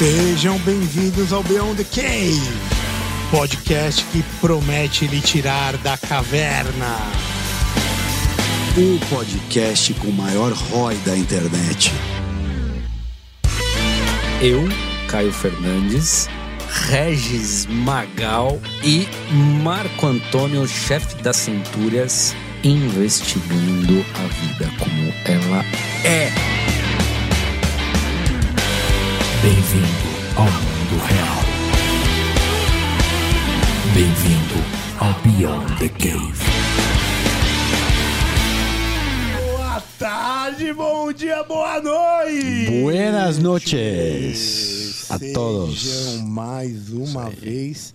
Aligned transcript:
Sejam 0.00 0.58
bem-vindos 0.60 1.30
ao 1.30 1.42
Beyond 1.42 1.84
the 1.84 2.00
Cave, 2.00 2.40
podcast 3.30 4.02
que 4.06 4.22
promete 4.40 5.06
lhe 5.06 5.20
tirar 5.20 5.76
da 5.76 5.94
caverna. 5.98 6.96
O 8.78 9.14
podcast 9.14 9.92
com 9.92 10.08
o 10.08 10.12
maior 10.14 10.52
ROI 10.54 10.94
da 11.04 11.14
internet. 11.14 11.92
Eu, 14.40 14.66
Caio 15.06 15.34
Fernandes, 15.34 16.30
Regis 16.88 17.66
Magal 17.66 18.58
e 18.82 19.06
Marco 19.62 20.06
Antônio, 20.06 20.66
chefe 20.66 21.16
das 21.16 21.36
Centúrias, 21.36 22.34
investigando 22.64 24.02
a 24.14 24.26
vida 24.28 24.72
como 24.78 25.12
ela 25.26 25.62
é. 26.06 26.59
Bem-vindo 29.42 29.86
ao 30.36 30.44
mundo 30.44 31.02
real. 31.06 31.40
Bem-vindo 33.94 34.58
ao 34.98 35.14
Beyond 35.22 35.78
the 35.78 35.88
Cave. 35.88 36.44
Boa 39.46 39.82
tarde, 39.98 40.74
bom 40.74 41.10
dia, 41.10 41.42
boa 41.44 41.80
noite! 41.80 42.82
Buenas 42.82 43.38
noches 43.38 45.06
a 45.10 45.18
todos. 45.32 45.80
Sejam 45.80 46.26
mais 46.26 46.90
uma 46.90 47.30
vez 47.30 47.94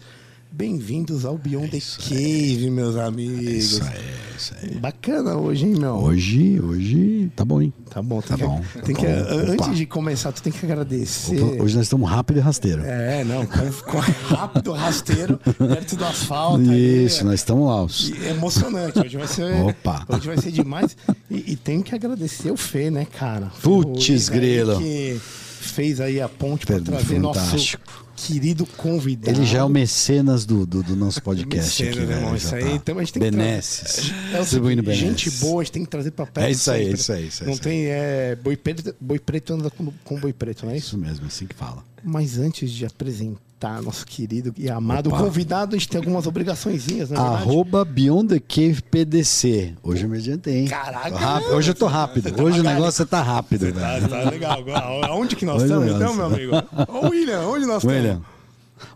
bem-vindos 0.58 1.26
ao 1.26 1.38
Beyond 1.38 1.70
the 1.70 1.80
Cave, 2.08 2.70
meus 2.70 2.96
amigos. 2.96 3.44
Isso 3.46 3.84
aí, 3.84 3.90
isso 4.38 4.54
aí. 4.62 4.76
Bacana 4.76 5.36
hoje, 5.36 5.66
hein, 5.66 5.76
meu? 5.78 5.96
Hoje, 5.96 6.60
hoje 6.62 7.30
tá 7.36 7.44
bom, 7.44 7.62
hein? 7.62 7.74
Tá 7.90 8.02
bom, 8.02 8.22
Tá 8.22 8.38
tem 8.38 8.46
bom. 8.48 8.62
que, 8.74 8.82
tem 8.82 8.96
que- 8.96 9.06
antes 9.06 9.76
de 9.76 9.86
começar, 9.86 10.32
tu 10.32 10.42
tem 10.42 10.54
que 10.54 10.66
agradecer. 10.66 11.42
Opa, 11.42 11.62
Hoje 11.64 11.76
nós 11.76 11.86
estamos 11.86 12.10
rápido 12.10 12.38
e 12.38 12.40
rasteiro. 12.40 12.84
É, 12.86 13.24
não, 13.26 13.46
com, 13.46 14.00
rápido, 14.34 14.72
rasteiro, 14.72 15.38
perto 15.58 15.96
do 15.98 16.06
asfalto. 16.06 16.70
aí, 16.70 17.06
Isso, 17.06 17.26
nós 17.26 17.36
estamos 17.42 17.68
lá. 17.68 17.86
E 18.18 18.26
é 18.28 18.30
emocionante, 18.32 19.00
hoje 19.00 19.18
vai 19.18 19.28
ser. 19.28 19.54
Opa. 19.62 20.06
Hoje 20.08 20.28
vai 20.28 20.38
ser 20.38 20.52
demais. 20.52 20.96
E, 21.30 21.52
e 21.52 21.56
tem 21.58 21.82
que 21.82 21.94
agradecer 21.94 22.50
o 22.52 22.56
Fê, 22.58 22.90
né, 22.90 23.06
cara? 23.06 23.52
Putz, 23.62 24.08
O 24.08 24.12
Luiz 24.12 24.30
aí 24.30 24.40
grilo. 24.40 24.78
Que 24.80 25.20
fez 25.22 26.00
aí 26.00 26.22
a 26.22 26.30
ponte 26.30 26.66
para 26.66 26.80
trazer 26.80 27.20
fantástico. 27.20 27.84
nosso 27.90 28.05
querido 28.16 28.66
convidado. 28.66 29.38
Ele 29.38 29.46
já 29.46 29.60
é 29.60 29.64
o 29.64 29.70
mecenas 29.70 30.46
do, 30.46 30.66
do, 30.66 30.82
do 30.82 30.96
nosso 30.96 31.22
podcast 31.24 31.84
Mecenas, 31.84 31.98
aqui, 31.98 32.08
né, 32.08 32.16
irmão? 32.16 32.36
Isso 32.36 32.56
aí, 32.56 32.64
tá. 32.64 32.72
então 32.72 32.98
a 32.98 33.02
gente 33.02 33.14
tem 33.14 33.24
que 33.24 33.32
Benesses. 33.32 34.12
É 34.34 34.44
seguinte, 34.44 34.96
gente 34.96 35.30
boa, 35.32 35.62
a 35.62 35.64
gente 35.64 35.74
tem 35.74 35.84
que 35.84 35.90
trazer 35.90 36.12
pra 36.12 36.26
perto. 36.26 36.48
É 36.48 36.52
isso 36.52 36.72
aí, 36.72 36.86
sempre. 36.86 37.00
isso 37.00 37.12
aí, 37.12 37.28
isso 37.28 37.44
aí, 37.44 37.48
Não 37.48 37.54
isso 37.54 37.64
tem. 37.64 37.86
É, 37.86 38.36
boi, 38.36 38.58
preto, 38.58 38.96
boi 39.00 39.20
preto 39.20 39.54
anda 39.54 39.70
com, 39.70 39.92
com 40.04 40.20
boi 40.20 40.34
preto, 40.34 40.66
não 40.66 40.72
é 40.72 40.78
isso? 40.78 40.88
Isso 40.88 40.98
mesmo, 40.98 41.26
assim 41.26 41.46
que 41.46 41.56
fala. 41.56 41.84
Mas 42.04 42.38
antes 42.38 42.72
de 42.72 42.86
apresentar 42.86 43.45
nosso 43.84 44.06
querido 44.06 44.54
e 44.58 44.70
amado 44.70 45.08
Opa. 45.10 45.18
convidado, 45.20 45.76
a 45.76 45.80
gente 45.80 45.90
tem 45.90 45.98
algumas 45.98 46.28
obrigaçõezinhas, 46.28 47.10
não 47.10 47.18
é 47.18 47.24
verdade? 47.30 47.44
Arroba 47.50 47.84
Beyond 47.86 48.28
the 48.28 48.40
Cave 48.40 48.82
PDC. 48.92 49.74
Hoje 49.82 50.04
eu 50.04 50.10
me 50.10 50.18
adiantei, 50.18 50.60
hein? 50.60 50.68
Caraca, 50.68 51.18
rápido. 51.18 51.54
Hoje 51.56 51.72
eu 51.72 51.76
tô 51.76 51.88
rápido. 51.88 52.44
Hoje 52.44 52.60
o 52.60 52.64
negócio 52.64 53.06
tá 53.06 53.22
rápido, 53.22 53.72
Tá, 53.74 53.98
velho. 53.98 54.08
tá 54.08 54.30
legal. 54.30 54.64
Aonde 55.06 55.36
que 55.36 55.46
nós 55.46 55.64
Olha 55.64 55.66
estamos, 55.66 55.92
o 55.92 55.96
então, 55.96 56.14
meu 56.16 56.26
amigo? 56.26 56.52
Ô, 56.90 57.10
William, 57.10 57.42
onde 57.48 57.66
nós 57.66 57.84
William, 57.84 58.14
estamos? 58.22 58.35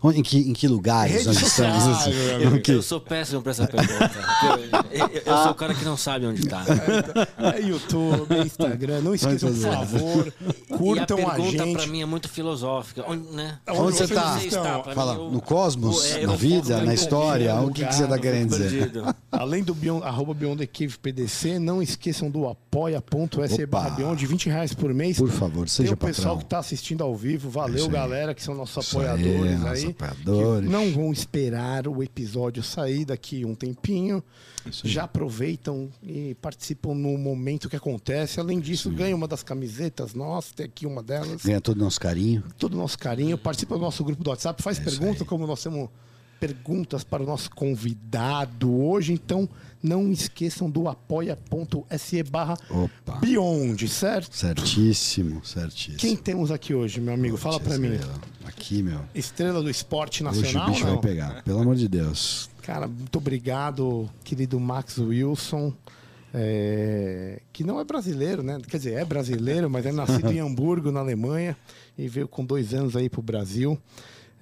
Onde- 0.02 0.20
em 0.20 0.22
que, 0.22 0.38
em 0.38 0.52
que 0.52 0.68
lugares 0.68 1.22
sociais, 1.24 1.46
estamos? 1.76 1.98
assim? 2.00 2.10
Eu, 2.68 2.74
eu 2.76 2.82
sou 2.82 3.00
péssimo 3.00 3.42
pra 3.42 3.50
essa 3.52 3.66
pergunta. 3.66 4.10
Eu, 4.90 5.06
eu- 5.06 5.22
eu 5.24 5.36
sou 5.42 5.50
o 5.52 5.54
cara 5.54 5.72
que 5.74 5.84
não 5.84 5.96
sabe 5.96 6.26
onde 6.26 6.46
tá. 6.46 6.64
É 7.54 7.60
YouTube, 7.60 8.34
é 8.34 8.42
Instagram. 8.42 9.00
Não 9.02 9.14
esqueçam, 9.14 9.52
por 9.52 9.60
favor, 9.60 10.32
curtam 10.76 11.18
a 11.18 11.30
a, 11.32 11.34
pergunta 11.34 11.64
gente. 11.64 11.76
pra 11.76 11.86
mim 11.86 12.02
é 12.02 12.06
muito 12.06 12.28
filosófica. 12.28 13.04
Onde, 13.06 13.28
né? 13.32 13.58
Onde 13.68 13.96
você 13.96 14.06
vocês 14.06 14.10
tá? 14.20 14.38
estão? 14.44 14.82
Pra 14.82 14.94
Fala, 14.94 15.14
mim, 15.14 15.20
eu- 15.26 15.30
no 15.30 15.40
cosmos, 15.40 16.04
É, 16.12 16.24
eu 16.24 16.28
na 16.28 16.34
vida, 16.36 16.82
na 16.82 16.92
história, 16.94 17.54
lugar, 17.54 17.70
o 17.70 17.72
que, 17.72 17.84
que 17.86 17.94
você 17.94 18.06
tá 18.06 18.18
querendo 18.18 18.50
dizer? 18.50 18.90
Além 19.30 19.62
do 19.62 19.74
Beyond, 19.74 20.04
arroba 20.04 20.34
Beyond 20.34 20.58
the 20.58 20.66
Cave 20.66 20.98
PDC, 20.98 21.58
não 21.60 21.80
esqueçam 21.80 22.28
do 22.30 22.48
apoia.se 22.48 23.66
Beyond, 23.96 24.26
20 24.26 24.48
reais 24.48 24.74
por 24.74 24.92
mês. 24.92 25.16
Por 25.18 25.30
favor, 25.30 25.60
Tem 25.66 25.68
seja 25.68 25.94
o 25.94 25.96
pessoal 25.96 26.24
patrão. 26.34 26.38
que 26.38 26.44
está 26.44 26.58
assistindo 26.58 27.02
ao 27.04 27.14
vivo. 27.14 27.48
Valeu, 27.50 27.88
galera, 27.88 28.34
que 28.34 28.42
são 28.42 28.54
nossos 28.54 28.88
apoiadores 28.88 29.62
aí. 29.72 29.94
não 30.62 30.92
vão 30.92 31.12
esperar 31.12 31.86
o 31.88 32.02
episódio 32.02 32.62
sair 32.62 33.04
daqui 33.04 33.44
um 33.44 33.54
tempinho. 33.54 34.22
Já 34.84 35.04
aproveitam 35.04 35.88
e 36.02 36.34
participam 36.34 36.94
no 36.94 37.16
momento 37.16 37.68
que 37.68 37.76
acontece. 37.76 38.38
Além 38.38 38.60
disso, 38.60 38.90
ganha 38.90 39.16
uma 39.16 39.26
das 39.26 39.42
camisetas 39.42 40.12
nossas, 40.12 40.52
tem 40.52 40.66
aqui 40.66 40.86
uma 40.86 41.02
delas. 41.02 41.42
Ganha 41.44 41.60
todo 41.60 41.78
o 41.78 41.84
nosso 41.84 42.00
carinho. 42.00 42.44
Todo 42.58 42.74
o 42.74 42.76
nosso 42.76 42.98
carinho. 42.98 43.38
Participa 43.38 43.74
do 43.76 43.80
nosso 43.80 44.04
grupo 44.04 44.22
do 44.22 44.30
WhatsApp, 44.30 44.62
faz 44.62 44.78
perguntas, 44.78 45.26
como 45.26 45.46
nós 45.46 45.62
temos 45.62 45.88
perguntas 46.40 47.04
para 47.04 47.22
o 47.22 47.26
nosso 47.26 47.50
convidado 47.50 48.74
hoje. 48.74 49.12
Então, 49.12 49.48
não 49.82 50.10
esqueçam 50.12 50.68
do 50.70 50.88
apoia.se 50.88 52.22
barra. 52.24 52.56
Beyond, 53.20 53.88
certo? 53.88 54.36
Certíssimo, 54.36 55.44
certíssimo. 55.44 55.98
Quem 55.98 56.16
temos 56.16 56.50
aqui 56.50 56.74
hoje, 56.74 57.00
meu 57.00 57.14
amigo? 57.14 57.36
Fala 57.36 57.58
pra 57.60 57.78
mim. 57.78 57.98
Aqui, 58.44 58.82
meu. 58.82 59.00
Estrela 59.14 59.62
do 59.62 59.70
esporte 59.70 60.22
Hoje 60.24 60.40
o 60.40 60.42
nacional, 60.42 60.70
bicho 60.70 60.84
não? 60.84 60.92
vai 60.94 61.00
pegar. 61.00 61.42
Pelo 61.42 61.60
amor 61.60 61.76
de 61.76 61.88
Deus. 61.88 62.48
Cara, 62.62 62.86
muito 62.86 63.16
obrigado, 63.16 64.08
querido 64.22 64.60
Max 64.60 64.98
Wilson. 64.98 65.72
é, 66.32 67.40
que 67.52 67.64
não 67.64 67.80
é 67.80 67.84
brasileiro, 67.84 68.42
né? 68.42 68.58
Quer 68.68 68.76
dizer, 68.76 68.92
é 68.94 69.04
brasileiro, 69.04 69.68
mas 69.70 69.86
é 69.86 69.92
nascido 69.92 70.30
em 70.30 70.38
Hamburgo, 70.40 70.92
na 70.92 71.00
Alemanha, 71.00 71.56
e 71.98 72.06
veio 72.08 72.28
com 72.28 72.44
dois 72.44 72.74
anos 72.74 72.96
aí 72.96 73.08
pro 73.08 73.22
Brasil. 73.22 73.78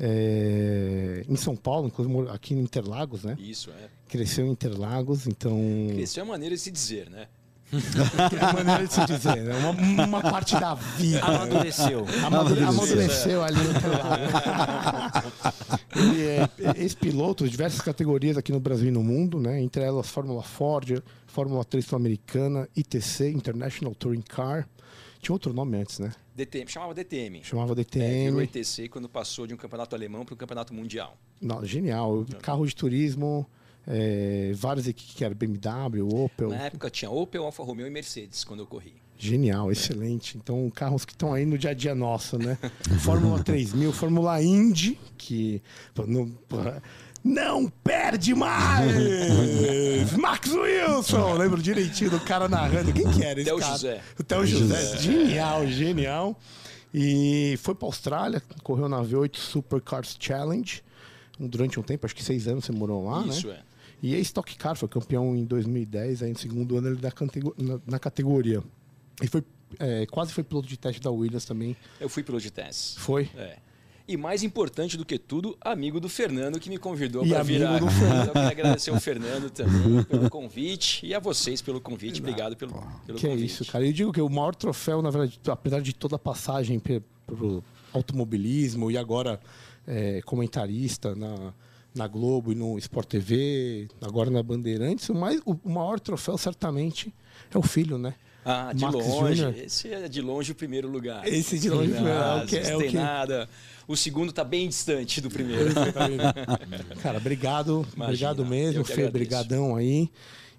É, 0.00 1.25
em 1.28 1.37
São 1.37 1.56
Paulo, 1.56 1.93
aqui 2.32 2.55
em 2.55 2.60
Interlagos, 2.60 3.25
né? 3.25 3.37
Isso, 3.38 3.70
é. 3.70 3.88
Cresceu 4.08 4.46
em 4.46 4.50
Interlagos, 4.50 5.26
então. 5.26 5.58
Essa 6.00 6.20
é 6.20 6.22
a 6.22 6.26
maneira 6.26 6.54
de 6.54 6.60
se 6.60 6.70
dizer, 6.70 7.08
né? 7.10 7.28
É 7.70 8.52
maneira 8.54 8.86
de 8.86 8.94
se 8.94 9.04
dizer, 9.04 9.44
né? 9.44 9.54
uma, 9.56 10.04
uma 10.06 10.22
parte 10.22 10.58
da 10.58 10.72
vida. 10.74 11.22
Amadureceu. 11.22 12.06
Amadu- 12.24 12.64
Amadureceu 12.64 13.42
ali 13.44 13.58
no 13.58 13.70
Interlagos. 13.76 15.32
Ele 15.94 16.22
é 16.22 16.48
ex-piloto 16.82 17.44
de 17.44 17.50
diversas 17.50 17.80
categorias 17.82 18.38
aqui 18.38 18.52
no 18.52 18.60
Brasil 18.60 18.88
e 18.88 18.91
no 18.91 19.02
mundo, 19.02 19.38
né? 19.38 19.60
Entre 19.60 19.82
elas 19.82 20.08
Fórmula 20.08 20.42
Ford, 20.42 21.02
Fórmula 21.26 21.62
3 21.64 21.84
Sul-Americana, 21.84 22.66
ITC, 22.75 23.28
International 23.30 23.94
Touring 23.94 24.22
Car. 24.22 24.66
Tinha 25.20 25.34
outro 25.34 25.52
nome 25.52 25.76
antes, 25.76 25.98
né? 25.98 26.12
DTM, 26.34 26.70
chamava 26.70 26.94
DTM. 26.94 27.42
Chamava 27.44 27.72
É, 27.72 27.75
virou 27.75 28.40
DTM. 28.40 28.44
ITC 28.44 28.88
quando 28.88 29.08
passou 29.08 29.46
de 29.46 29.52
um 29.52 29.56
campeonato 29.56 29.94
alemão 29.94 30.25
para 30.25 30.34
um 30.34 30.38
campeonato 30.38 30.72
mundial. 30.72 31.19
Não, 31.40 31.64
genial. 31.66 32.25
Carro 32.40 32.64
de 32.66 32.75
turismo, 32.75 33.44
é, 33.91 34.53
várias 34.54 34.87
equipes 34.87 35.15
que 35.15 35.25
eram 35.25 35.34
BMW, 35.34 36.06
Opel. 36.15 36.50
Na 36.50 36.66
época 36.66 36.91
tinha 36.91 37.10
Opel, 37.10 37.44
Alfa 37.44 37.62
Romeo 37.62 37.87
e 37.87 37.91
Mercedes 37.91 38.44
quando 38.44 38.60
eu 38.60 38.66
corri. 38.66 38.94
Genial, 39.16 39.72
excelente. 39.72 40.37
Então, 40.37 40.71
carros 40.71 41.04
que 41.04 41.12
estão 41.12 41.32
aí 41.32 41.44
no 41.44 41.56
dia 41.56 41.71
a 41.71 41.75
dia 41.75 41.94
nosso, 41.94 42.38
né? 42.38 42.59
Fórmula 43.00 43.43
3000, 43.43 43.93
Fórmula 43.93 44.41
Indy, 44.43 44.99
que 45.16 45.60
não, 46.06 46.31
não 47.25 47.69
perde 47.82 48.34
mais! 48.34 50.12
Max 50.16 50.53
Wilson! 50.53 51.32
Lembro 51.32 51.60
direitinho 51.60 52.10
do 52.10 52.20
cara 52.20 52.47
narrando. 52.47 52.93
Quem 52.93 53.10
que 53.10 53.25
era 53.25 53.41
esse 53.41 53.50
Theo 53.50 53.59
cara? 53.59 53.72
José. 53.72 54.03
O 54.20 54.22
Theo 54.22 54.47
José. 54.47 54.99
Genial, 54.99 55.66
genial. 55.66 56.41
E 56.93 57.59
foi 57.60 57.75
para 57.75 57.88
Austrália, 57.88 58.43
correu 58.62 58.88
na 58.88 59.03
V8 59.03 59.37
Supercars 59.37 60.16
Challenge. 60.20 60.82
Durante 61.41 61.78
um 61.78 61.82
tempo, 61.82 62.05
acho 62.05 62.15
que 62.15 62.25
seis 62.25 62.47
anos 62.47 62.65
você 62.65 62.72
morou 62.72 63.05
lá, 63.05 63.22
né? 63.22 63.28
Isso 63.28 63.50
é. 63.50 63.68
E 64.03 64.14
é 64.14 64.19
Stock 64.20 64.56
Car, 64.56 64.76
foi 64.76 64.88
campeão 64.88 65.34
em 65.36 65.44
2010, 65.44 66.22
aí 66.22 66.31
no 66.32 66.38
segundo 66.38 66.76
ano 66.76 66.88
ele 66.88 66.97
da 66.97 67.10
catego- 67.10 67.54
na, 67.59 67.81
na 67.86 67.98
categoria. 67.98 68.62
E 69.22 69.26
foi, 69.26 69.42
é, 69.78 70.06
quase 70.06 70.32
foi 70.32 70.44
piloto 70.44 70.69
de 70.69 70.76
teste 70.76 71.00
da 71.02 71.11
Williams 71.11 71.44
também. 71.44 71.76
Eu 72.00 72.08
fui 72.08 72.23
piloto 72.23 72.43
de 72.44 72.50
teste. 72.52 72.99
Foi. 73.00 73.28
É. 73.37 73.56
E 74.06 74.17
mais 74.17 74.43
importante 74.43 74.96
do 74.96 75.05
que 75.05 75.19
tudo, 75.19 75.55
amigo 75.61 76.00
do 76.00 76.08
Fernando 76.08 76.58
que 76.58 76.70
me 76.70 76.78
convidou 76.78 77.26
para 77.26 77.43
vir. 77.43 77.62
a- 77.67 77.78
do. 77.78 77.84
Então, 77.87 78.25
eu 78.26 78.32
quero 78.32 78.46
agradecer 78.49 78.90
ao 78.90 78.99
Fernando 79.00 79.50
também 79.50 80.02
pelo 80.05 80.31
convite 80.31 81.05
e 81.05 81.12
a 81.12 81.19
vocês 81.19 81.61
pelo 81.61 81.78
convite. 81.81 82.20
Obrigado 82.20 82.56
pelo, 82.56 82.73
pelo 83.05 83.19
que 83.19 83.26
é 83.26 83.31
convite. 83.31 83.46
isso, 83.46 83.70
cara. 83.70 83.84
Eu 83.87 83.93
digo 83.93 84.11
que 84.12 84.20
o 84.23 84.28
maior 84.31 84.55
troféu, 84.55 85.02
na 85.02 85.11
verdade, 85.11 85.38
apesar 85.49 85.81
de 85.82 85.93
toda 85.93 86.17
a 86.17 86.19
passagem 86.19 86.78
pe- 86.78 87.02
pro 87.26 87.62
automobilismo 87.93 88.90
e 88.90 88.96
agora 88.96 89.38
é, 89.87 90.23
comentarista 90.23 91.14
na, 91.14 91.52
na 91.94 92.06
Globo 92.06 92.52
e 92.52 92.55
no 92.55 92.79
Sport 92.79 93.08
TV, 93.08 93.88
agora 94.00 94.31
na 94.31 94.43
Bandeirantes, 94.43 95.08
o, 95.08 95.14
mais, 95.14 95.40
o 95.44 95.56
maior 95.69 95.99
troféu 95.99 96.37
certamente 96.38 97.12
é 97.52 97.58
o 97.58 97.62
filho, 97.62 97.99
né? 97.99 98.14
Ah, 98.44 98.73
de 98.73 98.85
longe. 98.85 99.37
Júnior? 99.37 99.55
Esse 99.58 99.93
é 99.93 100.08
de 100.08 100.23
longe 100.23 100.52
o 100.52 100.55
primeiro 100.55 100.88
lugar. 100.88 101.26
Esse 101.26 101.58
de 101.58 101.69
longe 101.69 101.90
o 101.90 101.94
primeiro, 101.94 102.19
é 102.19 102.43
o 102.43 102.46
que- 102.46 102.56
é 102.56 102.70
não 102.70 102.79
o 102.79 102.82
que- 102.82 102.96
nada. 102.96 103.49
O 103.87 103.96
segundo 103.96 104.31
está 104.31 104.44
bem 104.44 104.69
distante 104.69 105.20
do 105.20 105.29
primeiro. 105.31 105.70
Cara, 107.02 107.19
obrigado. 107.19 107.87
obrigado 107.96 108.44
mesmo, 108.46 108.85
Fê. 108.85 108.93
agradeço. 108.93 109.12
Brigadão 109.12 109.76
aí. 109.76 110.11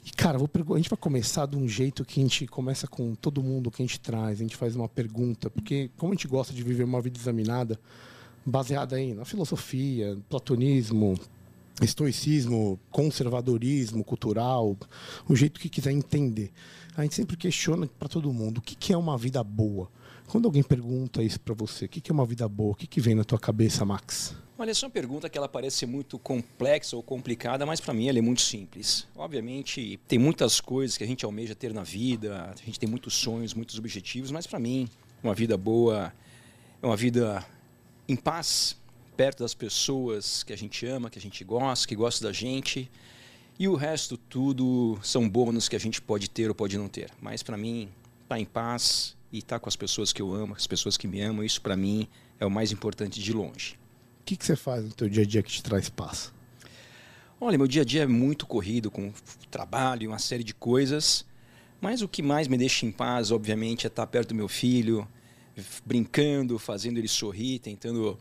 E, 0.05 0.11
cara, 0.11 0.37
vou 0.37 0.49
a 0.73 0.77
gente 0.77 0.89
vai 0.89 0.97
começar 0.97 1.45
de 1.45 1.55
um 1.57 1.67
jeito 1.67 2.05
que 2.05 2.19
a 2.19 2.23
gente 2.23 2.47
começa 2.47 2.87
com 2.87 3.13
todo 3.15 3.43
mundo 3.43 3.69
que 3.71 3.81
a 3.81 3.85
gente 3.85 3.99
traz. 3.99 4.39
A 4.39 4.43
gente 4.43 4.55
faz 4.55 4.75
uma 4.75 4.87
pergunta, 4.87 5.49
porque 5.49 5.89
como 5.97 6.11
a 6.13 6.15
gente 6.15 6.27
gosta 6.27 6.53
de 6.53 6.63
viver 6.63 6.83
uma 6.83 7.01
vida 7.01 7.17
examinada, 7.19 7.79
baseada 8.45 8.95
aí 8.95 9.13
na 9.13 9.25
filosofia, 9.25 10.17
platonismo, 10.29 11.17
estoicismo, 11.81 12.79
conservadorismo 12.91 14.03
cultural, 14.03 14.77
o 15.27 15.35
jeito 15.35 15.59
que 15.59 15.69
quiser 15.69 15.91
entender. 15.91 16.51
A 16.95 17.03
gente 17.03 17.15
sempre 17.15 17.37
questiona 17.37 17.87
para 17.87 18.09
todo 18.09 18.31
mundo 18.33 18.57
o 18.57 18.61
que, 18.61 18.75
que 18.75 18.93
é 18.93 18.97
uma 18.97 19.17
vida 19.17 19.43
boa. 19.43 19.89
Quando 20.27 20.45
alguém 20.45 20.61
pergunta 20.61 21.23
isso 21.23 21.39
para 21.39 21.55
você, 21.55 21.85
o 21.85 21.89
que, 21.89 22.01
que 22.01 22.11
é 22.11 22.13
uma 22.13 22.25
vida 22.25 22.47
boa? 22.47 22.73
O 22.73 22.75
que, 22.75 22.85
que 22.85 23.01
vem 23.01 23.15
na 23.15 23.23
tua 23.23 23.39
cabeça, 23.39 23.83
Max? 23.85 24.35
Olha, 24.57 24.71
essa 24.71 24.85
é 24.85 24.87
uma 24.87 24.91
pergunta 24.91 25.29
que 25.29 25.37
ela 25.37 25.47
parece 25.47 25.85
muito 25.85 26.19
complexa 26.19 26.95
ou 26.95 27.01
complicada, 27.01 27.65
mas 27.65 27.79
para 27.79 27.93
mim 27.93 28.09
ela 28.09 28.19
é 28.19 28.21
muito 28.21 28.41
simples. 28.41 29.07
Obviamente, 29.15 29.97
tem 30.05 30.19
muitas 30.19 30.59
coisas 30.59 30.97
que 30.97 31.03
a 31.03 31.07
gente 31.07 31.23
almeja 31.23 31.55
ter 31.55 31.73
na 31.73 31.81
vida, 31.81 32.53
a 32.53 32.65
gente 32.65 32.77
tem 32.77 32.89
muitos 32.89 33.13
sonhos, 33.13 33.53
muitos 33.53 33.79
objetivos, 33.79 34.31
mas 34.31 34.45
para 34.45 34.59
mim, 34.59 34.87
uma 35.23 35.33
vida 35.33 35.55
boa 35.57 36.13
é 36.81 36.85
uma 36.85 36.97
vida 36.97 37.45
em 38.09 38.15
paz, 38.15 38.75
perto 39.15 39.43
das 39.43 39.53
pessoas 39.53 40.41
que 40.41 40.51
a 40.51 40.57
gente 40.57 40.85
ama, 40.85 41.09
que 41.09 41.19
a 41.19 41.21
gente 41.21 41.43
gosta, 41.43 41.87
que 41.87 41.95
gostam 41.95 42.27
da 42.27 42.33
gente. 42.33 42.89
E 43.59 43.67
o 43.67 43.75
resto 43.75 44.17
tudo 44.17 44.97
são 45.03 45.29
bônus 45.29 45.69
que 45.69 45.75
a 45.75 45.79
gente 45.79 46.01
pode 46.01 46.27
ter 46.29 46.49
ou 46.49 46.55
pode 46.55 46.77
não 46.77 46.87
ter. 46.87 47.11
Mas 47.21 47.43
para 47.43 47.55
mim, 47.55 47.89
estar 48.23 48.39
em 48.39 48.45
paz 48.45 49.15
e 49.31 49.37
estar 49.37 49.59
com 49.59 49.69
as 49.69 49.75
pessoas 49.75 50.11
que 50.11 50.21
eu 50.21 50.33
amo, 50.33 50.55
as 50.55 50.65
pessoas 50.65 50.97
que 50.97 51.07
me 51.07 51.21
amam, 51.21 51.43
isso 51.43 51.61
para 51.61 51.77
mim 51.77 52.07
é 52.39 52.45
o 52.45 52.49
mais 52.49 52.71
importante 52.71 53.21
de 53.21 53.31
longe. 53.31 53.77
O 54.21 54.23
que, 54.25 54.35
que 54.35 54.45
você 54.45 54.55
faz 54.55 54.83
no 54.83 54.91
teu 54.91 55.07
dia 55.07 55.23
a 55.23 55.25
dia 55.25 55.43
que 55.43 55.51
te 55.51 55.61
traz 55.61 55.87
paz? 55.87 56.33
Olha, 57.39 57.57
meu 57.57 57.67
dia 57.67 57.83
a 57.83 57.85
dia 57.85 58.03
é 58.03 58.07
muito 58.07 58.47
corrido 58.47 58.89
com 58.89 59.13
trabalho, 59.51 60.09
uma 60.09 60.19
série 60.19 60.43
de 60.43 60.53
coisas, 60.53 61.25
mas 61.79 62.01
o 62.01 62.07
que 62.07 62.21
mais 62.21 62.47
me 62.47 62.57
deixa 62.57 62.85
em 62.85 62.91
paz, 62.91 63.31
obviamente, 63.31 63.85
é 63.85 63.87
estar 63.87 64.05
perto 64.07 64.29
do 64.29 64.35
meu 64.35 64.47
filho, 64.47 65.07
brincando, 65.85 66.57
fazendo 66.59 66.97
ele 66.97 67.07
sorrir, 67.07 67.59
tentando 67.59 68.17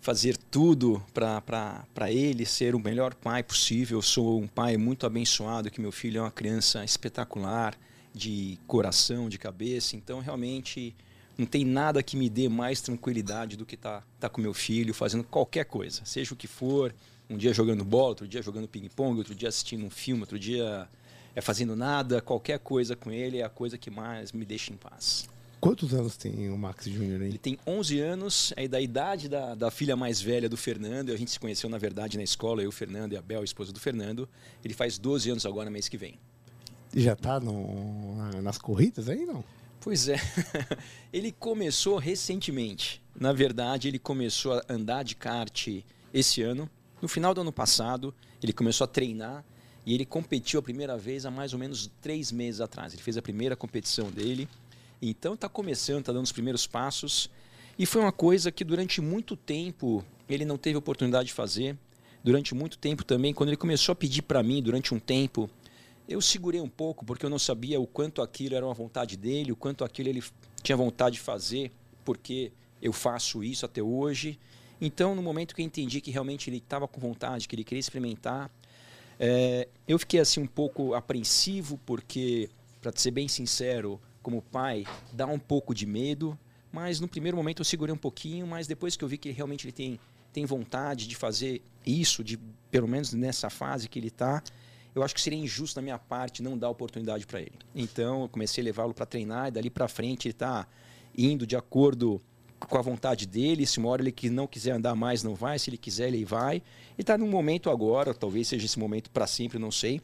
fazer 0.00 0.36
tudo 0.36 1.02
para 1.14 2.10
ele 2.10 2.44
ser 2.44 2.74
o 2.74 2.78
melhor 2.78 3.14
pai 3.14 3.42
possível. 3.42 3.98
Eu 3.98 4.02
sou 4.02 4.40
um 4.40 4.46
pai 4.46 4.76
muito 4.76 5.06
abençoado, 5.06 5.70
que 5.70 5.80
meu 5.80 5.92
filho 5.92 6.18
é 6.18 6.20
uma 6.20 6.30
criança 6.30 6.84
espetacular, 6.84 7.74
de 8.14 8.58
coração, 8.66 9.28
de 9.28 9.38
cabeça, 9.38 9.96
então 9.96 10.20
realmente 10.20 10.94
não 11.36 11.44
tem 11.44 11.64
nada 11.64 12.02
que 12.02 12.16
me 12.16 12.30
dê 12.30 12.48
mais 12.48 12.80
tranquilidade 12.80 13.56
do 13.56 13.66
que 13.66 13.74
estar 13.74 14.00
tá, 14.02 14.06
tá 14.20 14.28
com 14.28 14.40
meu 14.40 14.54
filho 14.54 14.94
fazendo 14.94 15.24
qualquer 15.24 15.64
coisa, 15.64 16.04
seja 16.04 16.32
o 16.32 16.36
que 16.36 16.46
for, 16.46 16.94
um 17.28 17.36
dia 17.36 17.52
jogando 17.52 17.84
bola, 17.84 18.10
outro 18.10 18.28
dia 18.28 18.40
jogando 18.40 18.68
ping-pong, 18.68 19.18
outro 19.18 19.34
dia 19.34 19.48
assistindo 19.48 19.84
um 19.84 19.90
filme, 19.90 20.20
outro 20.20 20.38
dia 20.38 20.88
é 21.34 21.40
fazendo 21.40 21.74
nada, 21.74 22.20
qualquer 22.20 22.60
coisa 22.60 22.94
com 22.94 23.10
ele 23.10 23.38
é 23.38 23.42
a 23.42 23.48
coisa 23.48 23.76
que 23.76 23.90
mais 23.90 24.30
me 24.30 24.44
deixa 24.44 24.72
em 24.72 24.76
paz. 24.76 25.28
Quantos 25.64 25.94
anos 25.94 26.14
tem 26.18 26.50
o 26.50 26.58
Max 26.58 26.84
Júnior 26.84 27.22
aí? 27.22 27.28
Ele 27.28 27.38
tem 27.38 27.58
11 27.66 27.98
anos, 27.98 28.52
é 28.54 28.68
da 28.68 28.78
idade 28.82 29.30
da, 29.30 29.54
da 29.54 29.70
filha 29.70 29.96
mais 29.96 30.20
velha 30.20 30.46
do 30.46 30.58
Fernando. 30.58 31.10
A 31.10 31.16
gente 31.16 31.30
se 31.30 31.40
conheceu, 31.40 31.70
na 31.70 31.78
verdade, 31.78 32.18
na 32.18 32.22
escola, 32.22 32.62
eu, 32.62 32.68
o 32.68 32.72
Fernando 32.72 33.14
e 33.14 33.16
a 33.16 33.22
Bel, 33.22 33.40
a 33.40 33.44
esposa 33.44 33.72
do 33.72 33.80
Fernando. 33.80 34.28
Ele 34.62 34.74
faz 34.74 34.98
12 34.98 35.30
anos 35.30 35.46
agora, 35.46 35.70
mês 35.70 35.88
que 35.88 35.96
vem. 35.96 36.18
Já 36.94 37.16
tá 37.16 37.40
no, 37.40 38.14
na- 38.14 38.42
nas 38.42 38.58
corridas 38.58 39.08
aí, 39.08 39.24
não? 39.24 39.42
Pois 39.80 40.06
é, 40.06 40.16
ele 41.10 41.32
começou 41.32 41.96
recentemente. 41.96 43.02
Na 43.18 43.32
verdade, 43.32 43.88
ele 43.88 43.98
começou 43.98 44.52
a 44.52 44.64
andar 44.68 45.02
de 45.02 45.14
kart 45.16 45.68
esse 46.12 46.42
ano. 46.42 46.68
No 47.00 47.08
final 47.08 47.32
do 47.32 47.40
ano 47.40 47.52
passado, 47.52 48.14
ele 48.42 48.52
começou 48.52 48.84
a 48.84 48.88
treinar 48.88 49.42
e 49.86 49.94
ele 49.94 50.04
competiu 50.04 50.60
a 50.60 50.62
primeira 50.62 50.96
vez 50.98 51.24
há 51.26 51.30
mais 51.30 51.52
ou 51.52 51.58
menos 51.58 51.90
três 52.00 52.30
meses 52.30 52.60
atrás. 52.60 52.92
Ele 52.92 53.02
fez 53.02 53.16
a 53.16 53.22
primeira 53.22 53.56
competição 53.56 54.10
dele. 54.10 54.46
Então 55.10 55.34
está 55.34 55.48
começando, 55.48 56.00
está 56.00 56.12
dando 56.12 56.24
os 56.24 56.32
primeiros 56.32 56.66
passos. 56.66 57.30
E 57.78 57.84
foi 57.84 58.00
uma 58.00 58.12
coisa 58.12 58.50
que 58.50 58.64
durante 58.64 59.00
muito 59.00 59.36
tempo 59.36 60.04
ele 60.28 60.44
não 60.44 60.56
teve 60.56 60.76
oportunidade 60.78 61.28
de 61.28 61.34
fazer. 61.34 61.76
Durante 62.22 62.54
muito 62.54 62.78
tempo 62.78 63.04
também, 63.04 63.34
quando 63.34 63.50
ele 63.50 63.56
começou 63.56 63.92
a 63.92 63.96
pedir 63.96 64.22
para 64.22 64.42
mim, 64.42 64.62
durante 64.62 64.94
um 64.94 64.98
tempo, 64.98 65.50
eu 66.08 66.20
segurei 66.20 66.60
um 66.60 66.68
pouco, 66.68 67.04
porque 67.04 67.26
eu 67.26 67.30
não 67.30 67.38
sabia 67.38 67.78
o 67.78 67.86
quanto 67.86 68.22
aquilo 68.22 68.54
era 68.54 68.64
uma 68.64 68.72
vontade 68.72 69.16
dele, 69.16 69.52
o 69.52 69.56
quanto 69.56 69.84
aquilo 69.84 70.08
ele 70.08 70.22
tinha 70.62 70.76
vontade 70.76 71.16
de 71.16 71.20
fazer, 71.20 71.70
porque 72.02 72.50
eu 72.80 72.92
faço 72.92 73.44
isso 73.44 73.66
até 73.66 73.82
hoje. 73.82 74.38
Então, 74.80 75.14
no 75.14 75.22
momento 75.22 75.54
que 75.54 75.60
eu 75.60 75.66
entendi 75.66 76.00
que 76.00 76.10
realmente 76.10 76.48
ele 76.48 76.58
estava 76.58 76.88
com 76.88 76.98
vontade, 77.00 77.46
que 77.46 77.54
ele 77.54 77.64
queria 77.64 77.80
experimentar, 77.80 78.50
é, 79.18 79.68
eu 79.86 79.98
fiquei 79.98 80.20
assim 80.20 80.40
um 80.40 80.46
pouco 80.46 80.94
apreensivo, 80.94 81.78
porque, 81.84 82.48
para 82.80 82.92
ser 82.94 83.10
bem 83.10 83.28
sincero, 83.28 84.00
como 84.24 84.42
pai, 84.42 84.86
dá 85.12 85.26
um 85.26 85.38
pouco 85.38 85.74
de 85.74 85.86
medo, 85.86 86.36
mas 86.72 86.98
no 86.98 87.06
primeiro 87.06 87.36
momento 87.36 87.60
eu 87.60 87.64
segurei 87.64 87.94
um 87.94 87.98
pouquinho, 87.98 88.46
mas 88.46 88.66
depois 88.66 88.96
que 88.96 89.04
eu 89.04 89.08
vi 89.08 89.18
que 89.18 89.30
realmente 89.30 89.66
ele 89.66 89.72
tem, 89.72 90.00
tem 90.32 90.46
vontade 90.46 91.06
de 91.06 91.14
fazer 91.14 91.62
isso, 91.86 92.24
de 92.24 92.38
pelo 92.70 92.88
menos 92.88 93.12
nessa 93.12 93.50
fase 93.50 93.88
que 93.88 93.98
ele 93.98 94.08
está, 94.08 94.42
eu 94.94 95.02
acho 95.02 95.14
que 95.14 95.20
seria 95.20 95.38
injusto 95.38 95.76
da 95.76 95.82
minha 95.82 95.98
parte 95.98 96.42
não 96.42 96.56
dar 96.56 96.70
oportunidade 96.70 97.26
para 97.26 97.40
ele. 97.40 97.52
Então 97.74 98.22
eu 98.22 98.28
comecei 98.28 98.62
a 98.62 98.64
levá-lo 98.64 98.94
para 98.94 99.04
treinar 99.04 99.48
e 99.48 99.50
dali 99.50 99.68
para 99.68 99.86
frente 99.88 100.26
ele 100.26 100.32
está 100.32 100.66
indo 101.16 101.46
de 101.46 101.54
acordo 101.54 102.20
com 102.58 102.78
a 102.78 102.82
vontade 102.82 103.26
dele. 103.26 103.66
Se 103.66 103.78
uma 103.78 103.88
hora 103.90 104.02
ele 104.02 104.12
que 104.12 104.30
não 104.30 104.46
quiser 104.46 104.72
andar 104.72 104.94
mais, 104.94 105.22
não 105.22 105.34
vai. 105.34 105.58
Se 105.58 105.68
ele 105.68 105.76
quiser, 105.76 106.08
ele 106.08 106.24
vai. 106.24 106.56
Ele 106.56 106.62
está 106.98 107.18
num 107.18 107.28
momento 107.28 107.70
agora, 107.70 108.14
talvez 108.14 108.48
seja 108.48 108.64
esse 108.64 108.78
momento 108.78 109.10
para 109.10 109.26
sempre, 109.26 109.58
não 109.58 109.70
sei, 109.70 110.00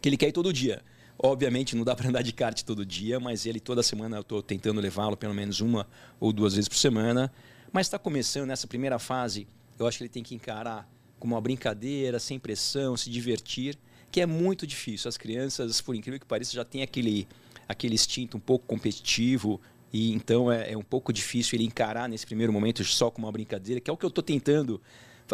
que 0.00 0.08
ele 0.08 0.16
quer 0.16 0.28
ir 0.28 0.32
todo 0.32 0.52
dia. 0.52 0.82
Obviamente 1.22 1.76
não 1.76 1.84
dá 1.84 1.94
para 1.94 2.08
andar 2.08 2.22
de 2.22 2.32
kart 2.32 2.62
todo 2.62 2.84
dia, 2.84 3.20
mas 3.20 3.44
ele 3.44 3.60
toda 3.60 3.82
semana 3.82 4.16
eu 4.16 4.22
estou 4.22 4.42
tentando 4.42 4.80
levá-lo 4.80 5.18
pelo 5.18 5.34
menos 5.34 5.60
uma 5.60 5.86
ou 6.18 6.32
duas 6.32 6.54
vezes 6.54 6.66
por 6.66 6.78
semana. 6.78 7.30
Mas 7.70 7.86
está 7.86 7.98
começando 7.98 8.46
nessa 8.46 8.66
primeira 8.66 8.98
fase, 8.98 9.46
eu 9.78 9.86
acho 9.86 9.98
que 9.98 10.04
ele 10.04 10.08
tem 10.08 10.22
que 10.22 10.34
encarar 10.34 10.88
como 11.18 11.34
uma 11.34 11.40
brincadeira, 11.40 12.18
sem 12.18 12.38
pressão, 12.38 12.96
se 12.96 13.10
divertir, 13.10 13.78
que 14.10 14.22
é 14.22 14.26
muito 14.26 14.66
difícil. 14.66 15.10
As 15.10 15.18
crianças, 15.18 15.82
por 15.82 15.94
incrível 15.94 16.18
que 16.18 16.24
pareça, 16.24 16.52
já 16.52 16.64
têm 16.64 16.82
aquele, 16.82 17.28
aquele 17.68 17.94
instinto 17.94 18.38
um 18.38 18.40
pouco 18.40 18.66
competitivo, 18.66 19.60
e 19.92 20.12
então 20.12 20.50
é, 20.50 20.72
é 20.72 20.76
um 20.76 20.82
pouco 20.82 21.12
difícil 21.12 21.56
ele 21.56 21.64
encarar 21.64 22.08
nesse 22.08 22.24
primeiro 22.24 22.50
momento 22.50 22.82
só 22.82 23.10
como 23.10 23.26
uma 23.26 23.32
brincadeira, 23.32 23.78
que 23.78 23.90
é 23.90 23.92
o 23.92 23.96
que 23.96 24.06
eu 24.06 24.08
estou 24.08 24.24
tentando 24.24 24.80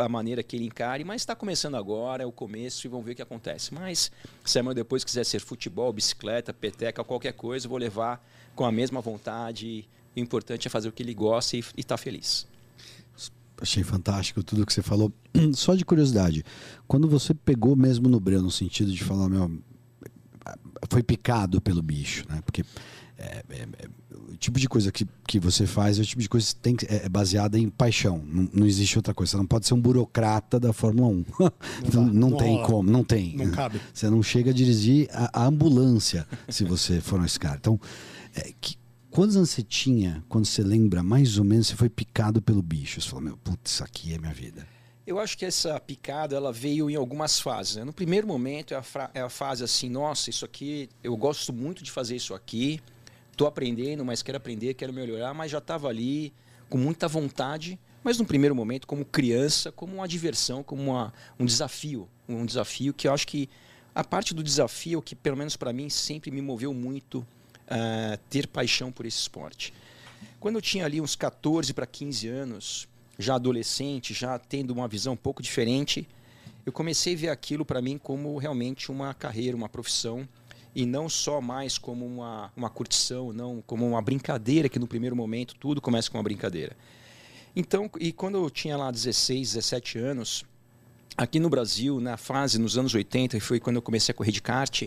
a 0.05 0.09
maneira 0.09 0.43
que 0.43 0.57
ele 0.57 0.67
encare, 0.67 1.05
mas 1.05 1.23
está 1.23 1.35
começando 1.35 1.77
agora, 1.77 2.23
é 2.23 2.27
o 2.27 2.33
começo 2.33 2.87
e 2.87 2.89
vamos 2.89 3.07
ver 3.07 3.13
o 3.13 3.15
que 3.17 3.23
acontece. 3.23 3.73
Mas 3.73 4.11
se 4.45 4.59
amanhã 4.59 4.75
depois 4.75 5.05
quiser 5.05 5.25
ser 5.25 5.41
futebol, 5.41 5.93
bicicleta, 5.93 6.53
peteca, 6.53 7.03
qualquer 7.05 7.33
coisa, 7.33 7.69
vou 7.69 7.79
levar 7.79 8.25
com 8.55 8.65
a 8.65 8.73
mesma 8.73 9.01
vontade. 9.01 9.89
O 10.17 10.21
importante 10.21 10.67
é 10.67 10.71
fazer 10.71 10.89
o 10.89 10.93
que 10.93 11.03
ele 11.03 11.15
gosta 11.15 11.57
e 11.57 11.65
estar 11.77 11.97
feliz. 11.97 12.47
Achei 13.61 13.83
fantástico 13.83 14.43
tudo 14.43 14.67
que 14.67 14.73
você 14.73 14.83
falou. 14.83 15.11
Só 15.55 15.75
de 15.75 15.85
curiosidade, 15.85 16.45
quando 16.87 17.09
você 17.09 17.33
pegou 17.33 17.75
mesmo 17.75 18.09
no 18.09 18.21
breu, 18.21 18.43
no 18.43 18.51
sentido 18.51 18.93
de 18.93 19.03
falar, 19.03 19.29
meu, 19.29 19.51
foi 20.91 21.03
picado 21.03 21.61
pelo 21.61 21.83
bicho, 21.83 22.25
né? 22.29 22.43
Porque 22.45 22.65
é, 23.19 23.43
é, 23.49 23.63
é, 23.79 23.89
o 24.31 24.37
tipo 24.37 24.59
de 24.61 24.69
coisa 24.69 24.93
que, 24.93 25.07
que 25.27 25.39
você 25.41 25.67
faz 25.67 25.99
é 25.99 26.03
o 26.03 26.05
tipo 26.05 26.21
de 26.21 26.29
coisa 26.29 26.47
que 26.49 26.57
tem, 26.57 26.77
que- 26.77 26.87
é 26.87 27.09
baseada 27.09 27.59
em 27.59 27.69
paixão. 27.71 28.23
Não, 28.27 28.49
não 28.53 28.67
existe 28.67 28.99
outra 28.99 29.15
coisa. 29.15 29.31
Você 29.33 29.37
não 29.39 29.47
pode 29.47 29.67
ser 29.67 29.75
um 29.75 29.81
burocrata 29.81 30.61
da 30.61 30.73
Fórmula 30.73 31.09
1. 31.09 31.25
Não, 31.39 31.53
não 32.13 32.31
não 32.31 32.37
tem 32.37 32.55
rola. 32.57 32.67
como, 32.67 32.91
não 32.91 33.03
tem. 33.05 33.37
Não 33.37 33.51
cabe. 33.51 33.81
Você 33.93 34.11
não 34.11 34.23
chega 34.23 34.51
a 34.51 34.55
dirigir 34.55 35.09
a, 35.13 35.43
a 35.43 35.47
ambulância 35.47 36.27
se 36.49 36.65
você 36.65 37.01
for 37.01 37.25
esse 37.25 37.39
cara. 37.41 37.57
Então, 37.57 37.81
é, 38.35 38.53
que, 38.61 38.77
quantos 39.11 39.37
anos 39.37 39.49
você 39.51 39.63
tinha 39.63 40.23
quando 40.29 40.45
você 40.45 40.63
lembra 40.63 41.03
mais 41.03 41.39
ou 41.39 41.45
menos 41.45 41.69
você 41.69 41.77
foi 41.77 41.89
picado 41.89 42.43
pelo 42.43 42.61
bicho? 42.63 43.01
Você 43.01 43.09
falou, 43.09 43.25
meu, 43.25 43.37
putz, 43.39 43.71
isso 43.73 43.85
aqui 43.85 44.13
é 44.13 44.19
minha 44.19 44.35
vida. 44.35 44.67
Eu 45.07 45.21
acho 45.21 45.39
que 45.39 45.45
essa 45.45 45.79
picada 45.79 46.35
ela 46.35 46.53
veio 46.53 46.91
em 46.91 46.97
algumas 46.97 47.39
fases. 47.39 47.77
né? 47.77 47.85
No 47.85 47.93
primeiro 47.93 48.27
momento 48.27 48.75
é 48.75 48.77
a, 48.77 49.11
é 49.15 49.21
a 49.23 49.29
fase 49.31 49.63
assim, 49.63 49.89
nossa, 49.89 50.29
isso 50.31 50.45
aqui, 50.45 50.89
eu 51.03 51.17
gosto 51.17 51.53
muito 51.53 51.83
de 51.85 51.93
fazer 51.93 52.17
isso 52.17 52.35
aqui, 52.35 52.81
estou 53.37 53.47
aprendendo, 53.47 54.03
mas 54.03 54.23
quero 54.23 54.39
aprender, 54.39 54.73
quero 54.75 54.93
melhorar, 54.93 55.35
mas 55.35 55.51
já 55.51 55.59
estava 55.59 55.89
ali 55.89 56.33
com 56.71 56.79
muita 56.79 57.07
vontade, 57.07 57.79
mas 58.03 58.19
no 58.19 58.25
primeiro 58.25 58.55
momento 58.55 58.87
como 58.87 59.05
criança, 59.05 59.71
como 59.71 59.95
uma 59.97 60.09
diversão, 60.09 60.63
como 60.63 60.91
uma, 60.91 61.13
um 61.39 61.45
desafio, 61.45 62.09
um 62.27 62.47
desafio 62.47 62.95
que 62.95 63.07
eu 63.07 63.13
acho 63.13 63.27
que 63.27 63.49
a 63.95 64.03
parte 64.03 64.35
do 64.35 64.43
desafio 64.43 65.03
que 65.03 65.15
pelo 65.15 65.37
menos 65.37 65.57
para 65.57 65.73
mim 65.73 65.91
sempre 65.91 66.31
me 66.31 66.41
moveu 66.41 66.73
muito 66.73 67.27
eh, 67.69 68.19
ter 68.31 68.47
paixão 68.47 68.91
por 68.91 69.05
esse 69.05 69.19
esporte. 69.19 69.73
Quando 70.41 70.57
eu 70.57 70.63
tinha 70.63 70.85
ali 70.85 71.01
uns 71.01 71.15
14 71.15 71.75
para 71.75 71.87
15 71.87 72.29
anos, 72.29 72.89
já 73.19 73.35
adolescente, 73.35 74.15
já 74.15 74.39
tendo 74.39 74.71
uma 74.71 74.89
visão 74.89 75.13
um 75.13 75.17
pouco 75.17 75.43
diferente, 75.43 76.09
eu 76.65 76.73
comecei 76.73 77.15
a 77.15 77.17
ver 77.17 77.29
aquilo 77.29 77.65
para 77.65 77.83
mim 77.83 77.99
como 77.99 78.37
realmente 78.39 78.91
uma 78.91 79.13
carreira, 79.13 79.57
uma 79.57 79.69
profissão. 79.69 80.27
E 80.77 80.85
não 80.85 81.09
só 81.09 81.41
mais 81.41 81.79
como 81.79 82.05
uma, 82.05 82.53
uma 82.55 82.69
curtição, 82.69 83.33
não 83.33 83.63
como 83.67 83.89
uma 83.89 84.03
brincadeira, 84.03 84.69
que 84.69 84.79
no 84.79 84.87
primeiro 84.87 85.17
momento 85.17 85.55
tudo 85.55 85.81
começa 85.81 86.11
com 86.11 86.19
uma 86.19 86.23
brincadeira. 86.23 86.77
Então, 87.57 87.91
e 87.99 88.13
quando 88.13 88.37
eu 88.37 88.51
tinha 88.51 88.77
lá 88.77 88.91
16, 88.91 89.55
17 89.55 89.99
anos, 89.99 90.45
aqui 91.17 91.41
no 91.41 91.49
Brasil, 91.49 91.99
na 91.99 92.19
fase 92.19 92.59
nos 92.59 92.77
anos 92.77 92.95
80, 92.95 93.41
foi 93.41 93.59
quando 93.59 93.77
eu 93.77 93.83
comecei 93.83 94.13
a 94.13 94.15
correr 94.15 94.33
de 94.33 94.43
kart, 94.43 94.83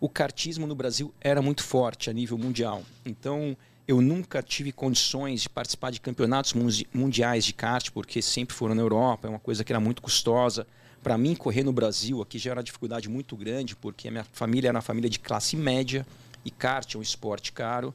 o 0.00 0.08
kartismo 0.08 0.66
no 0.66 0.74
Brasil 0.74 1.12
era 1.20 1.42
muito 1.42 1.62
forte 1.62 2.08
a 2.08 2.12
nível 2.14 2.38
mundial. 2.38 2.82
Então, 3.04 3.54
eu 3.86 4.00
nunca 4.00 4.42
tive 4.42 4.72
condições 4.72 5.42
de 5.42 5.50
participar 5.50 5.90
de 5.90 6.00
campeonatos 6.00 6.54
mundiais 6.90 7.44
de 7.44 7.52
kart, 7.52 7.90
porque 7.90 8.22
sempre 8.22 8.56
foram 8.56 8.74
na 8.74 8.80
Europa, 8.80 9.28
é 9.28 9.30
uma 9.30 9.38
coisa 9.38 9.62
que 9.62 9.70
era 9.70 9.80
muito 9.80 10.00
custosa. 10.00 10.66
Para 11.08 11.16
mim, 11.16 11.34
correr 11.34 11.64
no 11.64 11.72
Brasil 11.72 12.20
aqui 12.20 12.38
já 12.38 12.50
era 12.50 12.58
uma 12.58 12.62
dificuldade 12.62 13.08
muito 13.08 13.34
grande, 13.34 13.74
porque 13.74 14.08
a 14.08 14.10
minha 14.10 14.24
família 14.24 14.68
era 14.68 14.76
uma 14.76 14.82
família 14.82 15.08
de 15.08 15.18
classe 15.18 15.56
média 15.56 16.06
e 16.44 16.50
kart 16.50 16.94
é 16.94 16.98
um 16.98 17.00
esporte 17.00 17.50
caro. 17.50 17.94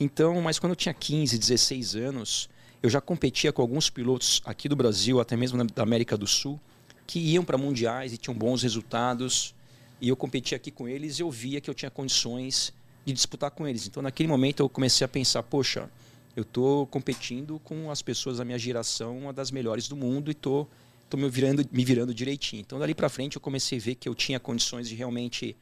Então, 0.00 0.40
mas 0.40 0.58
quando 0.58 0.70
eu 0.70 0.76
tinha 0.76 0.94
15, 0.94 1.38
16 1.38 1.94
anos, 1.96 2.48
eu 2.82 2.88
já 2.88 2.98
competia 2.98 3.52
com 3.52 3.60
alguns 3.60 3.90
pilotos 3.90 4.40
aqui 4.42 4.70
do 4.70 4.74
Brasil, 4.74 5.20
até 5.20 5.36
mesmo 5.36 5.62
da 5.66 5.82
América 5.82 6.16
do 6.16 6.26
Sul, 6.26 6.58
que 7.06 7.18
iam 7.18 7.44
para 7.44 7.58
mundiais 7.58 8.14
e 8.14 8.16
tinham 8.16 8.34
bons 8.34 8.62
resultados. 8.62 9.54
E 10.00 10.08
eu 10.08 10.16
competia 10.16 10.56
aqui 10.56 10.70
com 10.70 10.88
eles 10.88 11.18
e 11.18 11.22
eu 11.22 11.30
via 11.30 11.60
que 11.60 11.68
eu 11.68 11.74
tinha 11.74 11.90
condições 11.90 12.72
de 13.04 13.12
disputar 13.12 13.50
com 13.50 13.68
eles. 13.68 13.86
Então, 13.86 14.02
naquele 14.02 14.30
momento, 14.30 14.60
eu 14.60 14.68
comecei 14.70 15.04
a 15.04 15.08
pensar: 15.08 15.42
poxa, 15.42 15.90
eu 16.34 16.42
estou 16.42 16.86
competindo 16.86 17.60
com 17.62 17.90
as 17.90 18.00
pessoas 18.00 18.38
da 18.38 18.46
minha 18.46 18.58
geração, 18.58 19.18
uma 19.18 19.32
das 19.34 19.50
melhores 19.50 19.88
do 19.88 19.94
mundo, 19.94 20.30
e 20.30 20.32
estou 20.32 20.64
tô, 20.64 20.70
tô 21.08 21.16
me, 21.16 21.28
virando, 21.28 21.66
me 21.72 21.84
virando 21.84 22.14
direitinho. 22.14 22.60
Então, 22.60 22.78
dali 22.78 22.94
para 22.94 23.08
frente, 23.08 23.36
eu 23.36 23.40
comecei 23.40 23.78
a 23.78 23.80
ver 23.80 23.94
que 23.94 24.08
eu 24.08 24.14
tinha 24.14 24.38
condições 24.40 24.88
de 24.88 24.94
realmente, 24.94 25.56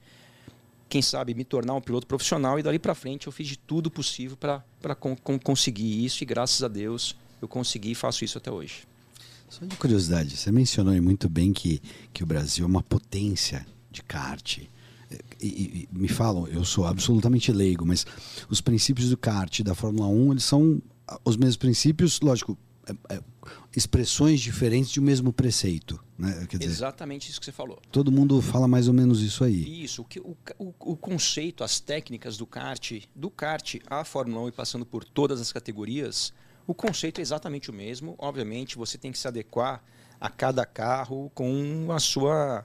quem 0.88 1.02
sabe, 1.02 1.34
me 1.34 1.44
tornar 1.44 1.74
um 1.74 1.80
piloto 1.80 2.06
profissional. 2.06 2.58
E 2.58 2.62
dali 2.62 2.78
para 2.78 2.94
frente, 2.94 3.26
eu 3.26 3.32
fiz 3.32 3.48
de 3.48 3.56
tudo 3.56 3.90
possível 3.90 4.36
para 4.36 4.94
con 4.94 5.16
conseguir 5.42 6.04
isso. 6.04 6.22
E 6.22 6.26
graças 6.26 6.62
a 6.62 6.68
Deus, 6.68 7.16
eu 7.40 7.48
consegui 7.48 7.92
e 7.92 7.94
faço 7.94 8.24
isso 8.24 8.38
até 8.38 8.50
hoje. 8.50 8.86
Só 9.48 9.64
de 9.64 9.76
curiosidade, 9.76 10.36
você 10.36 10.50
mencionou 10.50 11.00
muito 11.00 11.28
bem 11.28 11.52
que, 11.52 11.80
que 12.12 12.22
o 12.22 12.26
Brasil 12.26 12.64
é 12.64 12.68
uma 12.68 12.82
potência 12.82 13.64
de 13.90 14.02
kart 14.02 14.58
e, 15.40 15.46
e, 15.46 15.88
me 15.92 16.08
falam, 16.08 16.46
eu 16.48 16.64
sou 16.64 16.86
absolutamente 16.86 17.52
leigo, 17.52 17.84
mas 17.86 18.06
os 18.48 18.60
princípios 18.60 19.10
do 19.10 19.16
kart 19.16 19.60
da 19.60 19.74
Fórmula 19.74 20.08
1 20.08 20.32
eles 20.32 20.44
são 20.44 20.80
os 21.24 21.36
mesmos 21.36 21.56
princípios, 21.56 22.20
lógico, 22.20 22.56
é, 22.56 22.56
é, 22.56 22.73
expressões 23.76 24.40
diferentes 24.40 24.90
de 24.90 25.00
um 25.00 25.02
mesmo 25.02 25.32
preceito. 25.32 26.02
Né? 26.18 26.46
Dizer, 26.48 26.64
Exatamente 26.64 27.30
isso 27.30 27.40
que 27.40 27.46
você 27.46 27.52
falou. 27.52 27.80
Todo 27.90 28.12
mundo 28.12 28.40
fala 28.40 28.68
mais 28.68 28.88
ou 28.88 28.94
menos 28.94 29.20
isso 29.20 29.44
aí. 29.44 29.84
Isso, 29.84 30.02
o, 30.02 30.04
que, 30.04 30.20
o, 30.20 30.36
o, 30.58 30.74
o 30.80 30.96
conceito, 30.96 31.64
as 31.64 31.80
técnicas 31.80 32.36
do 32.36 32.46
kart, 32.46 32.92
do 33.14 33.30
kart 33.30 33.76
à 33.86 34.04
Fórmula 34.04 34.42
1 34.42 34.48
e 34.48 34.52
passando 34.52 34.86
por 34.86 35.04
todas 35.04 35.40
as 35.40 35.52
categorias, 35.52 36.32
o 36.66 36.74
conceito 36.74 37.18
é 37.18 37.22
exatamente 37.22 37.70
o 37.70 37.74
mesmo. 37.74 38.14
Obviamente, 38.18 38.76
você 38.76 38.96
tem 38.96 39.12
que 39.12 39.18
se 39.18 39.28
adequar 39.28 39.82
a 40.20 40.30
cada 40.30 40.64
carro 40.64 41.30
com 41.34 41.88
a 41.90 41.98
sua 41.98 42.64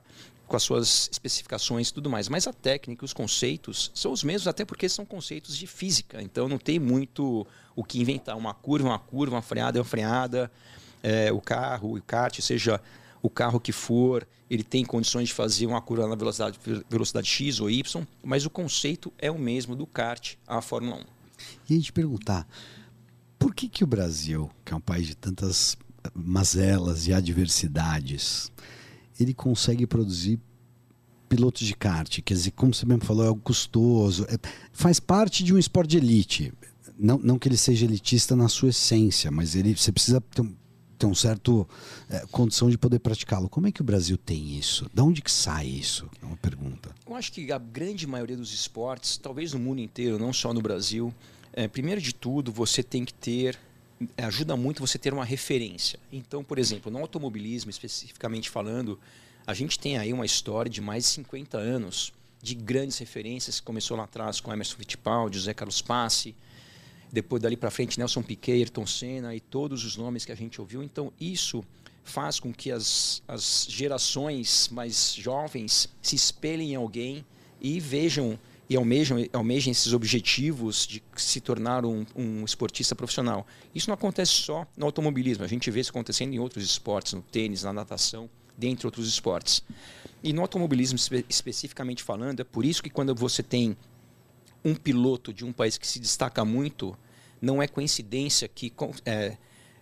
com 0.49 0.57
as 0.57 0.63
suas 0.63 1.07
especificações 1.11 1.89
e 1.89 1.93
tudo 1.93 2.09
mais. 2.09 2.27
Mas 2.27 2.47
a 2.47 2.51
técnica, 2.51 3.05
os 3.05 3.13
conceitos 3.13 3.91
são 3.93 4.11
os 4.11 4.23
mesmos, 4.23 4.47
até 4.47 4.65
porque 4.65 4.89
são 4.89 5.05
conceitos 5.05 5.55
de 5.55 5.67
física. 5.67 6.21
Então 6.21 6.49
não 6.49 6.57
tem 6.57 6.79
muito 6.79 7.47
o 7.75 7.83
que 7.83 8.01
inventar. 8.01 8.35
Uma 8.35 8.53
curva, 8.53 8.89
uma 8.89 8.99
curva, 8.99 9.35
uma 9.35 9.41
freada 9.41 9.79
uma 9.79 9.85
freada. 9.85 10.51
É, 11.01 11.31
o 11.31 11.39
carro, 11.39 11.95
o 11.95 12.01
kart, 12.01 12.41
seja 12.41 12.81
o 13.21 13.29
carro 13.29 13.59
que 13.59 13.71
for, 13.71 14.27
ele 14.49 14.63
tem 14.63 14.83
condições 14.83 15.29
de 15.29 15.33
fazer 15.33 15.65
uma 15.65 15.81
curva 15.81 16.07
na 16.07 16.15
velocidade, 16.15 16.59
velocidade 16.89 17.29
X 17.29 17.59
ou 17.61 17.69
Y, 17.69 18.05
mas 18.23 18.45
o 18.45 18.49
conceito 18.49 19.13
é 19.17 19.29
o 19.29 19.37
mesmo 19.37 19.75
do 19.75 19.85
kart 19.85 20.35
à 20.47 20.61
Fórmula 20.61 20.97
1. 20.97 20.99
E 21.69 21.73
a 21.73 21.77
gente 21.77 21.93
perguntar, 21.93 22.47
por 23.37 23.53
que, 23.53 23.69
que 23.69 23.83
o 23.83 23.87
Brasil, 23.87 24.49
que 24.65 24.73
é 24.73 24.75
um 24.75 24.81
país 24.81 25.07
de 25.07 25.15
tantas 25.15 25.77
mazelas 26.13 27.07
e 27.07 27.13
adversidades, 27.13 28.51
ele 29.19 29.33
consegue 29.33 29.85
produzir 29.85 30.39
pilotos 31.27 31.65
de 31.65 31.75
kart, 31.75 32.21
quer 32.21 32.33
dizer, 32.33 32.51
como 32.51 32.73
você 32.73 32.85
mesmo 32.85 33.05
falou, 33.05 33.23
é 33.23 33.27
algo 33.27 33.41
custoso, 33.41 34.25
é, 34.29 34.38
faz 34.71 34.99
parte 34.99 35.43
de 35.43 35.53
um 35.53 35.57
esporte 35.59 35.91
de 35.91 35.97
elite. 35.97 36.53
Não, 36.97 37.17
não 37.19 37.38
que 37.38 37.47
ele 37.47 37.55
seja 37.55 37.85
elitista 37.85 38.35
na 38.35 38.49
sua 38.49 38.69
essência, 38.69 39.29
mas 39.29 39.55
ele, 39.55 39.75
você 39.75 39.91
precisa 39.91 40.19
ter 40.19 40.43
ter 40.99 41.05
um 41.05 41.15
certo 41.15 41.67
é, 42.09 42.25
condição 42.29 42.69
de 42.69 42.77
poder 42.77 42.99
praticá-lo. 42.99 43.47
Como 43.47 43.65
é 43.67 43.71
que 43.71 43.81
o 43.81 43.85
Brasil 43.85 44.17
tem 44.17 44.57
isso? 44.57 44.89
De 44.93 45.01
onde 45.01 45.21
que 45.21 45.31
sai 45.31 45.65
isso? 45.65 46.09
É 46.21 46.25
uma 46.25 46.35
pergunta. 46.35 46.93
Eu 47.07 47.15
acho 47.15 47.31
que 47.31 47.51
a 47.51 47.57
grande 47.57 48.05
maioria 48.05 48.35
dos 48.35 48.53
esportes, 48.53 49.17
talvez 49.17 49.53
no 49.53 49.59
mundo 49.59 49.79
inteiro, 49.79 50.19
não 50.19 50.33
só 50.33 50.53
no 50.53 50.61
Brasil, 50.61 51.13
é, 51.53 51.67
primeiro 51.67 52.01
de 52.01 52.13
tudo, 52.13 52.51
você 52.51 52.83
tem 52.83 53.05
que 53.05 53.13
ter 53.13 53.57
ajuda 54.17 54.55
muito 54.55 54.79
você 54.79 54.97
ter 54.97 55.13
uma 55.13 55.25
referência. 55.25 55.99
Então, 56.11 56.43
por 56.43 56.57
exemplo, 56.57 56.91
no 56.91 56.99
automobilismo, 56.99 57.69
especificamente 57.69 58.49
falando, 58.49 58.99
a 59.45 59.53
gente 59.53 59.77
tem 59.79 59.97
aí 59.97 60.13
uma 60.13 60.25
história 60.25 60.69
de 60.69 60.81
mais 60.81 61.03
de 61.03 61.09
50 61.11 61.57
anos 61.57 62.13
de 62.41 62.55
grandes 62.55 62.97
referências 62.97 63.59
que 63.59 63.65
começou 63.65 63.97
lá 63.97 64.03
atrás 64.03 64.39
com 64.39 64.53
Emerson 64.53 64.77
Fittipaldi, 64.77 65.37
José 65.37 65.53
Carlos 65.53 65.81
Passe, 65.81 66.33
depois 67.11 67.41
dali 67.41 67.57
para 67.57 67.71
frente 67.71 67.97
Nelson 67.97 68.21
Piquet, 68.21 68.53
Ayrton 68.53 68.85
Senna 68.85 69.35
e 69.35 69.39
todos 69.39 69.83
os 69.83 69.97
nomes 69.97 70.23
que 70.23 70.31
a 70.31 70.35
gente 70.35 70.61
ouviu. 70.61 70.83
Então, 70.83 71.11
isso 71.19 71.63
faz 72.03 72.39
com 72.39 72.53
que 72.53 72.71
as, 72.71 73.21
as 73.27 73.67
gerações 73.69 74.69
mais 74.69 75.13
jovens 75.15 75.89
se 76.01 76.15
espelhem 76.15 76.71
em 76.71 76.75
alguém 76.75 77.25
e 77.59 77.79
vejam 77.79 78.39
e 78.69 78.77
almejam, 78.77 79.17
almejam 79.33 79.71
esses 79.71 79.93
objetivos 79.93 80.85
de 80.85 81.01
se 81.15 81.41
tornar 81.41 81.83
um, 81.85 82.05
um, 82.15 82.45
esportista 82.45 82.95
profissional. 82.95 83.47
Isso 83.73 83.89
não 83.89 83.95
acontece 83.95 84.31
só 84.31 84.67
no 84.77 84.85
automobilismo, 84.85 85.43
a 85.43 85.47
gente 85.47 85.71
vê 85.71 85.79
isso 85.79 85.89
acontecendo 85.89 86.33
em 86.33 86.39
outros 86.39 86.63
esportes, 86.63 87.13
no 87.13 87.21
tênis, 87.23 87.63
na 87.63 87.73
natação, 87.73 88.29
dentre 88.55 88.85
outros 88.85 89.07
esportes. 89.07 89.63
E 90.21 90.31
no 90.31 90.41
automobilismo 90.41 90.97
espe 90.97 91.25
especificamente 91.27 92.03
falando, 92.03 92.41
é 92.41 92.43
por 92.43 92.63
isso 92.63 92.83
que 92.83 92.89
quando 92.89 93.15
você 93.15 93.41
tem 93.41 93.75
um 94.63 94.75
piloto 94.75 95.33
de 95.33 95.43
um 95.43 95.51
país 95.51 95.77
que 95.77 95.88
se 95.88 95.99
destaca 95.99 96.45
muito, 96.45 96.95
não 97.41 97.63
é 97.63 97.67
coincidência 97.67 98.47
que 98.47 98.71
é, 99.05 99.38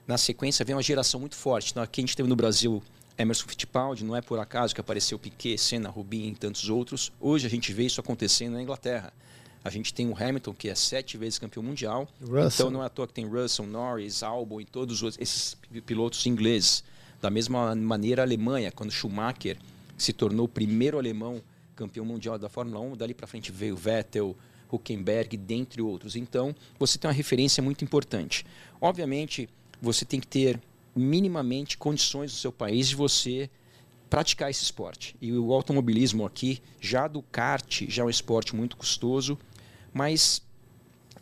na 0.05 0.17
sequência 0.17 0.63
vem 0.63 0.75
uma 0.75 0.83
geração 0.83 1.19
muito 1.19 1.35
forte. 1.35 1.71
Então, 1.71 1.83
aqui 1.83 1.99
a 1.99 2.03
gente 2.03 2.15
teve 2.15 2.29
no 2.29 2.35
Brasil 2.35 2.81
Emerson 3.17 3.47
Fittipaldi, 3.47 4.03
não 4.03 4.15
é 4.15 4.21
por 4.21 4.39
acaso 4.39 4.75
que 4.75 4.81
apareceu 4.81 5.17
Piquet, 5.17 5.57
Senna, 5.57 5.89
Rubinho 5.89 6.31
e 6.31 6.35
tantos 6.35 6.69
outros. 6.69 7.11
Hoje 7.19 7.47
a 7.47 7.49
gente 7.49 7.73
vê 7.73 7.85
isso 7.85 7.99
acontecendo 7.99 8.53
na 8.53 8.61
Inglaterra. 8.61 9.11
A 9.63 9.69
gente 9.69 9.93
tem 9.93 10.07
o 10.07 10.15
Hamilton, 10.15 10.53
que 10.53 10.69
é 10.69 10.75
sete 10.75 11.17
vezes 11.17 11.39
campeão 11.39 11.63
mundial. 11.63 12.07
Russell. 12.21 12.47
Então 12.47 12.69
não 12.69 12.83
é 12.83 12.85
à 12.85 12.89
toa 12.89 13.07
que 13.07 13.13
tem 13.13 13.25
Russell, 13.25 13.65
Norris, 13.65 14.21
Albon 14.23 14.61
e 14.61 14.65
todos 14.65 15.01
esses 15.19 15.57
pilotos 15.85 16.25
ingleses. 16.25 16.83
Da 17.19 17.29
mesma 17.29 17.75
maneira, 17.75 18.21
a 18.21 18.25
Alemanha, 18.25 18.71
quando 18.71 18.91
Schumacher 18.91 19.57
se 19.97 20.13
tornou 20.13 20.45
o 20.45 20.49
primeiro 20.49 20.97
alemão 20.97 21.41
campeão 21.75 22.05
mundial 22.05 22.37
da 22.37 22.47
Fórmula 22.47 22.79
1, 22.79 22.95
dali 22.97 23.13
para 23.13 23.27
frente 23.27 23.51
veio 23.51 23.75
Vettel, 23.75 24.35
Huckenberg, 24.71 25.35
dentre 25.37 25.81
outros. 25.81 26.15
Então, 26.15 26.55
você 26.77 26.97
tem 26.97 27.07
uma 27.07 27.13
referência 27.13 27.61
muito 27.61 27.83
importante. 27.83 28.45
Obviamente, 28.79 29.49
você 29.81 30.05
tem 30.05 30.19
que 30.19 30.27
ter 30.27 30.59
minimamente 30.97 31.77
condições 31.77 32.31
do 32.31 32.37
seu 32.37 32.51
país 32.51 32.89
de 32.89 32.95
você 32.95 33.49
praticar 34.09 34.49
esse 34.49 34.63
esporte. 34.63 35.15
E 35.21 35.31
o 35.33 35.53
automobilismo 35.53 36.25
aqui, 36.25 36.61
já 36.79 37.07
do 37.07 37.21
kart, 37.21 37.83
já 37.87 38.03
é 38.03 38.05
um 38.05 38.09
esporte 38.09 38.55
muito 38.55 38.77
custoso, 38.77 39.37
mas 39.93 40.41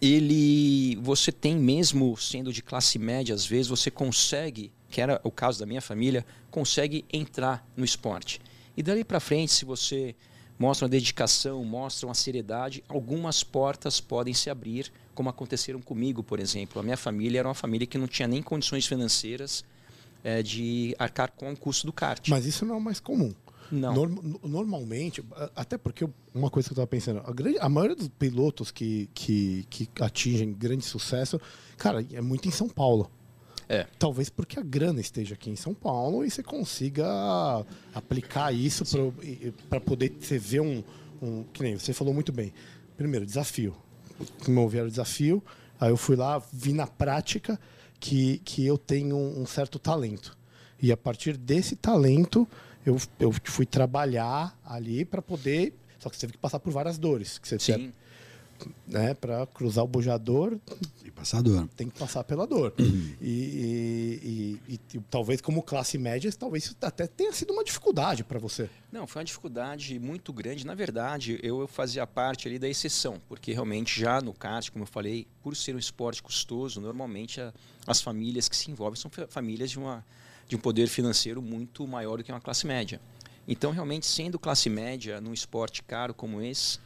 ele 0.02 0.98
você 1.02 1.32
tem 1.32 1.56
mesmo 1.56 2.16
sendo 2.18 2.52
de 2.52 2.62
classe 2.62 3.00
média 3.00 3.34
às 3.34 3.46
vezes 3.46 3.68
você 3.68 3.90
consegue, 3.90 4.72
que 4.90 5.00
era 5.00 5.20
o 5.24 5.32
caso 5.32 5.60
da 5.60 5.66
minha 5.66 5.82
família, 5.82 6.26
consegue 6.52 7.06
entrar 7.12 7.68
no 7.76 7.86
esporte. 7.86 8.40
E 8.78 8.84
dali 8.84 9.04
para 9.04 9.20
frente, 9.20 9.52
se 9.52 9.66
você 9.66 10.16
mostra 10.58 10.86
uma 10.86 10.90
dedicação, 10.90 11.64
mostra 11.64 12.08
uma 12.08 12.16
seriedade, 12.16 12.84
algumas 12.88 13.44
portas 13.44 14.00
podem 14.00 14.34
se 14.34 14.50
abrir 14.50 14.92
como 15.14 15.30
aconteceram 15.30 15.82
comigo, 15.82 16.22
por 16.22 16.40
exemplo. 16.40 16.80
A 16.80 16.84
minha 16.84 16.98
família 16.98 17.40
era 17.40 17.48
uma 17.48 17.54
família 17.54 17.88
que 17.88 17.98
não 17.98 18.08
tinha 18.08 18.28
nem 18.28 18.42
condições 18.42 18.86
financeiras 18.86 19.64
é, 20.24 20.44
de 20.44 20.96
arcar 21.00 21.32
com 21.32 21.52
o 21.52 21.58
custo 21.58 21.86
do 21.86 21.94
kart. 21.94 22.28
Mas 22.30 22.46
isso 22.46 22.66
não 22.66 22.76
é 22.76 22.78
o 22.78 22.82
mais 22.82 23.00
comum. 23.00 23.34
Não. 23.72 23.94
Norm, 23.94 24.38
normalmente, 24.44 25.24
até 25.56 25.78
porque 25.78 26.08
uma 26.34 26.50
coisa 26.50 26.68
que 26.68 26.74
eu 26.74 26.76
estava 26.76 26.88
pensando, 26.88 27.22
a, 27.26 27.34
grande, 27.34 27.58
a 27.60 27.68
maioria 27.68 27.96
dos 27.96 28.08
pilotos 28.08 28.72
que, 28.72 29.10
que, 29.14 29.66
que 29.70 29.90
atingem 30.02 30.54
grande 30.54 30.86
sucesso, 30.86 31.40
cara, 31.78 32.06
é 32.14 32.22
muito 32.22 32.48
em 32.48 32.52
São 32.52 32.70
Paulo. 32.70 33.10
É. 33.68 33.88
Talvez 33.98 34.30
porque 34.30 34.60
a 34.60 34.64
grana 34.64 35.02
esteja 35.02 35.34
aqui 35.34 35.50
em 35.50 35.56
São 35.56 35.74
Paulo 35.74 36.24
e 36.24 36.30
você 36.30 36.44
consiga 36.44 37.06
aplicar 37.94 38.54
isso 38.54 38.84
para 39.70 39.80
poder 39.80 40.16
você 40.20 40.38
ver 40.38 40.62
um, 40.62 40.84
um. 41.22 41.44
Que 41.54 41.64
nem 41.64 41.78
você 41.78 41.94
falou 41.94 42.14
muito 42.14 42.32
bem. 42.32 42.54
Primeiro, 42.96 43.26
desafio 43.26 43.76
promoveram 44.40 44.88
o 44.88 44.90
desafio. 44.90 45.44
Aí 45.80 45.90
eu 45.90 45.98
fui 45.98 46.16
lá, 46.16 46.42
vi 46.52 46.74
na 46.74 46.88
prática 46.88 47.60
que, 48.00 48.40
que 48.40 48.66
eu 48.66 48.78
tenho 48.78 49.16
um 49.18 49.46
certo 49.46 49.78
talento. 49.78 50.38
E 50.82 50.92
a 50.92 50.98
partir 50.98 51.38
desse 51.38 51.76
talento, 51.76 52.48
eu, 52.86 53.00
eu 53.20 53.34
fui 53.44 53.66
trabalhar 53.66 54.58
ali 54.64 55.04
para 55.04 55.22
poder. 55.22 55.74
Só 56.00 56.10
que 56.10 56.16
você 56.16 56.22
teve 56.22 56.34
que 56.34 56.40
passar 56.40 56.60
por 56.60 56.72
várias 56.72 56.98
dores. 56.98 57.38
Que 57.38 57.48
você 57.48 57.60
Sim. 57.60 57.74
tinha, 57.74 57.94
né, 58.88 59.14
para 59.14 59.46
cruzar 59.48 59.84
o 59.84 59.88
bojador, 59.88 60.58
E 61.04 61.12
passador. 61.12 61.68
tem 61.76 61.90
que 61.90 61.98
passar 61.98 62.24
pela 62.24 62.46
dor. 62.48 62.74
Uhum. 62.80 63.16
E, 63.22 64.60
e- 64.70 64.74
e- 64.74 64.80
e, 64.96 65.00
talvez 65.10 65.42
como 65.42 65.62
classe 65.62 65.98
média, 65.98 66.32
talvez 66.34 66.66
isso 66.66 66.76
até 66.82 67.08
tenha 67.08 67.32
sido 67.34 67.52
uma 67.54 67.64
dificuldade 67.64 68.24
para 68.24 68.40
você. 68.40 68.70
Não, 68.92 69.06
foi 69.08 69.20
uma 69.22 69.26
dificuldade 69.26 69.98
muito 70.00 70.32
grande. 70.34 70.66
Na 70.66 70.74
verdade, 70.76 71.40
eu 71.44 71.68
fazia 71.68 72.06
parte 72.08 72.48
ali 72.48 72.58
da 72.60 72.68
exceção, 72.70 73.22
porque 73.28 73.52
realmente 73.54 74.00
já 74.00 74.22
no 74.22 74.34
kart, 74.34 74.70
como 74.72 74.84
eu 74.84 74.88
falei, 74.88 75.28
por 75.44 75.56
ser 75.56 75.76
um 75.76 75.80
esporte 75.80 76.22
custoso, 76.24 76.80
normalmente 76.82 77.42
a- 77.42 77.54
as 77.88 78.02
famílias 78.02 78.48
que 78.50 78.56
se 78.56 78.72
envolvem 78.72 79.00
são 79.00 79.12
fa- 79.12 79.28
famílias 79.28 79.70
de, 79.72 79.78
uma, 79.80 80.06
de 80.48 80.56
um 80.56 80.60
poder 80.60 80.88
financeiro 80.88 81.42
muito 81.42 81.88
maior 81.88 82.18
do 82.18 82.24
que 82.24 82.32
uma 82.32 82.42
classe 82.42 82.66
média. 82.66 83.00
Então, 83.48 83.72
realmente, 83.72 84.08
sendo 84.08 84.40
classe 84.40 84.70
média 84.70 85.22
num 85.22 85.34
esporte 85.34 85.84
caro 85.84 86.14
como 86.16 86.42
esse, 86.42 86.80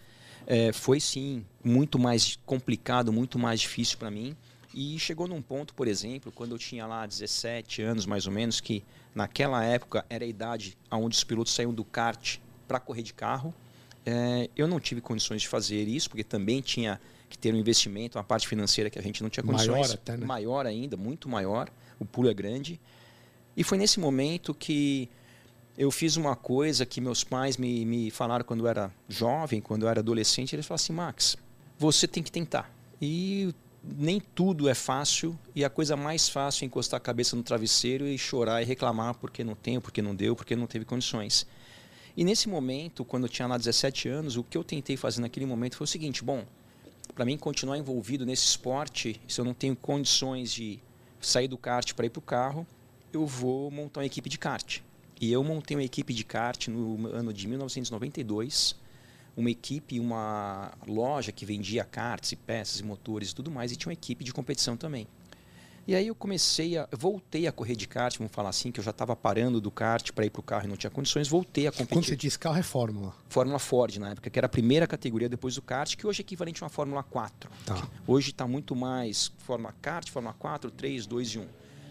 eh, 0.47 0.71
foi 0.73 0.99
sim 0.99 1.45
muito 1.63 1.97
mais 1.99 2.37
complicado, 2.45 3.11
muito 3.11 3.37
mais 3.37 3.59
difícil 3.59 3.97
para 3.97 4.09
mim. 4.11 4.35
E 4.73 4.99
chegou 4.99 5.27
num 5.27 5.41
ponto, 5.41 5.73
por 5.73 5.87
exemplo, 5.87 6.31
quando 6.31 6.51
eu 6.51 6.57
tinha 6.57 6.85
lá 6.85 7.05
17 7.05 7.81
anos 7.81 8.05
mais 8.05 8.27
ou 8.27 8.31
menos, 8.31 8.61
que 8.61 8.83
naquela 9.15 9.63
época 9.63 10.05
era 10.09 10.23
a 10.23 10.27
idade 10.27 10.77
onde 10.91 11.17
os 11.17 11.23
pilotos 11.23 11.53
saíam 11.53 11.73
do 11.73 11.83
kart 11.83 12.37
para 12.67 12.79
correr 12.79 13.01
de 13.01 13.13
carro. 13.13 13.53
Eh, 14.05 14.49
eu 14.55 14.67
não 14.67 14.79
tive 14.79 15.01
condições 15.01 15.41
de 15.41 15.47
fazer 15.47 15.87
isso, 15.87 16.09
porque 16.09 16.23
também 16.23 16.61
tinha 16.61 17.01
que 17.29 17.37
ter 17.37 17.53
um 17.53 17.57
investimento, 17.57 18.17
uma 18.17 18.23
parte 18.23 18.47
financeira 18.47 18.89
que 18.89 18.97
a 18.97 19.01
gente 19.01 19.21
não 19.21 19.29
tinha 19.29 19.43
condições. 19.43 19.69
Maior 19.69 19.93
até, 19.93 20.17
né? 20.17 20.25
Maior 20.25 20.65
ainda, 20.65 20.97
muito 20.97 21.27
maior. 21.29 21.69
O 21.99 22.05
pulo 22.05 22.29
é 22.29 22.33
grande. 22.33 22.79
E 23.55 23.63
foi 23.63 23.77
nesse 23.77 23.99
momento 23.99 24.53
que 24.53 25.09
eu 25.79 25.89
fiz 25.89 26.17
uma 26.17 26.35
coisa 26.35 26.85
que 26.85 26.99
meus 26.99 27.23
pais 27.23 27.55
me, 27.55 27.85
me 27.85 28.11
falaram 28.11 28.43
quando 28.43 28.59
eu 28.59 28.67
era 28.67 28.91
jovem, 29.07 29.61
quando 29.61 29.83
eu 29.83 29.89
era 29.89 30.01
adolescente. 30.01 30.53
Eles 30.53 30.65
falaram 30.65 30.83
assim: 30.83 30.91
Max, 30.91 31.37
você 31.77 32.05
tem 32.05 32.21
que 32.21 32.29
tentar. 32.29 32.69
E 33.01 33.55
nem 33.81 34.19
tudo 34.19 34.67
é 34.67 34.73
fácil. 34.73 35.39
E 35.55 35.63
a 35.63 35.69
coisa 35.69 35.95
mais 35.95 36.27
fácil 36.27 36.63
é 36.63 36.67
encostar 36.67 36.97
a 36.97 36.99
cabeça 36.99 37.33
no 37.33 37.43
travesseiro 37.43 38.05
e 38.05 38.17
chorar 38.17 38.61
e 38.61 38.65
reclamar 38.65 39.15
porque 39.15 39.41
não 39.41 39.55
tem, 39.55 39.79
porque 39.79 40.01
não 40.01 40.13
deu, 40.13 40.35
porque 40.35 40.53
não 40.53 40.67
teve 40.67 40.83
condições. 40.83 41.47
E 42.17 42.25
nesse 42.25 42.49
momento, 42.49 43.05
quando 43.05 43.23
eu 43.23 43.29
tinha 43.29 43.47
lá 43.47 43.57
17 43.57 44.09
anos, 44.09 44.35
o 44.35 44.43
que 44.43 44.57
eu 44.57 44.65
tentei 44.65 44.97
fazer 44.97 45.21
naquele 45.21 45.45
momento 45.45 45.77
foi 45.77 45.85
o 45.85 45.87
seguinte: 45.87 46.25
bom, 46.25 46.43
para 47.15 47.23
mim 47.23 47.37
continuar 47.37 47.77
envolvido 47.77 48.25
nesse 48.25 48.43
esporte, 48.43 49.21
se 49.29 49.39
eu 49.39 49.45
não 49.45 49.53
tenho 49.53 49.77
condições 49.77 50.51
de 50.51 50.77
sair 51.21 51.47
do 51.47 51.57
kart 51.57 51.93
para 51.93 52.05
ir 52.05 52.09
para 52.09 52.19
o 52.19 52.21
carro, 52.21 52.67
eu 53.13 53.25
vou 53.25 53.71
montar 53.71 54.01
uma 54.01 54.05
equipe 54.05 54.27
de 54.27 54.37
kart. 54.37 54.81
E 55.19 55.31
eu 55.31 55.43
montei 55.43 55.75
uma 55.75 55.83
equipe 55.83 56.13
de 56.13 56.23
kart 56.23 56.67
no 56.67 57.07
ano 57.07 57.33
de 57.33 57.47
1992, 57.47 58.75
uma 59.35 59.51
equipe, 59.51 59.99
uma 59.99 60.71
loja 60.87 61.31
que 61.31 61.45
vendia 61.45 61.83
karts 61.83 62.31
e 62.31 62.35
peças 62.35 62.79
e 62.79 62.83
motores 62.83 63.31
e 63.31 63.35
tudo 63.35 63.51
mais, 63.51 63.71
e 63.71 63.75
tinha 63.75 63.89
uma 63.89 63.93
equipe 63.93 64.23
de 64.23 64.31
competição 64.31 64.77
também. 64.77 65.07
E 65.89 65.95
aí 65.95 66.05
eu 66.05 66.13
comecei 66.13 66.77
a, 66.77 66.87
voltei 66.91 67.47
a 67.47 67.51
correr 67.51 67.75
de 67.75 67.87
kart, 67.87 68.15
vamos 68.17 68.31
falar 68.31 68.49
assim, 68.49 68.71
que 68.71 68.79
eu 68.79 68.83
já 68.83 68.91
estava 68.91 69.15
parando 69.15 69.59
do 69.59 69.71
kart 69.71 70.11
para 70.11 70.23
ir 70.23 70.29
para 70.29 70.39
o 70.39 70.43
carro 70.43 70.65
e 70.65 70.67
não 70.67 70.77
tinha 70.77 70.91
condições, 70.91 71.27
voltei 71.27 71.65
a 71.65 71.71
competir. 71.71 71.95
Quando 71.95 72.05
você 72.05 72.15
diz 72.15 72.37
carro, 72.37 72.59
é 72.59 72.61
Fórmula. 72.61 73.15
Fórmula 73.27 73.57
Ford 73.57 73.97
na 73.97 74.11
época, 74.11 74.29
que 74.29 74.37
era 74.37 74.45
a 74.45 74.49
primeira 74.49 74.85
categoria 74.85 75.27
depois 75.27 75.55
do 75.55 75.63
kart, 75.63 75.95
que 75.95 76.05
hoje 76.05 76.21
é 76.21 76.23
equivalente 76.23 76.63
a 76.63 76.65
uma 76.65 76.69
Fórmula 76.69 77.01
4. 77.01 77.49
Tá. 77.65 77.87
Hoje 78.05 78.29
está 78.29 78.47
muito 78.47 78.75
mais 78.75 79.31
Fórmula 79.39 79.73
Kart, 79.81 80.11
Fórmula 80.11 80.35
4, 80.37 80.69
3, 80.69 81.07
2 81.07 81.27
e 81.27 81.39
1. 81.39 81.47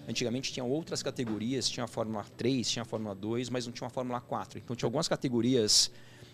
Antigamente 0.09 0.51
tinha 0.51 0.65
outras 0.65 1.03
categorias, 1.03 1.69
tinha 1.69 1.85
a 1.85 1.87
Fórmula 1.87 2.25
3, 2.35 2.71
tinha 2.71 2.83
a 2.83 2.87
Fórmula 2.87 3.15
2, 3.15 3.51
mas 3.51 3.67
não 3.67 3.73
tinha 3.75 3.85
uma 3.85 3.91
Fórmula 3.91 4.19
4. 4.23 4.59
Então 4.59 4.75
tinha 4.75 4.87
algumas 4.87 5.07
categorias 5.07 5.91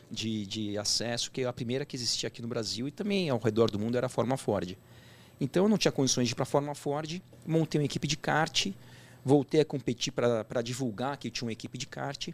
de, 0.09 0.47
de 0.47 0.78
acesso, 0.78 1.28
que 1.33 1.45
a 1.45 1.52
primeira 1.52 1.85
que 1.85 1.97
existia 1.97 2.28
aqui 2.28 2.40
no 2.40 2.47
Brasil 2.47 2.87
e 2.87 2.93
também 2.93 3.28
ao 3.28 3.38
redor 3.38 3.73
do 3.73 3.78
mundo 3.78 3.97
era 3.97 4.07
a 4.07 4.09
Fórmula 4.09 4.37
Ford. 4.37 4.78
Então 5.40 5.64
eu 5.64 5.69
não 5.69 5.76
tinha 5.76 5.90
condições 5.90 6.28
de 6.28 6.33
ir 6.33 6.35
para 6.37 6.45
a 6.45 6.47
Fórmula 6.47 6.76
Ford, 6.76 7.21
montei 7.45 7.81
uma 7.81 7.85
equipe 7.85 8.07
de 8.07 8.16
kart, 8.16 8.69
voltei 9.25 9.61
a 9.61 9.64
competir 9.64 10.12
para 10.12 10.62
divulgar 10.62 11.16
que 11.16 11.28
tinha 11.28 11.47
uma 11.47 11.52
equipe 11.52 11.76
de 11.76 11.88
kart. 11.88 12.28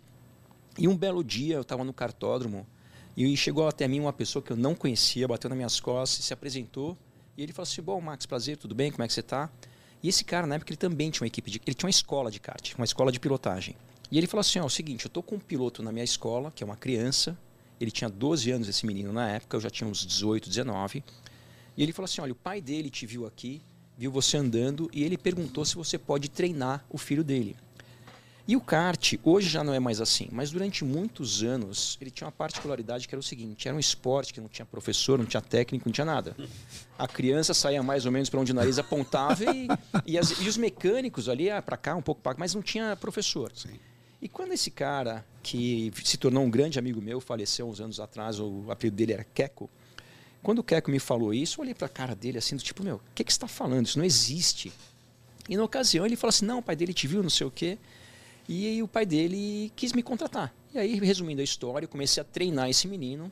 E 0.79 0.87
um 0.87 0.95
belo 0.95 1.25
dia 1.25 1.55
eu 1.55 1.63
estava 1.63 1.83
no 1.85 1.95
cartódromo 1.95 2.67
e 3.17 3.35
chegou 3.35 3.67
até 3.67 3.89
mim 3.89 4.01
uma 4.01 4.13
pessoa 4.13 4.43
que 4.43 4.51
eu 4.51 4.57
não 4.59 4.75
conhecia, 4.75 5.27
bateu 5.27 5.49
nas 5.49 5.57
minhas 5.57 5.81
costas, 5.81 6.23
se 6.23 6.35
apresentou 6.35 6.99
e 7.35 7.43
ele 7.43 7.53
falou 7.55 7.63
assim: 7.63 7.81
Bom, 7.81 7.99
Max, 7.99 8.27
prazer, 8.27 8.59
tudo 8.59 8.75
bem? 8.75 8.91
Como 8.91 9.03
é 9.03 9.07
que 9.07 9.15
você 9.15 9.21
está? 9.21 9.51
E 10.02 10.09
esse 10.09 10.25
cara, 10.25 10.47
na 10.47 10.54
época, 10.54 10.71
ele 10.71 10.78
também 10.78 11.11
tinha 11.11 11.23
uma 11.23 11.28
equipe 11.28 11.50
de. 11.50 11.61
Ele 11.66 11.75
tinha 11.75 11.87
uma 11.87 11.90
escola 11.90 12.30
de 12.30 12.41
kart, 12.41 12.75
uma 12.75 12.84
escola 12.84 13.13
de 13.13 13.21
pilotagem. 13.21 13.76
E 14.10 14.19
ele 14.19 14.26
falou 14.26 14.41
assim: 14.41 14.58
Ó, 14.58 14.63
é 14.63 14.67
o 14.67 14.71
seguinte, 14.71 15.04
eu 15.04 15.10
tô 15.10 15.23
com 15.23 15.36
um 15.36 15.41
piloto 15.41 15.82
na 15.82 15.93
minha 15.93 16.04
escola, 16.04 16.50
que 16.50 16.63
é 16.63 16.67
uma 16.67 16.76
criança. 16.76 17.36
Ele 17.80 17.91
tinha 17.91 18.10
12 18.10 18.50
anos, 18.50 18.69
esse 18.69 18.84
menino, 18.84 19.13
na 19.13 19.30
época, 19.30 19.56
eu 19.56 19.60
já 19.60 19.71
tinha 19.71 19.89
uns 19.89 20.04
18, 20.04 20.49
19. 20.49 21.04
E 21.76 21.82
ele 21.82 21.93
falou 21.93 22.06
assim: 22.06 22.21
Olha, 22.21 22.32
o 22.32 22.36
pai 22.36 22.60
dele 22.60 22.91
te 22.91 23.06
viu 23.06 23.26
aqui, 23.26 23.63
viu 23.97 24.10
você 24.10 24.36
andando, 24.36 24.91
e 24.93 25.02
ele 25.02 25.19
perguntou 25.19 25.65
se 25.65 25.75
você 25.75 25.99
pode 25.99 26.30
treinar 26.30 26.84
o 26.89 26.99
filho 26.99 27.23
dele. 27.23 27.56
E 28.50 28.56
o 28.56 28.60
kart, 28.60 29.15
hoje 29.23 29.49
já 29.49 29.63
não 29.63 29.73
é 29.73 29.78
mais 29.78 30.00
assim, 30.00 30.26
mas 30.32 30.50
durante 30.50 30.84
muitos 30.84 31.41
anos 31.45 31.97
ele 32.00 32.10
tinha 32.10 32.26
uma 32.26 32.32
particularidade 32.32 33.06
que 33.06 33.15
era 33.15 33.21
o 33.21 33.23
seguinte: 33.23 33.69
era 33.69 33.76
um 33.76 33.78
esporte 33.78 34.34
que 34.34 34.41
não 34.41 34.49
tinha 34.49 34.67
professor, 34.67 35.19
não 35.21 35.25
tinha 35.25 35.41
técnico, 35.41 35.89
não 35.89 35.93
tinha 35.93 36.04
nada. 36.04 36.34
A 36.99 37.06
criança 37.06 37.54
saía 37.54 37.80
mais 37.80 38.06
ou 38.06 38.10
menos 38.10 38.28
para 38.28 38.41
onde 38.41 38.50
o 38.50 38.54
nariz 38.54 38.76
apontava 38.76 39.45
e, 39.45 39.69
e, 40.04 40.19
as- 40.19 40.32
e 40.41 40.49
os 40.49 40.56
mecânicos 40.56 41.28
ali, 41.28 41.49
ah, 41.49 41.63
para 41.63 41.76
cá, 41.76 41.95
um 41.95 42.02
pouco 42.02 42.21
para 42.21 42.34
cá, 42.34 42.41
mas 42.41 42.52
não 42.52 42.60
tinha 42.60 42.97
professor. 42.97 43.52
E 44.21 44.28
quando 44.28 44.52
esse 44.52 44.71
cara, 44.71 45.25
que 45.45 45.93
se 46.04 46.17
tornou 46.17 46.43
um 46.43 46.50
grande 46.50 46.76
amigo 46.76 47.00
meu, 47.00 47.21
faleceu 47.21 47.69
uns 47.69 47.80
anos 47.80 48.00
atrás, 48.00 48.41
o 48.41 48.65
apelido 48.69 48.97
dele 48.97 49.13
era 49.13 49.25
Queco, 49.25 49.71
quando 50.43 50.58
o 50.58 50.65
Queco 50.65 50.91
me 50.91 50.99
falou 50.99 51.32
isso, 51.32 51.60
eu 51.60 51.63
olhei 51.63 51.75
para 51.75 51.86
a 51.86 51.91
cara 51.91 52.17
dele 52.17 52.36
assim, 52.39 52.56
do 52.56 52.63
tipo, 52.63 52.82
meu, 52.82 52.97
o 52.97 53.00
que, 53.15 53.23
que 53.23 53.32
você 53.32 53.36
está 53.36 53.47
falando? 53.47 53.86
Isso 53.86 53.97
não 53.99 54.04
existe. 54.04 54.73
E 55.49 55.56
na 55.56 55.63
ocasião 55.63 56.04
ele 56.04 56.17
falou 56.17 56.30
assim: 56.30 56.45
não, 56.47 56.58
o 56.58 56.63
pai 56.63 56.75
dele 56.75 56.93
te 56.93 57.06
viu, 57.06 57.23
não 57.23 57.30
sei 57.30 57.47
o 57.47 57.50
quê. 57.50 57.78
E 58.52 58.67
aí 58.67 58.82
o 58.82 58.89
pai 58.89 59.06
dele 59.06 59.71
quis 59.76 59.93
me 59.93 60.02
contratar. 60.02 60.52
E 60.75 60.78
aí, 60.78 60.99
resumindo 60.99 61.41
a 61.41 61.45
história, 61.45 61.84
eu 61.84 61.89
comecei 61.89 62.21
a 62.21 62.25
treinar 62.25 62.69
esse 62.69 62.89
menino, 62.89 63.30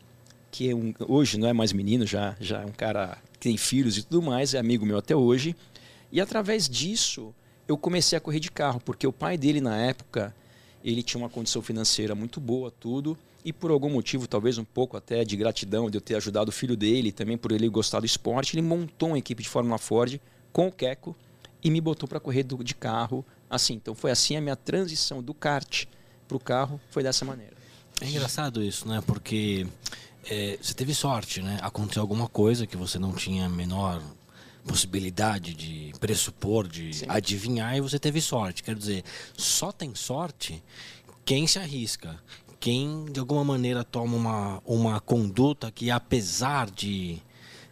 que 0.49 0.71
é 0.71 0.75
um- 0.75 0.95
hoje 1.09 1.37
não 1.37 1.49
é 1.49 1.53
mais 1.53 1.73
menino, 1.73 2.07
já, 2.07 2.37
já 2.41 2.63
é 2.63 2.65
um 2.65 2.71
cara 2.71 3.19
que 3.33 3.39
tem 3.41 3.57
filhos 3.57 3.99
e 3.99 4.05
tudo 4.05 4.23
mais, 4.23 4.55
é 4.55 4.59
amigo 4.61 4.87
meu 4.87 4.97
até 4.97 5.17
hoje. 5.17 5.57
E 6.13 6.21
através 6.21 6.69
disso, 6.69 7.35
eu 7.67 7.77
comecei 7.77 8.17
a 8.17 8.21
correr 8.21 8.39
de 8.39 8.49
carro, 8.49 8.81
porque 8.85 9.09
o 9.09 9.13
pai 9.13 9.37
dele, 9.37 9.61
na 9.61 9.77
época, 9.77 10.33
ele 10.85 11.03
tinha 11.03 11.21
uma 11.21 11.29
condição 11.29 11.61
financeira 11.63 12.15
muito 12.15 12.39
boa, 12.41 12.71
tudo. 12.71 13.19
E 13.45 13.53
por 13.53 13.73
algum 13.73 13.91
motivo, 13.91 14.29
talvez 14.29 14.57
um 14.57 14.65
pouco 14.65 14.97
até 14.97 15.25
de 15.25 15.37
gratidão 15.37 15.91
de 15.91 15.97
eu 15.97 16.01
ter 16.01 16.15
ajudado 16.15 16.51
o 16.51 16.53
filho 16.53 16.77
dele, 16.77 17.11
também 17.11 17.37
por 17.37 17.51
ele 17.51 17.69
gostar 17.69 17.99
do 17.99 18.07
esporte, 18.07 18.55
ele 18.57 18.63
montou 18.65 19.09
uma 19.09 19.19
equipe 19.19 19.43
de 19.43 19.49
Fórmula 19.49 19.79
Ford 19.79 20.21
com 20.53 20.69
o 20.69 20.73
Queco 20.73 21.17
e 21.63 21.71
me 21.73 21.81
botou 21.81 22.09
para 22.09 22.21
correr 22.21 22.45
do- 22.45 22.63
de 22.63 22.75
carro 22.75 23.25
assim. 23.49 23.75
Então 23.75 23.95
foi 23.95 24.11
assim 24.11 24.37
a 24.37 24.41
minha 24.41 24.57
transição 24.57 25.23
do 25.23 25.35
kart 25.35 25.87
para 26.27 26.37
o 26.37 26.41
carro, 26.41 26.81
foi 26.91 27.03
dessa 27.03 27.25
maneira. 27.25 27.57
É 28.01 28.07
engraçado 28.07 28.63
isso, 28.63 28.87
né? 28.87 29.03
Porque 29.07 29.67
é, 30.31 30.59
você 30.61 30.75
teve 30.75 30.95
sorte, 30.95 31.43
né? 31.43 31.59
Aconteceu 31.63 32.03
alguma 32.03 32.29
coisa 32.29 32.67
que 32.67 32.77
você 32.77 32.99
não 32.99 33.13
tinha 33.13 33.47
a 33.47 33.49
menor 33.49 34.03
possibilidade 34.67 35.55
de 35.55 35.93
pressupor, 35.99 36.69
de 36.69 36.93
Sim. 36.93 37.07
adivinhar, 37.09 37.77
e 37.77 37.81
você 37.81 37.99
teve 37.99 38.21
sorte. 38.21 38.63
Quer 38.63 38.77
dizer, 38.77 39.03
só 39.37 39.73
tem 39.73 39.95
sorte 39.95 40.63
quem 41.25 41.47
se 41.47 41.59
arrisca. 41.59 42.19
Quem, 42.61 43.07
de 43.07 43.21
alguma 43.21 43.45
maneira, 43.45 43.85
toma 43.85 44.17
uma, 44.17 44.63
uma 44.67 45.01
conduta 45.01 45.71
que, 45.71 45.91
apesar 45.91 46.71
de 46.71 47.19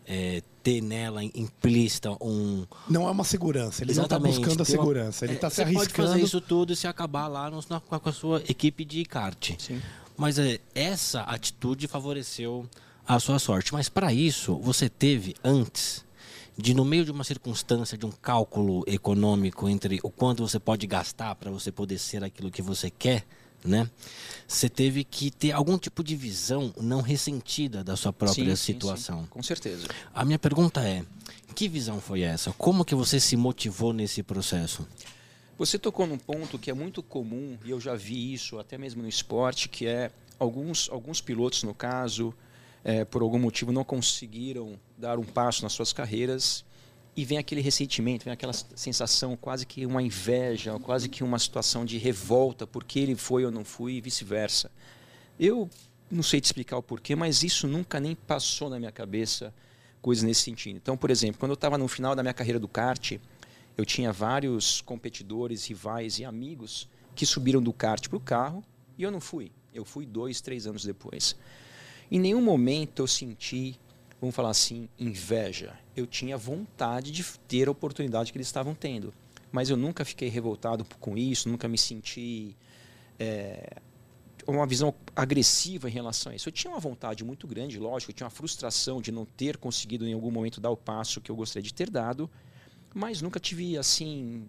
é, 0.06 0.42
ter 0.66 0.80
nela 0.82 1.22
implícita 1.22 2.10
um, 2.20 2.66
Não 2.90 3.06
é 3.06 3.10
uma 3.12 3.22
segurança, 3.22 3.84
ele 3.84 3.92
Exatamente, 3.92 4.22
não 4.24 4.30
está 4.30 4.40
buscando 4.48 4.60
a 4.60 4.62
uma- 4.62 4.64
segurança, 4.64 5.24
ele 5.24 5.32
é, 5.34 5.36
está 5.36 5.48
se 5.48 5.56
você 5.56 5.62
pode 5.64 5.76
arriscando. 5.76 6.08
fazer 6.08 6.20
isso 6.24 6.40
tudo 6.40 6.72
e 6.72 6.76
se 6.76 6.88
acabar 6.88 7.28
lá 7.28 7.48
no- 7.48 7.60
na- 7.70 7.78
com 7.78 8.08
a 8.08 8.12
sua 8.12 8.42
equipe 8.48 8.84
de 8.84 9.04
kart. 9.04 9.52
Sim. 9.60 9.80
Mas 10.16 10.40
é, 10.40 10.58
essa 10.74 11.20
atitude 11.20 11.86
favoreceu 11.86 12.68
a 13.06 13.20
sua 13.20 13.38
sorte. 13.38 13.72
Mas 13.72 13.88
para 13.88 14.12
isso, 14.12 14.56
você 14.56 14.88
teve 14.88 15.36
antes 15.44 16.04
de, 16.58 16.74
no 16.74 16.84
meio 16.84 17.04
de 17.04 17.12
uma 17.12 17.22
circunstância, 17.22 17.96
de 17.96 18.04
um 18.04 18.10
cálculo 18.10 18.82
econômico 18.88 19.68
entre 19.68 20.00
o 20.02 20.10
quanto 20.10 20.42
você 20.48 20.58
pode 20.58 20.84
gastar 20.86 21.36
para 21.36 21.48
você 21.50 21.70
poder 21.70 21.98
ser 21.98 22.24
aquilo 22.24 22.50
que 22.50 22.60
você 22.62 22.90
quer, 22.90 23.24
né? 23.66 23.90
Você 24.46 24.68
teve 24.68 25.02
que 25.04 25.30
ter 25.30 25.52
algum 25.52 25.76
tipo 25.76 26.04
de 26.04 26.14
visão 26.14 26.72
não 26.80 27.00
ressentida 27.00 27.82
da 27.82 27.96
sua 27.96 28.12
própria 28.12 28.44
Sim, 28.44 28.50
sim, 28.50 28.56
sim, 28.56 28.72
situação. 28.74 29.26
com 29.26 29.42
certeza. 29.42 29.88
A 30.14 30.24
minha 30.24 30.38
pergunta 30.38 30.80
é: 30.82 31.04
que 31.56 31.68
visão 31.68 32.02
foi 32.02 32.20
essa? 32.20 32.52
Como 32.52 32.84
que 32.84 32.94
você 32.94 33.18
se 33.18 33.34
motivou 33.34 33.94
nesse 33.94 34.22
processo? 34.22 34.86
Você 35.56 35.78
tocou 35.78 36.06
num 36.06 36.18
ponto 36.18 36.58
que 36.58 36.70
é 36.70 36.74
muito 36.74 37.02
comum, 37.02 37.56
e 37.64 37.70
eu 37.70 37.80
já 37.80 37.94
vi 37.94 38.34
isso 38.34 38.58
até 38.58 38.76
mesmo 38.76 39.02
no 39.02 39.08
esporte, 39.08 39.70
que 39.70 39.86
é 39.86 40.10
alguns, 40.38 40.90
alguns 40.90 41.22
pilotos, 41.22 41.62
no 41.62 41.74
caso, 41.74 42.34
eh, 42.84 43.06
por 43.06 43.22
algum 43.22 43.38
motivo 43.38 43.72
não 43.72 43.84
conseguiram 43.84 44.78
dar 44.98 45.18
um 45.18 45.24
passo 45.24 45.62
nas 45.62 45.72
suas 45.72 45.94
carreiras 45.94 46.62
e 47.16 47.24
vem 47.24 47.38
aquele 47.38 47.62
ressentimento, 47.62 48.24
vem 48.24 48.32
aquela 48.32 48.52
sensação, 48.52 49.36
quase 49.36 49.64
que 49.64 49.86
uma 49.86 50.02
inveja, 50.02 50.78
quase 50.78 51.08
que 51.08 51.24
uma 51.24 51.38
situação 51.38 51.84
de 51.84 51.96
revolta, 51.96 52.66
porque 52.66 52.98
ele 52.98 53.14
foi 53.14 53.44
ou 53.44 53.50
não 53.50 53.64
fui 53.64 53.94
e 53.94 54.00
vice-versa. 54.02 54.70
Eu 55.40 55.70
não 56.10 56.22
sei 56.22 56.40
te 56.40 56.44
explicar 56.44 56.76
o 56.76 56.82
porquê, 56.82 57.16
mas 57.16 57.42
isso 57.42 57.66
nunca 57.66 57.98
nem 57.98 58.14
passou 58.14 58.68
na 58.68 58.78
minha 58.78 58.92
cabeça 58.92 59.52
coisas 60.02 60.22
nesse 60.22 60.42
sentido. 60.42 60.76
Então, 60.76 60.96
por 60.96 61.10
exemplo, 61.10 61.38
quando 61.38 61.52
eu 61.52 61.56
estava 61.56 61.78
no 61.78 61.88
final 61.88 62.14
da 62.14 62.22
minha 62.22 62.34
carreira 62.34 62.60
do 62.60 62.68
kart, 62.68 63.18
eu 63.78 63.84
tinha 63.84 64.12
vários 64.12 64.82
competidores, 64.82 65.66
rivais 65.66 66.18
e 66.18 66.24
amigos 66.24 66.86
que 67.14 67.24
subiram 67.24 67.62
do 67.62 67.72
kart 67.72 68.08
para 68.08 68.16
o 68.16 68.20
carro 68.20 68.62
e 68.98 69.02
eu 69.02 69.10
não 69.10 69.20
fui. 69.20 69.50
Eu 69.72 69.84
fui 69.84 70.04
dois, 70.04 70.42
três 70.42 70.66
anos 70.66 70.84
depois. 70.84 71.34
Em 72.10 72.20
nenhum 72.20 72.42
momento 72.42 73.02
eu 73.02 73.06
senti, 73.06 73.80
vamos 74.20 74.34
falar 74.36 74.50
assim, 74.50 74.88
inveja. 74.98 75.78
Eu 75.96 76.06
tinha 76.06 76.36
vontade 76.36 77.10
de 77.10 77.24
ter 77.48 77.68
a 77.68 77.70
oportunidade 77.70 78.30
que 78.30 78.38
eles 78.38 78.46
estavam 78.46 78.74
tendo. 78.74 79.14
Mas 79.50 79.70
eu 79.70 79.76
nunca 79.76 80.04
fiquei 80.04 80.28
revoltado 80.28 80.84
com 81.00 81.16
isso, 81.16 81.48
nunca 81.48 81.66
me 81.66 81.78
senti 81.78 82.54
é, 83.18 83.80
uma 84.46 84.66
visão 84.66 84.94
agressiva 85.14 85.88
em 85.88 85.92
relação 85.92 86.32
a 86.32 86.34
isso. 86.34 86.48
Eu 86.48 86.52
tinha 86.52 86.72
uma 86.72 86.80
vontade 86.80 87.24
muito 87.24 87.46
grande, 87.46 87.78
lógico, 87.78 88.10
eu 88.10 88.14
tinha 88.14 88.26
uma 88.26 88.30
frustração 88.30 89.00
de 89.00 89.10
não 89.10 89.24
ter 89.24 89.56
conseguido 89.56 90.06
em 90.06 90.12
algum 90.12 90.30
momento 90.30 90.60
dar 90.60 90.70
o 90.70 90.76
passo 90.76 91.20
que 91.20 91.30
eu 91.30 91.36
gostaria 91.36 91.62
de 91.62 91.74
ter 91.74 91.90
dado, 91.90 92.30
mas 92.94 93.20
nunca 93.20 93.40
tive 93.40 93.76
assim 93.76 94.48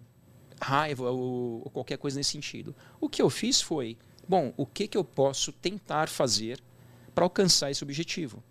raiva 0.60 1.10
ou, 1.10 1.62
ou 1.64 1.70
qualquer 1.70 1.98
coisa 1.98 2.18
nesse 2.18 2.30
sentido. 2.30 2.74
O 3.00 3.08
que 3.08 3.22
eu 3.22 3.30
fiz 3.30 3.60
foi, 3.60 3.96
bom, 4.28 4.52
o 4.56 4.66
que, 4.66 4.86
que 4.86 4.98
eu 4.98 5.04
posso 5.04 5.52
tentar 5.52 6.08
fazer 6.08 6.60
para 7.14 7.24
alcançar 7.24 7.70
esse 7.70 7.82
objetivo? 7.82 8.42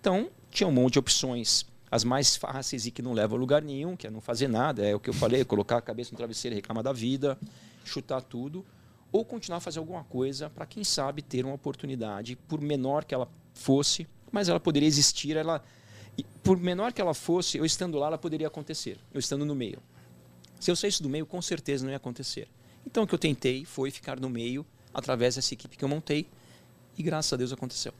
Então, 0.00 0.30
tinha 0.50 0.68
um 0.68 0.72
monte 0.72 0.94
de 0.94 0.98
opções. 0.98 1.64
As 1.92 2.04
mais 2.04 2.36
fáceis 2.36 2.86
e 2.86 2.90
que 2.90 3.02
não 3.02 3.12
levam 3.12 3.36
a 3.36 3.40
lugar 3.40 3.60
nenhum, 3.60 3.94
que 3.94 4.06
é 4.06 4.10
não 4.10 4.22
fazer 4.22 4.48
nada, 4.48 4.82
é 4.82 4.94
o 4.94 4.98
que 4.98 5.10
eu 5.10 5.14
falei, 5.14 5.44
colocar 5.44 5.76
a 5.76 5.82
cabeça 5.82 6.10
no 6.10 6.16
travesseiro, 6.16 6.56
reclamar 6.56 6.82
da 6.82 6.92
vida, 6.92 7.38
chutar 7.84 8.22
tudo 8.22 8.64
ou 9.12 9.26
continuar 9.26 9.58
a 9.58 9.60
fazer 9.60 9.78
alguma 9.78 10.02
coisa 10.04 10.48
para, 10.48 10.64
quem 10.64 10.82
sabe, 10.82 11.20
ter 11.20 11.44
uma 11.44 11.54
oportunidade, 11.54 12.34
por 12.34 12.62
menor 12.62 13.04
que 13.04 13.14
ela 13.14 13.28
fosse, 13.52 14.08
mas 14.32 14.48
ela 14.48 14.58
poderia 14.58 14.86
existir, 14.86 15.36
ela, 15.36 15.62
por 16.42 16.56
menor 16.56 16.94
que 16.94 17.00
ela 17.00 17.12
fosse, 17.12 17.58
eu 17.58 17.64
estando 17.66 17.98
lá, 17.98 18.06
ela 18.06 18.16
poderia 18.16 18.46
acontecer, 18.46 18.98
eu 19.12 19.20
estando 19.20 19.44
no 19.44 19.54
meio. 19.54 19.82
Se 20.58 20.70
eu 20.70 20.76
saísse 20.76 21.02
do 21.02 21.10
meio, 21.10 21.26
com 21.26 21.42
certeza 21.42 21.84
não 21.84 21.90
ia 21.90 21.98
acontecer. 21.98 22.48
Então, 22.86 23.02
o 23.02 23.06
que 23.06 23.14
eu 23.14 23.18
tentei 23.18 23.66
foi 23.66 23.90
ficar 23.90 24.18
no 24.18 24.30
meio, 24.30 24.64
através 24.94 25.34
dessa 25.34 25.52
equipe 25.52 25.76
que 25.76 25.84
eu 25.84 25.88
montei, 25.90 26.26
e 26.96 27.02
graças 27.02 27.30
a 27.34 27.36
Deus 27.36 27.52
aconteceu. 27.52 27.92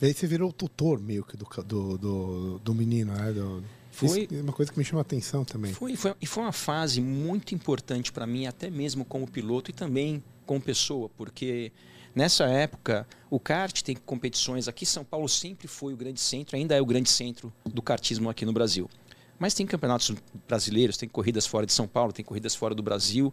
E 0.00 0.06
aí 0.06 0.14
você 0.14 0.26
virou 0.26 0.50
o 0.50 0.52
tutor 0.52 1.00
meio 1.00 1.24
que 1.24 1.36
do, 1.36 1.46
do, 1.64 1.98
do, 1.98 2.58
do 2.58 2.74
menino, 2.74 3.12
né? 3.12 3.32
Do, 3.32 3.62
foi 3.94 4.24
Isso 4.24 4.34
é 4.34 4.42
uma 4.42 4.52
coisa 4.52 4.72
que 4.72 4.78
me 4.78 4.84
chama 4.84 5.00
a 5.00 5.02
atenção 5.02 5.44
também. 5.44 5.72
Foi, 5.72 5.94
foi, 5.96 6.14
e 6.20 6.26
foi 6.26 6.42
uma 6.42 6.52
fase 6.52 7.00
muito 7.00 7.54
importante 7.54 8.10
para 8.10 8.26
mim, 8.26 8.46
até 8.46 8.68
mesmo 8.68 9.04
como 9.04 9.30
piloto 9.30 9.70
e 9.70 9.74
também 9.74 10.22
como 10.44 10.60
pessoa, 10.60 11.08
porque 11.16 11.70
nessa 12.12 12.44
época 12.44 13.06
o 13.30 13.38
kart 13.38 13.82
tem 13.82 13.94
competições 13.94 14.66
aqui. 14.66 14.84
São 14.84 15.04
Paulo 15.04 15.28
sempre 15.28 15.68
foi 15.68 15.94
o 15.94 15.96
grande 15.96 16.20
centro, 16.20 16.56
ainda 16.56 16.74
é 16.74 16.82
o 16.82 16.86
grande 16.86 17.08
centro 17.08 17.52
do 17.64 17.80
kartismo 17.80 18.28
aqui 18.28 18.44
no 18.44 18.52
Brasil. 18.52 18.90
Mas 19.38 19.54
tem 19.54 19.64
campeonatos 19.64 20.12
brasileiros, 20.48 20.96
tem 20.96 21.08
corridas 21.08 21.46
fora 21.46 21.64
de 21.64 21.72
São 21.72 21.86
Paulo, 21.86 22.12
tem 22.12 22.24
corridas 22.24 22.54
fora 22.54 22.74
do 22.74 22.82
Brasil. 22.82 23.32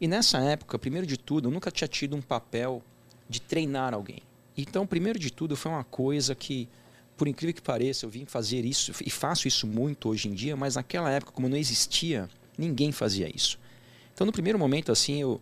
E 0.00 0.06
nessa 0.06 0.38
época, 0.38 0.78
primeiro 0.78 1.08
de 1.08 1.16
tudo, 1.16 1.48
eu 1.48 1.52
nunca 1.52 1.72
tinha 1.72 1.88
tido 1.88 2.14
um 2.14 2.22
papel 2.22 2.82
de 3.28 3.40
treinar 3.40 3.94
alguém. 3.94 4.22
Então, 4.58 4.86
primeiro 4.86 5.18
de 5.18 5.32
tudo, 5.32 5.56
foi 5.56 5.70
uma 5.70 5.84
coisa 5.84 6.34
que 6.34 6.68
por 7.18 7.26
incrível 7.26 7.52
que 7.52 7.60
pareça, 7.60 8.06
eu 8.06 8.10
vim 8.10 8.24
fazer 8.24 8.64
isso 8.64 8.92
e 9.04 9.10
faço 9.10 9.48
isso 9.48 9.66
muito 9.66 10.08
hoje 10.08 10.28
em 10.28 10.32
dia, 10.32 10.56
mas 10.56 10.76
naquela 10.76 11.10
época, 11.10 11.32
como 11.32 11.48
não 11.48 11.56
existia, 11.56 12.30
ninguém 12.56 12.92
fazia 12.92 13.28
isso. 13.34 13.58
Então, 14.14 14.24
no 14.24 14.32
primeiro 14.32 14.56
momento, 14.56 14.92
assim, 14.92 15.20
eu, 15.20 15.40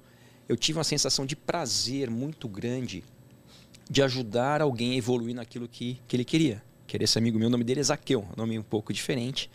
eu 0.48 0.56
tive 0.56 0.78
uma 0.78 0.84
sensação 0.84 1.26
de 1.26 1.36
prazer 1.36 2.10
muito 2.10 2.48
grande 2.48 3.04
de 3.90 4.02
ajudar 4.02 4.62
alguém 4.62 4.92
a 4.92 4.96
evoluir 4.96 5.34
naquilo 5.34 5.68
que, 5.68 6.00
que 6.08 6.16
ele 6.16 6.24
queria. 6.24 6.62
Que 6.86 6.96
era 6.96 7.04
esse 7.04 7.18
amigo 7.18 7.38
meu, 7.38 7.48
o 7.48 7.50
nome 7.50 7.62
dele 7.62 7.80
é 7.80 7.82
Zaqueu, 7.82 8.26
nome 8.34 8.58
um 8.58 8.62
pouco 8.62 8.90
diferente. 8.90 9.50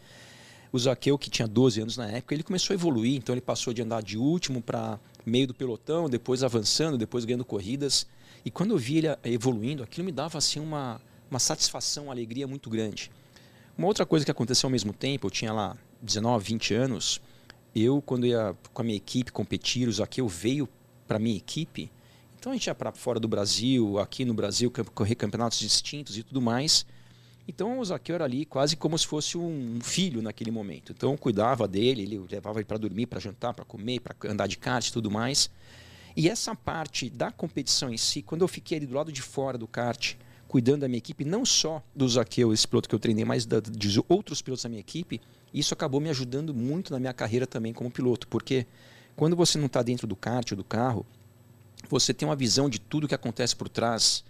O 0.72 0.78
Zaqueu, 0.78 1.18
que 1.18 1.30
tinha 1.30 1.48
12 1.48 1.82
anos 1.82 1.98
na 1.98 2.08
época, 2.08 2.36
ele 2.36 2.44
começou 2.44 2.74
a 2.74 2.76
evoluir, 2.76 3.16
então 3.16 3.34
ele 3.34 3.42
passou 3.42 3.74
de 3.74 3.82
andar 3.82 4.04
de 4.04 4.18
último 4.18 4.62
para 4.62 5.00
meio 5.26 5.48
do 5.48 5.56
pelotão, 5.56 6.08
depois 6.08 6.44
avançando, 6.44 7.00
depois 7.00 7.26
ganhando 7.26 7.44
corridas. 7.44 8.06
E 8.44 8.52
quando 8.52 8.72
eu 8.72 8.78
vi 8.78 8.98
ele 8.98 9.08
evoluindo, 9.24 9.84
aquilo 9.84 10.06
me 10.06 10.12
dava 10.12 10.38
assim 10.38 10.60
uma 10.60 11.02
uma 11.32 11.40
satisfação, 11.40 12.06
uma 12.06 12.14
alegria 12.14 12.46
muito 12.46 12.70
grande. 12.70 13.10
Uma 13.78 13.88
outra 13.88 14.06
coisa 14.06 14.26
que 14.26 14.32
aconteceu 14.32 14.68
ao 14.68 14.72
mesmo 14.72 14.92
tempo, 14.92 15.28
eu 15.28 15.32
tinha 15.32 15.54
lá 15.54 15.78
19, 16.02 16.44
20 16.44 16.74
anos, 16.74 17.22
eu, 17.74 18.02
quando 18.02 18.28
ia 18.28 18.54
com 18.74 18.82
a 18.82 18.86
minha 18.86 18.98
equipe 18.98 19.32
competir, 19.32 19.88
o 19.88 19.92
Zaqueu 19.94 20.28
veio 20.28 20.68
para 21.08 21.18
minha 21.18 21.38
equipe, 21.38 21.90
então 22.38 22.52
a 22.52 22.56
gente 22.56 22.68
ia 22.68 22.76
para 22.76 22.92
fora 22.92 23.20
do 23.20 23.28
Brasil, 23.30 23.98
aqui 23.98 24.26
no 24.26 24.34
Brasil, 24.34 24.72
correr 24.94 25.16
campeonatos 25.16 25.60
distintos 25.60 26.18
e 26.18 26.24
tudo 26.24 26.42
mais. 26.42 26.86
Então 27.48 27.80
o 27.80 27.86
Zaqueu 27.86 28.16
era 28.16 28.26
ali 28.26 28.46
quase 28.46 28.76
como 28.76 28.98
se 28.98 29.08
fosse 29.08 29.38
um 29.38 29.80
filho 29.82 30.22
naquele 30.22 30.52
momento. 30.52 30.92
Então 30.92 31.12
eu 31.12 31.18
cuidava 31.18 31.68
dele, 31.68 32.02
ele 32.02 32.18
levava 32.30 32.60
ele 32.60 32.66
para 32.66 32.78
dormir, 32.78 33.06
para 33.06 33.20
jantar, 33.20 33.54
para 33.54 33.64
comer, 33.64 34.00
para 34.00 34.16
andar 34.30 34.48
de 34.48 34.58
kart 34.58 34.86
e 34.86 34.92
tudo 34.92 35.10
mais. 35.10 35.50
E 36.16 36.30
essa 36.30 36.56
parte 36.56 37.10
da 37.10 37.32
competição 37.32 37.92
em 37.94 37.98
si, 37.98 38.22
quando 38.22 38.42
eu 38.42 38.48
fiquei 38.48 38.78
ali 38.78 38.86
do 38.86 38.96
lado 38.96 39.12
de 39.12 39.22
fora 39.22 39.58
do 39.58 39.68
kart, 39.68 40.16
cuidando 40.48 40.82
da 40.82 40.88
minha 40.88 40.98
equipe, 40.98 41.24
não 41.24 41.46
só 41.46 41.82
do 41.96 42.08
Zaqueu, 42.08 42.52
esse 42.52 42.68
piloto 42.68 42.90
que 42.90 42.96
eu 42.96 43.00
treinei, 43.00 43.24
mas 43.24 43.46
de 43.46 44.04
outros 44.10 44.42
pilotos 44.42 44.64
da 44.64 44.70
minha 44.70 44.82
equipe. 44.82 45.22
Isso 45.54 45.74
acabou 45.74 46.02
me 46.02 46.10
ajudando 46.10 46.54
muito 46.54 46.92
na 46.92 47.00
minha 47.00 47.14
carreira 47.14 47.48
também 47.48 47.74
como 47.74 47.90
piloto, 47.90 48.28
porque 48.28 48.66
quando 49.16 49.36
você 49.36 49.58
não 49.58 49.68
está 49.68 49.82
dentro 49.82 50.06
do 50.08 50.16
kart 50.16 50.52
ou 50.52 50.58
do 50.58 50.64
carro, 50.64 51.06
você 51.90 52.14
tem 52.14 52.28
uma 52.28 52.36
visão 52.36 52.70
de 52.70 52.80
tudo 52.80 53.08
que 53.08 53.16
acontece 53.16 53.56
por 53.56 53.70
trás 53.70 54.24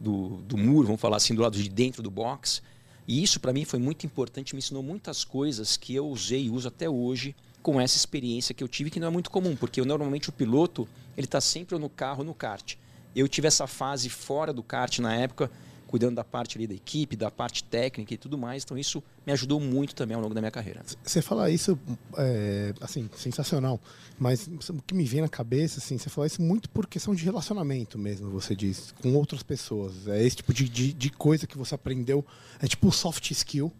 do, 0.00 0.38
do 0.42 0.56
muro, 0.56 0.86
vamos 0.86 1.00
falar 1.00 1.16
assim, 1.16 1.34
do 1.34 1.42
lado 1.42 1.60
de 1.60 1.68
dentro 1.68 2.02
do 2.02 2.10
box. 2.10 2.62
E 3.06 3.22
isso 3.22 3.40
para 3.40 3.52
mim 3.52 3.64
foi 3.64 3.78
muito 3.78 4.04
importante, 4.04 4.54
me 4.54 4.58
ensinou 4.58 4.82
muitas 4.82 5.24
coisas 5.24 5.76
que 5.76 5.94
eu 5.94 6.06
usei 6.08 6.44
e 6.44 6.50
uso 6.50 6.68
até 6.68 6.88
hoje 6.88 7.34
com 7.62 7.80
essa 7.80 7.96
experiência 7.96 8.54
que 8.54 8.62
eu 8.62 8.68
tive, 8.68 8.90
que 8.90 9.00
não 9.00 9.08
é 9.08 9.10
muito 9.10 9.30
comum, 9.30 9.56
porque 9.56 9.82
normalmente 9.82 10.28
o 10.28 10.32
piloto 10.32 10.88
ele 11.18 11.24
está 11.24 11.40
sempre 11.40 11.76
no 11.76 11.90
carro 11.90 12.20
ou 12.20 12.24
no 12.24 12.32
kart. 12.32 12.76
Eu 13.14 13.26
tive 13.26 13.48
essa 13.48 13.66
fase 13.66 14.08
fora 14.08 14.52
do 14.52 14.62
kart 14.62 15.00
na 15.00 15.12
época, 15.16 15.50
cuidando 15.88 16.14
da 16.14 16.22
parte 16.22 16.56
ali 16.56 16.64
da 16.64 16.74
equipe, 16.74 17.16
da 17.16 17.28
parte 17.28 17.64
técnica 17.64 18.14
e 18.14 18.16
tudo 18.16 18.38
mais. 18.38 18.62
Então 18.62 18.78
isso 18.78 19.02
me 19.26 19.32
ajudou 19.32 19.58
muito 19.58 19.96
também 19.96 20.14
ao 20.14 20.22
longo 20.22 20.32
da 20.32 20.40
minha 20.40 20.52
carreira. 20.52 20.80
Você 21.02 21.20
fala 21.20 21.50
isso, 21.50 21.76
é, 22.16 22.72
assim, 22.80 23.10
sensacional. 23.16 23.80
Mas 24.16 24.46
o 24.46 24.80
que 24.80 24.94
me 24.94 25.04
vem 25.04 25.20
na 25.20 25.28
cabeça, 25.28 25.80
assim, 25.80 25.98
você 25.98 26.08
fala 26.08 26.28
isso 26.28 26.40
muito 26.40 26.70
por 26.70 26.86
questão 26.86 27.12
de 27.12 27.24
relacionamento 27.24 27.98
mesmo, 27.98 28.30
você 28.30 28.54
diz, 28.54 28.94
com 29.02 29.12
outras 29.14 29.42
pessoas. 29.42 30.06
É 30.06 30.22
esse 30.24 30.36
tipo 30.36 30.54
de, 30.54 30.68
de, 30.68 30.92
de 30.92 31.10
coisa 31.10 31.48
que 31.48 31.58
você 31.58 31.74
aprendeu. 31.74 32.24
É 32.62 32.68
tipo 32.68 32.92
soft 32.92 33.28
skill, 33.32 33.72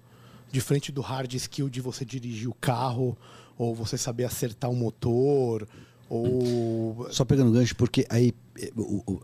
de 0.51 0.61
frente 0.61 0.91
do 0.91 1.03
hard 1.03 1.33
skill 1.35 1.69
de 1.69 1.81
você 1.81 2.05
dirigir 2.05 2.49
o 2.49 2.55
carro, 2.55 3.17
ou 3.57 3.77
você 3.77 3.97
saber 3.97 4.25
acertar 4.25 4.69
o 4.69 4.75
motor, 4.75 5.69
ou... 6.09 7.09
Só 7.11 7.25
pegando 7.25 7.53
gancho, 7.53 7.77
porque 7.77 8.07
aí 8.09 8.35
eh, 8.59 8.73
o, 8.77 9.03
o, 9.07 9.23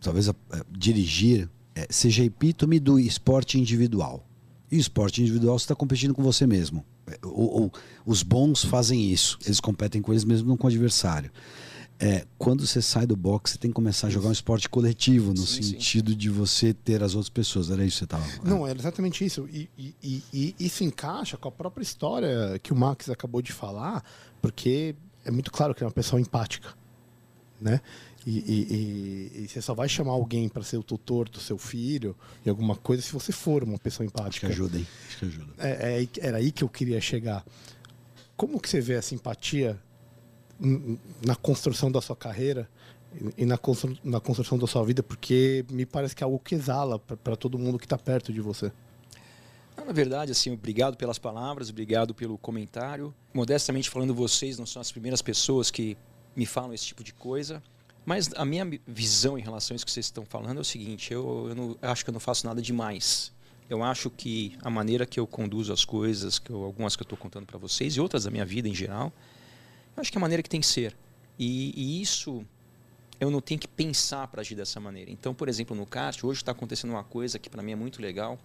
talvez 0.00 0.28
a, 0.28 0.34
a, 0.52 0.64
dirigir 0.70 1.48
é, 1.74 1.86
seja 1.90 2.24
epítome 2.24 2.80
do 2.80 2.98
esporte 2.98 3.58
individual. 3.58 4.24
E 4.70 4.76
o 4.76 4.80
esporte 4.80 5.22
individual 5.22 5.58
você 5.58 5.64
está 5.64 5.74
competindo 5.74 6.14
com 6.14 6.22
você 6.22 6.46
mesmo. 6.46 6.84
É, 7.06 7.18
ou, 7.22 7.62
ou, 7.62 7.72
os 8.04 8.22
bons 8.22 8.64
fazem 8.64 9.10
isso, 9.10 9.38
eles 9.44 9.60
competem 9.60 10.02
com 10.02 10.12
eles 10.12 10.24
mesmo, 10.24 10.48
não 10.48 10.56
com 10.56 10.66
o 10.66 10.70
adversário. 10.70 11.30
É, 12.00 12.24
quando 12.36 12.64
você 12.64 12.80
sai 12.80 13.06
do 13.06 13.16
boxe, 13.16 13.54
você 13.54 13.58
tem 13.58 13.70
que 13.70 13.74
começar 13.74 14.06
a 14.06 14.10
jogar 14.10 14.28
um 14.28 14.32
esporte 14.32 14.68
coletivo, 14.68 15.30
no 15.30 15.38
sim, 15.38 15.62
sentido 15.62 16.12
sim. 16.12 16.16
de 16.16 16.30
você 16.30 16.72
ter 16.72 17.02
as 17.02 17.14
outras 17.14 17.28
pessoas. 17.28 17.70
Era 17.70 17.84
isso 17.84 17.94
que 17.94 17.98
você 17.98 18.04
estava 18.04 18.22
falando. 18.22 18.48
Não, 18.48 18.66
era 18.66 18.78
exatamente 18.78 19.24
isso. 19.24 19.48
E, 19.50 19.68
e, 19.76 19.94
e, 20.00 20.24
e, 20.32 20.54
isso 20.60 20.84
encaixa 20.84 21.36
com 21.36 21.48
a 21.48 21.52
própria 21.52 21.82
história 21.82 22.56
que 22.62 22.72
o 22.72 22.76
Max 22.76 23.10
acabou 23.10 23.42
de 23.42 23.52
falar, 23.52 24.04
porque 24.40 24.94
é 25.28 25.30
muito 25.30 25.52
claro 25.52 25.74
que 25.74 25.84
é 25.84 25.86
uma 25.86 25.92
pessoa 25.92 26.18
empática, 26.18 26.74
né? 27.60 27.82
E, 28.26 28.38
e, 28.38 29.42
e 29.42 29.48
você 29.48 29.60
só 29.60 29.74
vai 29.74 29.88
chamar 29.88 30.12
alguém 30.12 30.48
para 30.48 30.62
ser 30.62 30.78
o 30.78 30.82
tutor 30.82 31.28
do 31.28 31.38
seu 31.38 31.58
filho 31.58 32.16
e 32.44 32.48
alguma 32.48 32.74
coisa 32.74 33.02
se 33.02 33.12
você 33.12 33.30
for 33.30 33.62
uma 33.62 33.78
pessoa 33.78 34.06
empática. 34.06 34.46
Acho 34.46 34.56
que 34.56 34.62
ajuda, 34.62 34.78
hein? 34.78 34.86
Acho 35.06 35.18
que 35.18 35.24
ajuda. 35.26 35.52
É, 35.58 36.02
é, 36.02 36.08
era 36.20 36.38
aí 36.38 36.50
que 36.50 36.64
eu 36.64 36.68
queria 36.68 37.00
chegar. 37.00 37.44
Como 38.36 38.58
que 38.58 38.68
você 38.70 38.80
vê 38.80 38.96
a 38.96 39.02
simpatia 39.02 39.78
na 41.24 41.36
construção 41.36 41.92
da 41.92 42.00
sua 42.00 42.16
carreira 42.16 42.68
e 43.36 43.44
na, 43.44 43.58
constru 43.58 43.96
na 44.02 44.20
construção 44.20 44.56
da 44.56 44.66
sua 44.66 44.82
vida? 44.84 45.02
Porque 45.02 45.64
me 45.70 45.84
parece 45.84 46.16
que 46.16 46.22
é 46.22 46.26
algo 46.26 46.38
que 46.38 46.54
exala 46.54 46.98
para 46.98 47.36
todo 47.36 47.58
mundo 47.58 47.78
que 47.78 47.84
está 47.84 47.98
perto 47.98 48.32
de 48.32 48.40
você. 48.40 48.72
Na 49.84 49.92
verdade, 49.92 50.32
assim, 50.32 50.52
obrigado 50.52 50.96
pelas 50.96 51.18
palavras, 51.18 51.70
obrigado 51.70 52.14
pelo 52.14 52.36
comentário. 52.36 53.14
Modestamente 53.32 53.88
falando, 53.88 54.14
vocês 54.14 54.58
não 54.58 54.66
são 54.66 54.82
as 54.82 54.92
primeiras 54.92 55.22
pessoas 55.22 55.70
que 55.70 55.96
me 56.36 56.44
falam 56.46 56.74
esse 56.74 56.86
tipo 56.86 57.02
de 57.02 57.12
coisa. 57.14 57.62
Mas 58.04 58.30
a 58.36 58.44
minha 58.44 58.66
visão 58.86 59.38
em 59.38 59.42
relação 59.42 59.74
a 59.74 59.76
isso 59.76 59.84
que 59.84 59.92
vocês 59.92 60.06
estão 60.06 60.24
falando 60.24 60.58
é 60.58 60.60
o 60.60 60.64
seguinte: 60.64 61.12
eu, 61.12 61.46
eu, 61.48 61.54
não, 61.54 61.76
acho 61.82 62.04
que 62.04 62.10
eu 62.10 62.12
não 62.12 62.20
faço 62.20 62.46
nada 62.46 62.62
demais. 62.62 63.32
Eu 63.68 63.82
acho 63.82 64.08
que 64.08 64.56
a 64.62 64.70
maneira 64.70 65.04
que 65.04 65.20
eu 65.20 65.26
conduzo 65.26 65.72
as 65.72 65.84
coisas, 65.84 66.38
que 66.38 66.50
eu, 66.50 66.62
algumas 66.64 66.96
que 66.96 67.02
eu 67.02 67.04
estou 67.04 67.18
contando 67.18 67.44
para 67.44 67.58
vocês 67.58 67.94
e 67.94 68.00
outras 68.00 68.24
da 68.24 68.30
minha 68.30 68.46
vida 68.46 68.66
em 68.66 68.74
geral, 68.74 69.12
eu 69.94 70.00
acho 70.00 70.10
que 70.10 70.16
é 70.16 70.20
a 70.20 70.22
maneira 70.22 70.42
que 70.42 70.48
tem 70.48 70.60
que 70.60 70.66
ser. 70.66 70.96
E, 71.38 71.74
e 71.76 72.00
isso 72.00 72.44
eu 73.20 73.30
não 73.30 73.40
tenho 73.40 73.60
que 73.60 73.68
pensar 73.68 74.26
para 74.28 74.40
agir 74.40 74.54
dessa 74.54 74.80
maneira. 74.80 75.10
Então, 75.10 75.34
por 75.34 75.48
exemplo, 75.48 75.76
no 75.76 75.84
kart, 75.84 76.22
hoje 76.24 76.40
está 76.40 76.52
acontecendo 76.52 76.90
uma 76.90 77.04
coisa 77.04 77.38
que 77.38 77.50
para 77.50 77.62
mim 77.62 77.72
é 77.72 77.76
muito 77.76 78.00
legal, 78.00 78.38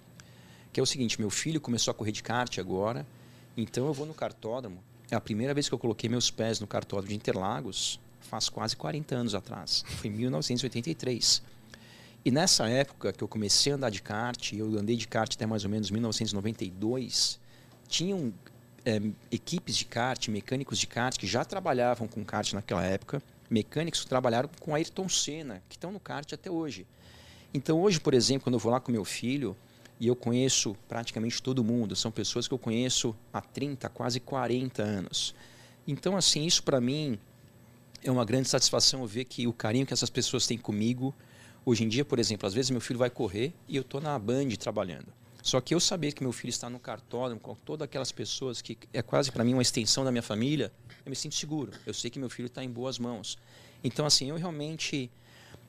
que 0.73 0.79
é 0.79 0.83
o 0.83 0.85
seguinte: 0.85 1.21
meu 1.21 1.29
filho 1.29 1.61
começou 1.61 1.91
a 1.91 1.95
correr 1.95 2.11
de 2.11 2.23
kart 2.23 2.57
agora, 2.57 3.05
então 3.55 3.85
eu 3.85 3.93
vou 3.93 4.05
no 4.05 4.13
kartódromo. 4.13 4.83
É 5.11 5.15
a 5.15 5.21
primeira 5.21 5.53
vez 5.53 5.69
que 5.69 5.75
eu 5.75 5.79
coloquei 5.79 6.09
meus 6.09 6.31
pés 6.31 6.59
no 6.59 6.65
kartódromo 6.65 7.09
de 7.09 7.15
Interlagos, 7.15 7.99
faz 8.19 8.49
quase 8.49 8.75
40 8.75 9.15
anos 9.15 9.35
atrás. 9.35 9.83
Foi 9.87 10.09
em 10.09 10.13
1983. 10.13 11.43
E 12.25 12.31
nessa 12.31 12.67
época 12.67 13.13
que 13.13 13.23
eu 13.23 13.27
comecei 13.27 13.71
a 13.73 13.75
andar 13.75 13.89
de 13.91 14.01
kart, 14.01 14.53
eu 14.53 14.79
andei 14.79 14.95
de 14.95 15.07
kart 15.07 15.31
até 15.35 15.45
mais 15.45 15.65
ou 15.65 15.69
menos 15.69 15.91
1992, 15.91 17.39
tinham 17.87 18.33
é, 18.85 18.99
equipes 19.29 19.75
de 19.75 19.85
kart, 19.85 20.29
mecânicos 20.29 20.79
de 20.79 20.87
kart 20.87 21.17
que 21.17 21.27
já 21.27 21.43
trabalhavam 21.45 22.07
com 22.07 22.23
kart 22.23 22.53
naquela 22.53 22.83
época, 22.83 23.21
mecânicos 23.49 24.01
que 24.01 24.07
trabalharam 24.07 24.49
com 24.59 24.73
Ayrton 24.73 25.07
Senna, 25.09 25.61
que 25.67 25.75
estão 25.75 25.91
no 25.91 25.99
kart 25.99 26.31
até 26.31 26.49
hoje. 26.49 26.87
Então 27.53 27.79
hoje, 27.81 27.99
por 27.99 28.13
exemplo, 28.13 28.45
quando 28.45 28.55
eu 28.55 28.59
vou 28.59 28.71
lá 28.71 28.79
com 28.79 28.91
meu 28.91 29.05
filho, 29.05 29.55
e 30.03 30.07
eu 30.07 30.17
conheço 30.17 30.75
praticamente 30.85 31.41
todo 31.41 31.63
mundo, 31.63 31.95
são 31.95 32.11
pessoas 32.11 32.45
que 32.45 32.53
eu 32.53 32.59
conheço 32.59 33.15
há 33.31 33.39
30, 33.39 33.87
quase 33.87 34.19
40 34.19 34.83
anos. 34.83 35.33
Então, 35.87 36.17
assim, 36.17 36.45
isso 36.45 36.61
para 36.61 36.81
mim 36.81 37.17
é 38.03 38.11
uma 38.11 38.25
grande 38.25 38.49
satisfação 38.49 39.07
ver 39.07 39.23
que 39.23 39.47
o 39.47 39.53
carinho 39.53 39.85
que 39.85 39.93
essas 39.93 40.09
pessoas 40.09 40.45
têm 40.45 40.57
comigo. 40.57 41.15
Hoje 41.65 41.85
em 41.85 41.87
dia, 41.87 42.03
por 42.03 42.19
exemplo, 42.19 42.45
às 42.45 42.53
vezes 42.53 42.69
meu 42.69 42.81
filho 42.81 42.99
vai 42.99 43.09
correr 43.09 43.53
e 43.65 43.77
eu 43.77 43.81
estou 43.81 44.01
na 44.01 44.19
Band 44.19 44.49
trabalhando. 44.59 45.07
Só 45.41 45.61
que 45.61 45.73
eu 45.73 45.79
saber 45.79 46.11
que 46.11 46.21
meu 46.21 46.33
filho 46.33 46.49
está 46.49 46.69
no 46.69 46.79
cartódromo 46.79 47.39
com 47.39 47.55
todas 47.55 47.85
aquelas 47.85 48.11
pessoas 48.11 48.61
que 48.61 48.77
é 48.91 49.01
quase 49.01 49.31
para 49.31 49.45
mim 49.45 49.53
uma 49.53 49.61
extensão 49.61 50.03
da 50.03 50.11
minha 50.11 50.21
família, 50.21 50.69
eu 51.05 51.09
me 51.09 51.15
sinto 51.15 51.35
seguro. 51.35 51.71
Eu 51.85 51.93
sei 51.93 52.11
que 52.11 52.19
meu 52.19 52.29
filho 52.29 52.47
está 52.47 52.61
em 52.61 52.69
boas 52.69 52.99
mãos. 52.99 53.37
Então, 53.81 54.05
assim, 54.05 54.31
eu 54.31 54.35
realmente 54.35 55.09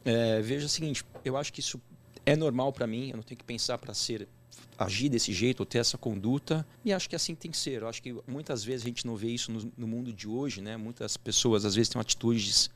é, 0.05 0.43
vejo 0.43 0.67
o 0.67 0.69
seguinte: 0.69 1.05
eu 1.25 1.37
acho 1.37 1.53
que 1.53 1.61
isso 1.61 1.81
é 2.25 2.37
normal 2.37 2.73
para 2.73 2.87
mim. 2.87 3.11
Eu 3.11 3.17
não 3.17 3.23
tenho 3.23 3.39
que 3.39 3.45
pensar 3.45 3.79
para 3.79 3.95
ser 3.95 4.29
agir 4.79 5.09
desse 5.09 5.33
jeito 5.33 5.61
ou 5.61 5.67
ter 5.67 5.79
essa 5.79 5.97
conduta 5.97 6.67
e 6.85 6.93
acho 6.93 7.09
que 7.09 7.17
assim 7.17 7.35
tem 7.35 7.51
que 7.51 7.57
ser. 7.57 7.83
Eu 7.83 7.89
acho 7.89 8.03
que 8.03 8.15
muitas 8.27 8.65
vezes 8.65 8.85
a 8.85 8.89
gente 8.89 9.07
não 9.07 9.17
vê 9.17 9.29
isso 9.29 9.53
no, 9.53 9.73
no 9.77 9.87
mundo 9.87 10.13
de 10.13 10.29
hoje, 10.29 10.61
né? 10.61 10.77
Muitas 10.77 11.17
pessoas 11.17 11.65
às 11.65 11.75
vezes 11.75 11.89
têm 11.89 12.01
atitudes 12.01 12.71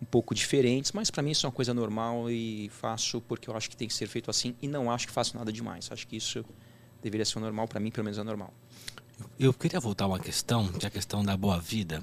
um 0.00 0.04
pouco 0.04 0.34
diferentes, 0.34 0.92
mas 0.92 1.10
para 1.10 1.22
mim 1.22 1.30
isso 1.30 1.46
é 1.46 1.48
uma 1.48 1.54
coisa 1.54 1.72
normal 1.72 2.30
e 2.30 2.68
faço 2.70 3.20
porque 3.22 3.48
eu 3.48 3.56
acho 3.56 3.70
que 3.70 3.76
tem 3.76 3.88
que 3.88 3.94
ser 3.94 4.06
feito 4.06 4.30
assim 4.30 4.54
e 4.60 4.68
não 4.68 4.90
acho 4.90 5.06
que 5.06 5.12
faço 5.12 5.36
nada 5.36 5.52
demais. 5.52 5.90
Acho 5.90 6.06
que 6.06 6.16
isso 6.16 6.44
deveria 7.02 7.24
ser 7.24 7.38
normal 7.40 7.68
para 7.68 7.80
mim, 7.80 7.90
pelo 7.90 8.04
menos 8.04 8.18
é 8.18 8.22
normal. 8.22 8.52
Eu 9.38 9.52
queria 9.52 9.78
voltar 9.78 10.04
a 10.04 10.08
uma 10.08 10.18
questão, 10.18 10.66
que 10.72 10.84
é 10.84 10.88
a 10.88 10.90
questão 10.90 11.24
da 11.24 11.36
boa 11.36 11.60
vida. 11.60 12.02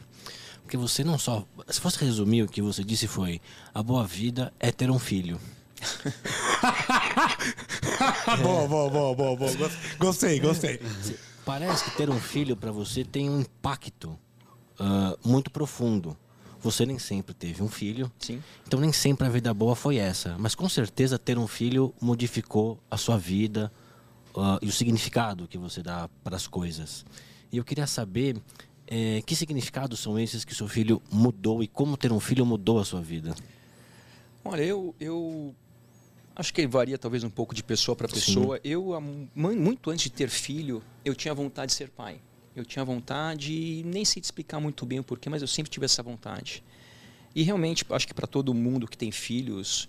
Porque 0.61 0.77
você 0.77 1.03
não 1.03 1.17
só. 1.17 1.45
Se 1.67 1.81
fosse 1.81 1.97
resumir, 2.03 2.43
o 2.43 2.47
que 2.47 2.61
você 2.61 2.83
disse 2.83 3.07
foi: 3.07 3.41
a 3.73 3.83
boa 3.83 4.05
vida 4.05 4.53
é 4.59 4.71
ter 4.71 4.89
um 4.89 4.99
filho. 4.99 5.39
boa, 8.41 8.67
boa, 8.67 8.89
boa, 8.89 9.15
boa, 9.15 9.35
boa. 9.35 9.71
Gostei, 9.99 10.39
gostei. 10.39 10.79
Parece 11.45 11.85
que 11.85 11.97
ter 11.97 12.09
um 12.09 12.19
filho 12.19 12.55
para 12.55 12.71
você 12.71 13.03
tem 13.03 13.29
um 13.29 13.41
impacto 13.41 14.17
uh, 14.79 15.27
muito 15.27 15.49
profundo. 15.49 16.15
Você 16.59 16.85
nem 16.85 16.99
sempre 16.99 17.33
teve 17.33 17.63
um 17.63 17.69
filho. 17.69 18.11
Sim. 18.19 18.41
Então 18.67 18.79
nem 18.79 18.93
sempre 18.93 19.25
a 19.25 19.29
vida 19.29 19.53
boa 19.53 19.75
foi 19.75 19.97
essa. 19.97 20.37
Mas 20.37 20.53
com 20.53 20.69
certeza 20.69 21.17
ter 21.17 21.37
um 21.37 21.47
filho 21.47 21.93
modificou 21.99 22.79
a 22.89 22.97
sua 22.97 23.17
vida 23.17 23.71
uh, 24.35 24.59
e 24.61 24.67
o 24.67 24.71
significado 24.71 25.47
que 25.47 25.57
você 25.57 25.81
dá 25.81 26.07
para 26.23 26.35
as 26.35 26.47
coisas. 26.47 27.03
E 27.51 27.57
eu 27.57 27.63
queria 27.63 27.87
saber 27.87 28.39
eh, 28.93 29.21
que 29.25 29.35
significados 29.35 30.01
são 30.01 30.19
esses 30.19 30.43
que 30.43 30.53
seu 30.53 30.67
filho 30.67 31.01
mudou 31.09 31.63
e 31.63 31.67
como 31.67 31.95
ter 31.95 32.11
um 32.11 32.19
filho 32.19 32.45
mudou 32.45 32.77
a 32.77 32.85
sua 32.85 33.01
vida. 33.01 33.33
Olha, 34.43 34.63
eu, 34.63 34.93
eu 34.99 35.55
acho 36.35 36.53
que 36.53 36.65
varia 36.67 36.97
talvez 36.97 37.23
um 37.23 37.29
pouco 37.29 37.53
de 37.53 37.63
pessoa 37.63 37.95
para 37.95 38.07
pessoa. 38.07 38.57
Sim. 38.57 38.61
Eu, 38.63 39.01
muito 39.35 39.89
antes 39.89 40.03
de 40.03 40.11
ter 40.11 40.29
filho, 40.29 40.83
eu 41.03 41.15
tinha 41.15 41.33
vontade 41.33 41.71
de 41.71 41.77
ser 41.77 41.89
pai. 41.89 42.19
Eu 42.55 42.65
tinha 42.65 42.83
vontade, 42.83 43.81
nem 43.85 44.03
sei 44.03 44.21
te 44.21 44.25
explicar 44.25 44.59
muito 44.59 44.85
bem 44.85 44.99
o 44.99 45.03
porquê, 45.03 45.29
mas 45.29 45.41
eu 45.41 45.47
sempre 45.47 45.71
tive 45.71 45.85
essa 45.85 46.03
vontade. 46.03 46.63
E 47.33 47.43
realmente, 47.43 47.85
acho 47.89 48.07
que 48.07 48.13
para 48.13 48.27
todo 48.27 48.53
mundo 48.53 48.87
que 48.87 48.97
tem 48.97 49.09
filhos, 49.11 49.87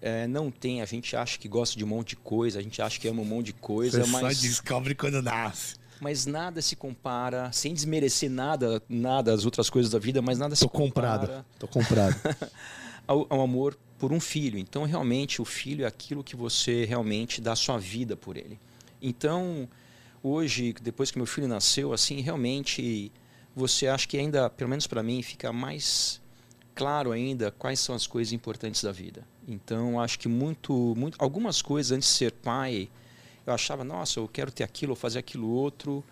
é, 0.00 0.26
não 0.28 0.50
tem. 0.50 0.82
A 0.82 0.84
gente 0.84 1.16
acha 1.16 1.36
que 1.38 1.48
gosta 1.48 1.76
de 1.76 1.84
um 1.84 1.88
monte 1.88 2.10
de 2.10 2.16
coisa, 2.16 2.60
a 2.60 2.62
gente 2.62 2.80
acha 2.80 3.00
que 3.00 3.08
ama 3.08 3.22
um 3.22 3.24
monte 3.24 3.46
de 3.46 3.52
coisa, 3.54 4.04
Você 4.04 4.10
mas. 4.10 4.36
Só 4.36 4.42
descobre 4.42 4.94
quando 4.94 5.20
nasce. 5.20 5.74
Mas 6.00 6.26
nada 6.26 6.60
se 6.60 6.76
compara, 6.76 7.50
sem 7.52 7.72
desmerecer 7.72 8.30
nada, 8.30 8.82
nada 8.88 9.32
as 9.32 9.44
outras 9.44 9.70
coisas 9.70 9.90
da 9.90 9.98
vida, 9.98 10.20
mas 10.20 10.38
nada 10.38 10.54
Tô 10.54 10.56
se 10.56 10.68
compara. 10.68 11.18
comprado. 11.18 11.44
Tô 11.58 11.66
comprado. 11.66 12.14
ao, 13.08 13.26
ao 13.30 13.40
amor 13.40 13.76
por 13.98 14.12
um 14.12 14.20
filho. 14.20 14.58
Então, 14.58 14.84
realmente, 14.84 15.40
o 15.40 15.44
filho 15.44 15.84
é 15.84 15.88
aquilo 15.88 16.24
que 16.24 16.36
você 16.36 16.84
realmente 16.84 17.40
dá 17.40 17.56
sua 17.56 17.78
vida 17.78 18.16
por 18.16 18.36
ele. 18.36 18.58
Então, 19.00 19.68
hoje, 20.22 20.74
depois 20.82 21.10
que 21.10 21.18
meu 21.18 21.26
filho 21.26 21.48
nasceu, 21.48 21.92
assim, 21.92 22.20
realmente 22.20 23.12
você 23.54 23.86
acha 23.86 24.06
que 24.06 24.18
ainda, 24.18 24.50
pelo 24.50 24.70
menos 24.70 24.86
para 24.86 25.02
mim, 25.02 25.22
fica 25.22 25.52
mais 25.52 26.20
claro 26.74 27.10
ainda 27.10 27.50
quais 27.50 27.80
são 27.80 27.94
as 27.94 28.06
coisas 28.06 28.32
importantes 28.32 28.82
da 28.84 28.92
vida. 28.92 29.26
Então, 29.48 29.98
acho 29.98 30.18
que 30.18 30.28
muito, 30.28 30.94
muito 30.96 31.16
algumas 31.18 31.62
coisas 31.62 31.90
antes 31.92 32.08
de 32.08 32.14
ser 32.14 32.32
pai, 32.32 32.90
eu 33.46 33.52
achava, 33.52 33.82
nossa, 33.82 34.20
eu 34.20 34.28
quero 34.28 34.50
ter 34.50 34.64
aquilo 34.64 34.90
ou 34.90 34.96
fazer 34.96 35.18
aquilo 35.18 35.48
outro. 35.48 36.04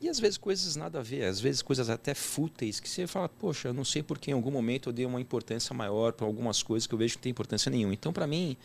E 0.00 0.08
às 0.08 0.20
vezes 0.20 0.38
coisas 0.38 0.76
nada 0.76 1.00
a 1.00 1.02
ver, 1.02 1.24
às 1.24 1.40
vezes 1.40 1.60
coisas 1.60 1.90
até 1.90 2.14
fúteis, 2.14 2.78
que 2.78 2.88
você 2.88 3.06
fala, 3.06 3.28
poxa, 3.28 3.68
eu 3.68 3.74
não 3.74 3.84
sei 3.84 4.02
porque 4.02 4.30
em 4.30 4.34
algum 4.34 4.50
momento 4.50 4.90
eu 4.90 4.92
dei 4.92 5.04
uma 5.04 5.20
importância 5.20 5.74
maior 5.74 6.12
para 6.12 6.24
algumas 6.24 6.62
coisas 6.62 6.86
que 6.86 6.94
eu 6.94 6.98
vejo 6.98 7.14
que 7.14 7.18
não 7.18 7.22
tem 7.22 7.30
importância 7.30 7.68
nenhuma. 7.68 7.94
Então, 7.94 8.12
para 8.12 8.26
mim, 8.26 8.56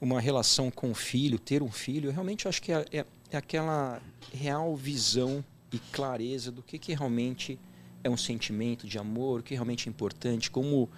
uma 0.00 0.20
relação 0.20 0.70
com 0.70 0.90
o 0.90 0.94
filho, 0.94 1.38
ter 1.38 1.62
um 1.62 1.70
filho, 1.70 2.08
eu 2.08 2.12
realmente 2.12 2.46
acho 2.46 2.60
que 2.60 2.72
é, 2.72 2.84
é, 2.92 3.06
é, 3.30 3.36
aquela 3.36 4.02
real 4.32 4.76
visão 4.76 5.42
e 5.72 5.78
clareza 5.78 6.52
do 6.52 6.62
que, 6.62 6.78
que 6.78 6.94
realmente 6.94 7.58
é 8.04 8.10
um 8.10 8.16
sentimento 8.16 8.86
de 8.86 8.98
amor, 8.98 9.40
o 9.40 9.42
que 9.42 9.54
realmente 9.54 9.88
é 9.88 9.90
importante, 9.90 10.50
como, 10.50 10.90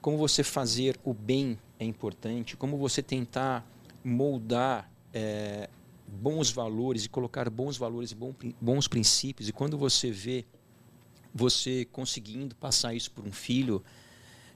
como 0.00 0.18
você 0.18 0.42
fazer 0.42 0.98
o 1.04 1.14
bem 1.14 1.58
é 1.78 1.84
importante, 1.84 2.56
como 2.56 2.76
você 2.76 3.02
tentar 3.02 3.64
moldar. 4.04 4.90
É, 5.14 5.68
bons 6.12 6.50
valores 6.50 7.04
e 7.04 7.08
colocar 7.08 7.48
bons 7.48 7.76
valores 7.76 8.12
e 8.12 8.16
bons 8.60 8.86
princípios. 8.86 9.48
E 9.48 9.52
quando 9.52 9.78
você 9.78 10.10
vê 10.10 10.44
você 11.34 11.86
conseguindo 11.90 12.54
passar 12.54 12.94
isso 12.94 13.10
por 13.10 13.26
um 13.26 13.32
filho, 13.32 13.82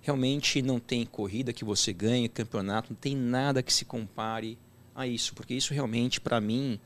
realmente 0.02 0.60
não 0.60 0.78
tem 0.78 1.06
corrida 1.06 1.52
que 1.52 1.64
você 1.64 1.92
ganhe, 1.92 2.28
campeonato, 2.28 2.92
não 2.92 2.96
tem 2.96 3.16
nada 3.16 3.62
que 3.62 3.72
se 3.72 3.84
compare 3.84 4.58
a 4.94 5.06
isso, 5.06 5.34
porque 5.34 5.54
isso 5.54 5.72
realmente 5.72 6.20
para 6.20 6.40
mim 6.40 6.78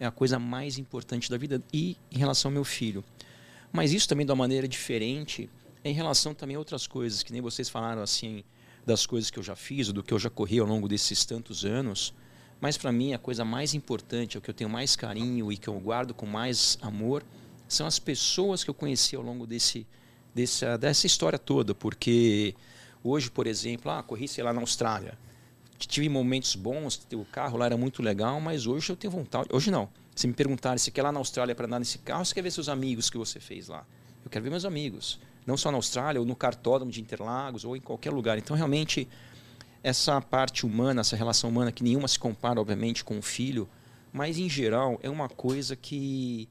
é 0.00 0.06
a 0.06 0.10
coisa 0.10 0.38
mais 0.38 0.76
importante 0.76 1.30
da 1.30 1.38
vida 1.38 1.62
e 1.72 1.96
em 2.10 2.18
relação 2.18 2.50
ao 2.50 2.54
meu 2.54 2.64
filho. 2.64 3.04
Mas 3.72 3.92
isso 3.92 4.08
também 4.08 4.26
de 4.26 4.32
uma 4.32 4.36
maneira 4.36 4.66
diferente 4.66 5.48
em 5.84 5.94
relação 5.94 6.34
também 6.34 6.56
a 6.56 6.58
outras 6.58 6.86
coisas, 6.86 7.22
que 7.22 7.32
nem 7.32 7.40
vocês 7.40 7.68
falaram 7.68 8.02
assim, 8.02 8.42
das 8.84 9.06
coisas 9.06 9.30
que 9.30 9.38
eu 9.38 9.42
já 9.42 9.54
fiz, 9.54 9.92
do 9.92 10.02
que 10.02 10.12
eu 10.12 10.18
já 10.18 10.28
corri 10.28 10.58
ao 10.58 10.66
longo 10.66 10.88
desses 10.88 11.24
tantos 11.24 11.64
anos. 11.64 12.12
Mas 12.60 12.76
para 12.76 12.90
mim 12.90 13.12
a 13.12 13.18
coisa 13.18 13.44
mais 13.44 13.74
importante, 13.74 14.38
o 14.38 14.40
que 14.40 14.50
eu 14.50 14.54
tenho 14.54 14.70
mais 14.70 14.96
carinho 14.96 15.52
e 15.52 15.56
que 15.56 15.68
eu 15.68 15.78
guardo 15.78 16.14
com 16.14 16.26
mais 16.26 16.78
amor, 16.80 17.22
são 17.68 17.86
as 17.86 17.98
pessoas 17.98 18.64
que 18.64 18.70
eu 18.70 18.74
conheci 18.74 19.16
ao 19.16 19.22
longo 19.22 19.46
desse, 19.46 19.86
dessa, 20.34 20.78
dessa 20.78 21.06
história 21.06 21.38
toda. 21.38 21.74
Porque 21.74 22.54
hoje, 23.04 23.30
por 23.30 23.46
exemplo, 23.46 23.90
ah, 23.90 24.02
corri, 24.02 24.26
sei 24.26 24.42
lá, 24.42 24.52
na 24.52 24.60
Austrália. 24.60 25.18
Tive 25.78 26.08
momentos 26.08 26.56
bons, 26.56 27.06
o 27.12 27.24
carro 27.26 27.58
lá 27.58 27.66
era 27.66 27.76
muito 27.76 28.02
legal, 28.02 28.40
mas 28.40 28.66
hoje 28.66 28.90
eu 28.90 28.96
tenho 28.96 29.10
vontade. 29.10 29.48
Hoje 29.52 29.70
não. 29.70 29.88
Se 30.14 30.26
me 30.26 30.32
perguntarem 30.32 30.78
se 30.78 30.90
quer 30.90 31.02
lá 31.02 31.12
na 31.12 31.18
Austrália 31.18 31.54
para 31.54 31.66
andar 31.66 31.78
nesse 31.78 31.98
carro, 31.98 32.24
você 32.24 32.34
quer 32.34 32.40
ver 32.40 32.50
seus 32.50 32.70
amigos 32.70 33.10
que 33.10 33.18
você 33.18 33.38
fez 33.38 33.68
lá? 33.68 33.84
Eu 34.24 34.30
quero 34.30 34.42
ver 34.42 34.50
meus 34.50 34.64
amigos. 34.64 35.20
Não 35.46 35.56
só 35.56 35.70
na 35.70 35.76
Austrália, 35.76 36.18
ou 36.18 36.26
no 36.26 36.34
cartódromo 36.34 36.90
de 36.90 37.00
Interlagos, 37.00 37.64
ou 37.64 37.76
em 37.76 37.80
qualquer 37.80 38.10
lugar. 38.10 38.38
Então, 38.38 38.56
realmente, 38.56 39.06
essa 39.86 40.20
parte 40.20 40.66
humana, 40.66 41.02
essa 41.02 41.14
relação 41.14 41.48
humana, 41.48 41.70
que 41.70 41.84
nenhuma 41.84 42.08
se 42.08 42.18
compara, 42.18 42.60
obviamente, 42.60 43.04
com 43.04 43.20
o 43.20 43.22
filho, 43.22 43.68
mas 44.12 44.36
em 44.36 44.48
geral 44.48 44.98
é 45.00 45.08
uma 45.08 45.28
coisa 45.28 45.76
que, 45.76 46.48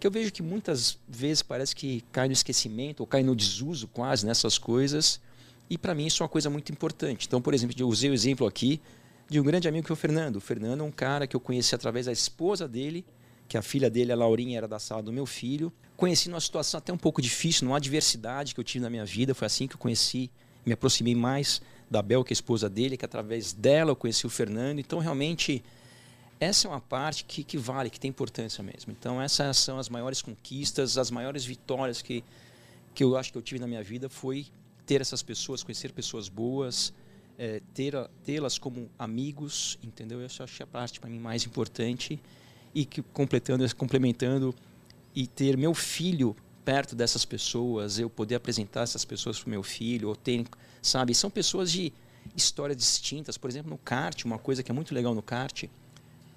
que 0.00 0.06
eu 0.06 0.10
vejo 0.10 0.32
que 0.32 0.42
muitas 0.42 0.98
vezes 1.06 1.42
parece 1.42 1.76
que 1.76 2.02
cai 2.10 2.28
no 2.28 2.32
esquecimento 2.32 3.00
ou 3.00 3.06
cai 3.06 3.22
no 3.22 3.36
desuso 3.36 3.88
quase 3.88 4.24
nessas 4.24 4.56
coisas. 4.56 5.20
E 5.68 5.76
para 5.76 5.94
mim 5.94 6.06
isso 6.06 6.22
é 6.22 6.24
uma 6.24 6.30
coisa 6.30 6.48
muito 6.48 6.72
importante. 6.72 7.26
Então, 7.26 7.42
por 7.42 7.52
exemplo, 7.52 7.76
eu 7.78 7.86
usei 7.86 8.08
o 8.08 8.14
exemplo 8.14 8.46
aqui 8.46 8.80
de 9.28 9.38
um 9.38 9.44
grande 9.44 9.68
amigo 9.68 9.84
que 9.84 9.92
é 9.92 9.94
o 9.94 9.96
Fernando. 9.96 10.36
O 10.36 10.40
Fernando 10.40 10.80
é 10.80 10.84
um 10.84 10.90
cara 10.90 11.26
que 11.26 11.36
eu 11.36 11.40
conheci 11.40 11.74
através 11.74 12.06
da 12.06 12.12
esposa 12.12 12.66
dele, 12.66 13.04
que 13.46 13.58
a 13.58 13.60
filha 13.60 13.90
dele, 13.90 14.12
a 14.12 14.16
Laurinha, 14.16 14.56
era 14.56 14.66
da 14.66 14.78
sala 14.78 15.02
do 15.02 15.12
meu 15.12 15.26
filho. 15.26 15.70
Conheci 15.94 16.30
numa 16.30 16.40
situação 16.40 16.78
até 16.78 16.90
um 16.90 16.96
pouco 16.96 17.20
difícil, 17.20 17.66
numa 17.66 17.76
adversidade 17.76 18.54
que 18.54 18.60
eu 18.60 18.64
tive 18.64 18.82
na 18.82 18.88
minha 18.88 19.04
vida. 19.04 19.34
Foi 19.34 19.44
assim 19.44 19.66
que 19.66 19.74
eu 19.74 19.78
conheci, 19.78 20.30
me 20.64 20.72
aproximei 20.72 21.14
mais 21.14 21.60
da 21.90 22.02
Bel, 22.02 22.24
que 22.24 22.32
é 22.32 22.34
a 22.34 22.38
esposa 22.38 22.68
dele, 22.68 22.96
que 22.96 23.04
através 23.04 23.52
dela 23.52 23.90
eu 23.92 23.96
conheci 23.96 24.26
o 24.26 24.30
Fernando. 24.30 24.78
Então, 24.78 24.98
realmente, 24.98 25.62
essa 26.40 26.68
é 26.68 26.70
uma 26.70 26.80
parte 26.80 27.24
que, 27.24 27.42
que 27.42 27.56
vale, 27.56 27.90
que 27.90 27.98
tem 27.98 28.08
importância 28.08 28.62
mesmo. 28.62 28.92
Então, 28.92 29.20
essas 29.20 29.56
são 29.58 29.78
as 29.78 29.88
maiores 29.88 30.22
conquistas, 30.22 30.98
as 30.98 31.10
maiores 31.10 31.44
vitórias 31.44 32.02
que, 32.02 32.22
que 32.94 33.02
eu 33.02 33.16
acho 33.16 33.32
que 33.32 33.38
eu 33.38 33.42
tive 33.42 33.58
na 33.58 33.66
minha 33.66 33.82
vida 33.82 34.08
foi 34.08 34.46
ter 34.86 35.00
essas 35.00 35.22
pessoas, 35.22 35.62
conhecer 35.62 35.92
pessoas 35.92 36.28
boas, 36.28 36.92
é, 37.38 37.60
tê-las 38.24 38.58
como 38.58 38.90
amigos, 38.98 39.78
entendeu? 39.82 40.20
Essa 40.20 40.44
acho 40.44 40.56
que 40.56 40.62
é 40.62 40.64
a 40.64 40.66
parte 40.66 40.98
para 40.98 41.08
mim 41.08 41.18
mais 41.18 41.44
importante 41.44 42.20
e 42.74 42.84
que 42.84 43.02
completando, 43.02 43.64
complementando 43.76 44.54
e 45.14 45.26
ter 45.26 45.56
meu 45.56 45.74
filho 45.74 46.36
perto 46.64 46.94
dessas 46.94 47.24
pessoas, 47.24 47.98
eu 47.98 48.10
poder 48.10 48.34
apresentar 48.34 48.82
essas 48.82 49.04
pessoas 49.04 49.38
para 49.38 49.46
o 49.46 49.50
meu 49.50 49.62
filho, 49.62 50.08
ou 50.08 50.16
ter, 50.16 50.44
sabe, 50.82 51.14
são 51.14 51.30
pessoas 51.30 51.70
de 51.70 51.92
histórias 52.36 52.76
distintas. 52.76 53.36
Por 53.36 53.50
exemplo, 53.50 53.70
no 53.70 53.78
kart, 53.78 54.24
uma 54.24 54.38
coisa 54.38 54.62
que 54.62 54.70
é 54.70 54.74
muito 54.74 54.94
legal 54.94 55.14
no 55.14 55.22
kart 55.22 55.64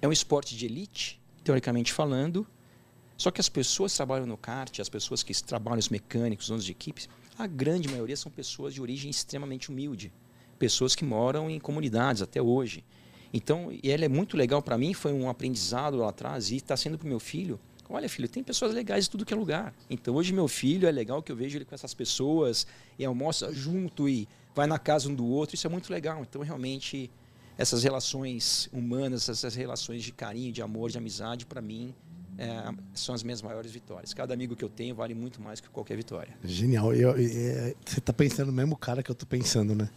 é 0.00 0.08
um 0.08 0.12
esporte 0.12 0.56
de 0.56 0.66
elite, 0.66 1.20
teoricamente 1.44 1.92
falando. 1.92 2.46
Só 3.16 3.30
que 3.30 3.40
as 3.40 3.48
pessoas 3.48 3.92
que 3.92 3.96
trabalham 3.96 4.26
no 4.26 4.36
kart, 4.36 4.80
as 4.80 4.88
pessoas 4.88 5.22
que 5.22 5.32
trabalham, 5.42 5.78
os 5.78 5.88
mecânicos, 5.88 6.46
os 6.46 6.48
donos 6.48 6.64
de 6.64 6.72
equipes, 6.72 7.08
a 7.38 7.46
grande 7.46 7.88
maioria 7.88 8.16
são 8.16 8.30
pessoas 8.30 8.74
de 8.74 8.82
origem 8.82 9.10
extremamente 9.10 9.70
humilde. 9.70 10.12
Pessoas 10.58 10.94
que 10.94 11.04
moram 11.04 11.48
em 11.48 11.58
comunidades 11.58 12.22
até 12.22 12.42
hoje. 12.42 12.84
Então, 13.32 13.70
ela 13.82 14.04
é 14.04 14.08
muito 14.08 14.36
legal 14.36 14.60
para 14.60 14.76
mim, 14.76 14.92
foi 14.92 15.12
um 15.12 15.28
aprendizado 15.28 15.96
lá 15.96 16.10
atrás, 16.10 16.50
e 16.50 16.56
está 16.56 16.76
sendo 16.76 16.98
para 16.98 17.06
o 17.06 17.08
meu 17.08 17.20
filho 17.20 17.58
Olha, 17.92 18.08
filho, 18.08 18.28
tem 18.28 18.42
pessoas 18.42 18.74
legais 18.74 19.06
em 19.06 19.10
tudo 19.10 19.24
que 19.24 19.34
é 19.34 19.36
lugar. 19.36 19.74
Então 19.90 20.14
hoje 20.14 20.32
meu 20.32 20.48
filho 20.48 20.88
é 20.88 20.90
legal 20.90 21.22
que 21.22 21.30
eu 21.30 21.36
vejo 21.36 21.58
ele 21.58 21.64
com 21.64 21.74
essas 21.74 21.92
pessoas 21.92 22.66
e 22.98 23.04
almoça 23.04 23.52
junto 23.52 24.08
e 24.08 24.26
vai 24.54 24.66
na 24.66 24.78
casa 24.78 25.10
um 25.10 25.14
do 25.14 25.26
outro. 25.26 25.54
Isso 25.54 25.66
é 25.66 25.70
muito 25.70 25.92
legal. 25.92 26.22
Então 26.22 26.40
realmente 26.42 27.10
essas 27.58 27.82
relações 27.82 28.68
humanas, 28.72 29.28
essas 29.28 29.54
relações 29.54 30.02
de 30.02 30.10
carinho, 30.10 30.50
de 30.50 30.62
amor, 30.62 30.90
de 30.90 30.96
amizade, 30.96 31.44
para 31.44 31.60
mim 31.60 31.94
é, 32.38 32.74
são 32.94 33.14
as 33.14 33.22
minhas 33.22 33.42
maiores 33.42 33.70
vitórias. 33.70 34.14
Cada 34.14 34.32
amigo 34.32 34.56
que 34.56 34.64
eu 34.64 34.70
tenho 34.70 34.94
vale 34.94 35.14
muito 35.14 35.40
mais 35.40 35.60
que 35.60 35.68
qualquer 35.68 35.96
vitória. 35.96 36.34
Genial. 36.42 36.94
Eu, 36.94 37.10
eu, 37.10 37.18
eu, 37.18 37.76
você 37.84 37.98
está 37.98 38.12
pensando 38.12 38.46
no 38.46 38.52
mesmo 38.52 38.76
cara 38.76 39.02
que 39.02 39.10
eu 39.10 39.14
estou 39.14 39.28
pensando, 39.28 39.74
né? 39.74 39.90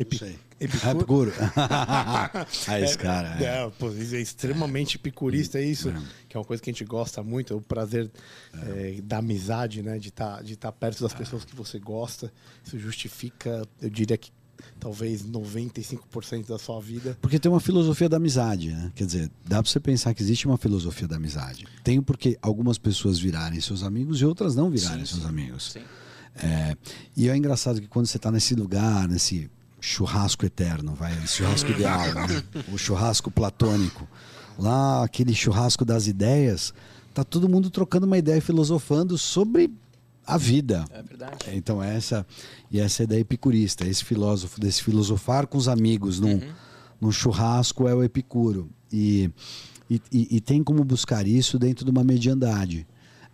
Epi 0.00 0.38
Epicuro. 0.60 1.32
ah, 1.56 2.80
esse 2.80 2.98
cara. 2.98 3.42
É, 3.42 3.64
é, 3.64 3.70
pô, 3.78 3.88
é 3.88 4.20
extremamente 4.20 4.96
epicurista, 4.96 5.58
é 5.58 5.64
isso. 5.64 5.88
É. 5.88 6.02
Que 6.28 6.36
é 6.36 6.40
uma 6.40 6.44
coisa 6.44 6.62
que 6.62 6.68
a 6.68 6.72
gente 6.72 6.84
gosta 6.84 7.22
muito, 7.22 7.54
é 7.54 7.56
o 7.56 7.62
prazer 7.62 8.10
é. 8.54 9.00
da 9.02 9.18
amizade, 9.18 9.82
né? 9.82 9.98
De 9.98 10.08
estar 10.08 10.36
tá, 10.36 10.42
de 10.42 10.56
tá 10.56 10.70
perto 10.70 11.02
das 11.02 11.14
pessoas 11.14 11.44
que 11.44 11.54
você 11.56 11.78
gosta. 11.78 12.32
Isso 12.64 12.78
justifica, 12.78 13.66
eu 13.80 13.88
diria 13.88 14.18
que 14.18 14.30
talvez 14.78 15.24
95% 15.24 16.46
da 16.46 16.58
sua 16.58 16.78
vida. 16.80 17.16
Porque 17.22 17.38
tem 17.38 17.50
uma 17.50 17.60
filosofia 17.60 18.08
da 18.08 18.18
amizade, 18.18 18.70
né? 18.70 18.92
Quer 18.94 19.06
dizer, 19.06 19.30
dá 19.46 19.62
para 19.62 19.70
você 19.70 19.80
pensar 19.80 20.12
que 20.12 20.22
existe 20.22 20.46
uma 20.46 20.58
filosofia 20.58 21.08
da 21.08 21.16
amizade. 21.16 21.66
Tem 21.82 22.02
porque 22.02 22.38
algumas 22.42 22.76
pessoas 22.76 23.18
virarem 23.18 23.60
seus 23.62 23.82
amigos 23.82 24.20
e 24.20 24.26
outras 24.26 24.54
não 24.54 24.70
virarem 24.70 25.06
sim, 25.06 25.12
seus 25.12 25.22
sim. 25.22 25.28
amigos. 25.28 25.72
Sim. 25.72 25.82
É, 26.36 26.76
e 27.16 27.28
é 27.28 27.36
engraçado 27.36 27.80
que 27.80 27.88
quando 27.88 28.06
você 28.06 28.18
está 28.18 28.30
nesse 28.30 28.54
lugar, 28.54 29.08
nesse 29.08 29.50
churrasco 29.80 30.44
eterno, 30.44 30.94
vai, 30.94 31.14
churrasco 31.26 31.70
ideal, 31.72 32.12
né? 32.14 32.42
o 32.72 32.78
churrasco 32.78 33.30
platônico. 33.30 34.06
Lá, 34.58 35.04
aquele 35.04 35.34
churrasco 35.34 35.84
das 35.84 36.06
ideias, 36.06 36.74
tá 37.14 37.24
todo 37.24 37.48
mundo 37.48 37.70
trocando 37.70 38.06
uma 38.06 38.18
ideia 38.18 38.38
e 38.38 38.42
filosofando 38.42 39.16
sobre 39.16 39.72
a 40.26 40.36
vida. 40.36 40.84
É 40.90 41.02
verdade. 41.02 41.36
Então 41.52 41.82
essa 41.82 42.26
e 42.70 42.78
essa 42.78 43.02
é 43.02 43.04
a 43.04 43.06
ideia 43.06 43.20
epicurista, 43.20 43.86
esse 43.86 44.04
filósofo 44.04 44.60
desse 44.60 44.82
filosofar 44.82 45.46
com 45.46 45.56
os 45.56 45.66
amigos 45.66 46.20
num, 46.20 46.34
uhum. 46.34 46.52
num 47.00 47.12
churrasco 47.12 47.88
é 47.88 47.94
o 47.94 48.04
epicuro 48.04 48.68
e, 48.92 49.30
e, 49.90 50.00
e, 50.12 50.40
tem 50.40 50.62
como 50.62 50.84
buscar 50.84 51.26
isso 51.26 51.58
dentro 51.58 51.84
de 51.84 51.90
uma 51.90 52.04
mediandade. 52.04 52.86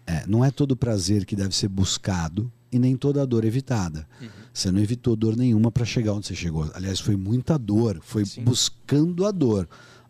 É, 0.06 0.24
não 0.26 0.44
é 0.44 0.50
todo 0.50 0.76
prazer 0.76 1.24
que 1.24 1.34
deve 1.34 1.54
ser 1.54 1.68
buscado, 1.68 2.50
e 2.70 2.78
nem 2.78 2.96
toda 2.96 3.22
a 3.22 3.24
dor 3.24 3.44
evitada. 3.44 4.06
Uhum. 4.20 4.28
Você 4.56 4.72
não 4.72 4.80
evitou 4.80 5.14
dor 5.14 5.36
nenhuma 5.36 5.70
para 5.70 5.84
chegar 5.84 6.14
onde 6.14 6.28
você 6.28 6.34
chegou. 6.34 6.70
Aliás, 6.72 6.98
foi 6.98 7.14
muita 7.14 7.58
dor, 7.58 8.00
foi 8.00 8.24
Sim. 8.24 8.42
buscando 8.42 9.26
a 9.26 9.30
dor. 9.30 9.68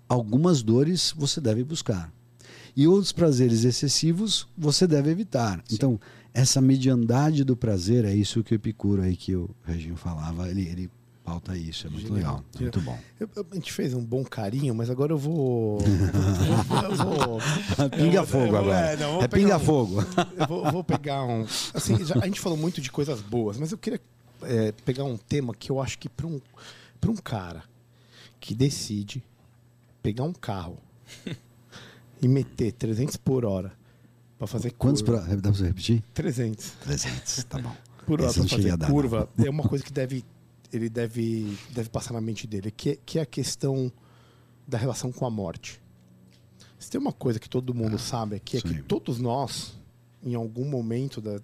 Algumas 0.08 0.62
dores 0.62 1.12
você 1.16 1.40
deve 1.40 1.64
buscar. 1.64 2.12
E 2.76 2.86
outros 2.86 3.10
prazeres 3.10 3.64
excessivos 3.64 4.46
você 4.56 4.86
deve 4.86 5.10
evitar. 5.10 5.56
Sim. 5.66 5.74
Então, 5.74 6.00
essa 6.32 6.60
mediandade 6.60 7.42
do 7.42 7.56
prazer 7.56 8.04
é 8.04 8.14
isso 8.14 8.44
que 8.44 8.54
o 8.54 8.54
Epicuro 8.54 9.02
aí 9.02 9.16
que 9.16 9.34
o 9.34 9.50
Reginho 9.64 9.96
falava, 9.96 10.48
ele, 10.48 10.62
ele 10.68 10.90
pauta 11.24 11.56
isso, 11.56 11.88
é 11.88 11.90
muito 11.90 12.06
Genial. 12.06 12.36
legal, 12.36 12.44
é 12.54 12.62
muito 12.62 12.80
bom. 12.82 12.98
Eu, 13.18 13.28
a 13.50 13.54
gente 13.56 13.72
fez 13.72 13.94
um 13.94 14.04
bom 14.04 14.22
carinho, 14.22 14.72
mas 14.76 14.88
agora 14.88 15.12
eu 15.12 15.18
vou. 15.18 15.80
eu 16.88 16.94
vou 16.94 17.90
pinga 17.90 18.18
eu, 18.18 18.26
fogo 18.26 18.56
agora. 18.56 18.92
É, 18.92 18.96
não, 18.96 19.20
é 19.20 19.26
pinga 19.26 19.56
um, 19.56 19.60
fogo. 19.60 20.04
Eu 20.38 20.46
vou, 20.46 20.70
vou, 20.70 20.84
pegar 20.84 21.24
um. 21.24 21.44
Assim, 21.74 22.04
já, 22.04 22.14
a 22.20 22.26
gente 22.26 22.38
falou 22.38 22.56
muito 22.56 22.80
de 22.80 22.92
coisas 22.92 23.20
boas, 23.20 23.58
mas 23.58 23.72
eu 23.72 23.78
queria 23.78 24.00
é, 24.42 24.72
pegar 24.72 25.04
um 25.04 25.16
tema 25.16 25.54
que 25.54 25.70
eu 25.70 25.80
acho 25.80 25.98
que 25.98 26.08
para 26.08 26.26
um, 26.26 26.40
um 27.06 27.16
cara 27.16 27.64
que 28.40 28.54
decide 28.54 29.22
pegar 30.02 30.24
um 30.24 30.32
carro 30.32 30.78
e 32.20 32.28
meter 32.28 32.72
300 32.72 33.16
por 33.16 33.44
hora 33.44 33.72
para 34.38 34.46
fazer 34.46 34.72
Quantos 34.72 35.02
curva. 35.02 35.18
Quantos 35.18 35.34
por 35.34 35.42
Dá 35.42 35.52
pra 35.52 35.66
repetir? 35.66 36.02
300. 36.14 36.70
300, 36.82 37.44
tá 37.44 37.58
bom. 37.58 37.74
Por 38.06 38.20
hora 38.20 38.32
para 38.32 38.48
fazer 38.48 38.78
curva 38.78 39.28
é 39.38 39.50
uma 39.50 39.62
coisa 39.62 39.84
que 39.84 39.92
deve 39.92 40.24
ele 40.72 40.88
deve, 40.88 41.56
deve 41.70 41.88
passar 41.88 42.12
na 42.12 42.20
mente 42.20 42.46
dele, 42.46 42.70
que, 42.70 42.98
que 43.04 43.18
é 43.18 43.22
a 43.22 43.26
questão 43.26 43.90
da 44.66 44.78
relação 44.78 45.12
com 45.12 45.26
a 45.26 45.30
morte. 45.30 45.80
Se 46.78 46.90
tem 46.90 47.00
uma 47.00 47.12
coisa 47.12 47.38
que 47.38 47.48
todo 47.48 47.74
mundo 47.74 47.96
ah, 47.96 47.98
sabe 47.98 48.36
aqui, 48.36 48.58
é 48.58 48.60
sim. 48.60 48.68
que 48.68 48.82
todos 48.82 49.18
nós, 49.18 49.74
em 50.22 50.34
algum 50.34 50.64
momento 50.64 51.20
da. 51.20 51.40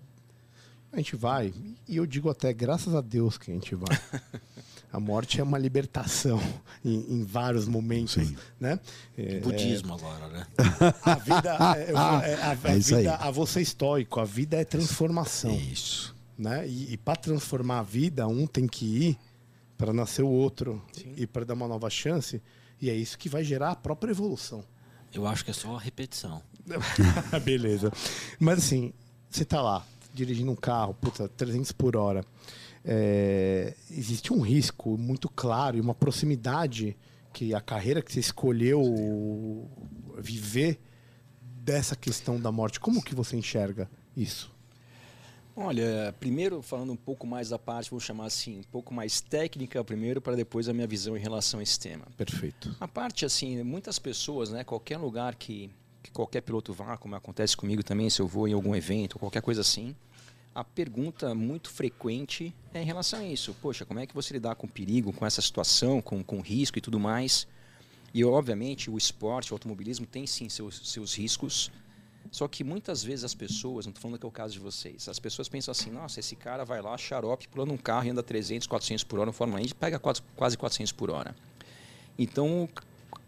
A 0.92 0.96
gente 0.98 1.16
vai, 1.16 1.54
e 1.88 1.96
eu 1.96 2.04
digo 2.04 2.28
até 2.28 2.52
graças 2.52 2.94
a 2.94 3.00
Deus 3.00 3.38
que 3.38 3.50
a 3.50 3.54
gente 3.54 3.74
vai. 3.74 3.98
A 4.92 5.00
morte 5.00 5.40
é 5.40 5.42
uma 5.42 5.56
libertação 5.56 6.38
em, 6.84 7.14
em 7.14 7.24
vários 7.24 7.66
momentos, 7.66 8.12
Sim. 8.12 8.36
né? 8.60 8.78
É, 9.16 9.40
Budismo 9.40 9.94
agora, 9.94 10.28
né? 10.28 10.46
A 11.02 11.14
vida, 11.14 11.56
é, 11.78 11.90
é, 11.92 11.96
a, 11.96 12.02
a, 12.02 12.18
a, 12.18 12.52
é 12.52 12.78
vida, 12.78 13.14
a 13.14 13.30
você 13.30 13.62
estoico, 13.62 14.20
a 14.20 14.24
vida 14.26 14.58
é 14.58 14.64
transformação. 14.66 15.54
Isso. 15.54 16.14
Né? 16.36 16.68
E, 16.68 16.92
e 16.92 16.96
para 16.98 17.16
transformar 17.16 17.78
a 17.78 17.82
vida, 17.82 18.26
um 18.28 18.46
tem 18.46 18.66
que 18.66 18.84
ir 18.84 19.18
para 19.78 19.94
nascer 19.94 20.22
o 20.22 20.28
outro 20.28 20.82
Sim. 20.92 21.14
e 21.16 21.26
para 21.26 21.46
dar 21.46 21.54
uma 21.54 21.68
nova 21.68 21.88
chance. 21.88 22.42
E 22.78 22.90
é 22.90 22.94
isso 22.94 23.16
que 23.16 23.30
vai 23.30 23.42
gerar 23.42 23.70
a 23.70 23.76
própria 23.76 24.10
evolução. 24.10 24.62
Eu 25.14 25.26
acho 25.26 25.44
que 25.44 25.50
é 25.50 25.54
só 25.54 25.76
repetição. 25.76 26.42
Beleza. 27.44 27.90
Mas 28.38 28.58
assim, 28.58 28.92
você 29.30 29.44
tá 29.44 29.62
lá, 29.62 29.86
dirigindo 30.12 30.50
um 30.50 30.56
carro, 30.56 30.94
puta, 30.94 31.28
300 31.28 31.72
por 31.72 31.96
hora. 31.96 32.24
É, 32.84 33.74
existe 33.90 34.32
um 34.32 34.40
risco 34.40 34.98
muito 34.98 35.28
claro 35.28 35.76
e 35.76 35.80
uma 35.80 35.94
proximidade 35.94 36.96
que 37.32 37.54
a 37.54 37.60
carreira 37.60 38.02
que 38.02 38.12
você 38.12 38.20
escolheu 38.20 39.70
viver 40.18 40.80
dessa 41.40 41.96
questão 41.96 42.40
da 42.40 42.52
morte. 42.52 42.80
Como 42.80 43.02
que 43.02 43.14
você 43.14 43.36
enxerga 43.36 43.88
isso? 44.16 44.52
Olha, 45.54 46.14
primeiro 46.18 46.62
falando 46.62 46.92
um 46.92 46.96
pouco 46.96 47.26
mais 47.26 47.50
da 47.50 47.58
parte, 47.58 47.90
vou 47.90 48.00
chamar 48.00 48.26
assim, 48.26 48.60
um 48.60 48.64
pouco 48.64 48.92
mais 48.92 49.20
técnica 49.20 49.84
primeiro, 49.84 50.20
para 50.20 50.34
depois 50.34 50.68
a 50.68 50.72
minha 50.72 50.86
visão 50.86 51.16
em 51.16 51.20
relação 51.20 51.60
a 51.60 51.62
esse 51.62 51.78
tema. 51.78 52.06
Perfeito. 52.16 52.74
A 52.80 52.88
parte 52.88 53.24
assim, 53.24 53.62
muitas 53.62 53.98
pessoas, 53.98 54.50
né, 54.50 54.64
qualquer 54.64 54.96
lugar 54.96 55.34
que, 55.34 55.70
que 56.02 56.10
qualquer 56.10 56.40
piloto 56.40 56.72
vá, 56.72 56.96
como 56.96 57.14
acontece 57.14 57.56
comigo 57.56 57.82
também, 57.82 58.10
se 58.10 58.20
eu 58.20 58.26
vou 58.26 58.48
em 58.48 58.52
algum 58.52 58.74
evento, 58.74 59.18
qualquer 59.18 59.42
coisa 59.42 59.60
assim, 59.60 59.94
a 60.54 60.62
pergunta 60.62 61.34
muito 61.34 61.70
frequente 61.70 62.54
é 62.74 62.82
em 62.82 62.84
relação 62.84 63.20
a 63.20 63.24
isso. 63.24 63.54
Poxa, 63.62 63.84
como 63.84 64.00
é 64.00 64.06
que 64.06 64.14
você 64.14 64.34
lidar 64.34 64.54
com 64.54 64.68
perigo, 64.68 65.12
com 65.12 65.24
essa 65.24 65.40
situação, 65.40 66.02
com, 66.02 66.22
com 66.22 66.40
risco 66.40 66.78
e 66.78 66.80
tudo 66.80 67.00
mais? 67.00 67.46
E 68.12 68.24
obviamente 68.24 68.90
o 68.90 68.98
esporte, 68.98 69.52
o 69.52 69.54
automobilismo 69.54 70.04
tem 70.04 70.26
sim 70.26 70.48
seus, 70.48 70.90
seus 70.90 71.14
riscos, 71.16 71.70
só 72.30 72.46
que 72.46 72.62
muitas 72.62 73.02
vezes 73.02 73.24
as 73.24 73.34
pessoas, 73.34 73.86
não 73.86 73.90
estou 73.90 74.02
falando 74.02 74.18
que 74.18 74.26
é 74.26 74.28
o 74.28 74.32
caso 74.32 74.52
de 74.52 74.58
vocês, 74.58 75.08
as 75.08 75.18
pessoas 75.18 75.48
pensam 75.48 75.72
assim: 75.72 75.90
nossa, 75.90 76.20
esse 76.20 76.36
cara 76.36 76.64
vai 76.64 76.80
lá, 76.82 76.96
xarope, 76.96 77.48
pulando 77.48 77.72
um 77.72 77.78
carro 77.78 78.06
e 78.06 78.10
anda 78.10 78.22
300, 78.22 78.66
400 78.66 79.04
por 79.04 79.18
hora 79.18 79.26
no 79.26 79.32
Fórmula 79.32 79.60
1 79.60 79.64
e 79.66 79.74
pega 79.74 79.98
quase 79.98 80.56
400 80.56 80.92
por 80.92 81.10
hora. 81.10 81.34
Então, 82.18 82.68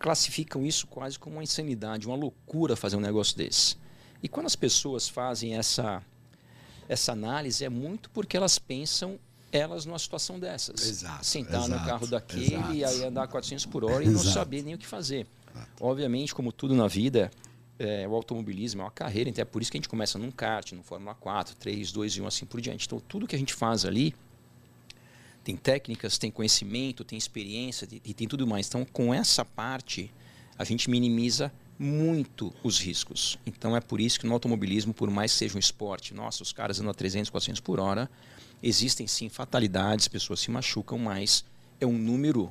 classificam 0.04 0.66
isso 0.66 0.86
quase 0.86 1.18
como 1.18 1.36
uma 1.36 1.42
insanidade, 1.42 2.06
uma 2.06 2.14
loucura 2.14 2.76
fazer 2.76 2.94
um 2.94 3.00
negócio 3.00 3.34
desse. 3.38 3.74
E 4.22 4.28
quando 4.28 4.44
as 4.44 4.54
pessoas 4.54 5.08
fazem 5.08 5.56
essa, 5.56 6.02
essa 6.86 7.12
análise, 7.12 7.64
é 7.64 7.70
muito 7.70 8.10
porque 8.10 8.36
elas 8.36 8.58
pensam 8.58 9.18
elas 9.50 9.86
numa 9.86 9.98
situação 9.98 10.38
dessas. 10.38 10.86
Exato, 10.86 11.24
Sentar 11.24 11.64
exato, 11.64 11.70
no 11.70 11.86
carro 11.86 12.06
daquele 12.06 12.54
exato. 12.54 12.74
e 12.74 12.84
aí 12.84 13.02
andar 13.02 13.26
400 13.28 13.64
por 13.64 13.82
hora 13.82 14.04
e 14.04 14.08
não 14.10 14.18
saber 14.22 14.62
nem 14.62 14.74
o 14.74 14.78
que 14.78 14.86
fazer. 14.86 15.26
Obviamente, 15.80 16.34
como 16.34 16.52
tudo 16.52 16.74
na 16.74 16.86
vida, 16.86 17.30
é, 17.78 18.06
o 18.06 18.14
automobilismo 18.14 18.82
é 18.82 18.84
uma 18.84 18.90
carreira, 18.90 19.30
então 19.30 19.40
é 19.40 19.46
por 19.46 19.62
isso 19.62 19.70
que 19.70 19.78
a 19.78 19.80
gente 19.80 19.88
começa 19.88 20.18
num 20.18 20.30
kart, 20.30 20.72
no 20.72 20.82
Fórmula 20.82 21.14
4, 21.14 21.56
3, 21.56 21.92
2 21.92 22.12
e 22.12 22.20
1, 22.20 22.26
assim 22.26 22.44
por 22.44 22.60
diante. 22.60 22.84
Então, 22.84 23.00
tudo 23.00 23.26
que 23.26 23.34
a 23.34 23.38
gente 23.38 23.54
faz 23.54 23.86
ali 23.86 24.14
tem 25.44 25.56
técnicas, 25.56 26.16
tem 26.16 26.30
conhecimento, 26.30 27.04
tem 27.04 27.18
experiência 27.18 27.86
e 28.02 28.14
tem 28.14 28.26
tudo 28.26 28.46
mais. 28.46 28.66
Então, 28.66 28.84
com 28.84 29.12
essa 29.12 29.44
parte, 29.44 30.10
a 30.58 30.64
gente 30.64 30.88
minimiza 30.88 31.52
muito 31.78 32.52
os 32.62 32.78
riscos. 32.80 33.38
Então 33.44 33.76
é 33.76 33.80
por 33.80 34.00
isso 34.00 34.18
que 34.18 34.26
no 34.26 34.32
automobilismo, 34.32 34.94
por 34.94 35.10
mais 35.10 35.32
que 35.32 35.38
seja 35.38 35.56
um 35.56 35.58
esporte, 35.58 36.14
nossa, 36.14 36.42
os 36.42 36.52
caras 36.52 36.80
andam 36.80 36.90
a 36.90 36.94
300, 36.94 37.30
400 37.30 37.60
por 37.60 37.80
hora, 37.80 38.10
existem 38.62 39.06
sim 39.06 39.28
fatalidades, 39.28 40.08
pessoas 40.08 40.40
se 40.40 40.50
machucam, 40.50 40.98
mas 40.98 41.44
é 41.80 41.86
um 41.86 41.98
número, 41.98 42.50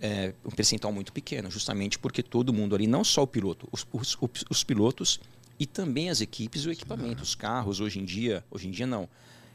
é, 0.00 0.34
um 0.44 0.50
percentual 0.50 0.92
muito 0.92 1.12
pequeno, 1.12 1.50
justamente 1.50 1.98
porque 1.98 2.22
todo 2.22 2.52
mundo 2.52 2.74
ali, 2.74 2.86
não 2.86 3.04
só 3.04 3.22
o 3.22 3.26
piloto, 3.26 3.68
os, 3.70 3.86
os, 3.92 4.18
os 4.50 4.64
pilotos 4.64 5.20
e 5.58 5.66
também 5.66 6.10
as 6.10 6.20
equipes 6.20 6.62
e 6.62 6.68
o 6.68 6.72
equipamento, 6.72 7.22
os 7.22 7.34
carros 7.34 7.80
hoje 7.80 8.00
em 8.00 8.04
dia, 8.04 8.44
hoje 8.50 8.66
em 8.66 8.70
dia 8.70 8.86
não, 8.86 9.08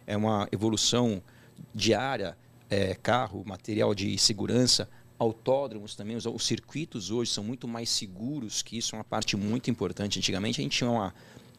é 0.08 0.16
uma 0.16 0.48
evolução 0.52 1.22
diária, 1.76 2.38
é, 2.70 2.94
carro, 2.96 3.44
material 3.46 3.96
de 3.96 4.18
segurança, 4.18 4.90
autódromos 5.18 5.96
também, 5.96 6.16
os, 6.16 6.26
os, 6.26 6.46
circuitos 6.46 7.12
hoje 7.12 7.32
são 7.32 7.44
muito 7.44 7.68
mais 7.68 7.90
seguros, 7.90 8.62
que 8.62 8.78
isso 8.78 8.96
é 8.96 8.98
uma 9.00 9.04
parte 9.04 9.36
muito 9.36 9.70
importante. 9.70 10.20
Antigamente 10.20 10.62
a 10.62 10.64
gente 10.64 10.78
tinha 10.78 10.90
uma, 10.90 11.14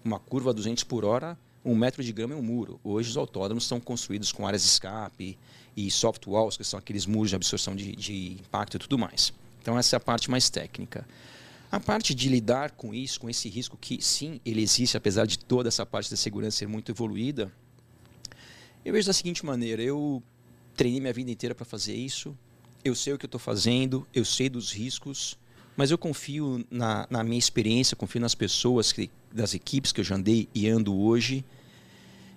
uma 0.04 0.18
curva 0.18 0.50
a 0.50 0.52
200 0.52 0.84
por 0.84 1.04
hora, 1.04 1.36
um 1.64 1.74
metro 1.74 2.02
de 2.02 2.12
grama 2.12 2.34
é 2.34 2.36
um 2.36 2.42
muro. 2.42 2.80
Hoje 2.82 3.10
os 3.10 3.16
autódromos 3.16 3.66
são 3.66 3.78
construídos 3.78 4.32
com 4.32 4.46
áreas 4.46 4.62
de 4.62 4.68
escape 4.68 5.38
e 5.76 5.90
soft 5.90 6.26
walls, 6.26 6.56
que 6.56 6.64
são 6.64 6.78
aqueles 6.78 7.04
muros 7.04 7.30
de 7.30 7.36
absorção 7.36 7.76
de, 7.76 7.94
de 7.94 8.32
impacto 8.40 8.76
e 8.76 8.78
tudo 8.78 8.96
mais. 8.98 9.32
Então 9.60 9.78
essa 9.78 9.96
é 9.96 9.98
a 9.98 10.00
parte 10.00 10.30
mais 10.30 10.48
técnica. 10.48 11.06
A 11.70 11.78
parte 11.78 12.14
de 12.14 12.28
lidar 12.28 12.72
com 12.72 12.94
isso, 12.94 13.20
com 13.20 13.30
esse 13.30 13.48
risco 13.48 13.76
que 13.76 14.02
sim, 14.02 14.40
ele 14.44 14.62
existe, 14.62 14.96
apesar 14.96 15.26
de 15.26 15.38
toda 15.38 15.68
essa 15.68 15.86
parte 15.86 16.10
da 16.10 16.16
segurança 16.16 16.56
ser 16.56 16.66
muito 16.66 16.90
evoluída, 16.90 17.52
eu 18.84 18.92
vejo 18.92 19.06
da 19.06 19.12
seguinte 19.12 19.44
maneira, 19.44 19.82
eu 19.82 20.22
treinei 20.80 20.98
minha 20.98 21.12
vida 21.12 21.30
inteira 21.30 21.54
para 21.54 21.66
fazer 21.66 21.94
isso, 21.94 22.34
eu 22.82 22.94
sei 22.94 23.12
o 23.12 23.18
que 23.18 23.26
eu 23.26 23.28
estou 23.28 23.38
fazendo, 23.38 24.06
eu 24.14 24.24
sei 24.24 24.48
dos 24.48 24.72
riscos, 24.72 25.36
mas 25.76 25.90
eu 25.90 25.98
confio 25.98 26.64
na, 26.70 27.06
na, 27.10 27.22
minha 27.22 27.38
experiência, 27.38 27.94
confio 27.94 28.18
nas 28.18 28.34
pessoas, 28.34 28.90
que, 28.90 29.10
das 29.30 29.52
equipes 29.52 29.92
que 29.92 30.00
eu 30.00 30.04
já 30.04 30.14
andei 30.14 30.48
e 30.54 30.66
ando 30.66 30.98
hoje. 30.98 31.44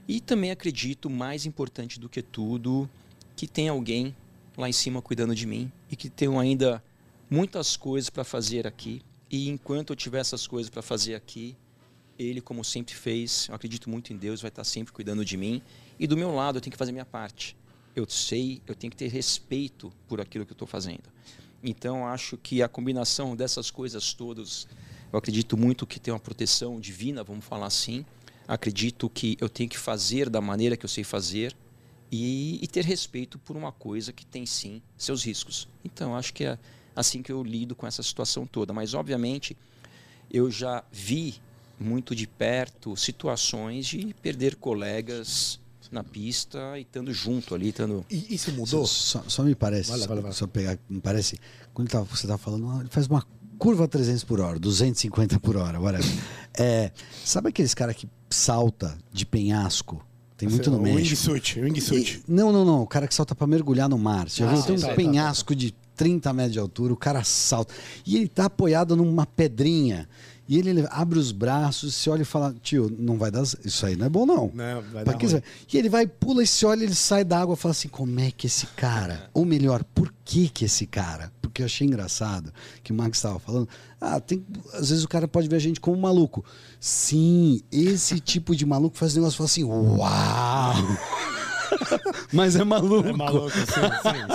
E 0.10 0.20
também 0.20 0.52
acredito, 0.52 1.10
mais 1.10 1.46
importante 1.46 1.98
do 1.98 2.10
que 2.10 2.22
tudo, 2.22 2.90
que 3.34 3.48
tem 3.48 3.70
alguém 3.70 4.14
lá 4.58 4.68
em 4.68 4.74
cima 4.74 5.02
cuidando 5.02 5.34
de 5.34 5.48
mim 5.48 5.72
e 5.90 5.96
que 5.96 6.10
tenho 6.10 6.38
ainda 6.38 6.84
muitas 7.30 7.78
coisas 7.78 8.10
para 8.10 8.26
fazer 8.26 8.68
aqui. 8.68 9.02
E 9.32 9.48
enquanto 9.48 9.92
eu 9.92 9.96
tiver 9.96 10.20
essas 10.20 10.46
coisas 10.46 10.70
para 10.70 10.82
fazer 10.82 11.16
aqui, 11.16 11.56
ele, 12.20 12.42
como 12.42 12.62
sempre 12.62 12.94
fez, 12.94 13.48
eu 13.48 13.56
acredito 13.56 13.90
muito 13.90 14.12
em 14.12 14.18
Deus, 14.18 14.42
vai 14.42 14.50
estar 14.50 14.66
sempre 14.66 14.92
cuidando 14.92 15.24
de 15.24 15.38
mim. 15.38 15.62
E 15.98 16.06
do 16.06 16.18
meu 16.18 16.36
lado, 16.36 16.58
eu 16.58 16.62
tenho 16.62 16.74
que 16.74 16.78
fazer 16.78 16.92
minha 16.92 17.06
parte 17.06 17.56
eu 17.96 18.10
sei, 18.10 18.62
eu 18.68 18.76
tenho 18.76 18.92
que 18.92 18.98
ter 18.98 19.08
respeito 19.08 19.92
por 20.08 20.20
aquilo 20.20 20.46
que 20.46 20.52
eu 20.52 20.56
estou 20.56 20.68
fazendo. 20.68 21.04
Então, 21.64 22.06
acho 22.08 22.38
que 22.38 22.62
a 22.62 22.68
combinação 22.68 23.36
dessas 23.36 23.72
coisas 23.72 24.14
todas, 24.14 24.68
eu 25.12 25.18
acredito 25.18 25.56
muito 25.56 25.88
que 25.88 26.00
tem 26.00 26.14
uma 26.14 26.20
proteção 26.20 26.80
divina, 26.80 27.24
vamos 27.24 27.46
falar 27.46 27.68
assim. 27.68 28.06
Acredito 28.48 29.10
que 29.10 29.38
eu 29.40 29.48
tenho 29.48 29.70
que 29.70 29.78
fazer 29.78 30.30
da 30.30 30.42
maneira 30.42 30.76
que 30.76 30.86
eu 30.86 30.90
sei 30.90 31.04
fazer 31.04 31.56
e, 32.12 32.60
e 32.62 32.68
ter 32.68 32.84
respeito 32.84 33.40
por 33.40 33.56
uma 33.56 33.72
coisa 33.72 34.12
que 34.12 34.26
tem 34.26 34.46
sim 34.46 34.82
seus 34.98 35.24
riscos. 35.24 35.70
Então, 35.86 36.16
acho 36.16 36.34
que 36.34 36.44
é 36.44 36.60
assim 36.94 37.24
que 37.24 37.32
eu 37.32 37.42
lido 37.42 37.76
com 37.76 37.88
essa 37.88 38.04
situação 38.04 38.46
toda. 38.46 38.74
Mas, 38.74 38.94
obviamente, 38.94 39.56
eu 40.30 40.52
já 40.52 40.84
vi 40.92 41.36
muito 41.80 42.14
de 42.14 42.28
perto 42.28 42.96
situações 42.98 43.86
de 43.86 44.14
perder 44.22 44.56
colegas 44.58 45.60
na 45.94 46.04
pista 46.04 46.78
e 46.78 46.82
estando 46.82 47.14
junto 47.14 47.56
ali, 47.56 47.70
estando. 47.70 48.06
E 48.10 48.36
isso 48.36 48.52
mudou? 48.52 48.86
Só, 48.86 49.24
só 49.28 49.44
me 49.44 49.56
parece, 49.56 49.90
vai 49.90 50.00
lá, 50.00 50.08
vai 50.08 50.22
lá. 50.22 50.32
só 50.32 50.48
pegar, 50.48 50.78
me 50.90 51.00
parece, 51.00 51.40
quando 51.74 51.90
tá, 51.90 52.02
você 52.02 52.26
estava 52.26 52.38
falando, 52.38 52.82
ele 52.82 52.90
faz 52.90 53.08
uma 53.08 53.26
curva 53.58 53.88
300 53.88 54.24
por 54.24 54.40
hora, 54.40 54.60
250 54.60 55.40
por 55.40 55.56
hora, 55.56 55.80
whatever. 55.80 56.10
é, 56.58 56.92
sabe 57.24 57.50
aqueles 57.50 57.74
cara 57.74 57.94
que 57.94 58.08
salta 58.30 58.98
de 59.12 59.26
penhasco? 59.26 60.06
Tem 60.36 60.50
muito 60.50 60.70
no 60.70 60.80
México. 60.80 61.00
Wingsuit, 61.00 61.60
wingsuit. 61.62 62.24
Não, 62.28 62.52
não, 62.52 62.66
não. 62.66 62.82
O 62.82 62.88
cara 62.88 63.08
que 63.08 63.14
salta 63.14 63.34
para 63.36 63.48
mergulhar 63.48 63.88
no 63.88 63.98
mar. 63.98 64.30
Você 64.30 64.44
já 64.44 64.50
ah, 64.50 64.54
viu? 64.54 64.64
Tem 64.64 64.76
um 64.76 64.80
tá, 64.80 64.94
penhasco 64.94 65.54
tá, 65.54 65.56
tá. 65.56 65.60
de 65.60 65.76
30 65.96 66.34
metros 66.34 66.54
de 66.54 66.60
altura, 66.60 66.92
o 66.92 66.98
cara 66.98 67.24
salta. 67.24 67.74
E 68.06 68.18
ele 68.18 68.28
tá 68.28 68.46
apoiado 68.46 68.96
numa 68.96 69.26
pedrinha. 69.26 70.10
E 70.48 70.58
ele 70.58 70.86
abre 70.92 71.18
os 71.18 71.32
braços, 71.32 71.96
se 71.96 72.10
olha 72.10 72.24
e 72.24 72.26
fala: 72.26 72.54
Tio, 72.62 72.94
não 73.00 73.18
vai 73.18 73.32
dar. 73.32 73.44
Isso 73.64 73.86
aí 73.86 73.96
não 73.96 74.06
é 74.06 74.10
bom, 74.10 74.26
não. 74.26 74.52
Não, 74.54 74.82
vai 74.82 75.06
dar. 75.06 75.18
E 75.72 75.78
ele 75.78 75.88
vai, 75.88 76.06
pula 76.06 76.44
e 76.44 76.48
se 76.48 76.66
olha, 76.66 76.84
ele 76.84 76.96
sai 76.96 77.24
da 77.24 77.40
água 77.40 77.54
e 77.54 77.58
fala 77.58 77.72
assim: 77.72 77.88
Como 77.88 78.20
é 78.20 78.30
que 78.30 78.48
esse 78.48 78.68
cara? 78.68 79.30
Ou 79.34 79.46
melhor, 79.46 79.84
por 79.84 80.14
que 80.26 80.50
que 80.50 80.66
esse 80.66 80.86
cara? 80.86 81.32
Porque 81.42 81.62
eu 81.62 81.66
achei 81.66 81.88
engraçado 81.88 82.52
que 82.84 82.92
o 82.92 82.96
Max 82.96 83.18
estava 83.18 83.40
falando. 83.40 83.70
Ah, 84.02 84.20
tem, 84.20 84.46
às 84.74 84.90
vezes 84.90 85.04
o 85.04 85.08
cara 85.08 85.28
pode 85.28 85.48
ver 85.48 85.56
a 85.56 85.60
gente 85.60 85.80
como 85.80 85.96
um 85.96 86.02
maluco. 86.02 86.44
Sim, 86.80 87.62
esse 87.72 88.20
tipo 88.22 88.54
de 88.56 88.66
maluco 88.66 88.98
faz 88.98 89.16
negócio 89.16 89.36
e 89.36 89.38
fala 89.38 89.48
assim: 89.48 89.64
Uau! 89.64 90.74
Mas 92.32 92.56
é 92.56 92.64
maluco. 92.64 93.08
É 93.08 93.14
maluco, 93.14 93.52
sim, 93.52 93.66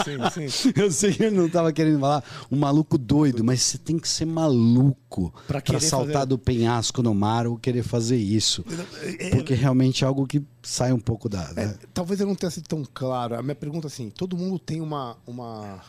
sim, 0.04 0.28
sim, 0.28 0.48
sim. 0.48 0.72
Eu 0.76 0.90
sei 0.90 1.12
que 1.12 1.22
ele 1.24 1.36
não 1.36 1.46
estava 1.46 1.72
querendo 1.72 2.00
falar 2.00 2.24
um 2.50 2.56
maluco 2.56 2.96
doido, 2.96 3.44
mas 3.44 3.62
você 3.62 3.78
tem 3.78 3.98
que 3.98 4.08
ser 4.08 4.24
maluco 4.24 5.32
para 5.46 5.60
saltar 5.80 6.12
fazer... 6.12 6.26
do 6.26 6.38
penhasco 6.38 7.02
no 7.02 7.14
mar 7.14 7.46
ou 7.46 7.56
querer 7.56 7.82
fazer 7.82 8.16
isso. 8.16 8.64
É, 9.02 9.28
é, 9.28 9.30
Porque 9.30 9.54
realmente 9.54 10.04
é 10.04 10.06
algo 10.06 10.26
que 10.26 10.42
sai 10.62 10.92
um 10.92 11.00
pouco 11.00 11.28
da. 11.28 11.52
É, 11.56 11.74
talvez 11.92 12.20
eu 12.20 12.26
não 12.26 12.34
tenha 12.34 12.50
sido 12.50 12.66
tão 12.66 12.84
claro. 12.92 13.34
A 13.34 13.42
minha 13.42 13.54
pergunta 13.54 13.86
é 13.86 13.88
assim: 13.88 14.10
todo 14.10 14.36
mundo 14.36 14.58
tem 14.58 14.80
uma, 14.80 15.16
uma, 15.26 15.80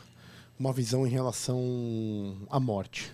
uma 0.60 0.74
visão 0.74 1.06
em 1.06 1.10
relação 1.10 2.38
à 2.50 2.60
morte. 2.60 3.12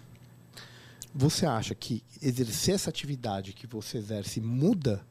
Você 1.13 1.45
acha 1.45 1.73
que 1.73 2.03
exercer 2.21 2.75
essa 2.75 2.89
atividade 2.89 3.53
que 3.53 3.65
você 3.65 3.97
exerce 3.97 4.41
muda 4.41 5.01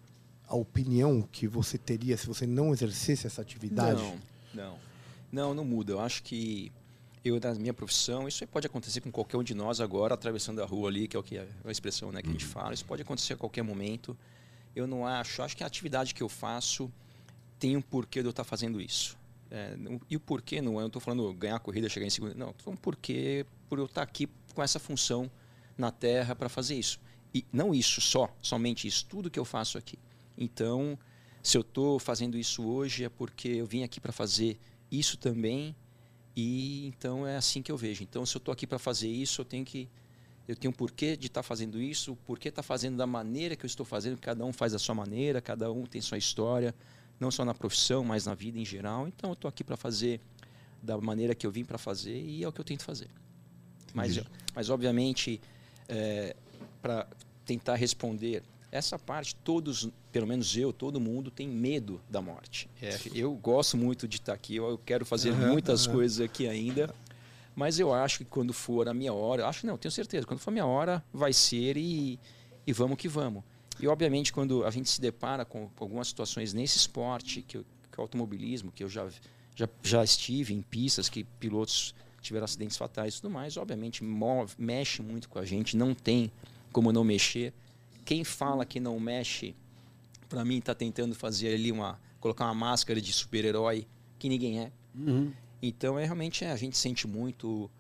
a 0.55 0.57
opinião 0.57 1.21
que 1.21 1.49
você 1.49 1.77
teria 1.77 2.17
se 2.17 2.29
você 2.29 2.47
não 2.47 2.73
exercesse 2.73 3.27
essa 3.27 3.43
atividade? 3.43 4.01
Não, 4.01 4.19
não. 4.55 4.79
Não, 5.33 5.55
não 5.55 5.65
muda. 5.65 5.95
Eu 5.95 6.01
acho 6.01 6.23
que 6.23 6.71
eu, 7.25 7.41
na 7.41 7.55
minha 7.55 7.75
profissão, 7.75 8.29
isso 8.29 8.47
pode 8.47 8.67
acontecer 8.67 9.01
com 9.01 9.11
qualquer 9.11 9.37
um 9.37 9.43
de 9.43 9.53
nós 9.53 9.81
agora, 9.81 10.15
atravessando 10.15 10.63
a 10.63 10.65
rua 10.65 10.89
ali, 10.89 11.09
que 11.09 11.17
é 11.17 11.19
o 11.19 11.25
que 11.25 11.37
é 11.37 11.49
a 11.65 11.71
expressão 11.73 12.13
né, 12.13 12.23
que 12.23 12.29
a 12.29 12.33
gente 12.33 12.45
uhum. 12.45 12.53
fala. 12.53 12.73
Isso 12.73 12.85
pode 12.85 13.03
acontecer 13.03 13.33
a 13.33 13.37
qualquer 13.37 13.63
momento. 13.63 14.17
Eu 14.77 14.87
não 14.87 15.05
acho. 15.05 15.43
Acho 15.43 15.57
que 15.57 15.65
a 15.65 15.67
atividade 15.67 16.15
que 16.15 16.23
eu 16.23 16.29
faço 16.29 16.89
tem 17.59 17.77
um 17.77 17.83
porquê 17.83 18.21
de 18.21 18.27
eu 18.27 18.31
estar 18.31 18.45
fazendo 18.45 18.81
isso. 18.81 19.19
É, 19.51 19.77
e 20.09 20.17
o 20.17 20.21
porquê 20.21 20.63
não 20.63 20.79
é, 20.79 20.85
eu 20.85 20.87
estou 20.87 21.03
falando 21.03 21.33
ganhar 21.35 21.57
a 21.57 21.61
corrida, 21.61 21.89
chegar 21.89 22.07
em 22.07 22.11
segundo. 22.11 22.35
Não, 22.37 22.51
estou 22.51 22.67
falando 22.67 22.79
porquê 22.79 23.45
por 23.69 23.81
eu 23.81 23.87
estar 23.87 24.03
aqui 24.03 24.29
com 24.55 24.63
essa 24.63 24.79
função 24.79 25.29
na 25.77 25.91
Terra 25.91 26.37
para 26.37 26.49
fazer 26.49 26.77
isso. 26.77 27.01
E 27.35 27.45
não 27.53 27.75
isso 27.75 28.01
só, 28.01 28.33
somente 28.41 28.87
isso, 28.87 29.05
tudo 29.07 29.29
que 29.29 29.39
eu 29.39 29.45
faço 29.45 29.77
aqui. 29.77 29.99
Então, 30.37 30.99
se 31.43 31.57
eu 31.57 31.61
estou 31.61 31.99
fazendo 31.99 32.37
isso 32.37 32.65
hoje 32.65 33.05
é 33.05 33.09
porque 33.09 33.49
eu 33.49 33.67
vim 33.67 33.83
aqui 33.83 34.01
para 34.01 34.13
fazer 34.13 34.59
isso 34.91 35.17
também 35.17 35.75
e 36.37 36.87
então 36.87 37.27
é 37.27 37.37
assim 37.37 37.63
que 37.63 37.71
eu 37.71 37.77
vejo. 37.77 38.03
Então, 38.03 38.25
se 38.27 38.37
eu 38.37 38.39
estou 38.39 38.53
aqui 38.53 38.67
para 38.67 38.79
fazer 38.79 39.09
isso, 39.09 39.41
eu 39.41 39.45
tenho 39.45 39.65
que 39.65 39.89
eu 40.47 40.55
tenho 40.55 40.71
um 40.73 40.75
porquê 40.75 41.17
de 41.17 41.29
estar 41.29 41.41
tá 41.41 41.43
fazendo 41.43 41.81
isso, 41.81 42.13
o 42.13 42.17
porquê 42.17 42.49
está 42.49 42.63
fazendo 42.63 42.97
da 42.97 43.07
maneira 43.07 43.57
que 43.57 43.65
eu 43.65 43.67
estou 43.67 43.87
fazendo. 43.87 44.19
Cada 44.19 44.45
um 44.45 44.53
faz 44.53 44.73
da 44.73 44.79
sua 44.79 44.95
maneira, 44.95 45.41
cada 45.41 45.73
um 45.73 45.87
tem 45.87 46.01
sua 46.03 46.19
história, 46.19 46.75
não 47.19 47.31
só 47.31 47.45
na 47.45 47.55
profissão, 47.55 48.05
mas 48.05 48.27
na 48.27 48.35
vida 48.35 48.59
em 48.59 48.65
geral. 48.65 49.09
Então, 49.09 49.31
eu 49.31 49.35
estou 49.35 49.49
aqui 49.49 49.65
para 49.65 49.77
fazer 49.77 50.21
da 50.83 50.99
maneira 50.99 51.35
que 51.35 51.47
eu 51.47 51.51
vim 51.51 51.65
para 51.65 51.79
fazer 51.79 52.21
e 52.21 52.45
é 52.45 52.49
o 52.49 52.53
que 52.53 52.61
eu 52.61 52.65
tento 52.65 52.85
fazer. 52.85 53.09
Mas, 53.95 54.21
mas 54.55 54.69
obviamente, 54.69 55.41
é, 55.89 56.37
para 56.83 57.07
tentar 57.47 57.77
responder 57.77 58.43
essa 58.75 58.99
parte, 58.99 59.37
todos, 59.37 59.89
pelo 60.11 60.27
menos 60.27 60.57
eu, 60.57 60.73
todo 60.73 60.99
mundo 60.99 61.31
tem 61.31 61.47
medo 61.47 62.01
da 62.11 62.21
morte. 62.21 62.69
É, 62.83 62.99
eu 63.15 63.33
gosto 63.35 63.77
muito 63.77 64.09
de 64.09 64.17
estar 64.17 64.33
aqui, 64.33 64.57
eu 64.57 64.77
quero 64.85 65.07
fazer 65.07 65.31
uhum, 65.31 65.53
muitas 65.53 65.87
uhum. 65.87 65.93
coisas 65.93 66.21
aqui 66.21 66.49
ainda, 66.49 66.93
mas 67.55 67.79
eu 67.79 67.95
acho 67.95 68.19
que 68.19 68.25
quando 68.25 68.53
for 68.53 68.89
a 68.89 68.93
minha 68.93 69.13
hora, 69.13 69.47
acho 69.47 69.65
não, 69.65 69.79
tenho 69.79 69.93
certeza, 69.93 70.27
quando 70.27 70.41
for 70.41 70.51
a 70.51 70.53
minha 70.53 70.67
hora, 70.67 71.05
vai 71.13 71.33
ser 71.33 71.77
e, 71.77 72.19
e 72.67 72.73
vamos 72.73 72.99
que 72.99 73.07
vamos. 73.07 73.45
E 73.79 73.87
obviamente 73.87 74.33
quando 74.33 74.65
a 74.65 74.71
gente 74.73 74.91
se 74.91 75.01
depara 75.01 75.45
com 75.45 75.71
algumas 75.79 76.09
situações 76.09 76.53
nesse 76.53 76.77
esporte, 76.77 77.43
que, 77.43 77.59
que 77.59 77.65
é 77.97 77.99
o 77.99 78.03
automobilismo, 78.03 78.73
que 78.73 78.83
eu 78.83 78.89
já, 78.89 79.07
já, 79.55 79.69
já 79.85 80.03
estive 80.03 80.53
em 80.53 80.63
pistas 80.63 81.09
que 81.09 81.23
pilotos 81.23 81.95
tiveram 82.21 82.45
acidentes 82.45 82.77
fatais 82.77 83.15
e 83.15 83.21
tudo 83.21 83.31
mais, 83.31 83.57
obviamente 83.57 84.03
move, 84.03 84.53
mexe 84.59 85.01
muito 85.01 85.29
com 85.29 85.39
a 85.39 85.45
gente, 85.45 85.77
não 85.77 85.95
tem 85.95 86.29
como 86.73 86.91
não 86.91 87.05
mexer. 87.05 87.55
Quem 88.05 88.25
fala 88.25 88.65
que 88.65 88.79
não 88.79 88.99
mexe, 89.01 89.55
para 90.29 90.45
mim 90.45 90.59
está 90.59 90.75
tentando 90.75 91.15
fazer 91.15 91.55
ali 91.55 91.73
uma 91.73 91.99
colocar 92.21 92.47
uma 92.47 92.55
máscara 92.55 93.01
de 93.01 93.13
super-herói 93.13 93.87
que 94.19 94.29
ninguém 94.29 94.61
é. 94.61 94.73
Uhum. 94.95 95.31
Então 95.61 95.99
é 95.99 96.05
realmente 96.05 96.45
é, 96.45 96.51
a 96.51 96.57
gente 96.57 96.77
sente 96.77 97.07
muito 97.07 97.71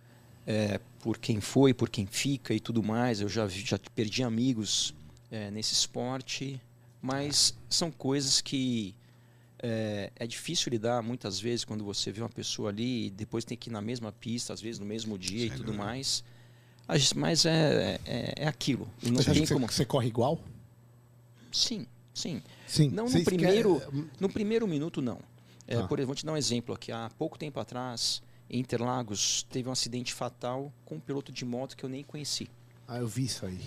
é, 0.46 0.78
por 1.00 1.18
quem 1.18 1.40
foi, 1.40 1.72
por 1.72 1.88
quem 1.88 2.06
fica 2.06 2.52
e 2.52 2.60
tudo 2.60 2.82
mais. 2.82 3.20
Eu 3.20 3.28
já 3.28 3.48
já 3.48 3.78
perdi 3.94 4.22
amigos 4.22 4.94
é, 5.30 5.50
nesse 5.50 5.72
esporte, 5.72 6.60
mas 7.00 7.56
são 7.68 7.90
coisas 7.90 8.40
que 8.40 8.94
é, 9.58 10.12
é, 10.16 10.26
difícil 10.26 10.70
lidar 10.70 11.02
muitas 11.02 11.40
vezes 11.40 11.64
quando 11.64 11.82
você 11.82 12.12
vê 12.12 12.20
uma 12.20 12.28
pessoa 12.28 12.68
ali 12.68 13.06
e 13.06 13.10
depois 13.10 13.46
tem 13.46 13.56
que 13.56 13.70
ir 13.70 13.72
na 13.72 13.80
mesma 13.80 14.12
pista, 14.12 14.52
às 14.52 14.60
vezes 14.60 14.78
no 14.78 14.84
mesmo 14.84 15.16
dia 15.18 15.48
Sem 15.48 15.48
e 15.48 15.56
tudo 15.56 15.72
mais. 15.72 16.22
As- 16.86 17.12
Mas 17.14 17.44
é, 17.46 17.98
é, 18.04 18.34
é 18.44 18.46
aquilo. 18.48 18.88
E 19.02 19.10
não 19.10 19.22
tem 19.22 19.46
como. 19.46 19.66
você 19.70 19.84
corre 19.84 20.08
igual? 20.08 20.38
Sim, 21.52 21.86
sim. 22.12 22.42
Sim. 22.66 22.88
Não 22.90 23.08
no 23.08 23.24
primeiro, 23.24 23.76
esquer- 23.76 24.04
no 24.20 24.28
primeiro 24.28 24.66
minuto, 24.66 25.00
não. 25.00 25.18
É, 25.66 25.76
Ah. 25.76 25.86
Por 25.86 25.98
exemplo, 25.98 26.06
vou 26.08 26.14
te 26.14 26.26
dar 26.26 26.32
um 26.32 26.36
exemplo 26.36 26.74
aqui. 26.74 26.92
Há 26.92 27.10
pouco 27.18 27.38
tempo 27.38 27.58
atrás, 27.60 28.22
em 28.50 28.58
Interlagos, 28.60 29.46
teve 29.50 29.68
um 29.68 29.72
acidente 29.72 30.12
fatal 30.12 30.72
com 30.84 30.96
um 30.96 31.00
piloto 31.00 31.32
de 31.32 31.44
moto 31.44 31.76
que 31.76 31.84
eu 31.84 31.88
nem 31.88 32.02
conheci. 32.02 32.48
Ah, 32.86 32.98
eu 32.98 33.06
vi 33.08 33.24
isso 33.24 33.46
aí. 33.46 33.58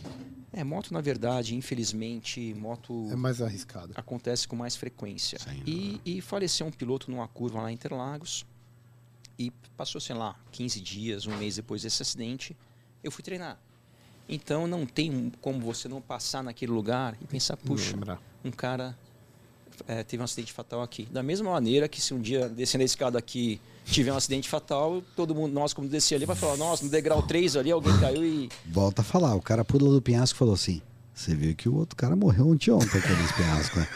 É, 0.53 0.63
moto, 0.63 0.93
na 0.93 1.01
verdade, 1.01 1.55
infelizmente, 1.55 2.53
moto 2.53 3.07
É 3.11 3.15
mais 3.15 3.41
arriscado. 3.41 3.93
acontece 3.95 4.47
com 4.47 4.55
mais 4.55 4.75
frequência. 4.75 5.39
E, 5.65 5.99
e 6.05 6.21
faleceu 6.21 6.67
um 6.67 6.71
piloto 6.71 7.09
numa 7.09 7.27
curva 7.27 7.61
lá 7.61 7.71
em 7.71 7.73
Interlagos. 7.73 8.45
E 9.39 9.49
passou, 9.75 9.99
sei 9.99 10.15
lá, 10.15 10.35
15 10.51 10.79
dias, 10.79 11.25
um 11.25 11.35
mês 11.37 11.55
depois 11.55 11.81
desse 11.81 12.01
acidente, 12.01 12.55
eu 13.07 13.11
fui 13.11 13.23
treinar. 13.23 13.59
Então 14.29 14.67
não 14.67 14.85
tem 14.85 15.31
como 15.41 15.59
você 15.61 15.87
não 15.87 16.01
passar 16.01 16.43
naquele 16.43 16.71
lugar 16.71 17.17
e 17.21 17.25
pensar, 17.25 17.55
puxa, 17.55 17.95
um 18.43 18.51
cara 18.51 18.97
é, 19.87 20.03
teve 20.03 20.21
um 20.21 20.25
acidente 20.25 20.51
fatal 20.51 20.81
aqui. 20.81 21.07
Da 21.11 21.21
mesma 21.21 21.51
maneira 21.51 21.87
que 21.87 22.01
se 22.01 22.13
um 22.13 22.19
dia 22.19 22.49
descendo 22.49 22.81
a 22.81 22.85
escada 22.85 23.17
aqui 23.17 23.59
tiver 23.85 24.11
um 24.11 24.17
acidente 24.17 24.49
fatal, 24.49 25.01
todo 25.15 25.33
mundo, 25.33 25.53
nós 25.53 25.73
como 25.73 25.87
descer 25.87 26.15
ali, 26.15 26.25
vai 26.25 26.35
falar, 26.35 26.57
nossa, 26.57 26.83
no 26.83 26.91
degrau 26.91 27.21
3 27.21 27.55
ali 27.55 27.71
alguém 27.71 27.97
caiu 27.99 28.25
e... 28.25 28.49
Volta 28.65 29.01
a 29.01 29.05
falar, 29.05 29.35
o 29.35 29.41
cara 29.41 29.63
pula 29.63 29.91
do 29.91 30.01
penhasco 30.01 30.35
e 30.35 30.39
falou 30.39 30.53
assim: 30.53 30.81
Você 31.13 31.35
viu 31.35 31.55
que 31.55 31.69
o 31.69 31.75
outro 31.75 31.95
cara 31.95 32.15
morreu 32.15 32.49
ontem 32.49 32.71
ontem 32.71 32.97
aquele 32.97 33.21
nesse 33.21 33.33
penhasco, 33.33 33.79
né? 33.79 33.87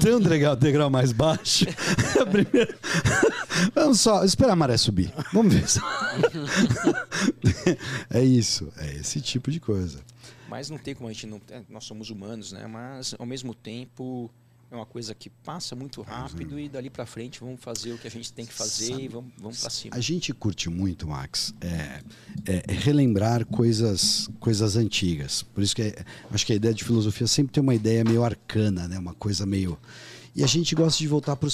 Tem 0.00 0.14
um 0.14 0.20
degrau, 0.20 0.56
degrau 0.56 0.90
mais 0.90 1.12
baixo. 1.12 1.66
A 2.20 2.26
primeira- 2.26 2.76
Vamos 3.74 4.00
só 4.00 4.24
esperar 4.24 4.52
a 4.52 4.56
maré 4.56 4.76
subir. 4.76 5.12
Vamos 5.32 5.54
ver. 5.54 5.64
É 8.10 8.22
isso, 8.22 8.72
é 8.78 8.94
esse 8.96 9.20
tipo 9.20 9.50
de 9.50 9.60
coisa. 9.60 10.00
Mas 10.48 10.70
não 10.70 10.78
tem 10.78 10.94
como 10.94 11.08
a 11.08 11.12
gente 11.12 11.26
não... 11.26 11.40
é, 11.50 11.62
nós 11.68 11.84
somos 11.84 12.10
humanos, 12.10 12.52
né? 12.52 12.66
Mas, 12.66 13.14
ao 13.18 13.26
mesmo 13.26 13.54
tempo, 13.54 14.30
é 14.70 14.74
uma 14.76 14.86
coisa 14.86 15.14
que 15.14 15.30
passa 15.30 15.74
muito 15.76 16.02
rápido 16.02 16.58
e 16.58 16.68
dali 16.68 16.90
pra 16.90 17.06
frente 17.06 17.40
vamos 17.40 17.60
fazer 17.62 17.92
o 17.92 17.98
que 17.98 18.06
a 18.06 18.10
gente 18.10 18.32
tem 18.32 18.44
que 18.44 18.52
fazer 18.52 18.86
Sabe- 18.90 19.04
e 19.04 19.08
vamos, 19.08 19.32
vamos 19.38 19.60
pra 19.60 19.70
cima. 19.70 19.94
A 19.96 20.00
gente 20.00 20.32
curte 20.32 20.68
muito, 20.68 21.06
Max, 21.06 21.54
é, 21.60 22.00
é- 22.46 22.62
é 22.68 22.72
relembrar 22.72 23.46
coisas, 23.46 24.28
coisas 24.40 24.76
antigas. 24.76 25.42
Por 25.42 25.62
isso 25.62 25.74
que 25.76 25.82
é- 25.82 26.04
acho 26.30 26.44
que 26.46 26.52
a 26.52 26.56
ideia 26.56 26.74
de 26.74 26.82
filosofia 26.84 27.26
sempre 27.26 27.52
tem 27.52 27.62
uma 27.62 27.74
ideia 27.74 28.02
meio 28.04 28.24
arcana, 28.24 28.88
né? 28.88 28.98
uma 28.98 29.14
coisa 29.14 29.46
meio. 29.46 29.78
E 30.34 30.42
a 30.42 30.46
gente 30.48 30.74
gosta 30.74 30.98
de 30.98 31.06
voltar 31.06 31.36
para 31.36 31.48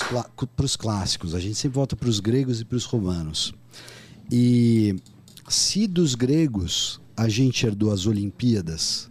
os 0.64 0.76
clássicos, 0.76 1.34
a 1.34 1.40
gente 1.40 1.54
sempre 1.56 1.74
volta 1.76 1.94
para 1.94 2.08
os 2.08 2.18
gregos 2.20 2.60
e 2.62 2.64
para 2.64 2.76
os 2.76 2.84
romanos. 2.86 3.52
E 4.30 4.96
se 5.48 5.86
dos 5.86 6.14
gregos 6.14 7.00
a 7.16 7.28
gente 7.28 7.66
herdou 7.66 7.92
as 7.92 8.06
Olimpíadas, 8.06 9.10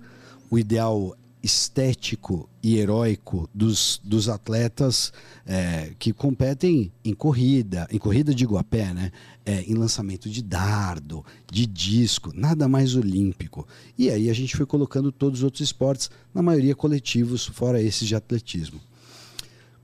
o 0.50 0.58
ideal 0.58 1.16
estético 1.42 2.50
e 2.62 2.78
heróico 2.78 3.50
dos, 3.54 4.02
dos 4.04 4.28
atletas 4.28 5.14
é, 5.46 5.94
que 5.98 6.12
competem 6.12 6.92
em 7.04 7.14
corrida, 7.14 7.88
em 7.92 7.98
corrida 7.98 8.36
digo 8.36 8.58
a 8.58 8.64
pé, 8.64 8.94
né? 8.94 9.12
É, 9.46 9.62
em 9.64 9.74
lançamento 9.74 10.30
de 10.30 10.44
dardo, 10.44 11.26
de 11.52 11.66
disco, 11.66 12.32
nada 12.36 12.68
mais 12.68 12.96
olímpico. 12.96 13.68
E 13.98 14.10
aí 14.10 14.30
a 14.30 14.34
gente 14.34 14.56
foi 14.56 14.66
colocando 14.66 15.12
todos 15.12 15.40
os 15.40 15.44
outros 15.44 15.62
esportes, 15.62 16.12
na 16.34 16.42
maioria 16.42 16.76
coletivos, 16.76 17.46
fora 17.46 17.82
esses 17.82 18.08
de 18.08 18.16
atletismo. 18.16 18.80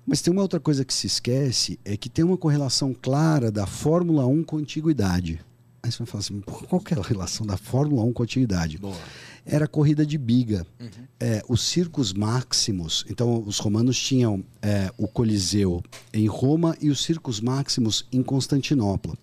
Mas 0.05 0.21
tem 0.21 0.31
uma 0.31 0.43
outra 0.43 0.59
coisa 0.59 0.85
que 0.85 0.93
se 0.93 1.07
esquece, 1.07 1.79
é 1.83 1.97
que 1.97 2.09
tem 2.09 2.23
uma 2.23 2.37
correlação 2.37 2.93
clara 2.93 3.51
da 3.51 3.65
Fórmula 3.65 4.27
1 4.27 4.43
com 4.43 4.57
antiguidade. 4.57 5.41
Aí 5.81 5.91
você 5.91 5.99
vai 5.99 6.07
falar 6.07 6.19
assim, 6.19 6.41
"Pô, 6.41 6.51
qual 6.67 6.81
que 6.81 6.93
é 6.93 6.97
a 6.97 7.01
relação 7.01 7.45
da 7.45 7.57
Fórmula 7.57 8.03
1 8.03 8.13
com 8.13 8.23
antiguidade? 8.23 8.77
Era 9.45 9.65
a 9.65 9.67
corrida 9.67 10.05
de 10.05 10.17
biga. 10.17 10.65
É, 11.19 11.43
os 11.47 11.61
circos 11.61 12.11
máximos, 12.11 13.05
então 13.09 13.43
os 13.45 13.59
romanos 13.59 13.97
tinham 13.97 14.43
é, 14.61 14.91
o 14.97 15.07
Coliseu 15.07 15.83
em 16.11 16.27
Roma 16.27 16.75
e 16.81 16.89
os 16.89 17.03
circos 17.03 17.39
máximos 17.39 18.05
em 18.11 18.23
Constantinopla. 18.23 19.15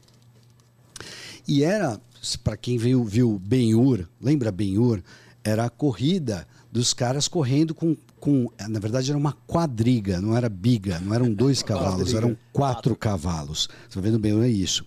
E 1.46 1.64
era, 1.64 2.00
para 2.44 2.56
quem 2.56 2.78
viu, 2.78 3.04
viu 3.04 3.40
Ben-Hur, 3.44 4.08
lembra 4.20 4.52
Ben-Hur? 4.52 5.02
Era 5.44 5.64
a 5.64 5.70
corrida 5.70 6.46
dos 6.70 6.94
caras 6.94 7.26
correndo 7.26 7.74
com, 7.74 7.96
com. 8.20 8.48
Na 8.68 8.78
verdade, 8.78 9.10
era 9.10 9.18
uma 9.18 9.32
quadriga, 9.32 10.20
não 10.20 10.36
era 10.36 10.48
biga, 10.48 11.00
não 11.00 11.12
eram 11.12 11.32
dois 11.34 11.60
cavalos, 11.64 12.14
eram 12.14 12.36
quatro 12.52 12.94
cavalos. 12.94 13.68
Você 13.88 13.96
tá 13.96 14.00
vendo 14.00 14.20
Ben-Hur 14.20 14.44
é 14.44 14.48
isso. 14.48 14.86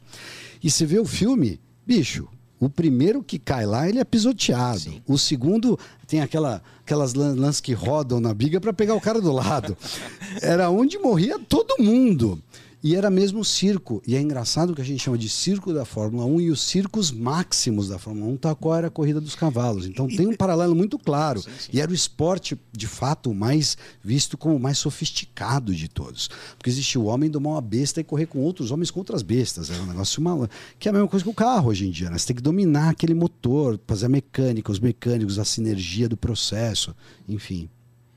E 0.63 0.71
você 0.71 0.85
vê 0.85 0.97
o 0.97 1.05
filme, 1.05 1.59
bicho. 1.85 2.29
O 2.59 2.69
primeiro 2.69 3.21
que 3.21 3.37
cai 3.37 3.65
lá, 3.65 3.87
ele 3.89 3.99
é 3.99 4.03
pisoteado. 4.03 5.01
O 5.07 5.17
segundo 5.17 5.77
tem 6.07 6.21
aquela, 6.21 6.61
aquelas 6.79 7.13
lan- 7.13 7.35
lances 7.35 7.59
que 7.61 7.73
rodam 7.73 8.19
na 8.19 8.33
biga 8.33 8.61
para 8.61 8.71
pegar 8.73 8.95
o 8.95 9.01
cara 9.01 9.19
do 9.19 9.31
lado. 9.31 9.75
Era 10.41 10.69
onde 10.69 10.97
morria 10.97 11.37
todo 11.37 11.83
mundo. 11.83 12.41
E 12.85 12.95
era 12.95 13.09
mesmo 13.09 13.43
circo. 13.43 13.99
E 14.05 14.15
é 14.15 14.21
engraçado 14.21 14.75
que 14.75 14.81
a 14.81 14.85
gente 14.85 15.01
chama 15.01 15.17
de 15.17 15.27
circo 15.27 15.73
da 15.73 15.85
Fórmula 15.85 16.23
1 16.23 16.41
e 16.41 16.51
os 16.51 16.61
circos 16.61 17.09
máximos 17.09 17.89
da 17.89 17.97
Fórmula 17.97 18.31
1, 18.33 18.37
tal 18.37 18.55
qual 18.55 18.75
era 18.75 18.87
a 18.89 18.91
corrida 18.91 19.19
dos 19.19 19.33
cavalos. 19.33 19.87
Então 19.87 20.07
tem 20.07 20.27
um 20.27 20.35
paralelo 20.37 20.75
muito 20.75 20.99
claro. 20.99 21.43
E 21.73 21.81
era 21.81 21.89
o 21.89 21.95
esporte, 21.95 22.55
de 22.71 22.85
fato, 22.85 23.33
mais 23.33 23.75
visto 24.03 24.37
como 24.37 24.55
o 24.55 24.59
mais 24.59 24.77
sofisticado 24.77 25.73
de 25.73 25.87
todos. 25.87 26.29
Porque 26.59 26.69
existia 26.69 27.01
o 27.01 27.05
homem 27.05 27.27
domar 27.27 27.53
uma 27.53 27.61
besta 27.61 28.01
e 28.01 28.03
correr 28.03 28.27
com 28.27 28.37
outros 28.37 28.69
homens 28.69 28.91
contra 28.91 29.15
as 29.15 29.23
bestas. 29.23 29.71
Era 29.71 29.81
um 29.81 29.87
negócio 29.87 30.21
maluco. 30.21 30.53
Que 30.77 30.87
é 30.87 30.91
a 30.91 30.93
mesma 30.93 31.07
coisa 31.07 31.23
que 31.23 31.31
o 31.31 31.33
carro 31.33 31.69
hoje 31.69 31.87
em 31.87 31.89
dia. 31.89 32.11
Né? 32.11 32.19
Você 32.19 32.27
tem 32.27 32.35
que 32.35 32.41
dominar 32.43 32.89
aquele 32.89 33.15
motor, 33.15 33.79
fazer 33.87 34.05
a 34.05 34.09
mecânica, 34.09 34.71
os 34.71 34.79
mecânicos, 34.79 35.39
a 35.39 35.43
sinergia 35.43 36.07
do 36.07 36.15
processo. 36.15 36.95
Enfim. 37.27 37.67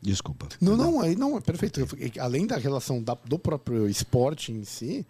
Desculpa. 0.01 0.49
Não, 0.61 0.76
não, 0.76 1.01
aí 1.01 1.16
não, 1.16 1.36
é 1.36 1.40
perfeito. 1.40 1.80
Além 2.20 2.46
da 2.46 2.57
relação 2.57 3.03
da- 3.03 3.18
do 3.24 3.36
próprio 3.36 3.88
esporte 3.88 4.53
em 4.53 4.62
si, 4.62 5.05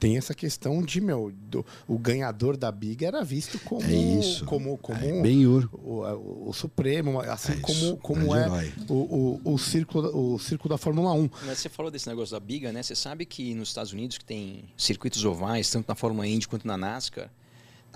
tem 0.00 0.16
essa 0.16 0.34
questão 0.34 0.82
de, 0.82 1.00
meu, 1.00 1.32
do- 1.48 1.64
o 1.86 1.96
ganhador 1.96 2.56
da 2.56 2.72
Big 2.72 3.04
era 3.04 3.22
visto 3.22 3.56
como. 3.60 3.82
É 3.84 3.94
isso. 3.94 4.44
Como, 4.44 4.76
como 4.78 4.98
É, 4.98 5.22
Ben-Hur. 5.22 5.70
o, 5.72 6.00
o- 6.00 6.48
o 6.48 6.52
Supremo, 6.52 7.20
assim 7.20 7.52
É 7.52 7.54
isso, 7.54 7.62
como, 7.62 7.96
como 7.98 8.30
grande 8.32 8.66
é 8.68 8.92
o, 8.92 9.40
o, 9.44 9.52
o, 9.54 9.58
círculo, 9.58 10.34
o 10.34 10.38
círculo 10.40 10.70
da 10.70 10.78
Fórmula 10.78 11.12
1. 11.12 11.30
Mas 11.46 11.58
você 11.60 11.68
falou 11.68 11.90
desse 11.90 12.08
negócio 12.08 12.32
da 12.34 12.40
biga, 12.40 12.72
né? 12.72 12.82
Você 12.82 12.96
sabe 12.96 13.24
que 13.24 13.54
nos 13.54 13.68
Estados 13.68 13.92
Unidos, 13.92 14.18
que 14.18 14.24
tem 14.24 14.64
circuitos 14.76 15.24
ovais, 15.24 15.70
tanto 15.70 15.86
na 15.88 15.94
Fórmula 15.94 16.26
Indy 16.26 16.48
quanto 16.48 16.66
na 16.66 16.76
NASCAR, 16.76 17.30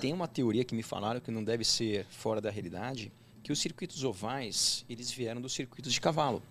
tem 0.00 0.12
uma 0.12 0.28
teoria 0.28 0.62
que 0.64 0.76
me 0.76 0.82
falaram 0.84 1.18
que 1.20 1.30
não 1.32 1.42
deve 1.42 1.64
ser 1.64 2.06
fora 2.08 2.40
da 2.40 2.50
realidade, 2.50 3.10
que 3.46 3.52
os 3.52 3.60
circuitos 3.60 4.02
ovais, 4.02 4.84
eles 4.90 5.08
vieram 5.08 5.40
dos 5.40 5.52
circuitos 5.52 5.92
de 5.92 6.00
cavalo. 6.00 6.42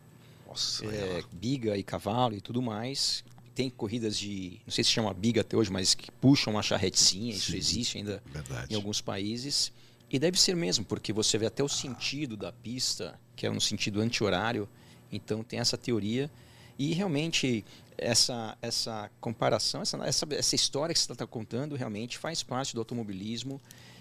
Nossa, 0.47 0.85
É, 0.85 1.21
biga 1.29 1.75
e 1.75 1.83
cavalo 1.83 2.33
e 2.35 2.39
tudo 2.39 2.61
mais. 2.61 3.21
Tem 3.53 3.69
corridas 3.69 4.17
de, 4.17 4.61
não 4.65 4.71
sei 4.71 4.81
se 4.81 4.91
chama 4.91 5.13
biga 5.13 5.41
até 5.41 5.57
hoje, 5.57 5.69
mas 5.69 5.93
que 5.93 6.09
puxam 6.09 6.53
uma 6.53 6.63
charretezinha, 6.63 7.33
isso 7.35 7.51
Sim. 7.51 7.57
existe 7.57 7.97
ainda 7.97 8.23
verdade. 8.31 8.71
em 8.71 8.77
alguns 8.77 9.01
países. 9.01 9.73
E 10.09 10.17
deve 10.17 10.39
ser 10.39 10.55
mesmo, 10.55 10.85
porque 10.85 11.11
você 11.11 11.37
vê 11.37 11.47
até 11.47 11.61
o 11.61 11.67
sentido 11.67 12.37
da 12.37 12.53
pista, 12.53 13.19
que 13.35 13.45
é 13.45 13.51
um 13.51 13.59
sentido 13.59 13.99
anti-horário. 13.99 14.65
Então 15.11 15.43
tem 15.43 15.59
essa 15.59 15.77
teoria. 15.77 16.31
E 16.79 16.93
realmente 16.93 17.65
essa, 17.97 18.57
essa 18.61 19.11
comparação, 19.19 19.81
essa, 19.81 19.97
essa, 19.97 20.25
essa 20.31 20.55
história 20.55 20.93
que 20.93 20.99
você 21.01 21.11
está 21.11 21.27
contando, 21.27 21.75
realmente 21.75 22.17
faz 22.17 22.41
parte 22.41 22.73
do 22.73 22.79
automobilismo. 22.79 23.59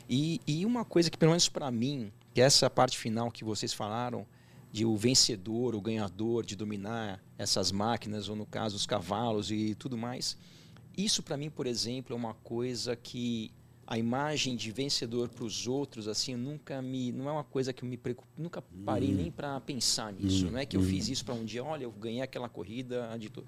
E, 0.09 0.41
e 0.47 0.65
uma 0.65 0.85
coisa 0.85 1.11
que, 1.11 1.19
pelo 1.19 1.33
menos 1.33 1.49
para 1.49 1.69
mim, 1.73 2.13
que 2.35 2.41
essa 2.41 2.69
parte 2.69 2.99
final 2.99 3.31
que 3.31 3.45
vocês 3.45 3.73
falaram, 3.73 4.27
de 4.73 4.85
o 4.85 4.97
vencedor, 4.97 5.77
o 5.77 5.81
ganhador, 5.81 6.45
de 6.45 6.57
dominar 6.57 7.23
essas 7.39 7.71
máquinas, 7.71 8.29
ou 8.29 8.35
no 8.35 8.45
caso, 8.45 8.75
os 8.75 8.85
cavalos 8.85 9.53
e 9.53 9.77
tudo 9.77 9.97
mais. 9.97 10.37
Isso 10.97 11.23
para 11.23 11.37
mim, 11.37 11.49
por 11.49 11.65
exemplo, 11.65 12.13
é 12.13 12.17
uma 12.17 12.35
coisa 12.35 12.97
que 12.97 13.53
a 13.87 13.97
imagem 13.97 14.57
de 14.57 14.73
vencedor 14.73 15.29
para 15.29 15.45
os 15.45 15.69
outros, 15.69 16.09
assim, 16.09 16.35
nunca 16.35 16.83
me, 16.83 17.13
não 17.13 17.29
é 17.29 17.33
uma 17.33 17.45
coisa 17.45 17.73
que 17.73 17.85
eu 17.85 17.89
me 17.89 17.97
preocupo, 17.97 18.29
nunca 18.37 18.63
parei 18.85 19.13
nem 19.13 19.31
para 19.31 19.61
pensar 19.61 20.13
nisso. 20.13 20.51
Não 20.51 20.59
é 20.59 20.67
que 20.67 20.77
eu 20.77 20.83
fiz 20.83 21.09
isso 21.09 21.25
para 21.25 21.35
um 21.35 21.45
dia, 21.45 21.63
olha, 21.63 21.85
eu 21.85 21.93
ganhei 21.93 22.23
aquela 22.23 22.49
corrida 22.49 23.17
de 23.17 23.31
tudo. 23.31 23.47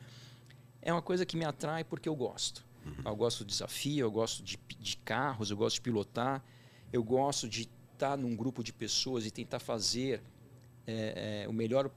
É 0.80 0.93
uma 0.93 1.03
coisa 1.03 1.26
que 1.26 1.37
me 1.37 1.45
atrai 1.45 1.82
porque 1.82 2.09
eu 2.09 2.14
gosto. 2.14 2.64
Eu 3.05 3.16
gosto 3.16 3.45
do 3.45 3.49
desafio, 3.49 4.05
eu 4.07 4.11
gosto 4.12 4.45
de, 4.45 4.57
de 4.78 4.97
carros, 4.99 5.51
eu 5.51 5.57
gosto 5.57 5.74
de 5.76 5.80
pilotar, 5.80 6.45
eu 6.93 7.03
gosto 7.03 7.49
de 7.49 7.68
estar 7.97 8.16
num 8.16 8.36
grupo 8.36 8.62
de 8.62 8.72
pessoas 8.72 9.26
e 9.26 9.30
tentar 9.30 9.59
fazer 9.59 10.22
é, 10.86 11.44
é, 11.44 11.49
o 11.49 11.53
melhor 11.53 11.90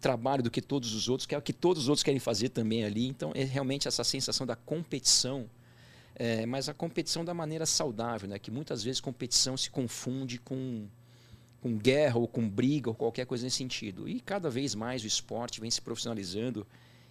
trabalho 0.00 0.42
do 0.42 0.50
que 0.50 0.60
todos 0.60 0.92
os 0.92 1.08
outros, 1.08 1.26
que 1.26 1.34
é 1.34 1.38
o 1.38 1.42
que 1.42 1.52
todos 1.52 1.84
os 1.84 1.88
outros 1.88 2.02
querem 2.02 2.20
fazer 2.20 2.48
também 2.48 2.84
ali. 2.84 3.06
Então, 3.06 3.32
é 3.34 3.44
realmente 3.44 3.88
essa 3.88 4.04
sensação 4.04 4.46
da 4.46 4.56
competição, 4.56 5.48
é, 6.14 6.44
mas 6.44 6.68
a 6.68 6.74
competição 6.74 7.24
da 7.24 7.32
maneira 7.32 7.64
saudável, 7.64 8.28
né? 8.28 8.38
que 8.38 8.50
muitas 8.50 8.82
vezes 8.82 9.00
competição 9.00 9.56
se 9.56 9.70
confunde 9.70 10.38
com, 10.38 10.86
com 11.60 11.76
guerra 11.76 12.18
ou 12.18 12.28
com 12.28 12.46
briga 12.48 12.90
ou 12.90 12.94
qualquer 12.94 13.26
coisa 13.26 13.44
nesse 13.44 13.56
sentido. 13.56 14.08
E 14.08 14.20
cada 14.20 14.50
vez 14.50 14.74
mais 14.74 15.02
o 15.04 15.06
esporte 15.06 15.60
vem 15.60 15.70
se 15.70 15.80
profissionalizando 15.80 16.66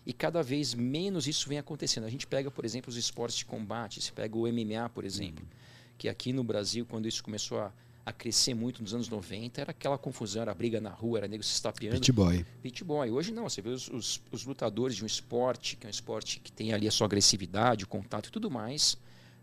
e 0.06 0.12
cada 0.14 0.44
vez 0.44 0.74
menos 0.74 1.28
isso 1.28 1.48
vem 1.48 1.58
acontecendo. 1.58 2.04
A 2.04 2.10
gente 2.10 2.28
pega, 2.28 2.52
por 2.52 2.66
exemplo, 2.66 2.90
os 2.90 2.98
esportes 2.98 3.38
de 3.38 3.46
combate, 3.46 4.02
se 4.02 4.12
pega 4.12 4.38
o 4.38 4.42
MMA, 4.42 4.90
por 4.94 5.06
exemplo, 5.06 5.46
que 5.98 6.10
aqui 6.10 6.34
no 6.34 6.44
Brasil, 6.44 6.86
quando 6.86 7.08
isso 7.08 7.24
começou 7.24 7.60
a, 7.60 7.72
a 8.06 8.12
crescer 8.12 8.54
muito 8.54 8.82
nos 8.82 8.94
anos 8.94 9.08
90, 9.08 9.62
era 9.62 9.72
aquela 9.72 9.98
confusão, 9.98 10.42
era 10.42 10.54
briga 10.54 10.82
na 10.82 10.90
rua, 10.90 11.20
era 11.20 11.28
nego 11.28 11.44
se 11.44 11.54
estapeando. 11.54 12.00
Pit 12.00 12.12
boy. 12.12 12.46
Pit 12.62 12.84
boy. 12.84 13.10
Hoje 13.10 13.32
não, 13.32 13.44
você 13.48 13.62
vê 13.62 13.70
os, 13.70 13.88
os, 13.88 14.22
os 14.32 14.46
lutadores 14.46 14.96
de 14.96 15.04
um 15.04 15.08
esporte, 15.08 15.78
que 15.78 15.86
é 15.86 15.88
um 15.88 15.92
esporte 15.92 16.40
que 16.40 16.52
tem 16.52 16.74
ali 16.74 16.88
a 16.88 16.92
sua 16.92 17.06
agressividade, 17.06 17.86
o 17.86 17.88
contato 17.88 18.28
e 18.28 18.32
tudo 18.32 18.52
mais. 18.52 18.98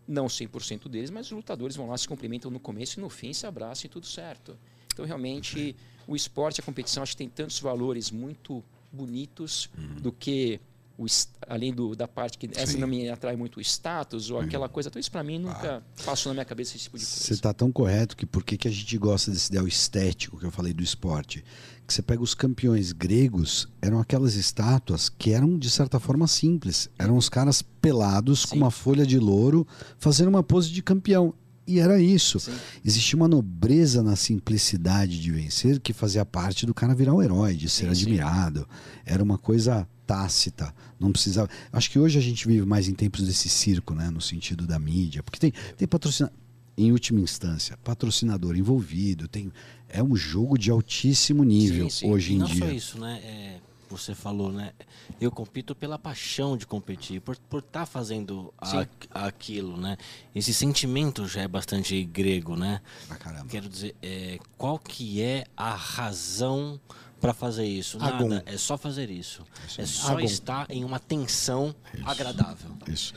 Não 0.06 0.26
100% 0.26 0.88
deles, 0.88 1.10
mas 1.10 1.26
os 1.26 1.32
lutadores 1.32 1.76
vão 1.76 1.88
lá, 1.88 1.96
se 1.96 2.06
cumprimentam 2.06 2.50
no 2.50 2.60
começo 2.60 2.98
e 2.98 3.02
no 3.02 3.08
fim 3.08 3.32
se 3.32 3.46
abraçam 3.46 3.86
e 3.86 3.88
tudo 3.88 4.06
certo. 4.06 4.58
Então, 4.92 5.06
realmente, 5.06 5.74
o 6.06 6.14
esporte, 6.14 6.60
a 6.60 6.64
competição, 6.64 7.02
acho 7.02 7.12
que 7.12 7.18
tem 7.18 7.28
tantos 7.28 7.60
valores 7.60 8.10
muito 8.10 8.62
bonitos 8.92 9.70
do 10.02 10.12
que 10.12 10.60
o, 11.00 11.06
além 11.48 11.72
do, 11.72 11.96
da 11.96 12.06
parte 12.06 12.36
que 12.36 12.48
essa 12.54 12.72
Sim. 12.72 12.78
não 12.78 12.86
me 12.86 13.08
atrai 13.08 13.34
muito 13.36 13.56
o 13.56 13.60
status 13.60 14.30
ou 14.30 14.38
aquela 14.38 14.68
coisa. 14.68 14.88
Então, 14.88 15.00
isso 15.00 15.10
para 15.10 15.24
mim 15.24 15.38
nunca 15.38 15.82
passou 16.04 16.30
na 16.30 16.34
minha 16.34 16.44
cabeça 16.44 16.76
esse 16.76 16.84
tipo 16.84 16.98
de 16.98 17.04
Você 17.04 17.18
coisa. 17.18 17.32
está 17.32 17.52
tão 17.54 17.72
correto 17.72 18.16
que 18.16 18.26
por 18.26 18.44
que, 18.44 18.56
que 18.56 18.68
a 18.68 18.70
gente 18.70 18.96
gosta 18.98 19.30
desse 19.30 19.48
ideal 19.48 19.66
estético 19.66 20.38
que 20.38 20.44
eu 20.44 20.50
falei 20.50 20.72
do 20.72 20.82
esporte? 20.82 21.42
Que 21.86 21.94
você 21.94 22.02
pega 22.02 22.22
os 22.22 22.34
campeões 22.34 22.92
gregos, 22.92 23.66
eram 23.82 23.98
aquelas 23.98 24.34
estátuas 24.34 25.08
que 25.08 25.32
eram, 25.32 25.58
de 25.58 25.68
certa 25.68 25.98
forma, 25.98 26.28
simples. 26.28 26.88
Eram 26.98 27.16
os 27.16 27.28
caras 27.28 27.62
pelados 27.62 28.44
com 28.44 28.52
Sim. 28.52 28.58
uma 28.58 28.70
folha 28.70 29.06
de 29.06 29.18
louro 29.18 29.66
fazendo 29.98 30.28
uma 30.28 30.42
pose 30.42 30.70
de 30.70 30.82
campeão. 30.82 31.34
E 31.70 31.78
era 31.78 32.00
isso. 32.00 32.40
Sim. 32.40 32.52
Existia 32.84 33.16
uma 33.16 33.28
nobreza 33.28 34.02
na 34.02 34.16
simplicidade 34.16 35.20
de 35.20 35.30
vencer 35.30 35.78
que 35.80 35.92
fazia 35.92 36.24
parte 36.24 36.66
do 36.66 36.74
cara 36.74 36.94
virar 36.94 37.14
um 37.14 37.22
herói, 37.22 37.54
de 37.54 37.68
ser 37.68 37.88
Sim, 37.88 37.94
sim. 37.94 38.02
admirado. 38.02 38.68
Era 39.06 39.22
uma 39.22 39.38
coisa 39.38 39.86
tácita. 40.06 40.74
Não 40.98 41.12
precisava. 41.12 41.48
Acho 41.72 41.90
que 41.90 41.98
hoje 41.98 42.18
a 42.18 42.22
gente 42.22 42.46
vive 42.46 42.66
mais 42.66 42.88
em 42.88 42.94
tempos 42.94 43.22
desse 43.22 43.48
circo, 43.48 43.94
né? 43.94 44.10
No 44.10 44.20
sentido 44.20 44.66
da 44.66 44.78
mídia. 44.78 45.22
Porque 45.22 45.38
tem, 45.38 45.52
tem 45.76 45.86
patrocinador. 45.86 46.36
Em 46.78 46.92
última 46.92 47.20
instância, 47.20 47.76
patrocinador 47.84 48.56
envolvido. 48.56 49.28
Tem, 49.28 49.52
é 49.88 50.02
um 50.02 50.16
jogo 50.16 50.56
de 50.56 50.70
altíssimo 50.70 51.44
nível 51.44 51.90
Sim, 51.90 51.98
sim. 52.06 52.10
hoje 52.10 52.32
em 52.34 52.38
não 52.38 52.46
dia. 52.46 52.66
só 52.66 52.72
isso, 52.72 52.98
né? 53.00 53.20
É, 53.22 53.60
você 53.90 54.14
falou, 54.14 54.52
né? 54.52 54.72
Eu 55.20 55.30
compito 55.30 55.74
pela 55.74 55.98
paixão 55.98 56.56
de 56.56 56.66
competir, 56.66 57.20
por 57.20 57.36
por 57.48 57.60
estar 57.60 57.86
fazendo 57.86 58.52
a- 58.58 58.86
aquilo, 59.26 59.76
né? 59.76 59.96
Esse 60.34 60.52
sentimento 60.54 61.26
já 61.26 61.42
é 61.42 61.48
bastante 61.48 62.02
grego, 62.04 62.56
né? 62.56 62.80
Pra 63.08 63.16
caramba. 63.16 63.46
Quero 63.48 63.68
dizer, 63.68 63.94
é, 64.02 64.38
qual 64.56 64.78
que 64.78 65.20
é 65.22 65.44
a 65.56 65.74
razão 65.74 66.80
para 67.20 67.34
fazer 67.34 67.64
isso? 67.66 67.98
Nada, 67.98 68.42
é 68.46 68.56
só 68.56 68.78
fazer 68.78 69.10
isso. 69.10 69.42
É 69.76 69.84
só 69.84 70.12
Agon. 70.12 70.20
estar 70.20 70.70
em 70.70 70.84
uma 70.84 70.98
tensão 70.98 71.74
agradável. 72.04 72.70
Isso. 72.88 73.12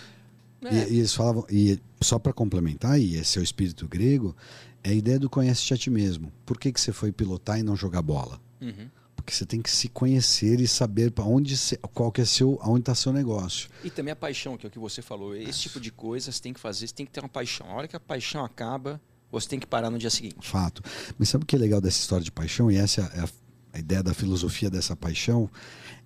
É. 0.61 0.73
E, 0.73 0.93
e 0.93 0.97
eles 0.99 1.13
falavam, 1.13 1.45
e 1.49 1.79
só 2.01 2.17
para 2.17 2.33
complementar, 2.33 2.99
e 2.99 3.15
esse 3.15 3.37
é 3.37 3.41
o 3.41 3.43
espírito 3.43 3.87
grego, 3.87 4.35
é 4.83 4.89
a 4.89 4.93
ideia 4.93 5.19
do 5.19 5.29
conhece-te 5.29 5.73
a 5.73 5.77
ti 5.77 5.89
mesmo. 5.89 6.31
Por 6.45 6.57
que, 6.57 6.71
que 6.71 6.79
você 6.81 6.91
foi 6.91 7.11
pilotar 7.11 7.59
e 7.59 7.63
não 7.63 7.75
jogar 7.75 8.01
bola? 8.01 8.39
Uhum. 8.61 8.89
Porque 9.23 9.33
você 9.33 9.45
tem 9.45 9.61
que 9.61 9.71
se 9.71 9.87
conhecer 9.87 10.59
e 10.59 10.67
saber 10.67 11.09
para 11.11 11.23
onde 11.23 11.55
qual 11.93 12.11
que 12.11 12.21
é 12.21 12.25
seu, 12.25 12.59
aonde 12.61 12.81
está 12.81 12.93
seu 12.93 13.13
negócio. 13.13 13.69
E 13.83 13.89
também 13.89 14.11
a 14.11 14.15
paixão, 14.15 14.57
que 14.57 14.65
é 14.65 14.69
o 14.69 14.71
que 14.71 14.79
você 14.79 15.01
falou. 15.01 15.33
Esse 15.33 15.61
tipo 15.61 15.79
de 15.79 15.91
coisa 15.91 16.29
você 16.29 16.41
tem 16.41 16.53
que 16.53 16.59
fazer, 16.59 16.87
você 16.87 16.93
tem 16.93 17.05
que 17.05 17.11
ter 17.11 17.21
uma 17.21 17.29
paixão. 17.29 17.67
A 17.69 17.73
hora 17.73 17.87
que 17.87 17.95
a 17.95 17.99
paixão 18.01 18.43
acaba, 18.43 18.99
você 19.31 19.47
tem 19.47 19.59
que 19.59 19.65
parar 19.65 19.89
no 19.89 19.97
dia 19.97 20.09
seguinte. 20.09 20.35
Fato. 20.41 20.83
Mas 21.17 21.29
sabe 21.29 21.45
o 21.45 21.47
que 21.47 21.55
é 21.55 21.59
legal 21.59 21.79
dessa 21.79 21.99
história 21.99 22.23
de 22.23 22.31
paixão? 22.31 22.69
E 22.69 22.75
essa 22.75 23.01
é 23.01 23.21
a, 23.21 23.29
a 23.73 23.79
ideia 23.79 24.03
da 24.03 24.13
filosofia 24.13 24.69
dessa 24.69 24.93
paixão. 24.93 25.49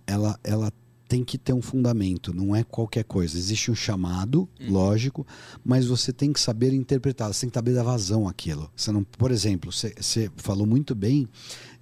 Ela, 0.06 0.40
ela 0.44 0.72
tem 1.08 1.24
que 1.24 1.38
ter 1.38 1.54
um 1.54 1.62
fundamento, 1.62 2.34
não 2.34 2.56
é 2.56 2.64
qualquer 2.64 3.04
coisa. 3.04 3.38
Existe 3.38 3.72
um 3.72 3.76
chamado, 3.76 4.48
lógico, 4.60 5.26
mas 5.64 5.88
você 5.88 6.12
tem 6.12 6.34
que 6.34 6.40
saber 6.40 6.74
interpretar, 6.74 7.34
você 7.34 7.42
tem 7.42 7.50
que 7.50 7.56
saber 7.56 7.74
dar 7.74 7.84
vazão 7.84 8.28
àquilo. 8.28 8.70
Você 8.76 8.92
não, 8.92 9.04
por 9.04 9.32
exemplo, 9.32 9.72
você, 9.72 9.94
você 10.00 10.30
falou 10.36 10.68
muito 10.68 10.94
bem 10.94 11.28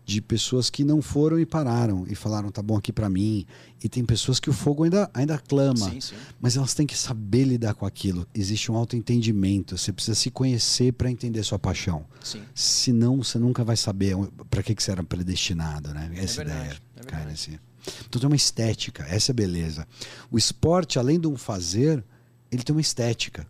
de 0.06 0.22
pessoas 0.22 0.70
que 0.70 0.84
não 0.84 1.02
foram 1.02 1.40
e 1.40 1.46
pararam 1.46 2.06
e 2.08 2.14
falaram 2.14 2.52
tá 2.52 2.62
bom 2.62 2.78
aqui 2.78 2.94
pra 2.94 3.10
mim. 3.10 3.46
E 3.84 3.90
tem 3.90 4.06
pessoas 4.06 4.40
que 4.40 4.50
o 4.50 4.54
fogo 4.54 4.84
ainda 4.84 5.10
ainda 5.14 5.38
clama. 5.38 5.90
Sim, 5.90 6.00
sim. 6.00 6.16
Mas 6.40 6.56
elas 6.56 6.74
têm 6.76 6.86
que 6.86 6.98
saber 6.98 7.44
lidar 7.46 7.74
com 7.74 7.86
aquilo. 7.86 8.28
Existe 8.34 8.72
um 8.72 8.76
autoentendimento. 8.76 9.78
Você 9.78 9.92
precisa 9.92 10.16
se 10.16 10.30
conhecer 10.30 10.94
para 10.94 11.10
entender 11.10 11.42
sua 11.44 11.58
paixão. 11.58 12.06
Sim. 12.24 12.44
Senão 12.54 13.18
você 13.24 13.40
nunca 13.40 13.64
vai 13.64 13.76
saber 13.76 14.16
para 14.50 14.62
que, 14.62 14.76
que 14.76 14.84
você 14.84 14.92
era 14.92 15.04
predestinado, 15.04 15.92
né? 15.94 16.12
Essa 16.16 16.44
verdade, 16.44 16.60
ideia. 16.62 16.82
é 16.98 17.04
cara. 17.04 17.34
Então 18.08 18.20
tem 18.20 18.28
uma 18.28 18.36
estética, 18.36 19.04
essa 19.10 19.32
é 19.32 19.34
a 19.34 19.36
beleza. 19.36 19.88
O 20.32 20.38
esporte, 20.38 21.00
além 21.00 21.20
de 21.20 21.28
um 21.28 21.36
fazer, 21.36 22.04
ele 22.52 22.64
tem 22.64 22.76
uma 22.76 22.82
estética. 22.82 23.48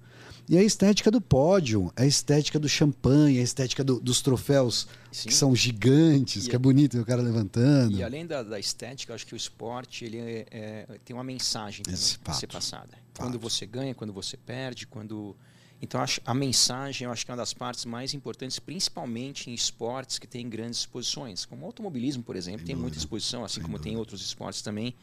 E 0.47 0.57
a 0.57 0.63
estética 0.63 1.09
do 1.09 1.19
pódio, 1.19 1.91
a 1.95 2.05
estética 2.05 2.59
do 2.59 2.69
champanhe, 2.69 3.39
a 3.39 3.41
estética 3.41 3.83
do- 3.83 3.99
dos 3.99 4.21
troféus 4.21 4.87
Sim. 5.11 5.29
que 5.29 5.33
são 5.33 5.55
gigantes, 5.55 6.45
E 6.45 6.49
que 6.49 6.55
é 6.55 6.59
bonito 6.59 6.99
o 6.99 7.05
cara 7.05 7.21
levantando. 7.21 7.97
E 7.97 8.03
além 8.03 8.27
da, 8.27 8.43
da 8.43 8.59
estética, 8.59 9.15
acho 9.15 9.25
que 9.25 9.33
o 9.33 9.35
esporte 9.37 10.05
ele 10.05 10.19
é- 10.19 10.45
é- 10.51 10.99
tem 11.03 11.15
uma 11.15 11.23
mensagem 11.23 11.83
Esse 11.87 12.19
a 12.25 12.33
ser 12.33 12.45
passada. 12.47 12.89
Fato. 13.13 13.25
Quando 13.25 13.39
você 13.39 13.65
ganha, 13.65 13.95
quando 13.95 14.13
você 14.13 14.37
perde, 14.37 14.85
quando. 14.85 15.35
Então 15.81 15.99
acho, 15.99 16.21
a 16.25 16.33
mensagem 16.33 17.05
eu 17.05 17.11
acho 17.11 17.25
que 17.25 17.31
é 17.31 17.33
uma 17.33 17.37
das 17.41 17.53
partes 17.53 17.83
mais 17.85 18.13
importantes, 18.13 18.59
principalmente 18.59 19.49
em 19.49 19.53
esportes 19.53 20.19
que 20.19 20.27
têm 20.27 20.47
grandes 20.47 20.79
exposições, 20.81 21.43
como 21.45 21.63
o 21.63 21.65
automobilismo, 21.65 22.23
por 22.23 22.35
exemplo, 22.35 22.65
tem 22.65 22.75
muita 22.75 22.97
exposição, 22.97 23.43
assim 23.43 23.61
como 23.61 23.77
tem 23.79 23.97
outros 23.97 24.21
esportes 24.21 24.61
também. 24.61 24.95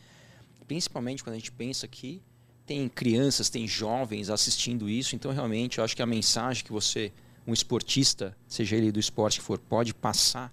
Principalmente 0.66 1.22
quando 1.22 1.34
a 1.34 1.38
gente 1.38 1.52
pensa 1.52 1.86
que 1.88 2.22
tem 2.66 2.88
crianças, 2.88 3.50
tem 3.50 3.66
jovens 3.66 4.30
assistindo 4.30 4.88
isso, 4.88 5.14
então 5.14 5.32
realmente 5.32 5.78
eu 5.78 5.84
acho 5.84 5.96
que 5.96 6.02
a 6.02 6.06
mensagem 6.06 6.64
que 6.64 6.72
você, 6.72 7.12
um 7.46 7.52
esportista, 7.52 8.36
seja 8.46 8.76
ele 8.76 8.92
do 8.92 9.00
esporte 9.00 9.40
que 9.40 9.44
for, 9.44 9.58
pode 9.58 9.92
passar 9.92 10.52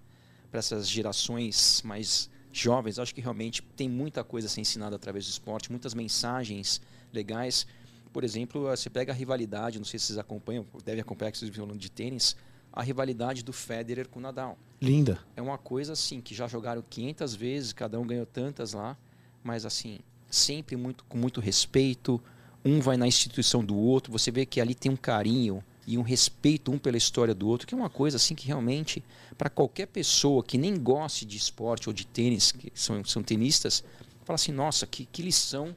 para 0.50 0.60
essas 0.60 0.90
gerações 0.90 1.82
mais 1.84 2.30
jovens, 2.52 2.98
acho 2.98 3.14
que 3.14 3.22
realmente 3.22 3.62
tem 3.76 3.88
muita 3.88 4.24
coisa 4.24 4.48
a 4.48 4.50
ser 4.50 4.62
ensinada 4.62 4.96
através 4.96 5.26
do 5.26 5.30
esporte, 5.30 5.70
muitas 5.70 5.94
mensagens 5.94 6.82
legais. 7.14 7.68
Por 8.12 8.24
exemplo, 8.24 8.64
você 8.64 8.90
pega 8.90 9.12
a 9.12 9.16
rivalidade, 9.16 9.78
não 9.78 9.86
sei 9.86 10.00
se 10.00 10.08
vocês 10.08 10.18
acompanham, 10.18 10.66
devem 10.84 11.02
acompanhar 11.02 11.32
que 11.32 11.38
vocês 11.38 11.56
falando 11.56 11.78
de 11.78 11.92
tênis, 11.92 12.36
a 12.74 12.82
rivalidade 12.82 13.44
do 13.44 13.54
Federer 13.54 14.08
com 14.08 14.20
o 14.20 14.22
Nadal. 14.22 14.58
Linda. 14.82 15.20
É 15.36 15.42
uma 15.42 15.58
coisa 15.58 15.94
assim 15.94 16.22
que 16.22 16.34
já 16.34 16.48
jogaram 16.48 16.84
500 16.88 17.36
vezes, 17.36 17.74
cada 17.74 18.00
um 18.00 18.06
ganhou 18.06 18.26
tantas 18.26 18.74
lá, 18.74 18.98
mas 19.44 19.66
assim, 19.66 20.00
sempre 20.30 20.76
muito 20.76 21.04
com 21.06 21.18
muito 21.18 21.42
respeito. 21.42 22.22
Um 22.64 22.80
vai 22.80 22.98
na 22.98 23.08
instituição 23.08 23.64
do 23.64 23.76
outro, 23.76 24.12
você 24.12 24.32
vê 24.32 24.46
que 24.46 24.60
ali 24.60 24.76
tem 24.76 24.92
um 24.92 24.98
carinho 24.98 25.64
e 25.88 25.98
um 25.98 26.02
respeito 26.02 26.72
um 26.72 26.78
pela 26.78 26.98
história 26.98 27.34
do 27.34 27.48
outro, 27.48 27.66
que 27.66 27.74
é 27.74 27.78
uma 27.78 27.90
coisa 27.90 28.18
assim 28.18 28.36
que 28.36 28.46
realmente 28.46 29.04
para 29.38 29.50
qualquer 29.50 29.88
pessoa 29.88 30.44
que 30.44 30.58
nem 30.58 30.78
goste 30.78 31.26
de 31.26 31.38
esporte 31.38 31.90
ou 31.90 31.94
de 31.94 32.06
tênis, 32.06 32.52
que 32.52 32.72
são, 32.76 33.04
são 33.06 33.24
tenistas, 33.24 33.84
fala 34.24 34.36
assim, 34.36 34.52
nossa, 34.52 34.86
que, 34.86 35.06
que 35.06 35.22
lição 35.22 35.76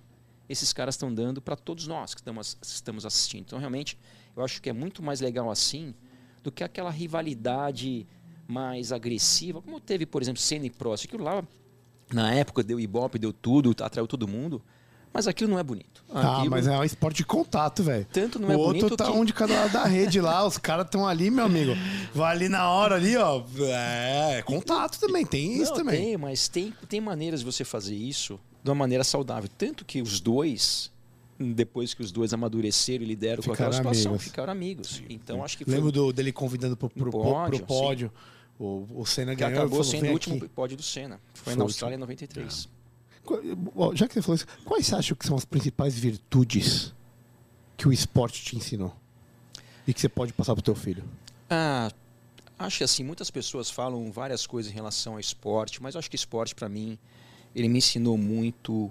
esses 0.48 0.72
caras 0.72 0.96
estão 0.96 1.12
dando 1.14 1.40
para 1.40 1.57
todos 1.57 1.86
nós 1.86 2.14
que 2.14 2.20
estamos, 2.20 2.59
estamos 2.61 3.07
assistindo. 3.07 3.44
Então, 3.46 3.59
realmente, 3.59 3.96
eu 4.36 4.44
acho 4.44 4.61
que 4.61 4.68
é 4.68 4.72
muito 4.72 5.03
mais 5.03 5.20
legal 5.20 5.50
assim 5.50 5.94
do 6.42 6.53
que 6.53 6.62
aquela 6.62 6.90
rivalidade 6.90 8.07
mais 8.46 8.92
agressiva, 8.92 9.62
como 9.62 9.80
teve, 9.80 10.05
por 10.05 10.20
exemplo, 10.20 10.42
Senna 10.42 10.66
e 10.66 10.70
Prost. 10.70 11.07
Aquilo 11.07 11.24
lá, 11.24 11.42
na 12.14 12.32
época, 12.34 12.62
deu 12.62 12.78
ibope, 12.80 13.18
deu 13.18 13.32
tudo, 13.32 13.74
atraiu 13.82 14.06
todo 14.06 14.26
mundo, 14.28 14.62
mas 15.12 15.26
aquilo 15.26 15.50
não 15.50 15.58
é 15.58 15.62
bonito. 15.62 16.02
Ah, 16.10 16.36
Aquilo- 16.38 16.50
mas 16.50 16.66
é 16.66 16.78
um 16.78 16.84
esporte 16.84 17.18
de 17.18 17.24
contato, 17.24 17.82
velho. 17.82 18.06
Tanto 18.12 18.38
não 18.38 18.48
o 18.48 18.52
é 18.52 18.56
outro 18.56 18.72
bonito 18.80 18.96
tá 18.96 19.04
que- 19.06 19.10
um 19.12 19.24
de 19.24 19.32
cada 19.34 19.54
lado 19.54 19.72
da 19.72 19.84
rede 19.84 20.20
lá, 20.20 20.46
os 20.46 20.56
caras 20.58 20.86
estão 20.86 21.06
ali, 21.06 21.30
meu 21.30 21.44
amigo. 21.44 21.72
Vai 22.14 22.32
ali 22.36 22.48
na 22.48 22.70
hora 22.70 22.94
ali, 22.96 23.16
ó. 23.16 23.42
É, 23.58 24.38
é 24.38 24.42
contato 24.42 24.98
também, 24.98 25.24
tem 25.26 25.54
isso 25.60 25.70
Não, 25.72 25.76
também. 25.78 26.02
Tem, 26.02 26.16
mas 26.16 26.48
tem, 26.48 26.72
tem 26.88 27.00
maneiras 27.00 27.40
de 27.40 27.46
você 27.46 27.64
fazer 27.64 27.94
isso 27.94 28.38
de 28.64 28.70
uma 28.70 28.74
maneira 28.76 29.04
saudável. 29.04 29.50
Tanto 29.58 29.84
que 29.84 30.00
os 30.00 30.18
dois, 30.20 30.90
depois 31.38 31.92
que 31.94 32.00
os 32.02 32.10
dois 32.12 32.32
amadureceram 32.32 33.02
e 33.04 33.06
lideram 33.06 33.42
com 33.42 33.52
aquela 33.52 33.70
Ficaram 33.70 33.92
situação, 33.92 34.12
amigos. 34.12 34.24
ficaram 34.24 34.52
amigos. 34.52 35.02
Então 35.10 35.44
acho 35.44 35.58
que 35.58 35.64
foi 35.64 35.74
Lembro 35.74 35.92
do, 35.92 36.12
dele 36.12 36.32
convidando 36.32 36.76
pro, 36.76 36.88
pro, 36.88 37.10
pro 37.10 37.20
pódio, 37.20 37.66
pódio. 37.66 38.12
O, 38.64 38.86
o 39.00 39.04
Senna 39.06 39.34
que 39.34 39.40
ganhou 39.42 39.60
acabou 39.60 39.82
sendo 39.82 40.02
"Vem 40.02 40.10
o 40.10 40.12
último 40.12 40.36
aqui." 40.36 40.48
pódio 40.48 40.76
do 40.76 40.82
Senna. 40.82 41.20
Foi, 41.34 41.44
Foi 41.44 41.54
na 41.56 41.64
o 41.64 41.66
Austrália 41.66 41.96
em 41.96 41.98
93. 41.98 42.68
Qu- 43.24 43.40
ó, 43.74 43.94
Já 43.94 44.06
que 44.06 44.14
você 44.14 44.22
falou 44.22 44.36
isso, 44.36 44.46
quais 44.64 44.86
você 44.86 44.94
acha 44.94 45.14
que 45.16 45.26
são 45.26 45.36
as 45.36 45.44
principais 45.44 45.98
virtudes 45.98 46.94
que 47.76 47.88
o 47.88 47.92
esporte 47.92 48.42
te 48.44 48.56
ensinou? 48.56 48.94
E 49.86 49.92
que 49.92 50.00
você 50.00 50.08
pode 50.08 50.32
passar 50.32 50.54
pro 50.54 50.62
teu 50.62 50.74
filho? 50.76 51.02
Ah, 51.50 51.90
acho 52.58 52.78
que 52.78 52.84
assim, 52.84 53.02
muitas 53.02 53.30
pessoas 53.32 53.68
falam 53.68 54.12
várias 54.12 54.46
coisas 54.46 54.70
em 54.70 54.74
relação 54.74 55.14
ao 55.14 55.20
esporte, 55.20 55.82
mas 55.82 55.96
acho 55.96 56.08
que 56.08 56.14
esporte 56.14 56.54
para 56.54 56.68
mim, 56.68 56.96
ele 57.54 57.68
me 57.68 57.78
ensinou 57.78 58.16
muito 58.16 58.90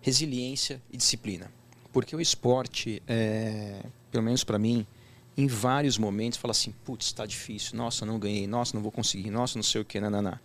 resiliência 0.00 0.80
e 0.90 0.96
disciplina. 0.96 1.50
Porque 1.92 2.14
o 2.14 2.20
esporte, 2.20 3.02
é, 3.08 3.82
pelo 4.12 4.22
menos 4.22 4.44
para 4.44 4.56
mim, 4.58 4.86
em 5.36 5.46
vários 5.46 5.96
momentos 5.96 6.38
fala 6.38 6.52
assim, 6.52 6.72
putz, 6.84 7.06
está 7.06 7.24
difícil, 7.24 7.76
nossa, 7.76 8.04
não 8.04 8.18
ganhei, 8.18 8.46
nossa, 8.46 8.74
não 8.74 8.82
vou 8.82 8.92
conseguir, 8.92 9.30
nossa, 9.30 9.56
não 9.56 9.62
sei 9.62 9.80
o 9.80 9.84
que, 9.84 10.00
nananá. 10.00 10.40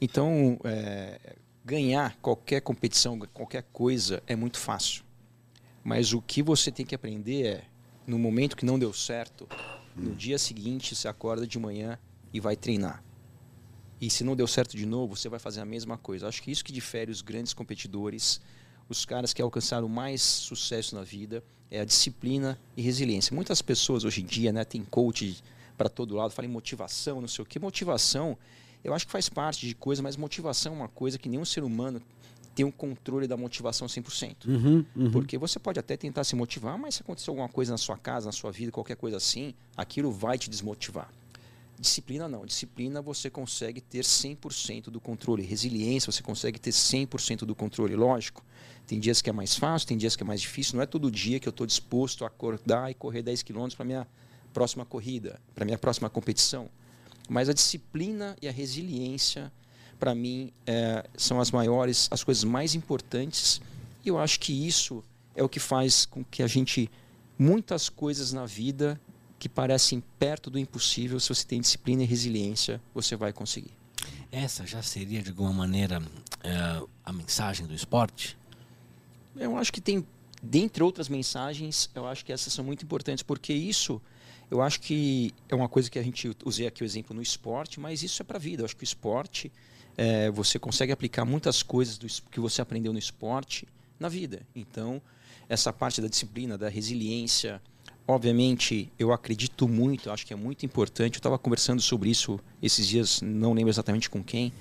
Então, 0.00 0.58
é, 0.64 1.36
ganhar 1.64 2.16
qualquer 2.20 2.60
competição, 2.60 3.18
qualquer 3.32 3.64
coisa 3.72 4.22
é 4.26 4.34
muito 4.34 4.58
fácil. 4.58 5.04
Mas 5.82 6.12
o 6.12 6.22
que 6.22 6.42
você 6.42 6.70
tem 6.70 6.86
que 6.86 6.94
aprender 6.94 7.46
é, 7.46 7.64
no 8.06 8.18
momento 8.18 8.56
que 8.56 8.64
não 8.64 8.78
deu 8.78 8.92
certo, 8.92 9.46
No 9.96 10.14
dia 10.14 10.38
seguinte, 10.38 10.94
você 10.94 11.06
acorda 11.06 11.46
de 11.46 11.58
manhã 11.58 11.98
e 12.32 12.40
vai 12.40 12.56
treinar. 12.56 13.02
E 14.00 14.10
se 14.10 14.24
não 14.24 14.34
deu 14.34 14.46
certo 14.46 14.76
de 14.76 14.84
novo, 14.84 15.16
você 15.16 15.28
vai 15.28 15.38
fazer 15.38 15.60
a 15.60 15.64
mesma 15.64 15.96
coisa. 15.96 16.26
Acho 16.26 16.42
que 16.42 16.50
isso 16.50 16.64
que 16.64 16.72
difere 16.72 17.12
os 17.12 17.22
grandes 17.22 17.54
competidores, 17.54 18.40
os 18.88 19.04
caras 19.04 19.32
que 19.32 19.40
alcançaram 19.40 19.88
mais 19.88 20.22
sucesso 20.22 20.94
na 20.94 21.02
vida, 21.02 21.42
é 21.70 21.80
a 21.80 21.84
disciplina 21.84 22.58
e 22.76 22.82
resiliência. 22.82 23.34
Muitas 23.34 23.60
pessoas 23.62 24.04
hoje 24.04 24.22
em 24.22 24.26
dia, 24.26 24.52
né, 24.52 24.64
tem 24.64 24.84
coach 24.84 25.42
para 25.76 25.88
todo 25.88 26.14
lado, 26.14 26.32
falam 26.32 26.50
em 26.50 26.52
motivação, 26.52 27.20
não 27.20 27.28
sei 27.28 27.42
o 27.42 27.46
que. 27.46 27.58
Motivação, 27.58 28.38
eu 28.82 28.94
acho 28.94 29.06
que 29.06 29.12
faz 29.12 29.28
parte 29.28 29.66
de 29.66 29.74
coisa, 29.74 30.02
mas 30.02 30.16
motivação 30.16 30.74
é 30.74 30.76
uma 30.76 30.88
coisa 30.88 31.18
que 31.18 31.28
nenhum 31.28 31.44
ser 31.44 31.64
humano 31.64 32.00
tem 32.54 32.64
um 32.64 32.70
controle 32.70 33.26
da 33.26 33.36
motivação 33.36 33.88
100%. 33.88 34.46
Uhum, 34.46 34.84
uhum. 34.94 35.10
Porque 35.10 35.36
você 35.36 35.58
pode 35.58 35.80
até 35.80 35.96
tentar 35.96 36.22
se 36.22 36.36
motivar, 36.36 36.78
mas 36.78 36.94
se 36.94 37.02
acontecer 37.02 37.30
alguma 37.30 37.48
coisa 37.48 37.72
na 37.72 37.78
sua 37.78 37.98
casa, 37.98 38.26
na 38.26 38.32
sua 38.32 38.52
vida, 38.52 38.70
qualquer 38.70 38.96
coisa 38.96 39.16
assim, 39.16 39.54
aquilo 39.76 40.12
vai 40.12 40.38
te 40.38 40.48
desmotivar. 40.48 41.10
Disciplina 41.78 42.28
não. 42.28 42.46
Disciplina 42.46 43.02
você 43.02 43.28
consegue 43.28 43.80
ter 43.80 44.04
100% 44.04 44.84
do 44.84 45.00
controle. 45.00 45.42
Resiliência 45.42 46.10
você 46.10 46.22
consegue 46.22 46.58
ter 46.58 46.70
100% 46.70 47.40
do 47.40 47.54
controle. 47.54 47.96
Lógico, 47.96 48.44
tem 48.86 49.00
dias 49.00 49.20
que 49.20 49.28
é 49.28 49.32
mais 49.32 49.56
fácil, 49.56 49.88
tem 49.88 49.96
dias 49.96 50.14
que 50.14 50.22
é 50.22 50.26
mais 50.26 50.40
difícil. 50.40 50.76
Não 50.76 50.82
é 50.82 50.86
todo 50.86 51.10
dia 51.10 51.40
que 51.40 51.48
eu 51.48 51.50
estou 51.50 51.66
disposto 51.66 52.24
a 52.24 52.28
acordar 52.28 52.90
e 52.90 52.94
correr 52.94 53.22
10 53.22 53.42
km 53.42 53.68
para 53.76 53.84
minha 53.84 54.06
próxima 54.52 54.84
corrida, 54.84 55.40
para 55.54 55.64
minha 55.64 55.78
próxima 55.78 56.08
competição. 56.08 56.68
Mas 57.28 57.48
a 57.48 57.52
disciplina 57.52 58.36
e 58.40 58.48
a 58.48 58.52
resiliência, 58.52 59.52
para 59.98 60.14
mim, 60.14 60.52
é, 60.66 61.08
são 61.16 61.40
as 61.40 61.50
maiores, 61.50 62.08
as 62.10 62.22
coisas 62.22 62.44
mais 62.44 62.74
importantes. 62.74 63.60
E 64.04 64.08
eu 64.08 64.18
acho 64.18 64.38
que 64.38 64.66
isso 64.66 65.02
é 65.34 65.42
o 65.42 65.48
que 65.48 65.58
faz 65.58 66.06
com 66.06 66.22
que 66.24 66.42
a 66.42 66.46
gente, 66.46 66.90
muitas 67.38 67.88
coisas 67.88 68.32
na 68.32 68.46
vida 68.46 69.00
que 69.44 69.48
parecem 69.50 70.02
perto 70.18 70.48
do 70.48 70.58
impossível, 70.58 71.20
se 71.20 71.28
você 71.28 71.46
tem 71.46 71.60
disciplina 71.60 72.02
e 72.02 72.06
resiliência, 72.06 72.80
você 72.94 73.14
vai 73.14 73.30
conseguir. 73.30 73.72
Essa 74.32 74.66
já 74.66 74.80
seria, 74.80 75.20
de 75.22 75.28
alguma 75.28 75.52
maneira, 75.52 76.02
é, 76.42 76.82
a 77.04 77.12
mensagem 77.12 77.66
do 77.66 77.74
esporte? 77.74 78.38
Eu 79.36 79.58
acho 79.58 79.70
que 79.70 79.82
tem, 79.82 80.06
dentre 80.42 80.82
outras 80.82 81.10
mensagens, 81.10 81.90
eu 81.94 82.06
acho 82.06 82.24
que 82.24 82.32
essas 82.32 82.54
são 82.54 82.64
muito 82.64 82.86
importantes, 82.86 83.22
porque 83.22 83.52
isso, 83.52 84.00
eu 84.50 84.62
acho 84.62 84.80
que 84.80 85.34
é 85.46 85.54
uma 85.54 85.68
coisa 85.68 85.90
que 85.90 85.98
a 85.98 86.02
gente 86.02 86.34
usei 86.42 86.66
aqui 86.66 86.82
o 86.82 86.86
exemplo 86.86 87.14
no 87.14 87.20
esporte, 87.20 87.78
mas 87.78 88.02
isso 88.02 88.22
é 88.22 88.24
para 88.24 88.38
a 88.38 88.40
vida. 88.40 88.62
Eu 88.62 88.64
acho 88.64 88.74
que 88.74 88.82
o 88.82 88.88
esporte, 88.88 89.52
é, 89.94 90.30
você 90.30 90.58
consegue 90.58 90.90
aplicar 90.90 91.26
muitas 91.26 91.62
coisas 91.62 91.98
do, 91.98 92.06
que 92.30 92.40
você 92.40 92.62
aprendeu 92.62 92.94
no 92.94 92.98
esporte 92.98 93.68
na 94.00 94.08
vida. 94.08 94.40
Então, 94.56 95.02
essa 95.50 95.70
parte 95.70 96.00
da 96.00 96.08
disciplina, 96.08 96.56
da 96.56 96.70
resiliência, 96.70 97.60
obviamente, 98.06 98.92
eu 98.98 99.12
acredito 99.12 99.66
muito, 99.66 100.10
acho 100.10 100.26
que 100.26 100.32
é 100.32 100.36
muito 100.36 100.64
importante. 100.66 101.16
Eu 101.16 101.20
estava 101.20 101.38
conversando 101.38 101.80
sobre 101.80 102.10
isso 102.10 102.38
esses 102.62 102.86
dias, 102.86 103.20
não 103.22 103.52
lembro 103.52 103.70
exatamente 103.70 104.10
com 104.10 104.22
quem. 104.22 104.52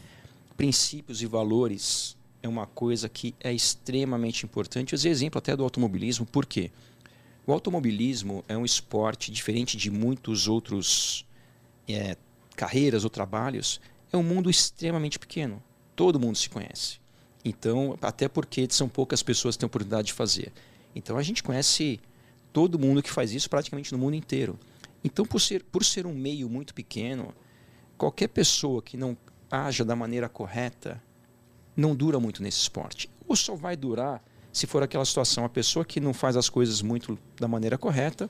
Princípios 0.56 1.22
e 1.22 1.26
valores 1.26 2.16
é 2.42 2.48
uma 2.48 2.68
coisa 2.68 3.10
que 3.10 3.34
é 3.40 3.52
extremamente 3.52 4.46
importante. 4.46 4.94
Eu 4.94 4.98
usei 4.98 5.12
exemplo 5.12 5.38
até 5.38 5.56
do 5.56 5.64
automobilismo, 5.64 6.26
por 6.26 6.46
quê? 6.46 6.72
O 7.46 7.52
automobilismo 7.52 8.44
é 8.48 8.58
um 8.58 8.64
esporte 8.64 9.32
diferente 9.32 9.76
de 9.76 9.92
muitos 9.92 10.48
outros 10.48 11.26
é, 11.88 12.16
carreiras 12.56 13.04
ou 13.04 13.10
trabalhos. 13.10 13.82
É 14.12 14.18
um 14.18 14.24
mundo 14.24 14.50
extremamente 14.50 15.20
pequeno. 15.20 15.62
Todo 15.96 16.20
mundo 16.20 16.38
se 16.38 16.50
conhece. 16.50 17.00
Então, 17.44 17.98
até 18.02 18.30
porque 18.30 18.66
são 18.70 18.88
poucas 18.88 19.22
pessoas 19.22 19.56
que 19.56 19.60
têm 19.60 19.68
oportunidade 19.68 20.08
de 20.08 20.14
fazer. 20.14 20.54
Então, 20.96 21.18
a 21.18 21.24
gente 21.24 21.44
conhece 21.44 22.00
todo 22.54 22.80
mundo 22.80 23.02
que 23.02 23.12
faz 23.12 23.34
isso 23.34 23.50
praticamente 23.50 23.92
no 23.92 23.98
mundo 23.98 24.16
inteiro. 24.16 24.58
Então, 25.04 25.26
por 25.26 25.42
ser, 25.42 25.64
por 25.64 25.84
ser 25.84 26.06
um 26.06 26.14
meio 26.14 26.48
muito 26.48 26.74
pequeno, 26.74 27.34
qualquer 27.98 28.30
pessoa 28.30 28.82
que 28.82 28.96
não 28.96 29.18
haja 29.52 29.84
da 29.84 29.96
maneira 29.96 30.30
correta 30.30 31.02
não 31.76 31.96
dura 31.96 32.20
muito 32.20 32.42
nesse 32.42 32.60
esporte. 32.60 33.10
Ou 33.28 33.36
só 33.36 33.56
vai 33.56 33.76
durar 33.76 34.24
se 34.52 34.68
for 34.68 34.84
aquela 34.84 35.04
situação, 35.04 35.44
a 35.44 35.50
pessoa 35.50 35.84
que 35.84 36.00
não 36.00 36.14
faz 36.14 36.38
as 36.38 36.48
coisas 36.48 36.82
muito 36.82 37.18
da 37.40 37.48
maneira 37.48 37.76
correta, 37.76 38.30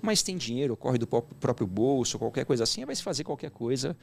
mas 0.00 0.22
tem 0.22 0.36
dinheiro, 0.36 0.76
corre 0.76 0.96
do 0.96 1.06
próprio 1.06 1.66
bolso, 1.66 2.18
qualquer 2.18 2.46
coisa 2.46 2.64
assim, 2.64 2.84
vai 2.86 2.96
se 2.96 3.02
fazer 3.02 3.22
qualquer 3.22 3.50
coisa. 3.50 3.94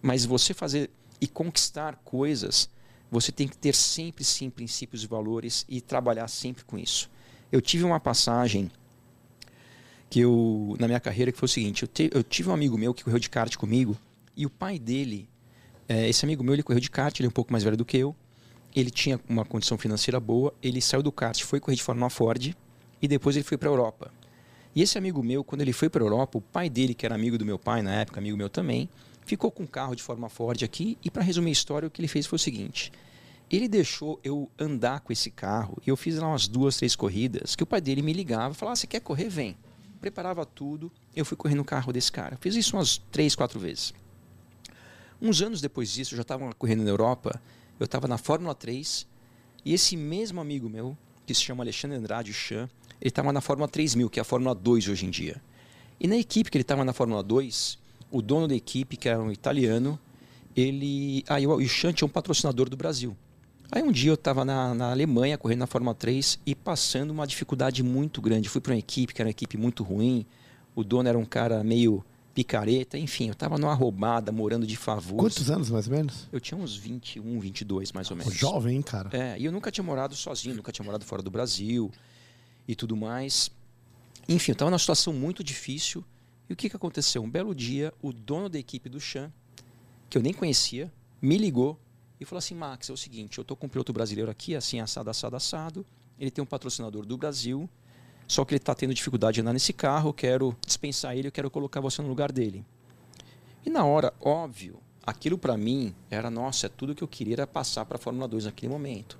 Mas 0.00 0.24
você 0.24 0.52
fazer 0.52 0.90
e 1.20 1.28
conquistar 1.28 2.00
coisas, 2.04 2.68
você 3.08 3.30
tem 3.30 3.46
que 3.46 3.56
ter 3.56 3.74
sempre 3.74 4.24
sim 4.24 4.50
princípios 4.50 5.04
e 5.04 5.06
valores 5.06 5.64
e 5.68 5.80
trabalhar 5.80 6.26
sempre 6.26 6.64
com 6.64 6.76
isso. 6.76 7.08
Eu 7.52 7.60
tive 7.60 7.84
uma 7.84 8.00
passagem 8.00 8.70
que 10.12 10.20
eu 10.20 10.76
na 10.78 10.86
minha 10.86 11.00
carreira 11.00 11.32
que 11.32 11.38
foi 11.38 11.46
o 11.46 11.48
seguinte: 11.48 11.82
eu, 11.82 11.88
te, 11.88 12.10
eu 12.12 12.22
tive 12.22 12.50
um 12.50 12.52
amigo 12.52 12.76
meu 12.76 12.92
que 12.92 13.02
correu 13.02 13.18
de 13.18 13.30
kart 13.30 13.56
comigo 13.56 13.96
e 14.36 14.44
o 14.44 14.50
pai 14.50 14.78
dele, 14.78 15.26
é, 15.88 16.08
esse 16.08 16.24
amigo 16.24 16.44
meu, 16.44 16.54
ele 16.54 16.62
correu 16.62 16.80
de 16.80 16.90
kart, 16.90 17.18
ele 17.18 17.26
é 17.26 17.30
um 17.30 17.32
pouco 17.32 17.50
mais 17.50 17.64
velho 17.64 17.76
do 17.76 17.84
que 17.84 17.96
eu 17.96 18.14
ele 18.74 18.90
tinha 18.90 19.20
uma 19.28 19.44
condição 19.44 19.76
financeira 19.76 20.18
boa, 20.18 20.54
ele 20.62 20.80
saiu 20.80 21.02
do 21.02 21.12
kart, 21.12 21.42
foi 21.42 21.60
correr 21.60 21.76
de 21.76 21.82
Fórmula 21.82 22.08
Ford 22.08 22.54
e 23.00 23.08
depois 23.08 23.36
ele 23.36 23.44
foi 23.44 23.58
para 23.58 23.68
a 23.68 23.72
Europa. 23.72 24.10
E 24.74 24.80
esse 24.80 24.96
amigo 24.96 25.22
meu, 25.22 25.44
quando 25.44 25.60
ele 25.60 25.72
foi 25.72 25.90
para 25.90 26.02
a 26.02 26.06
Europa, 26.06 26.38
o 26.38 26.40
pai 26.40 26.70
dele, 26.70 26.94
que 26.94 27.04
era 27.04 27.14
amigo 27.14 27.36
do 27.36 27.44
meu 27.44 27.58
pai 27.58 27.82
na 27.82 27.92
época, 27.92 28.18
amigo 28.18 28.36
meu 28.36 28.48
também, 28.48 28.88
ficou 29.26 29.50
com 29.50 29.64
um 29.64 29.66
carro 29.66 29.94
de 29.94 30.02
Fórmula 30.02 30.30
Ford 30.30 30.62
aqui 30.64 30.96
e 31.04 31.10
para 31.10 31.22
resumir 31.22 31.50
a 31.50 31.52
história, 31.52 31.86
o 31.86 31.90
que 31.90 32.00
ele 32.00 32.08
fez 32.08 32.26
foi 32.26 32.36
o 32.36 32.40
seguinte: 32.40 32.90
ele 33.50 33.68
deixou 33.68 34.18
eu 34.24 34.50
andar 34.58 35.00
com 35.00 35.12
esse 35.12 35.30
carro 35.30 35.76
e 35.86 35.90
eu 35.90 35.96
fiz 35.96 36.16
lá 36.16 36.28
umas 36.28 36.48
duas, 36.48 36.76
três 36.76 36.96
corridas 36.96 37.54
que 37.54 37.62
o 37.62 37.66
pai 37.66 37.80
dele 37.80 38.00
me 38.00 38.14
ligava 38.14 38.54
e 38.54 38.56
falava: 38.56 38.72
ah, 38.72 38.76
Você 38.76 38.86
quer 38.86 39.00
correr? 39.00 39.28
Vem. 39.28 39.54
Preparava 40.02 40.44
tudo, 40.44 40.92
eu 41.16 41.24
fui 41.24 41.36
correr 41.36 41.54
no 41.54 41.64
carro 41.64 41.94
desse 41.94 42.12
cara. 42.12 42.36
Fiz 42.38 42.54
isso 42.54 42.76
umas 42.76 42.98
três, 43.10 43.34
quatro 43.34 43.58
vezes. 43.58 43.94
Uns 45.20 45.40
anos 45.40 45.62
depois 45.62 45.90
disso, 45.90 46.12
eu 46.12 46.16
já 46.16 46.22
estava 46.22 46.52
correndo 46.54 46.82
na 46.82 46.90
Europa 46.90 47.40
eu 47.82 47.84
estava 47.84 48.06
na 48.06 48.16
Fórmula 48.16 48.54
3 48.54 49.06
e 49.64 49.74
esse 49.74 49.96
mesmo 49.96 50.40
amigo 50.40 50.68
meu, 50.68 50.96
que 51.26 51.34
se 51.34 51.42
chama 51.42 51.64
Alexandre 51.64 51.96
Andrade 51.96 52.32
Chan, 52.32 52.68
ele 53.00 53.08
estava 53.08 53.32
na 53.32 53.40
Fórmula 53.40 53.68
3000, 53.68 54.08
que 54.08 54.20
é 54.20 54.22
a 54.22 54.24
Fórmula 54.24 54.54
2 54.54 54.88
hoje 54.88 55.04
em 55.04 55.10
dia. 55.10 55.42
E 55.98 56.06
na 56.06 56.16
equipe 56.16 56.48
que 56.48 56.56
ele 56.56 56.62
estava 56.62 56.84
na 56.84 56.92
Fórmula 56.92 57.22
2, 57.24 57.78
o 58.08 58.22
dono 58.22 58.46
da 58.46 58.54
equipe, 58.54 58.96
que 58.96 59.08
era 59.08 59.20
um 59.20 59.32
italiano, 59.32 59.98
ele. 60.54 61.24
Ah, 61.28 61.40
o 61.40 61.68
Chan 61.68 61.92
tinha 61.92 62.06
um 62.06 62.10
patrocinador 62.10 62.68
do 62.68 62.76
Brasil. 62.76 63.16
Aí 63.74 63.82
um 63.82 63.90
dia 63.90 64.10
eu 64.10 64.16
estava 64.16 64.44
na, 64.44 64.74
na, 64.74 64.90
Alemanha 64.90 65.38
correndo 65.38 65.60
na 65.60 65.66
Fórmula 65.66 65.94
3 65.94 66.38
e 66.44 66.54
passando 66.54 67.10
uma 67.10 67.26
dificuldade 67.26 67.82
muito 67.82 68.20
grande. 68.20 68.46
Fui 68.46 68.60
para 68.60 68.74
uma 68.74 68.78
equipe 68.78 69.14
que 69.14 69.22
era 69.22 69.28
uma 69.28 69.30
equipe 69.30 69.56
muito 69.56 69.82
ruim. 69.82 70.26
O 70.74 70.84
dono 70.84 71.08
era 71.08 71.18
um 71.18 71.24
cara 71.24 71.64
meio 71.64 72.04
picareta, 72.34 72.98
enfim, 72.98 73.28
eu 73.28 73.34
tava 73.34 73.56
numa 73.56 73.72
roubada, 73.72 74.30
morando 74.30 74.66
de 74.66 74.76
favor. 74.76 75.16
Quantos 75.16 75.50
anos, 75.50 75.70
mais 75.70 75.86
ou 75.86 75.94
menos? 75.94 76.28
Eu 76.30 76.38
tinha 76.38 76.58
uns 76.58 76.76
21, 76.76 77.40
22, 77.40 77.92
mais 77.92 78.10
ou 78.10 78.16
menos. 78.16 78.34
Jovem, 78.34 78.76
hein, 78.76 78.82
cara? 78.82 79.08
É, 79.12 79.38
e 79.38 79.44
eu 79.46 79.52
nunca 79.52 79.70
tinha 79.70 79.84
morado 79.84 80.14
sozinho, 80.14 80.54
nunca 80.54 80.70
tinha 80.70 80.84
morado 80.84 81.04
fora 81.04 81.22
do 81.22 81.30
Brasil 81.30 81.90
e 82.68 82.74
tudo 82.74 82.94
mais. 82.94 83.50
Enfim, 84.28 84.52
eu 84.52 84.56
tava 84.56 84.70
numa 84.70 84.78
situação 84.78 85.14
muito 85.14 85.42
difícil. 85.42 86.04
E 86.48 86.52
o 86.52 86.56
que, 86.56 86.68
que 86.68 86.76
aconteceu? 86.76 87.22
Um 87.22 87.30
belo 87.30 87.54
dia, 87.54 87.92
o 88.02 88.12
dono 88.12 88.50
da 88.50 88.58
equipe 88.58 88.90
do 88.90 89.00
Chan, 89.00 89.32
que 90.10 90.18
eu 90.18 90.22
nem 90.22 90.34
conhecia, 90.34 90.92
me 91.22 91.38
ligou 91.38 91.78
e 92.22 92.26
falou 92.26 92.38
assim: 92.38 92.54
Max, 92.54 92.90
é 92.90 92.92
o 92.92 92.96
seguinte, 92.96 93.38
eu 93.38 93.44
tô 93.44 93.54
com 93.54 93.66
um 93.66 93.68
piloto 93.68 93.92
brasileiro 93.92 94.30
aqui, 94.30 94.54
assim, 94.56 94.80
assado, 94.80 95.10
assado, 95.10 95.36
assado. 95.36 95.86
Ele 96.18 96.30
tem 96.30 96.42
um 96.42 96.46
patrocinador 96.46 97.04
do 97.04 97.16
Brasil 97.16 97.68
só 98.32 98.46
que 98.46 98.54
ele 98.54 98.58
está 98.58 98.74
tendo 98.74 98.94
dificuldade 98.94 99.34
de 99.34 99.40
andar 99.42 99.52
nesse 99.52 99.74
carro, 99.74 100.08
eu 100.08 100.14
quero 100.14 100.56
dispensar 100.66 101.14
ele, 101.14 101.28
eu 101.28 101.32
quero 101.32 101.50
colocar 101.50 101.82
você 101.82 102.00
no 102.00 102.08
lugar 102.08 102.32
dele. 102.32 102.64
E 103.64 103.68
na 103.68 103.84
hora, 103.84 104.12
óbvio, 104.18 104.80
aquilo 105.04 105.36
para 105.36 105.54
mim 105.54 105.94
era, 106.10 106.30
nossa, 106.30 106.64
é 106.64 106.68
tudo 106.70 106.94
que 106.94 107.04
eu 107.04 107.08
queria 107.08 107.34
era 107.34 107.46
passar 107.46 107.84
para 107.84 107.96
a 107.96 107.98
Fórmula 107.98 108.26
2 108.26 108.46
naquele 108.46 108.72
momento. 108.72 109.18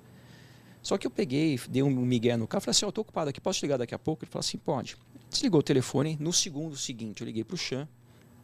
Só 0.82 0.96
que 0.96 1.06
eu 1.06 1.10
peguei, 1.10 1.60
dei 1.68 1.82
um 1.82 1.90
migué 1.90 2.36
no 2.38 2.46
carro, 2.46 2.62
falei 2.62 2.72
assim, 2.72 2.86
eu 2.86 2.88
oh, 2.88 2.92
tô 2.92 3.02
ocupado 3.02 3.28
aqui, 3.28 3.38
posso 3.38 3.62
ligar 3.62 3.76
daqui 3.76 3.94
a 3.94 3.98
pouco? 3.98 4.24
Ele 4.24 4.30
falou 4.30 4.40
assim, 4.40 4.56
pode. 4.56 4.96
Desligou 5.30 5.60
o 5.60 5.62
telefone, 5.62 6.16
no 6.18 6.32
segundo 6.32 6.74
seguinte 6.76 7.20
eu 7.20 7.26
liguei 7.26 7.44
para 7.44 7.54
o 7.54 7.58
Chan, 7.58 7.86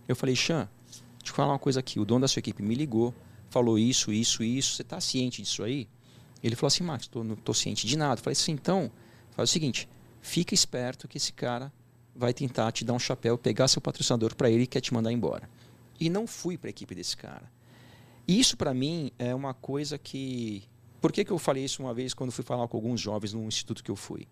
eu 0.06 0.14
falei, 0.14 0.36
Chan, 0.36 0.68
deixa 1.18 1.32
eu 1.32 1.34
falar 1.34 1.52
uma 1.52 1.58
coisa 1.58 1.80
aqui, 1.80 1.98
o 1.98 2.04
dono 2.04 2.20
da 2.20 2.28
sua 2.28 2.40
equipe 2.40 2.62
me 2.62 2.74
ligou, 2.74 3.14
falou 3.50 3.78
isso, 3.78 4.12
isso, 4.12 4.42
isso, 4.42 4.74
você 4.74 4.82
está 4.82 5.00
ciente 5.00 5.42
disso 5.42 5.62
aí? 5.62 5.88
Ele 6.42 6.54
falou 6.54 6.68
assim, 6.68 6.84
Max, 6.84 7.06
tô, 7.06 7.24
não 7.24 7.34
estou 7.34 7.54
ciente 7.54 7.86
de 7.86 7.96
nada. 7.96 8.20
Eu 8.20 8.24
falei 8.24 8.32
assim, 8.32 8.52
então, 8.52 8.90
faz 9.32 9.50
o 9.50 9.52
seguinte, 9.52 9.88
fica 10.20 10.54
esperto 10.54 11.08
que 11.08 11.16
esse 11.16 11.32
cara 11.32 11.72
vai 12.14 12.34
tentar 12.34 12.72
te 12.72 12.84
dar 12.84 12.92
um 12.92 12.98
chapéu, 12.98 13.38
pegar 13.38 13.68
seu 13.68 13.80
patrocinador 13.80 14.34
para 14.34 14.50
ele 14.50 14.64
e 14.64 14.66
quer 14.66 14.80
te 14.80 14.92
mandar 14.92 15.12
embora. 15.12 15.48
E 16.00 16.10
não 16.10 16.26
fui 16.26 16.56
para 16.56 16.68
a 16.68 16.70
equipe 16.70 16.94
desse 16.94 17.16
cara. 17.16 17.50
Isso 18.26 18.56
para 18.56 18.74
mim 18.74 19.10
é 19.18 19.34
uma 19.34 19.54
coisa 19.54 19.96
que. 19.96 20.64
Por 21.00 21.12
que, 21.12 21.24
que 21.24 21.30
eu 21.30 21.38
falei 21.38 21.64
isso 21.64 21.82
uma 21.82 21.94
vez 21.94 22.12
quando 22.12 22.32
fui 22.32 22.44
falar 22.44 22.66
com 22.68 22.76
alguns 22.76 23.00
jovens 23.00 23.32
no 23.32 23.46
instituto 23.46 23.82
que 23.82 23.90
eu 23.90 23.96
fui? 23.96 24.26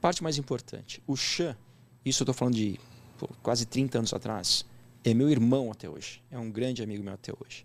Parte 0.00 0.22
mais 0.22 0.38
importante: 0.38 1.02
o 1.06 1.14
Chan, 1.14 1.56
isso 2.04 2.22
eu 2.22 2.24
estou 2.24 2.34
falando 2.34 2.54
de 2.54 2.80
pô, 3.18 3.28
quase 3.42 3.66
30 3.66 3.98
anos 3.98 4.12
atrás, 4.12 4.64
é 5.04 5.14
meu 5.14 5.30
irmão 5.30 5.70
até 5.70 5.88
hoje. 5.88 6.22
É 6.30 6.38
um 6.38 6.50
grande 6.50 6.82
amigo 6.82 7.04
meu 7.04 7.14
até 7.14 7.32
hoje. 7.32 7.64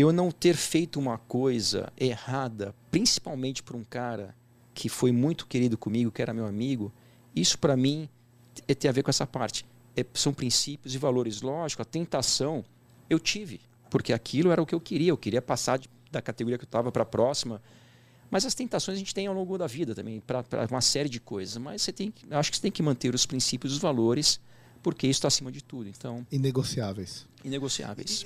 Eu 0.00 0.12
não 0.12 0.30
ter 0.30 0.54
feito 0.54 1.00
uma 1.00 1.18
coisa 1.18 1.92
errada, 1.98 2.72
principalmente 2.88 3.64
para 3.64 3.76
um 3.76 3.82
cara 3.82 4.32
que 4.72 4.88
foi 4.88 5.10
muito 5.10 5.44
querido 5.44 5.76
comigo, 5.76 6.12
que 6.12 6.22
era 6.22 6.32
meu 6.32 6.46
amigo, 6.46 6.92
isso 7.34 7.58
para 7.58 7.76
mim 7.76 8.08
tem 8.78 8.88
a 8.88 8.92
ver 8.92 9.02
com 9.02 9.10
essa 9.10 9.26
parte. 9.26 9.66
é, 9.96 10.06
são 10.14 10.32
princípios 10.32 10.94
e 10.94 10.98
valores. 10.98 11.42
Lógico, 11.42 11.82
a 11.82 11.84
tentação 11.84 12.64
eu 13.10 13.18
tive, 13.18 13.60
porque 13.90 14.12
aquilo 14.12 14.52
era 14.52 14.62
o 14.62 14.66
que 14.66 14.72
eu 14.72 14.80
queria. 14.80 15.10
Eu 15.10 15.16
queria 15.16 15.42
passar 15.42 15.80
de, 15.80 15.90
da 16.12 16.22
categoria 16.22 16.56
que 16.56 16.64
eu 16.64 16.68
estava 16.68 16.92
para 16.92 17.02
a 17.02 17.06
próxima. 17.06 17.60
Mas 18.30 18.46
as 18.46 18.54
tentações 18.54 18.94
a 18.94 18.98
gente 19.00 19.12
tem 19.12 19.26
ao 19.26 19.34
longo 19.34 19.58
da 19.58 19.66
vida 19.66 19.96
também, 19.96 20.20
para 20.20 20.44
uma 20.70 20.80
série 20.80 21.08
de 21.08 21.18
coisas. 21.18 21.56
Mas 21.56 21.82
você 21.82 21.92
tem, 21.92 22.14
acho 22.30 22.52
que 22.52 22.56
você 22.56 22.62
tem 22.62 22.70
que 22.70 22.84
manter 22.84 23.12
os 23.12 23.26
princípios, 23.26 23.72
os 23.72 23.80
valores, 23.80 24.40
porque 24.82 25.06
isso 25.06 25.18
está 25.18 25.28
acima 25.28 25.50
de 25.52 25.62
tudo. 25.62 25.88
Então, 25.88 26.26
Inegociáveis. 26.30 27.26
inegociáveis. 27.44 28.24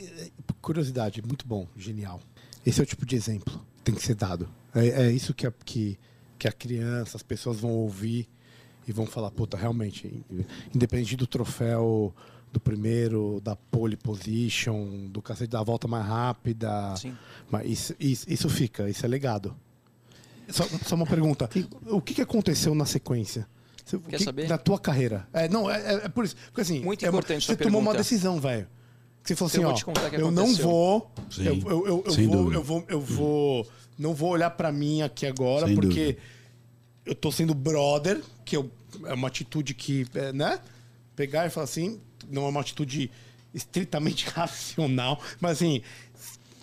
Curiosidade, 0.61 1.23
muito 1.23 1.47
bom, 1.47 1.67
genial. 1.77 2.21
Esse 2.65 2.81
é 2.81 2.83
o 2.83 2.87
tipo 2.87 3.05
de 3.05 3.17
exemplo 3.17 3.59
que 3.79 3.83
tem 3.83 3.95
que 3.95 4.03
ser 4.03 4.15
dado. 4.15 4.49
É, 4.75 5.07
é 5.07 5.13
isso 5.13 5.35
que 5.35 5.47
a, 5.47 5.53
que, 5.65 5.99
que 6.39 6.47
a 6.47 6.53
criança, 6.53 7.17
as 7.17 7.23
pessoas 7.23 7.59
vão 7.61 7.71
ouvir 7.71 8.29
e 8.87 8.93
vão 8.93 9.07
falar, 9.07 9.31
puta, 9.31 9.57
realmente, 9.57 10.25
independente 10.75 11.17
do 11.17 11.27
troféu 11.27 12.15
do 12.53 12.61
primeiro, 12.61 13.41
da 13.43 13.57
pole 13.57 13.97
position, 13.97 15.09
do 15.09 15.23
cacete 15.23 15.51
da 15.51 15.63
volta 15.63 15.89
mais 15.89 16.05
rápida. 16.07 16.95
Sim. 16.97 17.17
Mas 17.51 17.67
isso, 17.67 17.97
isso, 17.99 18.27
isso 18.31 18.49
fica, 18.51 18.89
isso 18.91 19.05
é 19.07 19.09
legado. 19.09 19.57
Só, 20.51 20.65
só 20.85 20.95
uma 20.95 21.07
pergunta. 21.07 21.49
O 21.87 22.01
que, 22.03 22.13
que 22.15 22.21
aconteceu 22.21 22.75
na 22.75 22.85
sequência? 22.85 23.49
Você- 23.85 23.99
Quer 23.99 24.17
que- 24.19 24.25
saber? 24.25 24.49
Na 24.49 24.59
tua 24.59 24.79
carreira. 24.79 25.27
É, 25.33 25.49
não, 25.49 25.71
é, 25.71 25.81
é- 25.81 26.05
é 26.05 26.09
por 26.09 26.25
isso. 26.25 26.37
Porque 26.47 26.61
assim, 26.61 26.81
Muito 26.81 27.05
é 27.05 27.09
uma- 27.11 27.19
importante 27.19 27.45
você 27.47 27.55
sua 27.55 27.57
tomou 27.57 27.81
uma 27.81 27.91
pergunta. 27.93 28.09
decisão, 28.11 28.41
velho. 28.41 28.67
Que 29.23 29.29
Você 29.29 29.37
falou 29.37 29.49
assim, 29.49 29.59
Eu 29.59 29.95
vou 29.95 29.95
ó, 29.95 30.17
eu 30.17 30.31
não 30.33 30.55
vou, 30.55 31.11
Sim, 31.31 31.45
eu, 31.47 31.55
eu, 31.61 31.87
eu, 31.87 32.03
eu 32.07 32.13
sem 32.13 32.27
vou, 32.27 32.37
dúvida. 32.37 32.57
eu 32.57 32.63
vou, 32.65 32.85
eu 32.89 33.01
vou, 33.01 33.69
não 33.99 34.15
vou 34.15 34.31
olhar 34.31 34.51
pra 34.51 34.73
mim 34.73 35.01
aqui 35.03 35.27
agora, 35.27 35.67
Sem 35.67 35.75
porque 35.77 35.89
dúvida. 36.13 36.19
eu 37.07 37.15
tô 37.15 37.31
sendo 37.31 37.55
brother, 37.55 38.21
que 38.45 38.57
eu- 38.57 38.69
é 39.07 39.15
uma 39.15 39.29
atitude 39.29 39.75
que, 39.75 40.07
é, 40.15 40.33
né? 40.33 40.59
Pegar 41.15 41.47
e 41.47 41.51
falar 41.51 41.65
assim, 41.65 42.01
não 42.29 42.47
é 42.47 42.49
uma 42.49 42.61
atitude 42.61 43.11
estritamente 43.55 44.27
racional, 44.35 45.21
mas 45.41 45.53
assim, 45.59 45.83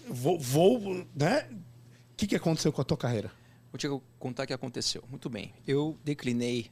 vou, 0.10 0.38
vou 0.40 1.06
né? 1.16 1.46
O 1.52 2.18
que, 2.18 2.28
que 2.28 2.36
aconteceu 2.36 2.74
com 2.74 2.82
a 2.82 2.84
tua 2.84 2.98
carreira? 2.98 3.32
Vou 3.72 3.78
te 3.78 3.88
contar 4.18 4.44
o 4.44 4.48
que 4.48 4.54
aconteceu. 4.54 5.02
Muito 5.10 5.30
bem. 5.30 5.54
Eu 5.66 5.96
declinei 6.04 6.70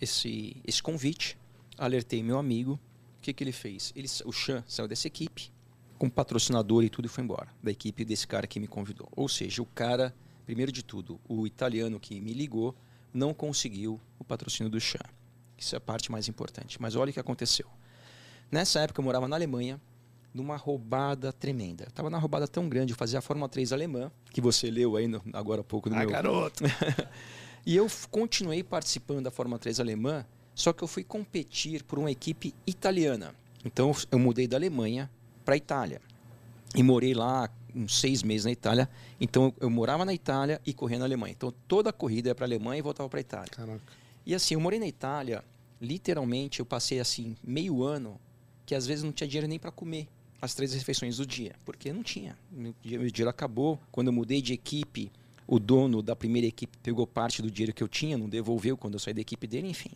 esse, 0.00 0.56
esse 0.66 0.82
convite, 0.82 1.38
alertei 1.78 2.22
meu 2.22 2.38
amigo. 2.38 2.72
O 3.18 3.20
que, 3.22 3.32
que 3.32 3.42
ele 3.44 3.52
fez? 3.52 3.92
Ele, 3.96 4.08
o 4.24 4.32
Chan 4.32 4.62
saiu 4.68 4.86
dessa 4.88 5.06
equipe, 5.06 5.50
com 5.98 6.08
patrocinador 6.08 6.84
e 6.84 6.88
tudo, 6.90 7.06
e 7.06 7.08
foi 7.08 7.24
embora. 7.24 7.48
Da 7.62 7.70
equipe 7.70 8.04
desse 8.04 8.26
cara 8.26 8.46
que 8.46 8.60
me 8.60 8.66
convidou. 8.68 9.08
Ou 9.16 9.28
seja, 9.28 9.62
o 9.62 9.66
cara, 9.66 10.14
primeiro 10.44 10.70
de 10.70 10.82
tudo, 10.84 11.18
o 11.28 11.46
italiano 11.46 11.98
que 11.98 12.20
me 12.20 12.32
ligou, 12.32 12.74
não 13.12 13.32
conseguiu 13.34 14.00
o 14.18 14.24
patrocínio 14.24 14.70
do 14.70 14.78
Chan. 14.80 14.98
Isso 15.58 15.74
é 15.74 15.78
a 15.78 15.80
parte 15.80 16.12
mais 16.12 16.28
importante. 16.28 16.80
Mas 16.80 16.94
olha 16.94 17.10
o 17.10 17.12
que 17.12 17.18
aconteceu. 17.20 17.66
Nessa 18.52 18.80
época 18.80 19.00
eu 19.00 19.04
morava 19.04 19.26
na 19.26 19.34
Alemanha, 19.36 19.80
numa 20.32 20.56
roubada 20.56 21.32
tremenda. 21.32 21.84
Eu 21.84 21.88
estava 21.88 22.10
na 22.10 22.18
roubada 22.18 22.46
tão 22.46 22.68
grande, 22.68 22.92
eu 22.92 22.96
fazia 22.96 23.18
a 23.18 23.22
Fórmula 23.22 23.48
3 23.48 23.72
alemã, 23.72 24.12
que 24.30 24.40
você 24.40 24.70
leu 24.70 24.94
aí 24.96 25.08
no- 25.08 25.22
agora 25.32 25.62
há 25.62 25.64
pouco 25.64 25.88
no 25.88 25.96
meu... 25.96 26.10
garoto! 26.10 26.62
E 27.66 27.74
eu 27.74 27.88
continuei 28.12 28.62
participando 28.62 29.24
da 29.24 29.30
Fórmula 29.32 29.58
3 29.58 29.80
alemã, 29.80 30.24
só 30.54 30.72
que 30.72 30.84
eu 30.84 30.88
fui 30.88 31.02
competir 31.02 31.82
por 31.82 31.98
uma 31.98 32.12
equipe 32.12 32.54
italiana. 32.64 33.34
Então 33.64 33.92
eu 34.12 34.20
mudei 34.20 34.46
da 34.46 34.56
Alemanha 34.56 35.10
para 35.44 35.54
a 35.54 35.56
Itália. 35.56 36.00
E 36.76 36.82
morei 36.82 37.12
lá 37.12 37.50
uns 37.74 37.98
seis 37.98 38.22
meses 38.22 38.44
na 38.44 38.52
Itália. 38.52 38.88
Então 39.20 39.52
eu 39.60 39.68
morava 39.68 40.04
na 40.04 40.14
Itália 40.14 40.60
e 40.64 40.72
corria 40.72 41.00
na 41.00 41.06
Alemanha. 41.06 41.32
Então 41.36 41.52
toda 41.66 41.90
a 41.90 41.92
corrida 41.92 42.28
ia 42.28 42.34
para 42.36 42.44
a 42.44 42.48
Alemanha 42.48 42.78
e 42.78 42.82
voltava 42.82 43.08
para 43.08 43.18
a 43.18 43.20
Itália. 43.20 43.50
Caraca. 43.50 43.82
E 44.24 44.32
assim, 44.32 44.54
eu 44.54 44.60
morei 44.60 44.78
na 44.78 44.86
Itália, 44.86 45.44
literalmente 45.80 46.60
eu 46.60 46.66
passei 46.66 47.00
assim 47.00 47.36
meio 47.42 47.82
ano 47.82 48.20
que 48.64 48.76
às 48.76 48.86
vezes 48.86 49.02
não 49.02 49.10
tinha 49.10 49.26
dinheiro 49.26 49.48
nem 49.48 49.58
para 49.58 49.72
comer 49.72 50.08
as 50.40 50.54
três 50.54 50.72
refeições 50.72 51.16
do 51.16 51.26
dia, 51.26 51.56
porque 51.64 51.92
não 51.92 52.02
tinha. 52.02 52.38
Meu 52.50 52.74
dinheiro 52.82 53.28
acabou. 53.28 53.80
Quando 53.90 54.08
eu 54.08 54.12
mudei 54.12 54.40
de 54.40 54.52
equipe, 54.52 55.10
o 55.46 55.58
dono 55.58 56.02
da 56.02 56.16
primeira 56.16 56.46
equipe 56.46 56.76
pegou 56.78 57.06
parte 57.06 57.40
do 57.40 57.50
dinheiro 57.50 57.72
que 57.72 57.82
eu 57.82 57.88
tinha, 57.88 58.18
não 58.18 58.28
devolveu 58.28 58.76
quando 58.76 58.94
eu 58.94 59.00
saí 59.00 59.14
da 59.14 59.20
equipe 59.20 59.46
dele, 59.46 59.68
enfim. 59.68 59.92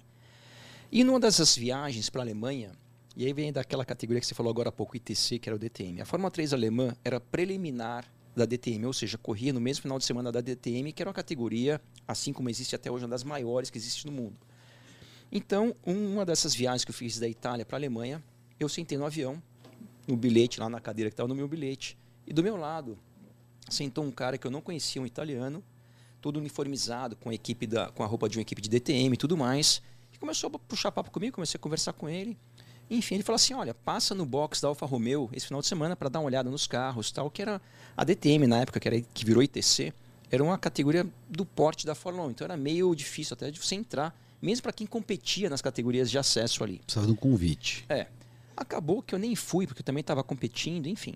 E 0.92 1.02
numa 1.02 1.18
dessas 1.18 1.56
viagens 1.56 2.08
para 2.08 2.20
a 2.20 2.24
Alemanha, 2.24 2.72
e 3.16 3.26
aí 3.26 3.32
vem 3.32 3.52
daquela 3.52 3.84
categoria 3.84 4.20
que 4.20 4.26
você 4.26 4.34
falou 4.34 4.50
agora 4.50 4.68
há 4.68 4.72
pouco, 4.72 4.96
ITC, 4.96 5.38
que 5.38 5.48
era 5.48 5.56
o 5.56 5.58
DTM. 5.58 6.00
A 6.00 6.04
Fórmula 6.04 6.30
3 6.30 6.52
alemã 6.52 6.96
era 7.04 7.20
preliminar 7.20 8.10
da 8.34 8.46
DTM, 8.46 8.86
ou 8.86 8.92
seja, 8.92 9.18
corria 9.18 9.52
no 9.52 9.60
mesmo 9.60 9.82
final 9.82 9.98
de 9.98 10.04
semana 10.04 10.30
da 10.30 10.40
DTM, 10.40 10.92
que 10.92 11.02
era 11.02 11.08
uma 11.08 11.14
categoria, 11.14 11.80
assim 12.06 12.32
como 12.32 12.48
existe 12.48 12.76
até 12.76 12.90
hoje, 12.90 13.04
uma 13.04 13.10
das 13.10 13.24
maiores 13.24 13.70
que 13.70 13.78
existe 13.78 14.06
no 14.06 14.12
mundo. 14.12 14.36
Então, 15.32 15.74
uma 15.84 16.24
dessas 16.24 16.54
viagens 16.54 16.84
que 16.84 16.90
eu 16.90 16.94
fiz 16.94 17.18
da 17.18 17.28
Itália 17.28 17.64
para 17.64 17.76
a 17.76 17.78
Alemanha, 17.78 18.22
eu 18.58 18.68
sentei 18.68 18.96
no 18.96 19.04
avião, 19.04 19.42
no 20.06 20.16
bilhete, 20.16 20.60
lá 20.60 20.68
na 20.68 20.80
cadeira 20.80 21.10
que 21.10 21.14
estava 21.14 21.28
no 21.28 21.34
meu 21.34 21.48
bilhete, 21.48 21.98
e 22.26 22.32
do 22.32 22.42
meu 22.42 22.56
lado 22.56 22.98
sentou 23.74 24.04
um 24.04 24.10
cara 24.10 24.36
que 24.36 24.46
eu 24.46 24.50
não 24.50 24.60
conhecia, 24.60 25.00
um 25.00 25.06
italiano, 25.06 25.62
todo 26.20 26.38
uniformizado, 26.38 27.16
com 27.16 27.30
a, 27.30 27.34
equipe 27.34 27.66
da, 27.66 27.88
com 27.90 28.02
a 28.02 28.06
roupa 28.06 28.28
de 28.28 28.38
uma 28.38 28.42
equipe 28.42 28.60
de 28.60 28.68
DTM 28.68 29.14
e 29.14 29.16
tudo 29.16 29.36
mais, 29.36 29.82
e 30.12 30.18
começou 30.18 30.50
a 30.54 30.58
puxar 30.58 30.92
papo 30.92 31.10
comigo, 31.10 31.34
comecei 31.34 31.58
a 31.58 31.60
conversar 31.60 31.92
com 31.92 32.08
ele. 32.08 32.36
Enfim, 32.90 33.14
ele 33.14 33.24
falou 33.24 33.36
assim: 33.36 33.54
olha, 33.54 33.72
passa 33.72 34.14
no 34.14 34.26
box 34.26 34.60
da 34.60 34.68
Alfa 34.68 34.84
Romeo 34.84 35.30
esse 35.32 35.46
final 35.46 35.60
de 35.60 35.68
semana 35.68 35.94
para 35.94 36.08
dar 36.08 36.18
uma 36.18 36.26
olhada 36.26 36.50
nos 36.50 36.66
carros, 36.66 37.10
tal, 37.12 37.30
que 37.30 37.40
era 37.40 37.60
a 37.96 38.04
DTM 38.04 38.46
na 38.46 38.58
época, 38.58 38.80
que, 38.80 38.88
era, 38.88 39.00
que 39.00 39.24
virou 39.24 39.42
ITC, 39.42 39.92
era 40.30 40.42
uma 40.42 40.58
categoria 40.58 41.06
do 41.28 41.46
porte 41.46 41.86
da 41.86 41.94
Fórmula 41.94 42.26
1, 42.28 42.30
então 42.30 42.44
era 42.44 42.56
meio 42.56 42.94
difícil 42.94 43.34
até 43.34 43.50
de 43.50 43.60
você 43.60 43.76
entrar, 43.76 44.16
mesmo 44.42 44.62
para 44.62 44.72
quem 44.72 44.86
competia 44.86 45.48
nas 45.48 45.62
categorias 45.62 46.10
de 46.10 46.18
acesso 46.18 46.64
ali. 46.64 46.78
Precisava 46.78 47.06
de 47.06 47.12
um 47.12 47.16
convite. 47.16 47.84
É. 47.88 48.06
Acabou 48.56 49.02
que 49.02 49.14
eu 49.14 49.18
nem 49.18 49.34
fui, 49.36 49.66
porque 49.66 49.80
eu 49.80 49.84
também 49.84 50.00
estava 50.02 50.22
competindo, 50.22 50.86
enfim. 50.86 51.14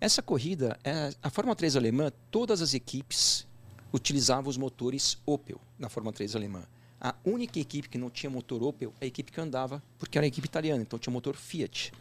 Essa 0.00 0.22
corrida, 0.22 0.78
é, 0.82 1.12
a 1.22 1.28
Fórmula 1.28 1.54
3 1.54 1.76
alemã, 1.76 2.10
todas 2.30 2.62
as 2.62 2.72
equipes 2.72 3.46
utilizavam 3.92 4.48
os 4.48 4.56
motores 4.56 5.18
Opel 5.26 5.60
na 5.78 5.90
Fórmula 5.90 6.14
3 6.14 6.34
alemã. 6.34 6.62
A 6.98 7.14
única 7.22 7.60
equipe 7.60 7.86
que 7.86 7.98
não 7.98 8.08
tinha 8.08 8.30
motor 8.30 8.62
Opel 8.62 8.94
é 8.98 9.04
a 9.04 9.08
equipe 9.08 9.30
que 9.30 9.38
andava, 9.38 9.82
porque 9.98 10.16
era 10.16 10.26
a 10.26 10.28
equipe 10.28 10.46
italiana, 10.46 10.80
então 10.80 10.98
tinha 10.98 11.12
motor 11.12 11.36
Fiat. 11.36 11.92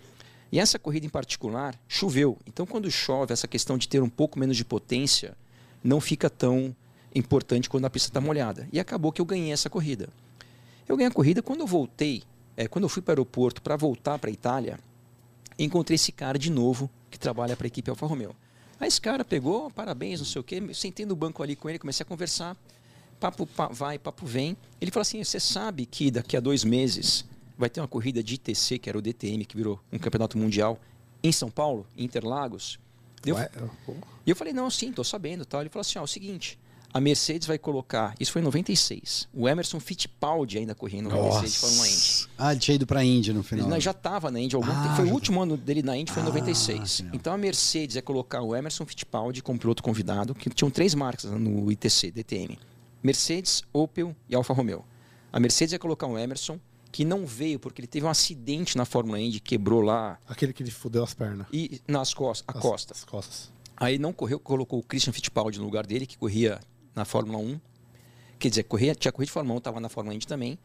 E 0.50 0.60
essa 0.60 0.80
corrida 0.80 1.06
em 1.06 1.10
particular, 1.10 1.78
choveu. 1.90 2.38
Então, 2.48 2.66
quando 2.66 2.90
chove, 2.90 3.34
essa 3.34 3.50
questão 3.50 3.78
de 3.78 3.88
ter 3.88 4.02
um 4.02 4.10
pouco 4.10 4.40
menos 4.40 4.56
de 4.56 4.64
potência 4.64 5.38
não 5.84 6.00
fica 6.00 6.30
tão 6.30 6.74
importante 7.14 7.70
quando 7.70 7.84
a 7.84 7.90
pista 7.90 8.10
está 8.10 8.22
molhada. 8.22 8.68
E 8.72 8.80
acabou 8.80 9.12
que 9.12 9.20
eu 9.20 9.26
ganhei 9.26 9.52
essa 9.52 9.70
corrida. 9.70 10.08
Eu 10.88 10.96
ganhei 10.96 11.10
a 11.10 11.14
corrida 11.14 11.42
quando 11.42 11.60
eu 11.60 11.68
voltei, 11.68 12.24
é, 12.56 12.66
quando 12.66 12.84
eu 12.84 12.90
fui 12.90 13.02
para 13.02 13.12
o 13.12 13.14
aeroporto 13.14 13.62
para 13.62 13.76
voltar 13.76 14.18
para 14.18 14.30
a 14.30 14.34
Itália, 14.34 14.80
encontrei 15.58 15.96
esse 15.96 16.14
cara 16.14 16.40
de 16.40 16.50
novo 16.50 16.90
que 17.10 17.18
trabalha 17.20 17.56
para 17.56 17.66
a 17.66 17.70
equipe 17.70 17.90
Alfa 17.90 18.06
Romeo. 18.06 18.36
Aí 18.80 18.88
esse 18.88 19.02
cara 19.02 19.26
pegou, 19.26 19.70
parabéns, 19.72 20.20
não 20.20 20.26
sei 20.26 20.40
o 20.40 20.44
quê, 20.44 20.62
sentei 20.74 21.06
no 21.06 21.16
banco 21.16 21.44
ali 21.44 21.56
com 21.56 21.70
ele, 21.70 21.78
comecei 21.80 22.04
a 22.04 22.08
conversar, 22.08 22.56
papo 23.20 23.46
pa- 23.46 23.68
vai, 23.68 24.00
papo 24.00 24.26
vem. 24.26 24.56
Ele 24.80 24.90
falou 24.92 25.02
assim: 25.02 25.22
você 25.24 25.40
sabe 25.40 25.86
que 25.86 26.10
daqui 26.10 26.38
a 26.38 26.40
dois 26.40 26.64
meses 26.64 27.26
vai 27.58 27.70
ter 27.70 27.82
uma 27.82 27.88
corrida 27.88 28.24
de 28.24 28.36
ITC, 28.36 28.80
que 28.80 28.88
era 28.90 28.98
o 28.98 29.02
DTM, 29.02 29.44
que 29.46 29.58
virou 29.58 29.80
um 29.92 30.00
campeonato 30.00 30.38
mundial, 30.38 30.80
em 31.22 31.32
São 31.32 31.52
Paulo, 31.52 31.86
em 31.98 32.06
Interlagos? 32.06 32.80
Eu- 33.26 33.36
e 34.26 34.30
eu 34.30 34.36
falei, 34.36 34.54
não, 34.54 34.70
sim, 34.70 34.94
tô 34.94 35.04
sabendo. 35.04 35.44
Tal. 35.44 35.60
Ele 35.60 35.70
falou 35.70 35.82
assim, 35.82 36.00
ó, 36.00 36.02
é 36.02 36.06
o 36.06 36.08
seguinte, 36.08 36.58
a 36.94 37.00
Mercedes 37.00 37.48
vai 37.48 37.58
colocar, 37.58 38.16
isso 38.20 38.32
foi 38.32 38.42
em 38.42 38.46
96, 38.46 39.28
o 39.34 39.48
Emerson 39.48 39.80
Fittipaldi 39.80 40.58
ainda 40.58 40.74
corria 40.74 41.00
em 41.00 41.04
96 41.04 41.52
de 41.54 41.58
Fórmula 41.60 41.88
Indy. 41.88 42.28
Ah, 42.38 42.52
ele 42.52 42.60
tinha 42.60 42.76
ido 42.76 42.88
pra 42.88 43.04
Índia 43.04 43.34
no 43.34 43.40
Ele 43.42 43.48
final. 43.48 43.70
não- 43.70 43.80
já 43.80 43.92
estava 43.92 44.32
na 44.32 44.40
Indy 44.40 44.56
algum 44.56 44.72
Ah, 44.72 44.84
tempo. 44.84 44.96
Foi 44.96 45.06
o 45.06 45.08
já 45.10 45.14
último 45.14 45.42
ano 45.42 45.56
dele 45.56 45.84
na 45.84 45.96
Indy, 45.96 46.12
foi 46.12 46.22
em 46.24 46.26
Ah, 46.26 46.30
96. 46.30 46.90
sim. 46.92 47.10
Então 47.14 47.32
a 47.34 47.38
Mercedes 47.38 47.96
ia 47.96 48.02
colocar 48.02 48.42
o 48.42 48.56
Emerson 48.56 48.86
Fittipaldi 48.86 49.42
como 49.44 49.60
piloto 49.60 49.84
convidado, 49.84 50.34
que 50.34 50.50
tinham 50.50 50.72
três 50.72 50.96
marcas 50.96 51.26
no 51.32 51.72
ITC, 51.72 52.12
DTM. 52.12 52.58
Mercedes, 53.04 53.62
Opel 53.72 54.16
e 54.28 54.36
Alfa 54.36 54.54
Romeo. 54.54 54.84
A 55.32 55.40
Mercedes 55.40 55.74
ia 55.74 55.80
colocar 55.80 56.08
o 56.08 56.18
Emerson, 56.18 56.60
que 56.92 57.06
não 57.06 57.26
veio 57.26 57.60
porque 57.60 57.82
ele 57.82 57.88
teve 57.88 58.06
um 58.06 58.10
acidente 58.10 58.76
na 58.76 58.84
Fórmula 58.84 59.20
Indy, 59.20 59.40
quebrou 59.40 59.82
lá 59.82 60.18
Aquele 60.28 60.52
que 60.52 60.64
ele 60.64 60.72
fudeu 60.72 61.04
as 61.04 61.14
pernas. 61.14 61.46
e 61.54 61.80
nas 61.88 62.14
costas, 62.16 62.44
a 62.48 62.58
As- 62.58 62.62
costa. 62.64 62.94
As 62.96 63.04
costas. 63.06 63.52
Aí 63.78 63.98
não 63.98 64.12
correu, 64.12 64.40
colocou 64.40 64.80
o 64.80 64.84
Christian 64.84 65.14
Fittipaldi 65.14 65.60
no 65.60 65.66
lugar 65.66 65.86
dele, 65.86 66.06
que 66.06 66.18
corria 66.18 66.60
na 66.96 67.06
Fórmula 67.06 67.38
1. 67.40 67.60
Quer 68.38 68.50
dizer, 68.50 68.64
corria, 68.64 68.96
tinha 68.96 69.12
corrido 69.12 69.28
de 69.28 69.34
Fórmula 69.34 69.56
1, 69.56 69.58
estava 69.58 69.80
na 69.80 69.90
Fórmula 69.90 70.16
Indy 70.16 70.28
também. 70.28 70.58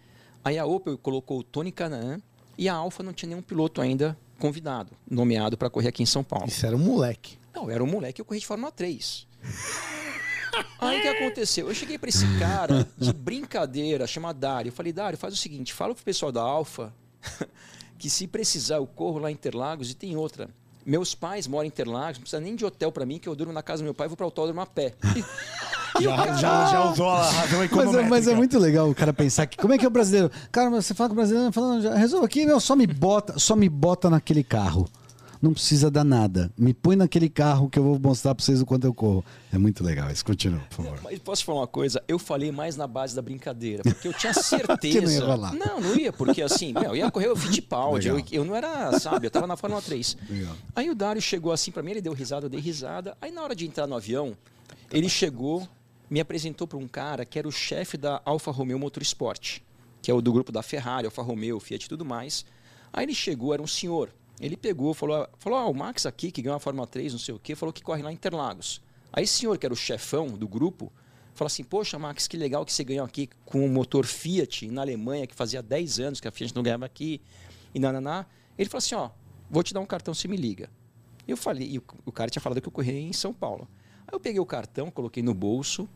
Aí 0.45 0.59
a 0.59 0.67
Opel 0.67 0.97
colocou 0.99 1.39
o 1.39 1.43
Tony 1.43 1.73
Canaan 1.73 2.21
e 2.57 2.69
a 2.69 2.75
Alfa 2.75 3.03
não 3.03 3.13
tinha 3.13 3.31
nenhum 3.31 3.43
piloto 3.43 3.81
ainda 3.81 4.17
convidado, 4.39 4.93
nomeado 5.11 5.57
para 5.57 5.71
correr 5.71 5.89
aqui 5.89 6.03
em 6.03 6.07
São 6.07 6.23
Paulo. 6.23 6.47
Isso 6.47 6.65
era 6.67 6.77
um 6.77 6.79
moleque. 6.79 7.39
Não, 7.55 7.71
era 7.71 7.83
um 7.83 7.87
moleque, 7.87 8.21
eu 8.21 8.25
corri 8.25 8.41
de 8.41 8.47
Fórmula 8.47 8.71
3. 8.71 9.27
Aí 10.79 10.99
o 10.99 11.03
que 11.03 11.09
aconteceu? 11.09 11.69
Eu 11.69 11.75
cheguei 11.75 11.99
para 11.99 12.09
esse 12.09 12.27
cara 12.39 12.87
de 12.97 13.13
brincadeira, 13.13 14.07
chamado 14.07 14.39
Dário. 14.39 14.69
Eu 14.69 14.73
falei, 14.73 14.93
Dário, 14.93 15.19
faz 15.19 15.35
o 15.35 15.37
seguinte, 15.37 15.73
fala 15.73 15.95
pro 15.95 16.05
pessoal 16.05 16.31
da 16.31 16.43
Alfa 16.43 16.95
que 17.99 18.11
se 18.11 18.27
precisar 18.27 18.77
eu 18.77 18.87
corro 18.87 19.19
lá 19.19 19.31
em 19.31 19.35
Interlagos 19.35 19.91
e 19.91 19.95
tem 19.95 20.17
outra. 20.17 20.51
Meus 20.87 21.15
pais 21.15 21.47
moram 21.47 21.65
em 21.65 21.69
Interlagos, 21.69 22.19
não 22.19 22.23
precisa 22.23 22.41
nem 22.41 22.55
de 22.55 22.65
hotel 22.65 22.93
para 22.93 23.07
mim, 23.07 23.19
que 23.19 23.29
eu 23.29 23.35
durmo 23.35 23.53
na 23.53 23.63
casa 23.63 23.83
do 23.83 23.85
meu 23.85 23.95
pai 23.95 24.07
e 24.07 24.09
vou 24.09 24.17
para 24.17 24.25
o 24.25 24.27
autódromo 24.27 24.61
a 24.61 24.67
pé. 24.67 24.95
Já, 26.01 26.35
já, 26.35 26.67
já 26.67 26.91
usou 26.91 27.09
a 27.09 27.23
razão 27.23 27.59
Mas 27.61 27.71
econômica. 27.71 28.01
é, 28.03 28.09
mas 28.09 28.27
é 28.27 28.35
muito 28.35 28.59
legal 28.59 28.91
o 28.91 28.95
cara 28.97 29.13
pensar 29.13 29.47
que 29.47 29.57
como 29.57 29.75
é 29.75 29.79
que 29.79 29.85
é 29.85 29.87
o 29.87 29.91
brasileiro? 29.93 30.29
Cara, 30.51 30.69
mas 30.69 30.87
você 30.87 30.93
fala 30.93 31.09
com 31.09 31.13
o 31.13 31.17
brasileiro 31.17 31.53
falando, 31.53 31.83
já 31.83 31.95
resolve 31.95 32.27
aqui, 32.27 32.45
meu, 32.45 32.59
só 32.59 32.75
me 32.75 32.85
bota, 32.85 33.39
só 33.39 33.55
me 33.55 33.69
bota 33.69 34.11
naquele 34.11 34.43
carro. 34.43 34.89
Não 35.45 35.53
precisa 35.53 35.91
dar 35.91 36.05
nada. 36.05 36.51
Me 36.57 36.73
põe 36.73 36.97
naquele 36.97 37.29
carro 37.29 37.69
que 37.69 37.79
eu 37.79 37.83
vou 37.83 37.99
mostrar 37.99 38.35
pra 38.35 38.43
vocês 38.43 38.63
o 38.63 38.65
quanto 38.65 38.87
eu 38.87 38.95
corro. 38.95 39.23
É 39.53 39.59
muito 39.59 39.85
legal. 39.85 40.11
Isso 40.11 40.25
continua, 40.25 40.59
por 40.71 40.77
favor. 40.77 41.01
Mas 41.05 41.19
posso 41.19 41.45
falar 41.45 41.61
uma 41.61 41.67
coisa? 41.67 42.03
Eu 42.09 42.19
falei 42.19 42.51
mais 42.51 42.79
na 42.79 42.87
base 42.87 43.15
da 43.15 43.21
brincadeira, 43.21 43.83
porque 43.85 44.09
eu 44.09 44.15
tinha 44.15 44.33
certeza. 44.33 45.01
Que 45.01 45.05
não 45.05 45.13
ia 45.13 45.23
rolar. 45.23 45.53
Não, 45.53 45.83
não 45.83 45.97
ia, 45.97 46.11
porque 46.15 46.41
assim, 46.41 46.73
meu, 46.73 46.85
eu 46.85 46.97
ia 46.97 47.11
correr 47.11 47.29
o 47.29 47.37
Fittipaldi. 47.37 48.09
Eu, 48.09 48.25
eu 48.33 48.43
não 48.43 48.57
era, 48.57 48.99
sabe, 48.99 49.27
eu 49.27 49.31
tava 49.31 49.47
na 49.47 49.55
Fórmula 49.55 49.83
3. 49.83 50.17
Legal. 50.31 50.57
Aí 50.75 50.89
o 50.89 50.95
Dário 50.95 51.21
chegou 51.21 51.53
assim 51.53 51.71
pra 51.71 51.83
mim, 51.83 51.91
ele 51.91 52.01
deu 52.01 52.15
risada, 52.15 52.47
eu 52.47 52.51
dei 52.51 52.61
risada. 52.61 53.15
Aí 53.21 53.31
na 53.31 53.43
hora 53.43 53.55
de 53.55 53.67
entrar 53.67 53.87
no 53.87 53.97
avião, 53.97 54.35
ele 54.91 55.11
chegou, 55.11 55.69
me 56.09 56.21
apresentou 56.21 56.67
pra 56.67 56.79
um 56.79 56.89
cara 56.89 57.27
que 57.27 57.39
era 57.39 57.47
o 57.47 57.53
chefe 57.53 57.99
da 57.99 58.23
Alfa 58.25 58.51
Romeo 58.51 58.79
Motorsport, 58.79 59.59
que 60.01 60.11
é 60.11 60.15
o 60.15 60.23
do 60.23 60.33
grupo 60.33 60.51
da 60.51 60.63
Ferrari, 60.63 61.05
Alfa 61.05 61.21
Romeo, 61.21 61.61
Fiat 61.61 61.85
e 61.85 61.89
tudo 61.91 62.03
mais. 62.03 62.47
Aí 62.91 63.05
ele 63.05 63.15
chegou, 63.15 63.53
era 63.53 63.61
um 63.61 63.67
senhor. 63.67 64.09
Ele 64.41 64.57
pegou, 64.57 64.93
falou, 64.95 65.29
falou 65.39 65.59
ah, 65.59 65.67
o 65.67 65.75
Max 65.75 66.07
aqui, 66.07 66.31
que 66.31 66.43
ganhou 66.43 66.57
a 66.57 66.61
Fórmula 66.61 66.87
3, 66.87 67.13
não 67.13 67.21
sei 67.21 67.35
o 67.35 67.39
quê, 67.39 67.55
falou 67.55 67.73
que 67.73 67.83
corre 67.83 68.03
lá 68.03 68.11
em 68.11 68.15
Interlagos. 68.15 68.81
Aí 69.13 69.25
esse 69.25 69.35
senhor, 69.35 69.57
que 69.57 69.65
era 69.65 69.73
o 69.73 69.77
chefão 69.77 70.27
do 70.27 70.49
grupo, 70.49 70.93
falou 71.35 71.47
assim, 71.47 71.63
poxa, 71.63 71.99
Max, 71.99 72.27
que 72.27 72.37
legal 72.37 72.65
que 72.65 72.73
você 72.73 72.83
ganhou 72.83 73.05
aqui 73.05 73.29
com 73.45 73.65
o 73.65 73.69
motor 73.69 74.05
Fiat 74.05 74.69
na 74.69 74.83
Alemanha, 74.83 75.27
que 75.27 75.35
fazia 75.35 75.63
10 75.63 76.01
anos 76.01 76.21
que 76.21 76.27
a 76.27 76.33
Fiat 76.33 76.55
não 76.55 76.63
ganhava 76.63 76.85
aqui, 76.85 77.21
e 77.75 77.79
nananá. 77.79 78.27
Ele 78.59 78.69
falou 78.69 78.79
assim, 78.79 78.95
ó, 78.95 79.11
vou 79.49 79.63
te 79.63 79.73
dar 79.73 79.81
um 79.81 79.87
cartão, 79.87 80.13
você 80.13 80.27
me 80.27 80.37
liga. 80.37 80.69
Eu 81.27 81.37
falei, 81.37 81.69
e 81.69 81.79
o, 81.79 81.85
o 82.05 82.13
cara 82.13 82.29
tinha 82.29 82.43
falado 82.43 82.61
que 82.61 82.69
eu 82.69 82.73
corria 82.73 82.99
em 82.99 83.13
São 83.13 83.33
Paulo. 83.33 83.69
Aí 84.07 84.13
eu 84.13 84.21
peguei 84.21 84.41
o 84.41 84.47
cartão, 84.47 84.91
coloquei 84.91 85.23
no 85.23 85.33
bolso 85.33 85.89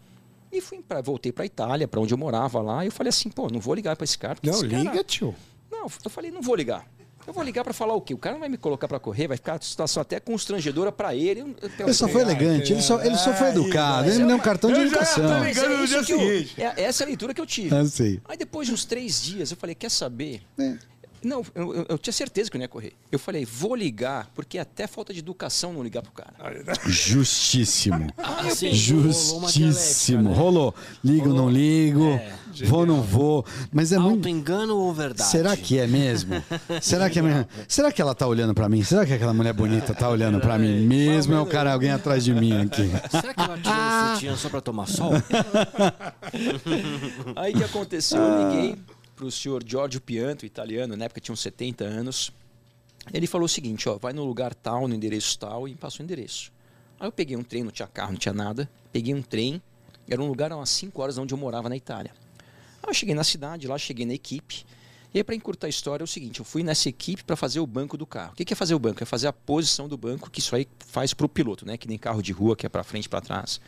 e 0.51 0.61
fui 0.61 0.80
pra, 0.80 1.01
voltei 1.01 1.32
para 1.32 1.45
Itália, 1.45 1.86
para 1.86 2.01
onde 2.01 2.14
eu 2.14 2.18
morava 2.18 2.61
lá. 2.62 2.84
E 2.84 2.89
eu 2.89 2.93
falei 2.93 3.11
assim, 3.11 3.30
pô, 3.30 3.49
não 3.49 3.61
vou 3.61 3.74
ligar 3.74 3.97
para 3.97 4.05
esse 4.05 4.16
cara. 4.16 4.39
Não, 4.43 4.53
esse 4.53 4.68
cara- 4.68 4.82
liga, 4.82 5.05
tio. 5.05 5.34
Não, 5.70 5.82
eu 5.82 6.11
falei, 6.11 6.30
não 6.30 6.41
vou 6.41 6.55
ligar. 6.55 6.89
Eu 7.29 7.35
vou 7.35 7.45
ligar 7.45 7.62
para 7.62 7.74
falar 7.74 7.93
o 7.95 8.01
quê? 8.01 8.14
O 8.14 8.18
cara 8.18 8.33
não 8.37 8.41
vai 8.41 8.49
me 8.49 8.57
colocar 8.57 8.89
para 8.89 8.99
correr, 8.99 9.29
vai 9.29 9.37
ficar 9.37 9.53
uma 9.53 9.61
situação 9.61 10.01
até 10.01 10.18
constrangedora 10.18 10.91
para 10.91 11.14
ele. 11.14 11.41
Eu- 11.41 11.55
eu- 11.61 11.70
Ele 11.87 11.93
só 11.93 12.09
foi 12.09 12.22
elegante, 12.22 12.72
ele 12.72 12.81
só, 12.81 13.03
ele 13.05 13.18
só 13.18 13.35
foi 13.35 13.49
É, 13.49 13.51
educado, 13.51 14.09
ele 14.09 14.18
me 14.20 14.24
deu 14.24 14.35
um 14.37 14.39
eu- 14.39 14.43
cartão 14.43 14.72
de 14.72 14.81
educação. 14.81 15.29
Mas 15.41 15.59
é 15.59 15.68
no 15.68 15.87
dia 15.87 16.03
seguinte. 16.03 16.55
é- 16.57 16.83
essa 16.85 17.03
é 17.03 17.05
a 17.05 17.07
leitura 17.09 17.35
que 17.35 17.41
eu 17.43 17.45
tive. 17.47 17.76
Eu 17.76 17.85
sei. 17.85 18.18
Aí 18.26 18.37
depois 18.39 18.66
de 18.66 18.72
uns 18.72 18.87
três 18.87 19.20
dias, 19.22 19.51
eu 19.51 19.59
falei, 19.59 19.74
quer 19.74 19.91
saber? 19.91 20.41
É. 20.59 20.79
Não, 21.22 21.44
eu, 21.54 21.74
eu- 21.74 21.86
eu 21.90 21.98
tinha 21.98 22.12
certeza 22.12 22.50
que 22.50 22.56
eu 22.56 22.58
não 22.58 22.64
ia 22.64 22.68
correr. 22.68 22.92
Eu 23.10 23.18
falei, 23.18 23.44
vou 23.44 23.74
ligar, 23.74 24.30
porque 24.34 24.58
é 24.58 24.60
até 24.60 24.86
falta 24.86 25.12
de 25.12 25.18
educação 25.18 25.72
não 25.72 25.82
ligar 25.82 26.02
pro 26.02 26.12
cara. 26.12 26.32
Justíssimo. 26.86 28.08
Ah, 28.38 28.50
sim, 28.50 28.70
rolou 28.92 29.38
uma 29.38 29.50
dialética, 29.50 29.66
Justíssimo. 29.80 30.22
né? 30.30 30.34
Rolou. 30.36 30.74
Ligo, 31.04 31.32
não 31.32 31.50
ligo. 31.50 32.04
É, 32.10 32.32
vou, 32.66 32.86
não 32.86 33.02
vou. 33.02 33.44
Mas 33.72 33.90
é 33.90 33.98
muito. 33.98 34.16
Auto-engano 34.18 34.76
ou 34.76 34.92
verdade? 34.92 35.28
Será 35.30 35.56
que 35.56 35.78
é 35.78 35.86
mesmo? 35.86 36.34
Será 36.80 37.10
que 37.10 37.18
é 37.18 37.22
mesmo? 37.22 37.46
Será 37.66 37.90
que 37.90 38.00
ela 38.00 38.14
tá 38.14 38.26
olhando 38.26 38.54
pra 38.54 38.68
mim? 38.68 38.82
Será 38.84 39.04
que 39.04 39.12
aquela 39.12 39.34
mulher 39.34 39.52
bonita 39.52 39.92
tá 39.94 40.08
olhando 40.08 40.38
pra 40.40 40.56
mim 40.58 40.86
mesmo? 40.86 41.34
É 41.34 41.40
o 41.40 41.46
cara, 41.46 41.72
alguém 41.72 41.90
atrás 41.90 42.22
de 42.24 42.32
mim 42.32 42.60
aqui. 42.62 42.88
Será 43.10 43.34
que 43.34 43.40
ela 43.40 43.58
tirou 43.58 43.76
o 43.76 44.14
sutiã 44.14 44.36
só 44.36 44.48
pra 44.48 44.60
tomar 44.60 44.86
sol? 44.86 45.12
Aí 47.36 47.52
o 47.54 47.56
que 47.58 47.64
aconteceu? 47.64 48.20
Eu 48.20 48.48
liguei 48.50 48.76
pro 49.18 49.30
senhor 49.32 49.64
Giorgio 49.66 50.00
Pianto, 50.00 50.46
italiano, 50.46 50.96
na 50.96 51.06
época 51.06 51.20
tinha 51.20 51.32
uns 51.32 51.40
70 51.40 51.84
anos. 51.84 52.32
Ele 53.12 53.26
falou 53.26 53.46
o 53.46 53.48
seguinte, 53.48 53.88
ó, 53.88 53.98
vai 53.98 54.12
no 54.12 54.24
lugar 54.24 54.54
tal, 54.54 54.86
no 54.86 54.94
endereço 54.94 55.36
tal, 55.38 55.66
e 55.66 55.74
passou 55.74 56.00
o 56.00 56.04
endereço. 56.04 56.52
Aí 57.00 57.08
eu 57.08 57.12
peguei 57.12 57.36
um 57.36 57.42
trem, 57.42 57.64
não 57.64 57.72
tinha 57.72 57.88
carro, 57.88 58.12
não 58.12 58.18
tinha 58.18 58.32
nada. 58.32 58.70
Peguei 58.92 59.12
um 59.12 59.22
trem, 59.22 59.60
era 60.08 60.22
um 60.22 60.28
lugar 60.28 60.52
a 60.52 60.56
umas 60.56 60.70
5 60.70 61.02
horas 61.02 61.18
onde 61.18 61.34
eu 61.34 61.38
morava 61.38 61.68
na 61.68 61.76
Itália. 61.76 62.12
Aí 62.80 62.88
eu 62.88 62.94
cheguei 62.94 63.14
na 63.14 63.24
cidade, 63.24 63.66
lá 63.66 63.76
cheguei 63.76 64.06
na 64.06 64.14
equipe. 64.14 64.64
E 65.12 65.18
aí, 65.18 65.24
para 65.24 65.34
encurtar 65.34 65.66
a 65.66 65.70
história, 65.70 66.02
é 66.02 66.06
o 66.06 66.08
seguinte: 66.08 66.38
eu 66.38 66.44
fui 66.44 66.62
nessa 66.62 66.88
equipe 66.88 67.24
para 67.24 67.34
fazer 67.34 67.58
o 67.58 67.66
banco 67.66 67.96
do 67.96 68.06
carro. 68.06 68.32
O 68.32 68.36
que 68.36 68.52
é 68.52 68.56
fazer 68.56 68.74
o 68.74 68.78
banco? 68.78 69.02
É 69.02 69.06
fazer 69.06 69.26
a 69.26 69.32
posição 69.32 69.88
do 69.88 69.96
banco, 69.96 70.30
que 70.30 70.38
isso 70.38 70.54
aí 70.54 70.68
faz 70.78 71.12
para 71.12 71.26
o 71.26 71.28
piloto, 71.28 71.66
né? 71.66 71.76
Que 71.76 71.88
nem 71.88 71.98
carro 71.98 72.22
de 72.22 72.30
rua, 72.30 72.54
que 72.54 72.66
é 72.66 72.68
para 72.68 72.84
frente 72.84 73.08
para 73.08 73.20
trás. 73.20 73.60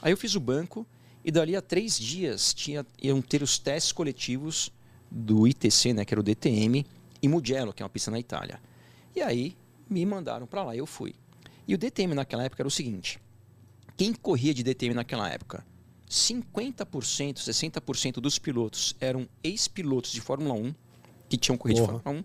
Aí 0.00 0.12
eu 0.12 0.16
fiz 0.16 0.34
o 0.34 0.40
banco 0.40 0.86
e 1.24 1.30
dali 1.32 1.56
a 1.56 1.60
três 1.60 1.98
dias 1.98 2.54
tinha, 2.54 2.86
iam 3.02 3.20
ter 3.20 3.42
os 3.42 3.58
testes 3.58 3.90
coletivos 3.90 4.70
do 5.10 5.46
ITC, 5.46 5.92
né, 5.92 6.04
que 6.04 6.12
era 6.12 6.20
o 6.20 6.22
DTM, 6.22 6.84
em 7.22 7.28
Mugello, 7.28 7.72
que 7.72 7.82
é 7.82 7.84
uma 7.84 7.90
pista 7.90 8.10
na 8.10 8.18
Itália. 8.18 8.60
E 9.14 9.22
aí 9.22 9.56
me 9.88 10.04
mandaram 10.04 10.46
para 10.46 10.62
lá 10.62 10.74
e 10.74 10.78
eu 10.78 10.86
fui. 10.86 11.14
E 11.66 11.74
o 11.74 11.78
DTM 11.78 12.14
naquela 12.14 12.44
época 12.44 12.62
era 12.62 12.68
o 12.68 12.70
seguinte: 12.70 13.20
quem 13.96 14.12
corria 14.12 14.52
de 14.52 14.62
DTM 14.62 14.94
naquela 14.94 15.28
época? 15.28 15.64
50%, 16.08 17.38
60% 17.38 18.12
dos 18.14 18.38
pilotos 18.38 18.94
eram 19.00 19.28
ex-pilotos 19.42 20.12
de 20.12 20.20
Fórmula 20.20 20.54
1, 20.54 20.74
que 21.28 21.36
tinham 21.36 21.56
corrido 21.56 21.78
Porra. 21.78 21.94
de 21.94 22.02
Fórmula 22.02 22.24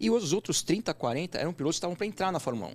e 0.00 0.10
os 0.10 0.32
outros 0.32 0.62
30, 0.62 0.94
40 0.94 1.36
eram 1.36 1.52
pilotos 1.52 1.76
que 1.76 1.78
estavam 1.78 1.96
para 1.96 2.06
entrar 2.06 2.32
na 2.32 2.40
Fórmula 2.40 2.70
1. 2.70 2.74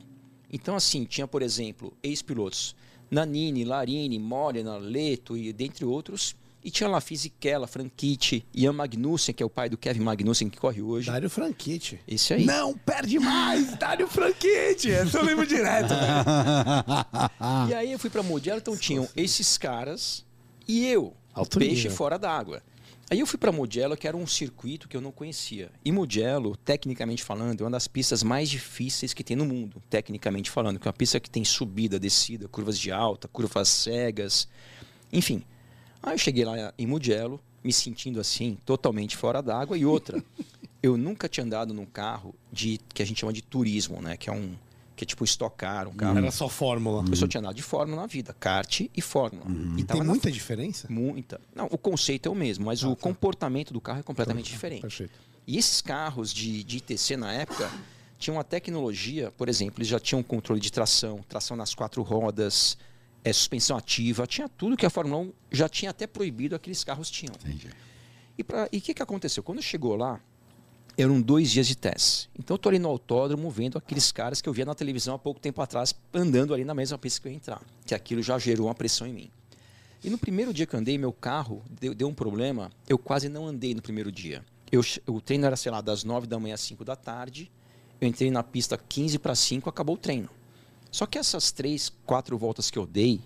Então, 0.53 0.75
assim, 0.75 1.05
tinha, 1.05 1.27
por 1.27 1.41
exemplo, 1.41 1.97
ex-pilotos 2.03 2.75
Nanini, 3.09 3.63
Larini, 3.63 4.19
Modena, 4.19 4.77
Leto 4.77 5.37
e 5.37 5.51
dentre 5.51 5.85
outros. 5.85 6.35
E 6.65 6.71
tinha 6.71 6.89
lá 6.89 6.99
Fisichella, 6.99 7.67
Franchitti, 7.67 8.43
Ian 8.51 8.73
Magnussen, 8.73 9.35
que 9.35 9.43
é 9.43 9.45
o 9.45 9.49
pai 9.51 9.69
do 9.69 9.77
Kevin 9.77 9.99
Magnussen, 9.99 10.49
que 10.49 10.57
corre 10.57 10.81
hoje. 10.81 11.11
Dário 11.11 11.29
Franchitti. 11.29 12.01
Esse 12.07 12.33
aí. 12.33 12.43
Não 12.43 12.75
perde 12.75 13.19
mais, 13.19 13.75
Dário 13.77 14.07
Franchitti. 14.07 14.89
Eu 14.89 15.23
lembro 15.23 15.45
direto. 15.45 15.93
E 17.69 17.73
aí 17.75 17.91
eu 17.91 17.99
fui 17.99 18.09
pra 18.09 18.23
Mugello, 18.23 18.57
então 18.57 18.75
tinham 18.75 19.07
esses 19.15 19.59
caras 19.59 20.25
e 20.67 20.87
eu, 20.87 21.13
Alto 21.35 21.59
peixe 21.59 21.83
nível. 21.83 21.91
fora 21.91 22.17
d'água. 22.17 22.63
Aí 23.11 23.19
eu 23.19 23.27
fui 23.27 23.37
pra 23.37 23.51
Mugello, 23.51 23.95
que 23.95 24.07
era 24.07 24.17
um 24.17 24.25
circuito 24.25 24.87
que 24.89 24.97
eu 24.97 25.01
não 25.01 25.11
conhecia. 25.11 25.69
E 25.85 25.91
Mugello, 25.91 26.57
tecnicamente 26.57 27.23
falando, 27.23 27.61
é 27.61 27.63
uma 27.63 27.69
das 27.69 27.87
pistas 27.87 28.23
mais 28.23 28.49
difíceis 28.49 29.13
que 29.13 29.23
tem 29.23 29.37
no 29.37 29.45
mundo, 29.45 29.79
tecnicamente 29.87 30.49
falando, 30.49 30.79
que 30.79 30.87
é 30.87 30.89
uma 30.89 30.97
pista 30.97 31.19
que 31.19 31.29
tem 31.29 31.45
subida, 31.45 31.99
descida, 31.99 32.47
curvas 32.47 32.79
de 32.79 32.91
alta, 32.91 33.27
curvas 33.27 33.69
cegas, 33.69 34.47
enfim. 35.13 35.43
Aí 36.05 36.13
eu 36.13 36.17
cheguei 36.17 36.45
lá 36.45 36.71
em 36.77 36.85
Mugello, 36.85 37.39
me 37.63 37.73
sentindo 37.73 38.19
assim, 38.19 38.57
totalmente 38.65 39.17
fora 39.17 39.41
d'água. 39.41 39.77
E 39.77 39.85
outra, 39.85 40.23
eu 40.83 40.95
nunca 40.97 41.27
tinha 41.27 41.43
andado 41.43 41.73
num 41.73 41.85
carro 41.85 42.33
de 42.53 42.79
que 42.93 43.01
a 43.01 43.05
gente 43.05 43.19
chama 43.19 43.33
de 43.33 43.41
turismo, 43.41 44.01
né? 44.01 44.15
Que 44.15 44.29
é 44.29 44.33
um 44.33 44.53
que 44.95 45.03
é 45.03 45.05
tipo 45.05 45.25
estocar, 45.25 45.89
um 45.89 45.93
carro. 45.93 46.17
Era 46.17 46.31
só 46.31 46.47
fórmula. 46.47 47.03
Eu 47.09 47.15
só 47.17 47.27
tinha 47.27 47.41
andado 47.41 47.55
de 47.55 47.61
Fórmula 47.61 48.03
na 48.03 48.07
vida, 48.07 48.33
kart 48.39 48.79
e 48.95 49.01
Fórmula. 49.01 49.45
E 49.77 49.83
tava 49.83 49.99
Tem 49.99 50.07
na- 50.07 50.13
muita 50.13 50.31
diferença? 50.31 50.87
Muita. 50.89 51.41
Não, 51.53 51.65
o 51.69 51.77
conceito 51.77 52.29
é 52.29 52.31
o 52.31 52.35
mesmo, 52.35 52.65
mas 52.65 52.81
o 52.81 52.95
comportamento 52.95 53.73
do 53.73 53.81
carro 53.81 53.99
é 53.99 54.03
completamente 54.03 54.45
diferente. 54.49 54.81
Perfeito. 54.83 55.11
E 55.45 55.57
esses 55.57 55.81
carros 55.81 56.33
de, 56.33 56.63
de 56.63 56.77
ITC 56.77 57.17
na 57.17 57.33
época 57.33 57.69
tinham 58.17 58.37
uma 58.37 58.43
tecnologia, 58.45 59.31
por 59.37 59.49
exemplo, 59.49 59.79
eles 59.79 59.89
já 59.89 59.99
tinham 59.99 60.23
controle 60.23 60.61
de 60.61 60.71
tração, 60.71 61.19
tração 61.27 61.57
nas 61.57 61.75
quatro 61.75 62.01
rodas, 62.01 62.77
é, 63.25 63.33
suspensão 63.33 63.75
ativa, 63.75 64.27
tinha 64.27 64.47
tudo 64.47 64.77
que 64.77 64.85
a 64.85 64.89
Fórmula 64.89 65.23
1 65.23 65.33
já 65.51 65.67
tinha 65.67 65.89
até 65.89 66.05
proibido 66.05 66.55
aqueles 66.55 66.83
carros 66.83 67.09
tinham. 67.09 67.33
Entendi. 67.43 67.69
E 68.37 68.77
o 68.77 68.81
que, 68.81 68.93
que 68.93 69.01
aconteceu? 69.01 69.41
Quando 69.41 69.63
chegou 69.63 69.95
lá, 69.95 70.21
eram 70.95 71.19
dois 71.19 71.49
dias 71.49 71.65
de 71.65 71.75
teste. 71.75 72.29
Então 72.37 72.53
eu 72.53 72.57
tô 72.59 72.69
ali 72.69 72.77
no 72.77 72.87
autódromo 72.87 73.49
vendo 73.49 73.79
aqueles 73.79 74.11
caras 74.11 74.41
que 74.41 74.47
eu 74.47 74.53
via 74.53 74.63
na 74.63 74.75
televisão 74.75 75.15
há 75.15 75.19
pouco 75.19 75.39
tempo 75.39 75.59
atrás, 75.59 75.95
andando 76.13 76.53
ali 76.53 76.63
na 76.63 76.75
mesma 76.75 76.99
pista 76.99 77.19
que 77.19 77.27
eu 77.27 77.31
ia 77.31 77.35
entrar. 77.35 77.61
Que 77.83 77.95
aquilo 77.95 78.21
já 78.21 78.37
gerou 78.37 78.67
uma 78.67 78.75
pressão 78.75 79.07
em 79.07 79.13
mim. 79.13 79.31
E 80.03 80.09
no 80.09 80.19
primeiro 80.19 80.53
dia 80.53 80.67
que 80.67 80.75
eu 80.75 80.79
andei, 80.79 80.95
meu 80.95 81.11
carro 81.11 81.63
deu, 81.81 81.95
deu 81.95 82.07
um 82.07 82.13
problema. 82.13 82.71
Eu 82.87 82.99
quase 82.99 83.27
não 83.27 83.47
andei 83.47 83.73
no 83.73 83.81
primeiro 83.81 84.11
dia. 84.11 84.45
Eu, 84.71 84.81
o 85.07 85.19
treino 85.19 85.47
era, 85.47 85.55
sei 85.55 85.71
lá, 85.71 85.81
das 85.81 86.03
9 86.03 86.27
da 86.27 86.39
manhã 86.39 86.53
às 86.53 86.61
5 86.61 86.85
da 86.85 86.95
tarde. 86.95 87.51
Eu 87.99 88.07
entrei 88.07 88.29
na 88.29 88.43
pista 88.43 88.77
15 88.77 89.17
para 89.17 89.33
5, 89.33 89.67
acabou 89.67 89.95
o 89.95 89.97
treino. 89.97 90.29
Só 90.95 91.05
que 91.05 91.17
essas 91.17 91.51
três, 91.51 91.91
quatro 92.05 92.37
voltas 92.37 92.71
que 92.71 92.79
eu 92.79 92.87
dei, 92.87 93.19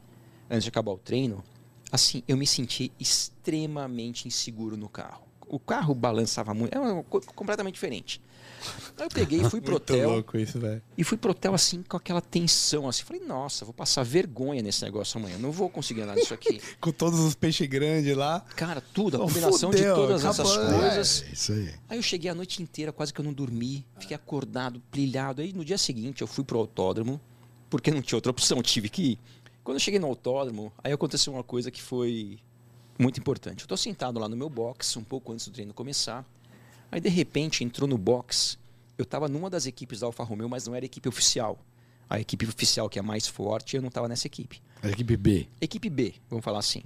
antes 0.50 0.64
de 0.64 0.70
acabar 0.70 0.92
o 0.92 0.98
treino, 0.98 1.44
assim, 1.92 2.24
eu 2.28 2.36
me 2.36 2.48
senti 2.48 2.92
extremamente 3.00 4.28
inseguro 4.28 4.76
no 4.76 4.90
carro. 4.90 5.22
O 5.48 5.60
carro 5.60 5.94
balançava 5.94 6.52
muito, 6.52 6.74
é 6.76 6.80
uma 6.80 7.04
coisa 7.04 7.28
completamente 7.28 7.76
diferente. 7.76 8.20
Aí 8.98 9.06
eu 9.06 9.10
peguei 9.10 9.42
e 9.42 9.50
fui 9.52 9.62
pro 9.62 9.76
hotel. 9.78 10.10
louco 10.10 10.36
isso, 10.36 10.60
velho. 10.60 10.82
E 10.98 11.04
fui 11.04 11.16
pro 11.16 11.30
hotel 11.30 11.54
assim, 11.54 11.84
com 11.84 11.96
aquela 11.96 12.22
tensão, 12.22 12.88
assim. 12.90 13.04
Falei, 13.04 13.22
nossa, 13.24 13.64
vou 13.66 13.74
passar 13.74 14.02
vergonha 14.02 14.64
nesse 14.64 14.84
negócio 14.84 15.20
amanhã. 15.20 15.38
Não 15.38 15.52
vou 15.52 15.70
conseguir 15.70 16.02
andar 16.02 16.16
nisso 16.16 16.34
aqui. 16.34 16.60
Com 16.82 16.92
todos 16.92 17.20
os 17.20 17.36
peixes 17.36 17.68
grandes 17.68 18.18
lá. 18.18 18.44
Cara, 18.56 18.82
tudo, 18.82 19.18
a 19.18 19.20
Oh, 19.20 19.28
combinação 19.28 19.72
fudeu, 19.72 19.96
de 19.96 20.02
todas 20.02 20.26
essas 20.26 20.40
acabou, 20.58 20.80
coisas. 20.80 21.24
É 21.30 21.34
isso 21.34 21.52
aí. 21.54 21.74
Aí 21.88 21.98
eu 22.00 22.02
cheguei 22.04 22.32
a 22.32 22.36
noite 22.36 22.64
inteira, 22.64 22.92
quase 22.92 23.14
que 23.14 23.22
eu 23.22 23.26
não 23.26 23.32
dormi. 23.32 23.86
Fiquei 24.00 24.16
acordado, 24.16 24.82
brilhado. 24.92 25.44
Aí 25.44 25.54
no 25.54 25.64
dia 25.64 25.78
seguinte 25.78 26.22
eu 26.22 26.28
fui 26.28 26.44
pro 26.44 26.58
autódromo, 26.58 27.22
porque 27.70 27.92
não 27.92 28.02
tinha 28.02 28.18
outra 28.18 28.32
opção, 28.32 28.62
tive 28.64 28.90
que 28.90 29.02
ir. 29.12 29.20
Quando 29.64 29.76
eu 29.76 29.80
cheguei 29.80 30.00
no 30.00 30.08
autódromo, 30.08 30.72
aí 30.84 30.92
aconteceu 30.92 31.34
uma 31.34 31.44
coisa 31.44 31.70
que 31.70 31.82
foi 31.82 32.40
muito 32.98 33.20
importante. 33.20 33.62
Eu 33.62 33.68
tô 33.68 33.78
sentado 33.78 34.20
lá 34.20 34.28
no 34.28 34.36
meu 34.36 34.50
box, 34.50 34.98
um 34.98 35.04
pouco 35.04 35.32
antes 35.32 35.48
do 35.48 35.54
treino 35.54 35.74
começar. 35.74 36.26
Aí 36.92 37.00
de 37.00 37.10
repente 37.10 37.64
entrou 37.64 37.88
no 37.88 37.98
box. 37.98 38.58
Eu 38.98 39.06
tava 39.06 39.28
numa 39.28 39.50
das 39.50 39.66
equipes 39.66 40.00
da 40.00 40.08
Alfa 40.08 40.24
Romeo, 40.24 40.50
mas 40.50 40.66
não 40.68 40.76
era 40.76 40.86
equipe 40.86 41.08
oficial. 41.08 41.58
a 42.10 42.20
equipe 42.20 42.44
oficial 42.48 42.90
que 42.90 42.98
é 42.98 43.02
mais 43.04 43.28
forte, 43.28 43.76
eu 43.76 43.82
não 43.84 43.90
estava 43.90 44.08
nessa 44.08 44.26
equipe. 44.26 44.60
A 44.82 44.90
equipe 44.90 45.16
B. 45.16 45.48
Equipe 45.62 45.90
B, 45.90 46.16
vamos 46.30 46.44
falar 46.44 46.58
assim. 46.60 46.82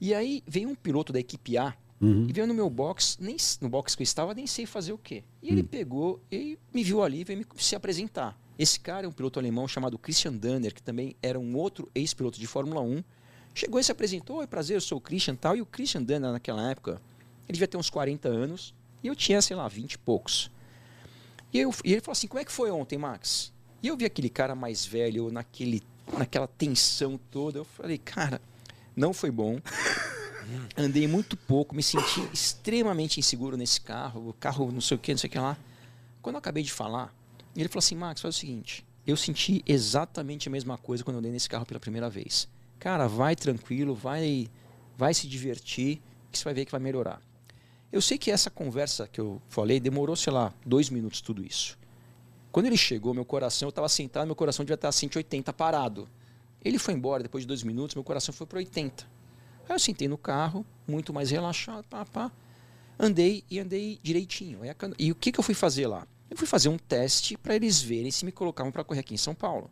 E 0.00 0.14
aí 0.14 0.42
veio 0.46 0.68
um 0.68 0.74
piloto 0.76 1.12
da 1.12 1.18
equipe 1.18 1.58
A 1.58 1.74
Uhum. 2.00 2.26
e 2.28 2.32
veio 2.32 2.46
no 2.48 2.54
meu 2.54 2.68
box, 2.68 3.16
nem 3.20 3.36
no 3.60 3.68
box 3.68 3.94
que 3.96 4.02
eu 4.02 4.04
estava, 4.04 4.34
nem 4.34 4.44
sei 4.46 4.66
fazer 4.66 4.92
o 4.92 4.98
quê. 4.98 5.22
E 5.40 5.48
ele 5.50 5.62
pegou 5.62 6.20
e 6.32 6.58
me 6.74 6.82
viu 6.82 7.00
ali 7.02 7.20
e 7.20 7.24
veio 7.24 7.38
me 7.38 7.46
se 7.56 7.76
apresentar. 7.76 8.36
Esse 8.62 8.78
cara 8.78 9.06
é 9.06 9.08
um 9.08 9.12
piloto 9.12 9.40
alemão 9.40 9.66
chamado 9.66 9.98
Christian 9.98 10.34
Danner, 10.34 10.72
que 10.72 10.80
também 10.80 11.16
era 11.20 11.36
um 11.40 11.56
outro 11.56 11.90
ex-piloto 11.96 12.38
de 12.38 12.46
Fórmula 12.46 12.80
1. 12.80 13.02
Chegou 13.52 13.80
e 13.80 13.82
se 13.82 13.90
apresentou, 13.90 14.36
oi, 14.36 14.46
prazer, 14.46 14.76
eu 14.76 14.80
sou 14.80 14.98
o 14.98 15.00
Christian 15.00 15.34
e 15.34 15.36
tal. 15.36 15.56
E 15.56 15.60
o 15.60 15.66
Christian 15.66 16.00
Danner, 16.00 16.30
naquela 16.30 16.70
época, 16.70 17.02
ele 17.48 17.54
devia 17.54 17.66
ter 17.66 17.76
uns 17.76 17.90
40 17.90 18.28
anos 18.28 18.72
e 19.02 19.08
eu 19.08 19.16
tinha, 19.16 19.42
sei 19.42 19.56
lá, 19.56 19.66
20 19.66 19.94
e 19.94 19.98
poucos. 19.98 20.48
E, 21.52 21.58
eu- 21.58 21.74
e 21.84 21.90
ele 21.92 22.00
falou 22.00 22.12
assim: 22.12 22.28
como 22.28 22.38
é 22.40 22.44
que 22.44 22.52
foi 22.52 22.70
ontem, 22.70 22.96
Max? 22.96 23.52
E 23.82 23.88
eu 23.88 23.96
vi 23.96 24.04
aquele 24.04 24.30
cara 24.30 24.54
mais 24.54 24.86
velho, 24.86 25.32
naquele, 25.32 25.82
naquela 26.16 26.46
tensão 26.46 27.18
toda. 27.32 27.58
Eu 27.58 27.64
falei, 27.64 27.98
cara, 27.98 28.40
não 28.94 29.12
foi 29.12 29.32
bom. 29.32 29.58
Andei 30.78 31.08
muito 31.08 31.36
pouco, 31.36 31.74
me 31.74 31.82
senti 31.82 32.20
extremamente 32.32 33.18
inseguro 33.18 33.56
nesse 33.56 33.80
carro. 33.80 34.28
O 34.28 34.32
carro 34.32 34.70
não 34.70 34.80
sei 34.80 34.96
o 34.96 35.00
que, 35.00 35.10
não 35.12 35.18
sei 35.18 35.28
o 35.28 35.32
que 35.32 35.38
lá. 35.40 35.56
Quando 36.22 36.36
eu 36.36 36.38
acabei 36.38 36.62
de 36.62 36.72
falar, 36.72 37.12
ele 37.60 37.68
falou 37.68 37.80
assim: 37.80 37.94
Max, 37.94 38.20
faz 38.20 38.36
o 38.36 38.38
seguinte. 38.38 38.84
Eu 39.06 39.16
senti 39.16 39.62
exatamente 39.66 40.48
a 40.48 40.50
mesma 40.50 40.78
coisa 40.78 41.02
quando 41.02 41.16
eu 41.16 41.18
andei 41.18 41.32
nesse 41.32 41.48
carro 41.48 41.66
pela 41.66 41.80
primeira 41.80 42.08
vez. 42.08 42.48
Cara, 42.78 43.06
vai 43.08 43.34
tranquilo, 43.34 43.94
vai, 43.94 44.48
vai 44.96 45.12
se 45.12 45.26
divertir, 45.26 46.00
que 46.30 46.38
você 46.38 46.44
vai 46.44 46.54
ver 46.54 46.64
que 46.64 46.72
vai 46.72 46.80
melhorar. 46.80 47.20
Eu 47.92 48.00
sei 48.00 48.16
que 48.16 48.30
essa 48.30 48.48
conversa 48.48 49.06
que 49.06 49.20
eu 49.20 49.42
falei 49.48 49.78
demorou, 49.78 50.16
sei 50.16 50.32
lá, 50.32 50.54
dois 50.64 50.88
minutos 50.88 51.20
tudo 51.20 51.44
isso. 51.44 51.78
Quando 52.50 52.66
ele 52.66 52.76
chegou, 52.76 53.12
meu 53.12 53.24
coração, 53.24 53.66
eu 53.66 53.70
estava 53.70 53.88
sentado, 53.88 54.26
meu 54.26 54.36
coração 54.36 54.64
devia 54.64 54.74
estar 54.74 54.88
a 54.88 54.92
180 54.92 55.52
parado. 55.52 56.08
Ele 56.64 56.78
foi 56.78 56.94
embora 56.94 57.22
depois 57.22 57.42
de 57.42 57.48
dois 57.48 57.62
minutos, 57.62 57.94
meu 57.94 58.04
coração 58.04 58.32
foi 58.32 58.46
para 58.46 58.58
80. 58.58 59.04
Aí 59.68 59.74
eu 59.74 59.78
sentei 59.78 60.06
no 60.06 60.16
carro, 60.16 60.64
muito 60.86 61.12
mais 61.12 61.30
relaxado, 61.30 61.84
pá, 61.84 62.04
pá. 62.04 62.30
Andei 62.98 63.42
e 63.50 63.58
andei 63.58 63.98
direitinho. 64.02 64.60
E 64.98 65.10
o 65.10 65.14
que, 65.14 65.32
que 65.32 65.40
eu 65.40 65.44
fui 65.44 65.54
fazer 65.54 65.86
lá? 65.86 66.06
Eu 66.32 66.36
fui 66.38 66.46
fazer 66.46 66.70
um 66.70 66.78
teste 66.78 67.36
para 67.36 67.54
eles 67.54 67.82
verem 67.82 68.10
se 68.10 68.24
me 68.24 68.32
colocavam 68.32 68.72
para 68.72 68.82
correr 68.82 69.00
aqui 69.00 69.12
em 69.12 69.18
São 69.18 69.34
Paulo. 69.34 69.70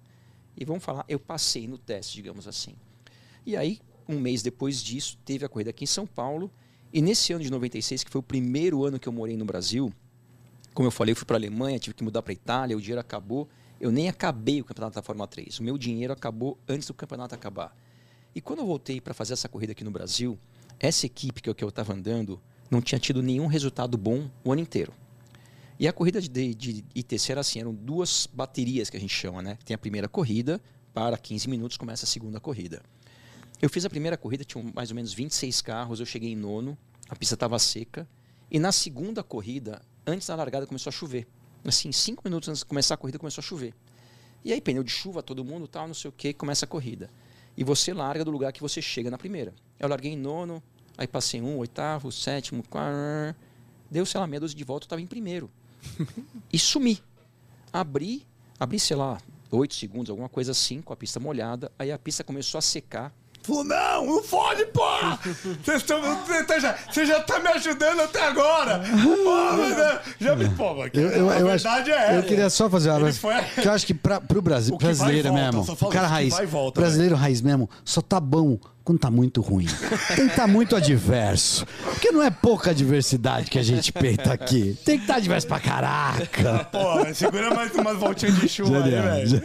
E 0.54 0.62
vamos 0.62 0.84
falar, 0.84 1.06
eu 1.08 1.18
passei 1.18 1.66
no 1.66 1.78
teste, 1.78 2.16
digamos 2.16 2.46
assim. 2.46 2.74
E 3.46 3.56
aí, 3.56 3.80
um 4.06 4.20
mês 4.20 4.42
depois 4.42 4.82
disso, 4.82 5.16
teve 5.24 5.42
a 5.42 5.48
corrida 5.48 5.70
aqui 5.70 5.84
em 5.84 5.86
São 5.86 6.06
Paulo. 6.06 6.50
E 6.92 7.00
nesse 7.00 7.32
ano 7.32 7.42
de 7.42 7.50
96, 7.50 8.04
que 8.04 8.10
foi 8.10 8.18
o 8.18 8.22
primeiro 8.22 8.84
ano 8.84 9.00
que 9.00 9.08
eu 9.08 9.12
morei 9.12 9.38
no 9.38 9.44
Brasil, 9.46 9.90
como 10.74 10.86
eu 10.86 10.90
falei, 10.90 11.12
eu 11.12 11.16
fui 11.16 11.24
para 11.24 11.36
a 11.36 11.38
Alemanha, 11.38 11.78
tive 11.78 11.94
que 11.94 12.04
mudar 12.04 12.20
para 12.20 12.30
a 12.30 12.34
Itália, 12.34 12.76
o 12.76 12.80
dinheiro 12.80 13.00
acabou. 13.00 13.48
Eu 13.80 13.90
nem 13.90 14.10
acabei 14.10 14.60
o 14.60 14.64
campeonato 14.64 14.96
da 14.96 15.02
Fórmula 15.02 15.26
3. 15.26 15.60
O 15.60 15.62
meu 15.62 15.78
dinheiro 15.78 16.12
acabou 16.12 16.58
antes 16.68 16.86
do 16.86 16.92
campeonato 16.92 17.34
acabar. 17.34 17.74
E 18.34 18.40
quando 18.42 18.58
eu 18.58 18.66
voltei 18.66 19.00
para 19.00 19.14
fazer 19.14 19.32
essa 19.32 19.48
corrida 19.48 19.72
aqui 19.72 19.82
no 19.82 19.90
Brasil, 19.90 20.38
essa 20.78 21.06
equipe 21.06 21.40
que 21.40 21.48
eu 21.64 21.68
estava 21.70 21.94
andando 21.94 22.38
não 22.70 22.82
tinha 22.82 22.98
tido 22.98 23.22
nenhum 23.22 23.46
resultado 23.46 23.96
bom 23.96 24.28
o 24.44 24.52
ano 24.52 24.60
inteiro. 24.60 24.92
E 25.80 25.88
a 25.88 25.94
corrida 25.94 26.20
de, 26.20 26.54
de, 26.54 26.84
ITC 26.94 27.32
era 27.32 27.40
assim, 27.40 27.58
eram 27.58 27.74
duas 27.74 28.28
baterias 28.30 28.90
que 28.90 28.98
a 28.98 29.00
gente 29.00 29.14
chama, 29.14 29.40
né? 29.40 29.56
Tem 29.64 29.74
a 29.74 29.78
primeira 29.78 30.06
corrida, 30.06 30.60
para 30.92 31.16
15 31.16 31.48
minutos 31.48 31.78
começa 31.78 32.04
a 32.04 32.06
segunda 32.06 32.38
corrida. 32.38 32.82
Eu 33.62 33.70
fiz 33.70 33.86
a 33.86 33.88
primeira 33.88 34.18
corrida, 34.18 34.44
tinha 34.44 34.62
mais 34.74 34.90
ou 34.90 34.94
menos 34.94 35.14
26 35.14 35.62
carros, 35.62 35.98
eu 35.98 36.04
cheguei 36.04 36.32
em 36.32 36.36
nono, 36.36 36.76
a 37.08 37.16
pista 37.16 37.32
estava 37.32 37.58
seca. 37.58 38.06
E 38.50 38.58
na 38.58 38.72
segunda 38.72 39.22
corrida, 39.22 39.80
antes 40.06 40.28
da 40.28 40.34
largada, 40.34 40.66
começou 40.66 40.90
a 40.90 40.92
chover. 40.92 41.26
Assim, 41.64 41.90
cinco 41.92 42.20
minutos 42.26 42.50
antes 42.50 42.58
de 42.58 42.66
começar 42.66 42.92
a 42.92 42.98
corrida, 42.98 43.18
começou 43.18 43.40
a 43.40 43.44
chover. 43.44 43.72
E 44.44 44.52
aí, 44.52 44.60
pneu 44.60 44.82
de 44.82 44.90
chuva, 44.90 45.22
todo 45.22 45.42
mundo, 45.42 45.66
tal, 45.66 45.86
não 45.86 45.94
sei 45.94 46.10
o 46.10 46.12
que, 46.12 46.34
começa 46.34 46.66
a 46.66 46.68
corrida. 46.68 47.08
E 47.56 47.64
você 47.64 47.94
larga 47.94 48.22
do 48.22 48.30
lugar 48.30 48.52
que 48.52 48.60
você 48.60 48.82
chega 48.82 49.10
na 49.10 49.16
primeira. 49.16 49.54
Eu 49.78 49.88
larguei 49.88 50.12
em 50.12 50.16
nono, 50.18 50.62
aí 50.98 51.06
passei 51.06 51.40
um, 51.40 51.56
oitavo, 51.56 52.12
sétimo, 52.12 52.62
quarto. 52.68 53.34
Deu, 53.90 54.04
sei 54.04 54.20
lá, 54.20 54.26
meia 54.26 54.40
dúzia 54.40 54.58
de 54.58 54.62
volta, 54.62 54.84
eu 54.84 54.86
estava 54.86 55.00
em 55.00 55.06
primeiro. 55.06 55.50
e 56.52 56.58
sumi. 56.58 57.02
Abri, 57.72 58.26
abri, 58.58 58.78
sei 58.80 58.96
lá, 58.96 59.18
oito 59.50 59.74
segundos, 59.74 60.10
alguma 60.10 60.28
coisa 60.28 60.52
assim, 60.52 60.80
com 60.80 60.92
a 60.92 60.96
pista 60.96 61.20
molhada. 61.20 61.70
Aí 61.78 61.92
a 61.92 61.98
pista 61.98 62.24
começou 62.24 62.58
a 62.58 62.62
secar. 62.62 63.12
Falou, 63.42 63.64
não, 63.64 64.04
não 64.04 64.22
pode, 64.22 64.66
porra! 64.66 65.18
Vocês 65.64 65.78
estão. 65.80 65.98
Você 66.26 66.44
tá 66.44 66.58
já, 66.58 66.76
você 66.92 67.06
já 67.06 67.22
tá 67.22 67.38
me 67.40 67.48
ajudando 67.48 68.00
até 68.00 68.22
agora! 68.22 68.80
Porra, 69.24 69.68
né? 69.68 70.00
já 70.20 70.36
me 70.36 70.48
pô, 70.50 70.84
Eu, 70.92 71.08
eu, 71.08 71.30
a 71.30 71.38
eu 71.40 71.46
verdade 71.46 71.90
acho, 71.90 72.10
é. 72.12 72.18
eu 72.18 72.22
queria 72.22 72.50
só 72.50 72.68
fazer 72.68 72.90
uma 72.90 73.10
foi- 73.14 73.32
que 73.62 73.66
eu 73.66 73.72
acho 73.72 73.86
que 73.86 73.94
para 73.94 74.20
pro 74.20 74.42
Brasil, 74.42 74.76
brasileiro 74.76 75.32
mesmo, 75.32 75.62
o 75.62 75.88
cara 75.88 76.06
raiz, 76.06 76.34
brasileiro 76.74 77.16
raiz 77.16 77.40
mesmo, 77.40 77.68
só 77.82 78.02
tá 78.02 78.20
bom 78.20 78.58
quando 78.90 78.98
tá 78.98 79.10
muito 79.10 79.40
ruim. 79.40 79.66
Tem 80.16 80.26
que 80.26 80.32
estar 80.32 80.48
muito 80.48 80.74
adverso. 80.74 81.64
Porque 81.84 82.10
não 82.10 82.20
é 82.22 82.28
pouca 82.30 82.70
adversidade 82.70 83.48
que 83.48 83.56
a 83.58 83.62
gente 83.62 83.92
peita 83.92 84.32
aqui. 84.32 84.76
Tem 84.84 84.96
que 84.96 85.04
estar 85.04 85.16
adverso 85.16 85.46
pra 85.46 85.60
caraca. 85.60 86.64
Pô, 86.64 87.14
segura 87.14 87.54
mais 87.54 87.72
umas 87.74 87.96
voltinhas 87.98 88.34
de 88.40 88.48
chuva 88.48 88.82
aí, 88.82 88.90
velho. 88.90 89.42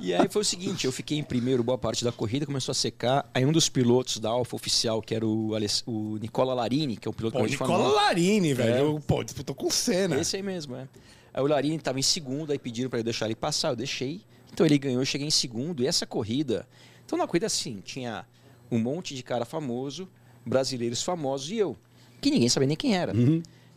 E 0.00 0.14
aí 0.14 0.28
foi 0.28 0.42
o 0.42 0.44
seguinte, 0.44 0.84
eu 0.86 0.92
fiquei 0.92 1.18
em 1.18 1.24
primeiro 1.24 1.64
boa 1.64 1.76
parte 1.76 2.04
da 2.04 2.12
corrida, 2.12 2.46
começou 2.46 2.70
a 2.70 2.74
secar. 2.74 3.28
Aí 3.34 3.44
um 3.44 3.50
dos 3.50 3.68
pilotos 3.68 4.18
da 4.18 4.28
Alfa 4.28 4.54
oficial, 4.54 5.02
que 5.02 5.12
era 5.14 5.26
o, 5.26 5.54
Aless- 5.56 5.82
o 5.84 6.16
Nicola 6.20 6.54
Larini, 6.54 6.96
que 6.96 7.08
é 7.08 7.10
um 7.10 7.14
piloto 7.14 7.36
Pô, 7.38 7.48
Fórmula 7.48 7.78
Nicola 7.80 7.92
1. 7.92 7.94
Larini, 8.06 8.54
velho. 8.54 8.96
É. 8.96 9.00
Pô, 9.06 9.24
disputou 9.24 9.56
com 9.56 9.66
o 9.66 9.70
Senna. 9.72 10.20
Esse 10.20 10.36
aí 10.36 10.42
mesmo, 10.42 10.76
é. 10.76 10.86
Aí 11.34 11.42
o 11.42 11.46
Larini 11.48 11.76
estava 11.76 11.98
em 11.98 12.02
segundo, 12.02 12.52
aí 12.52 12.58
pediram 12.60 12.88
para 12.88 13.00
eu 13.00 13.04
deixar 13.04 13.26
ele 13.26 13.34
passar, 13.34 13.70
eu 13.70 13.76
deixei. 13.76 14.20
Então 14.52 14.64
ele 14.64 14.78
ganhou, 14.78 15.02
eu 15.02 15.06
cheguei 15.06 15.26
em 15.26 15.30
segundo. 15.32 15.82
E 15.82 15.86
essa 15.88 16.06
corrida. 16.06 16.66
Então 17.04 17.18
na 17.18 17.26
corrida, 17.26 17.46
assim, 17.46 17.80
tinha 17.84 18.24
um 18.70 18.78
monte 18.78 19.14
de 19.14 19.22
cara 19.22 19.44
famoso, 19.44 20.08
brasileiros 20.44 21.02
famosos 21.02 21.50
e 21.50 21.56
eu, 21.58 21.76
que 22.20 22.30
ninguém 22.30 22.48
sabia 22.48 22.66
nem 22.66 22.76
quem 22.76 22.96
era. 22.96 23.12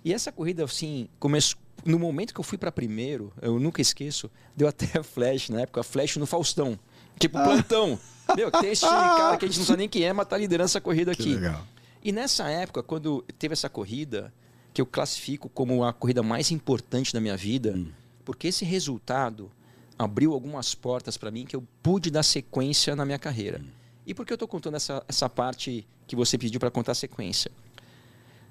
E 0.03 0.13
essa 0.13 0.31
corrida, 0.31 0.63
assim, 0.63 1.07
começou. 1.19 1.59
No 1.85 1.97
momento 1.97 2.33
que 2.33 2.39
eu 2.39 2.43
fui 2.43 2.57
para 2.57 2.71
primeiro, 2.73 3.31
eu 3.41 3.57
nunca 3.57 3.81
esqueço, 3.81 4.29
deu 4.55 4.67
até 4.67 4.85
flash 5.01 5.49
na 5.49 5.61
época, 5.61 5.81
flash 5.81 6.17
no 6.17 6.25
Faustão. 6.25 6.77
Tipo, 7.17 7.41
plantão. 7.41 7.97
Meu, 8.35 8.51
tem 8.51 8.71
esse 8.71 8.85
cara 8.85 9.37
que 9.37 9.45
a 9.45 9.47
gente 9.47 9.59
não 9.59 9.65
sabe 9.65 9.79
nem 9.79 9.89
quem 9.89 10.03
é, 10.03 10.11
mas 10.11 10.27
tá 10.27 10.37
liderando 10.37 10.65
essa 10.65 10.81
corrida 10.81 11.11
aqui. 11.11 11.35
legal. 11.35 11.65
E 12.03 12.11
nessa 12.11 12.49
época, 12.49 12.83
quando 12.83 13.23
teve 13.37 13.53
essa 13.53 13.69
corrida, 13.69 14.33
que 14.73 14.81
eu 14.81 14.85
classifico 14.85 15.49
como 15.49 15.83
a 15.83 15.91
corrida 15.91 16.23
mais 16.23 16.51
importante 16.51 17.13
da 17.13 17.19
minha 17.19 17.35
vida, 17.35 17.79
porque 18.23 18.47
esse 18.47 18.63
resultado 18.63 19.51
abriu 19.97 20.33
algumas 20.33 20.73
portas 20.73 21.17
para 21.17 21.31
mim 21.31 21.45
que 21.45 21.55
eu 21.55 21.63
pude 21.83 22.09
dar 22.09 22.23
sequência 22.23 22.95
na 22.95 23.05
minha 23.05 23.19
carreira. 23.19 23.61
E 24.09 24.13
por 24.15 24.25
que 24.25 24.33
eu 24.33 24.35
estou 24.35 24.47
contando 24.47 24.73
essa, 24.73 25.05
essa 25.07 25.29
parte 25.29 25.87
que 26.07 26.15
você 26.15 26.35
pediu 26.35 26.59
para 26.59 26.71
contar 26.71 26.93
a 26.93 26.95
sequência? 26.95 27.51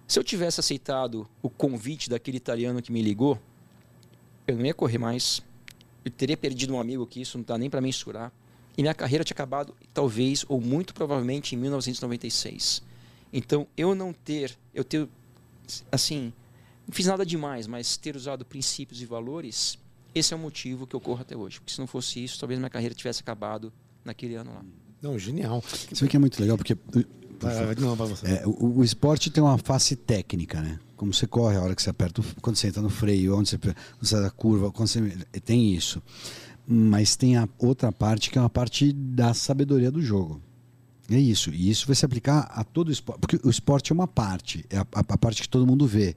Se 0.06 0.16
eu 0.16 0.22
tivesse 0.22 0.60
aceitado 0.60 1.28
o 1.42 1.50
convite 1.50 2.08
daquele 2.08 2.36
italiano 2.36 2.80
que 2.80 2.92
me 2.92 3.02
ligou, 3.02 3.36
eu 4.46 4.56
não 4.56 4.64
ia 4.64 4.72
correr 4.72 4.98
mais. 4.98 5.42
Eu 6.04 6.12
teria 6.12 6.36
perdido 6.36 6.72
um 6.72 6.80
amigo 6.80 7.04
que 7.08 7.20
isso 7.20 7.36
não 7.36 7.44
dá 7.44 7.58
nem 7.58 7.68
para 7.68 7.80
mensurar. 7.80 8.32
E 8.76 8.82
minha 8.82 8.94
carreira 8.94 9.24
tinha 9.24 9.34
acabado, 9.34 9.74
talvez, 9.92 10.44
ou 10.48 10.60
muito 10.60 10.94
provavelmente, 10.94 11.56
em 11.56 11.58
1996. 11.58 12.80
Então, 13.32 13.66
eu 13.76 13.96
não 13.96 14.12
ter, 14.12 14.56
eu 14.72 14.84
ter, 14.84 15.08
assim, 15.90 16.32
não 16.86 16.94
fiz 16.94 17.06
nada 17.06 17.26
demais, 17.26 17.66
mas 17.66 17.96
ter 17.96 18.14
usado 18.14 18.44
princípios 18.44 19.02
e 19.02 19.06
valores, 19.06 19.76
esse 20.14 20.32
é 20.32 20.36
o 20.36 20.38
motivo 20.38 20.86
que 20.86 20.94
eu 20.94 21.00
corro 21.00 21.22
até 21.22 21.36
hoje. 21.36 21.58
Porque 21.58 21.72
se 21.72 21.80
não 21.80 21.88
fosse 21.88 22.22
isso, 22.22 22.38
talvez 22.38 22.60
minha 22.60 22.70
carreira 22.70 22.94
tivesse 22.94 23.22
acabado 23.22 23.72
naquele 24.04 24.36
ano 24.36 24.54
lá. 24.54 24.64
Não, 25.02 25.18
genial. 25.18 25.62
Você 25.62 26.04
vê 26.04 26.08
que 26.10 26.16
é 26.16 26.20
muito 26.20 26.40
legal, 26.40 26.56
porque 26.56 26.76
Ah, 27.44 27.74
não. 27.80 27.96
É, 28.24 28.46
o, 28.46 28.78
o 28.78 28.84
esporte 28.84 29.30
tem 29.30 29.42
uma 29.42 29.56
face 29.58 29.94
técnica, 29.94 30.60
né? 30.60 30.78
Como 30.96 31.14
você 31.14 31.26
corre, 31.26 31.56
a 31.56 31.62
hora 31.62 31.74
que 31.76 31.82
você 31.82 31.90
aperta, 31.90 32.20
quando 32.42 32.56
você 32.56 32.66
entra 32.68 32.82
no 32.82 32.90
freio, 32.90 33.36
onde 33.38 33.48
você, 33.50 33.58
você 34.00 34.20
dá 34.20 34.26
a 34.26 34.30
curva, 34.30 34.72
quando 34.72 34.88
você, 34.88 35.00
tem 35.44 35.72
isso. 35.72 36.02
Mas 36.66 37.14
tem 37.16 37.36
a 37.36 37.48
outra 37.58 37.92
parte 37.92 38.30
que 38.30 38.36
é 38.38 38.40
uma 38.40 38.50
parte 38.50 38.92
da 38.92 39.32
sabedoria 39.32 39.90
do 39.90 40.02
jogo. 40.02 40.42
É 41.10 41.16
isso. 41.18 41.50
E 41.50 41.70
isso 41.70 41.86
vai 41.86 41.94
se 41.96 42.04
aplicar 42.04 42.40
a 42.52 42.62
todo 42.64 42.88
o 42.88 42.92
esporte. 42.92 43.20
Porque 43.20 43.40
o 43.42 43.48
esporte 43.48 43.92
é 43.92 43.94
uma 43.94 44.08
parte, 44.08 44.64
é 44.68 44.78
a- 44.78 44.86
a 44.92 45.16
parte 45.16 45.40
que 45.40 45.48
todo 45.48 45.66
mundo 45.66 45.86
vê. 45.86 46.14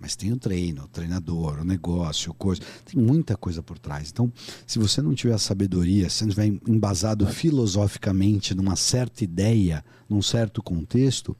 Mas 0.00 0.14
tem 0.14 0.32
o 0.32 0.36
treino, 0.36 0.84
o 0.84 0.88
treinador, 0.88 1.60
o 1.60 1.64
negócio, 1.64 2.34
coisa. 2.34 2.60
Tem 2.84 3.02
muita 3.02 3.36
coisa 3.36 3.62
por 3.62 3.78
trás. 3.78 4.10
Então, 4.10 4.30
se 4.66 4.78
você 4.78 5.00
não 5.00 5.14
tiver 5.14 5.34
a 5.34 5.38
sabedoria, 5.38 6.10
se 6.10 6.22
não 6.22 6.28
estiver 6.28 6.46
embasado 6.68 7.26
filosoficamente 7.26 8.54
numa 8.54 8.76
certa 8.76 9.24
ideia, 9.24 9.84
num 10.08 10.20
certo 10.20 10.62
contexto, 10.62 11.36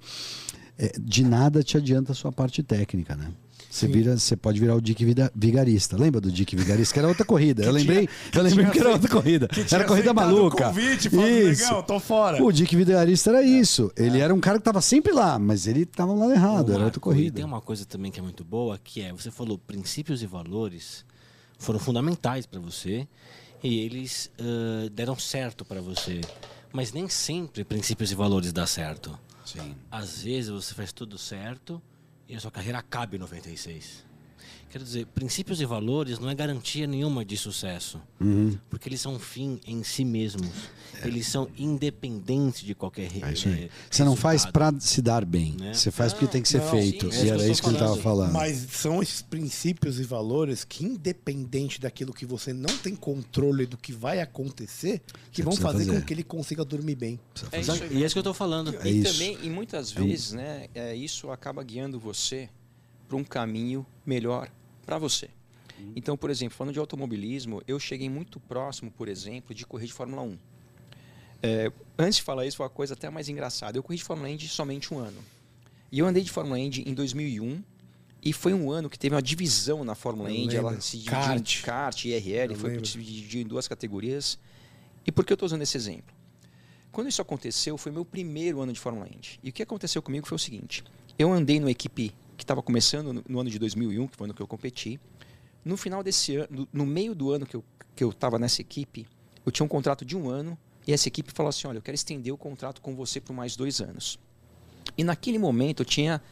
é, 0.79 0.93
de 0.99 1.23
nada 1.23 1.63
te 1.63 1.77
adianta 1.77 2.13
a 2.13 2.15
sua 2.15 2.33
parte 2.33 2.63
técnica, 2.63 3.15
né? 3.15 3.31
Você, 3.71 3.87
vira, 3.87 4.17
você 4.17 4.37
pode 4.37 4.59
virar 4.59 4.75
o 4.75 4.81
Dick 4.81 5.05
Vigarista. 5.35 5.97
Lembra 5.97 6.21
do 6.21 6.31
Dick 6.33 6.57
Vigarista? 6.57 6.95
Que 6.95 6.99
era 6.99 7.09
outra 7.09 7.25
corrida. 7.25 7.63
Eu 7.65 7.73
lembrei, 7.73 8.09
eu 8.35 8.43
lembrei 8.43 8.67
que 8.71 8.79
era 8.79 8.91
outra 8.91 9.09
corrida. 9.11 9.49
Era 9.71 9.85
corrida 9.85 10.15
maluca. 10.15 10.69
convite, 10.69 11.11
falando, 11.11 11.29
"Negão, 11.29 11.83
tô 11.83 12.01
fora." 12.01 12.43
O 12.43 12.51
Dick 12.51 12.75
Vigarista 12.75 13.31
era 13.31 13.43
isso. 13.43 13.93
Ele 13.97 14.19
era 14.21 14.35
um 14.35 14.41
cara 14.41 14.59
que 14.59 14.65
tava 14.65 14.81
sempre 14.81 15.13
lá, 15.13 15.39
mas 15.39 15.67
ele 15.67 15.85
tava 15.85 16.15
lá 16.15 16.33
errado. 16.33 16.73
Era 16.73 16.85
outra 16.85 16.85
Marco, 16.85 16.99
E 16.99 17.01
corrida. 17.01 17.37
tem 17.37 17.45
uma 17.45 17.61
coisa 17.61 17.85
também 17.85 18.11
que 18.11 18.19
é 18.19 18.23
muito 18.23 18.45
boa, 18.45 18.79
que 18.83 19.03
é, 19.03 19.13
você 19.13 19.31
falou, 19.31 19.59
princípios 19.59 20.23
e 20.23 20.27
valores 20.27 21.05
foram 21.59 21.79
fundamentais 21.79 22.47
para 22.47 22.61
você. 22.61 23.07
e 23.63 23.81
eles 23.81 24.31
ah, 24.39 24.89
deram 24.93 25.19
certo 25.19 25.65
para 25.65 25.81
você. 25.81 26.21
Mas 26.73 26.93
nem 26.93 27.09
sempre 27.09 27.65
princípios 27.65 28.13
e 28.13 28.15
valores 28.15 28.53
dá 28.53 28.67
certo. 28.67 29.19
Sim. 29.45 29.75
Às 29.91 30.23
vezes 30.23 30.51
você 30.51 30.75
faz 30.75 30.93
tudo 30.93 31.17
certo 31.19 31.81
e 32.29 32.35
a 32.35 32.41
sua 32.41 32.51
carreira 32.51 32.79
acaba 32.79 33.17
em 33.17 33.19
96. 33.19 34.06
Quero 34.77 34.85
dizer, 34.85 35.07
princípios 35.07 35.59
e 35.63 35.65
valores 35.65 36.19
não 36.19 36.29
é 36.29 36.35
garantia 36.35 36.87
nenhuma 36.87 37.25
de 37.25 37.35
sucesso. 37.39 37.99
Uhum. 38.21 38.59
Porque 38.69 38.91
eles 38.91 39.01
são 39.01 39.15
um 39.15 39.19
fim 39.19 39.59
em 39.67 39.83
si 39.83 40.05
mesmos. 40.05 40.51
Eles 41.03 41.27
são 41.29 41.49
independentes 41.57 42.61
de 42.61 42.75
qualquer 42.75 43.11
É 43.23 43.33
isso 43.33 43.49
aí. 43.49 43.65
eh, 43.65 43.69
Você 43.91 44.05
não 44.05 44.15
faz 44.15 44.45
para 44.45 44.79
se 44.79 45.01
dar 45.01 45.25
bem. 45.25 45.53
Né? 45.59 45.73
Você 45.73 45.91
faz 45.91 46.13
porque 46.13 46.27
tem 46.27 46.43
que 46.43 46.49
ser 46.51 46.61
não, 46.61 46.71
feito. 46.71 47.11
sim, 47.11 47.21
é 47.21 47.25
e 47.25 47.31
era 47.31 47.49
isso 47.49 47.63
que 47.63 47.69
ele 47.71 47.77
estava 47.77 47.97
falando. 47.97 48.35
Mas 48.35 48.67
são 48.71 49.03
esses 49.03 49.23
princípios 49.23 49.99
e 49.99 50.03
valores 50.03 50.63
que, 50.63 50.85
independente 50.85 51.81
daquilo 51.81 52.13
que 52.13 52.27
você 52.27 52.53
não 52.53 52.77
tem 52.77 52.95
controle 52.95 53.65
do 53.65 53.79
que 53.79 53.95
vai 53.95 54.21
acontecer, 54.21 55.01
que 55.33 55.39
Você 55.41 55.43
vão 55.43 55.57
fazer, 55.57 55.87
fazer. 55.87 56.01
com 56.01 56.05
que 56.07 56.13
ele 56.13 56.23
consiga 56.23 56.67
dormir 56.67 56.97
bem. 56.97 57.19
É 57.51 57.61
isso 57.63 57.73
E 57.91 58.03
é 58.03 58.05
isso 58.05 58.15
que 58.15 58.19
eu 58.19 58.21
estou 58.21 58.35
falando. 58.35 58.77
É 58.79 58.91
e 58.91 59.03
também, 59.03 59.39
e 59.43 59.49
muitas 59.49 59.97
É 59.97 60.01
um- 60.03 60.07
vezes, 60.07 60.33
né, 60.33 60.67
é, 60.75 60.95
isso 60.95 61.31
acaba 61.31 61.63
guiando 61.65 61.99
você 61.99 62.51
para 63.09 63.17
um 63.17 63.23
caminho 63.25 63.87
melhor 64.05 64.51
para 64.87 64.97
você. 64.99 65.29
Então, 65.95 66.17
por 66.17 66.31
exemplo, 66.31 66.57
falando 66.57 66.73
de 66.73 66.79
automobilismo, 66.79 67.61
eu 67.69 67.79
cheguei 67.79 68.09
muito 68.09 68.41
próximo, 68.41 68.91
por 68.91 69.09
exemplo, 69.09 69.55
de 69.55 69.67
correr 69.67 69.87
de 69.87 69.93
Fórmula 69.93 70.23
1. 70.23 70.39
É, 71.43 71.71
antes 71.99 72.17
de 72.17 72.23
falar 72.23 72.47
isso, 72.47 72.57
foi 72.57 72.65
uma 72.65 72.71
coisa 72.71 72.95
até 72.95 73.11
mais 73.11 73.29
engraçada. 73.29 73.77
Eu 73.77 73.83
corri 73.83 73.99
de 73.99 74.05
Fórmula 74.05 74.31
Indy 74.31 74.49
somente 74.49 74.95
um 74.95 74.99
ano. 74.99 75.19
E 75.93 75.99
eu 75.99 76.07
andei 76.07 76.23
de 76.23 76.31
Fórmula 76.31 76.59
Indy 76.59 76.83
em 76.89 76.95
2001 76.95 77.63
e 78.23 78.33
foi 78.33 78.55
um 78.55 78.71
ano 78.71 78.89
que 78.89 78.99
teve 78.99 79.15
uma 79.15 79.23
divisão 79.23 79.85
na 79.85 79.95
Fórmula 79.95 80.31
Eu 80.31 80.37
Indy. 80.37 80.57
Ela 80.57 80.71
lembro. 80.71 80.83
se 80.83 80.97
dividiu 80.97 81.13
Kart. 81.13 81.59
em 81.59 81.63
kart 81.63 82.05
IRL, 82.07 82.53
Eu 82.53 82.57
foi 82.59 82.75
se 82.85 82.99
dividiu 82.99 83.43
em 83.43 83.47
duas 83.47 83.69
categorias. 83.69 84.39
E 85.07 85.13
por 85.13 85.25
que 85.25 85.33
eu 85.33 85.37
estou 85.37 85.47
usando 85.47 85.63
esse 85.63 85.77
exemplo? 85.77 86.15
Quando 86.91 87.09
isso 87.09 87.21
aconteceu, 87.21 87.77
foi 87.77 87.93
meu 87.93 88.05
primeiro 88.05 88.61
ano 88.63 88.73
de 88.73 88.81
Fórmula 88.81 89.07
Indy. 89.07 89.39
E 89.43 89.51
o 89.51 89.53
que 89.53 89.63
aconteceu 89.63 90.01
comigo 90.01 90.27
foi 90.27 90.37
o 90.37 90.39
seguinte: 90.39 90.83
eu 91.19 91.31
andei 91.33 91.61
numa 91.61 91.71
equipe 91.71 92.13
que 92.37 92.45
estava 92.45 92.63
começando 92.63 93.13
no, 93.13 93.25
no 93.29 93.41
ano 93.41 93.51
de 93.51 93.59
2001, 93.59 94.09
que 94.09 94.17
foi 94.17 94.25
o 94.25 94.27
ano 94.27 94.35
que 94.35 94.43
eu 94.43 94.47
competi. 94.47 95.01
No 95.65 95.77
final 95.77 96.03
desse 96.03 96.37
ano, 96.37 96.49
no, 96.51 96.69
no 96.73 96.87
meio 96.87 97.15
do 97.15 97.33
ano 97.33 97.47
que 97.47 97.57
eu 97.57 97.65
que 97.97 98.05
eu 98.05 98.11
estava 98.11 98.39
nessa 98.39 98.61
equipe, 98.61 99.07
eu 99.45 99.51
tinha 99.51 99.65
um 99.65 99.69
contrato 99.69 100.05
de 100.05 100.15
um 100.15 100.29
ano 100.29 100.57
e 100.87 100.93
essa 100.93 101.09
equipe 101.09 101.33
falou 101.33 101.49
assim: 101.49 101.67
olha, 101.67 101.79
eu 101.79 101.83
quero 101.83 101.95
estender 101.95 102.33
o 102.33 102.37
contrato 102.37 102.81
com 102.81 102.95
você 102.95 103.21
por 103.21 103.33
mais 103.33 103.57
dois 103.57 103.81
anos. 103.81 104.19
E 104.97 105.03
naquele 105.03 105.39
momento 105.39 105.81
eu 105.81 105.87
tinha 105.87 106.23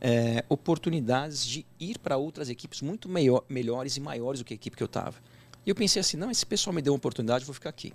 é, 0.00 0.44
oportunidades 0.48 1.44
de 1.44 1.66
ir 1.80 1.98
para 1.98 2.16
outras 2.16 2.48
equipes 2.50 2.82
muito 2.82 3.08
melhor, 3.08 3.42
melhores 3.48 3.96
e 3.96 4.00
maiores 4.00 4.40
do 4.40 4.44
que 4.44 4.52
a 4.52 4.56
equipe 4.56 4.76
que 4.76 4.82
eu 4.82 4.86
estava. 4.86 5.16
E 5.64 5.70
eu 5.70 5.74
pensei 5.74 5.98
assim: 5.98 6.16
não, 6.16 6.30
esse 6.30 6.44
pessoal 6.44 6.74
me 6.74 6.82
deu 6.82 6.92
uma 6.92 6.98
oportunidade, 6.98 7.44
vou 7.44 7.54
ficar 7.54 7.70
aqui. 7.70 7.92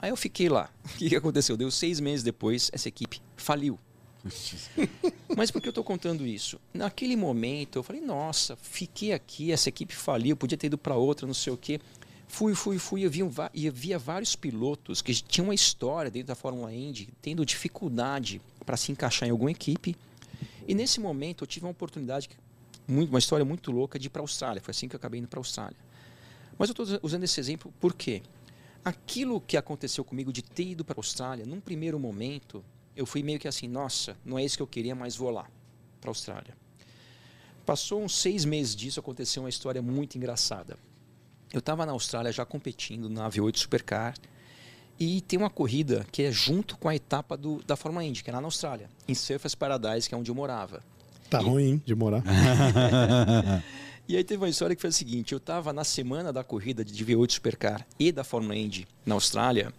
Aí 0.00 0.10
eu 0.10 0.16
fiquei 0.16 0.48
lá. 0.48 0.68
O 0.94 0.98
que 0.98 1.14
aconteceu? 1.14 1.56
Deu 1.56 1.70
seis 1.70 2.00
meses 2.00 2.24
depois, 2.24 2.70
essa 2.72 2.88
equipe 2.88 3.22
faliu. 3.36 3.78
Mas 5.36 5.50
por 5.50 5.60
que 5.60 5.68
eu 5.68 5.72
estou 5.72 5.84
contando 5.84 6.26
isso? 6.26 6.60
Naquele 6.72 7.16
momento 7.16 7.78
eu 7.78 7.82
falei, 7.82 8.00
nossa, 8.00 8.56
fiquei 8.56 9.12
aqui, 9.12 9.50
essa 9.50 9.68
equipe 9.68 9.94
faliu, 9.94 10.36
podia 10.36 10.56
ter 10.56 10.68
ido 10.68 10.78
para 10.78 10.94
outra, 10.94 11.26
não 11.26 11.34
sei 11.34 11.52
o 11.52 11.56
quê. 11.56 11.80
Fui, 12.28 12.54
fui, 12.54 12.78
fui, 12.78 13.04
eu 13.04 13.10
via, 13.10 13.24
eu 13.54 13.72
via 13.72 13.98
vários 13.98 14.34
pilotos 14.34 15.02
que 15.02 15.12
tinham 15.12 15.48
uma 15.48 15.54
história 15.54 16.10
dentro 16.10 16.28
da 16.28 16.34
Fórmula 16.34 16.72
Indy, 16.72 17.10
tendo 17.20 17.44
dificuldade 17.44 18.40
para 18.64 18.76
se 18.76 18.90
encaixar 18.90 19.28
em 19.28 19.32
alguma 19.32 19.50
equipe. 19.50 19.94
E 20.66 20.74
nesse 20.74 20.98
momento 20.98 21.44
eu 21.44 21.46
tive 21.46 21.66
uma 21.66 21.72
oportunidade, 21.72 22.30
uma 22.88 23.18
história 23.18 23.44
muito 23.44 23.70
louca, 23.70 23.98
de 23.98 24.06
ir 24.06 24.10
para 24.10 24.22
a 24.22 24.24
Austrália. 24.24 24.62
Foi 24.62 24.70
assim 24.70 24.88
que 24.88 24.94
eu 24.94 24.98
acabei 24.98 25.20
indo 25.20 25.28
para 25.28 25.38
a 25.38 25.42
Austrália. 25.42 25.76
Mas 26.56 26.70
eu 26.70 26.72
estou 26.72 27.00
usando 27.02 27.24
esse 27.24 27.38
exemplo 27.38 27.72
por 27.78 27.92
quê? 27.92 28.22
Aquilo 28.84 29.40
que 29.40 29.56
aconteceu 29.56 30.02
comigo 30.02 30.32
de 30.32 30.42
ter 30.42 30.68
ido 30.68 30.84
para 30.84 30.94
a 30.94 31.00
Austrália, 31.00 31.44
num 31.44 31.60
primeiro 31.60 31.98
momento, 31.98 32.64
eu 32.96 33.06
fui 33.06 33.22
meio 33.22 33.38
que 33.38 33.48
assim, 33.48 33.68
nossa, 33.68 34.16
não 34.24 34.38
é 34.38 34.44
isso 34.44 34.56
que 34.56 34.62
eu 34.62 34.66
queria, 34.66 34.94
mas 34.94 35.16
vou 35.16 35.30
lá, 35.30 35.48
para 36.00 36.10
a 36.10 36.12
Austrália. 36.12 36.56
Passou 37.64 38.02
uns 38.02 38.16
seis 38.16 38.44
meses 38.44 38.74
disso, 38.74 38.98
aconteceu 39.00 39.42
uma 39.42 39.48
história 39.48 39.80
muito 39.80 40.16
engraçada. 40.16 40.76
Eu 41.52 41.60
estava 41.60 41.86
na 41.86 41.92
Austrália 41.92 42.32
já 42.32 42.44
competindo 42.44 43.08
na 43.08 43.28
V8 43.28 43.56
Supercar 43.56 44.14
e 44.98 45.20
tem 45.20 45.38
uma 45.38 45.50
corrida 45.50 46.06
que 46.10 46.22
é 46.22 46.32
junto 46.32 46.76
com 46.76 46.88
a 46.88 46.96
etapa 46.96 47.36
do, 47.36 47.62
da 47.64 47.76
Fórmula 47.76 48.04
Indy, 48.04 48.24
que 48.24 48.30
é 48.30 48.32
lá 48.32 48.40
na 48.40 48.46
Austrália, 48.46 48.88
em 49.06 49.14
Surfers 49.14 49.54
Paradise, 49.54 50.08
que 50.08 50.14
é 50.14 50.18
onde 50.18 50.30
eu 50.30 50.34
morava. 50.34 50.82
Tá 51.30 51.38
ruim 51.38 51.64
hein, 51.64 51.82
de 51.84 51.94
morar. 51.94 52.22
E 54.08 54.16
aí 54.16 54.24
teve 54.24 54.42
uma 54.42 54.48
história 54.48 54.74
que 54.74 54.82
foi 54.82 54.90
a 54.90 54.92
seguinte: 54.92 55.32
eu 55.32 55.38
estava 55.38 55.72
na 55.72 55.84
semana 55.84 56.32
da 56.32 56.42
corrida 56.42 56.84
de 56.84 57.04
V8 57.04 57.32
Supercar 57.32 57.86
e 57.98 58.10
da 58.10 58.24
Fórmula 58.24 58.56
Indy 58.56 58.86
na 59.06 59.14
Austrália. 59.14 59.72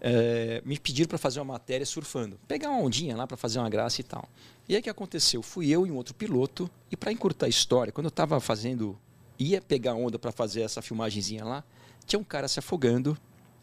Eh, 0.00 0.62
me 0.64 0.78
pediram 0.78 1.08
para 1.08 1.18
fazer 1.18 1.40
uma 1.40 1.54
matéria 1.54 1.86
surfando, 1.86 2.38
pegar 2.46 2.70
uma 2.70 2.80
ondinha 2.80 3.16
lá 3.16 3.26
para 3.26 3.36
fazer 3.36 3.58
uma 3.58 3.68
graça 3.68 4.00
e 4.00 4.04
tal. 4.04 4.28
E 4.68 4.74
aí 4.74 4.80
o 4.80 4.82
que 4.82 4.90
aconteceu? 4.90 5.42
Fui 5.42 5.68
eu 5.68 5.86
e 5.86 5.90
um 5.90 5.96
outro 5.96 6.14
piloto 6.14 6.70
e 6.90 6.96
para 6.96 7.12
encurtar 7.12 7.46
a 7.46 7.48
história, 7.48 7.92
quando 7.92 8.06
eu 8.06 8.10
estava 8.10 8.40
fazendo, 8.40 8.98
ia 9.38 9.60
pegar 9.60 9.94
onda 9.94 10.18
para 10.18 10.32
fazer 10.32 10.62
essa 10.62 10.82
filmagenzinha 10.82 11.44
lá, 11.44 11.64
tinha 12.04 12.18
um 12.18 12.24
cara 12.24 12.48
se 12.48 12.58
afogando 12.58 13.16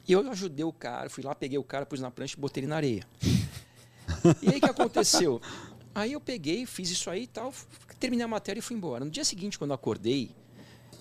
e 0.08 0.12
eu 0.12 0.30
ajudei 0.32 0.66
o 0.66 0.74
cara, 0.74 1.10
fui 1.10 1.24
lá, 1.24 1.34
peguei 1.34 1.58
o 1.58 1.64
cara, 1.64 1.86
pus 1.86 2.00
na 2.00 2.12
prancha 2.12 2.36
e 2.38 2.40
botei 2.40 2.62
ele 2.62 2.68
na 2.68 2.76
areia. 2.76 3.08
E 4.42 4.50
aí 4.50 4.58
o 4.58 4.62
que 4.62 4.70
aconteceu? 4.70 5.42
Aí 5.96 6.14
eu 6.14 6.20
peguei, 6.20 6.66
fiz 6.66 6.90
isso 6.90 7.10
aí 7.10 7.24
e 7.24 7.28
tal, 7.28 7.54
terminei 8.00 8.26
a 8.26 8.28
matéria 8.28 8.60
e 8.60 8.62
fui 8.62 8.76
embora. 8.76 9.06
No 9.06 9.12
dia 9.12 9.24
seguinte, 9.24 9.58
quando 9.58 9.72
eu 9.72 9.76
acordei, 9.76 10.32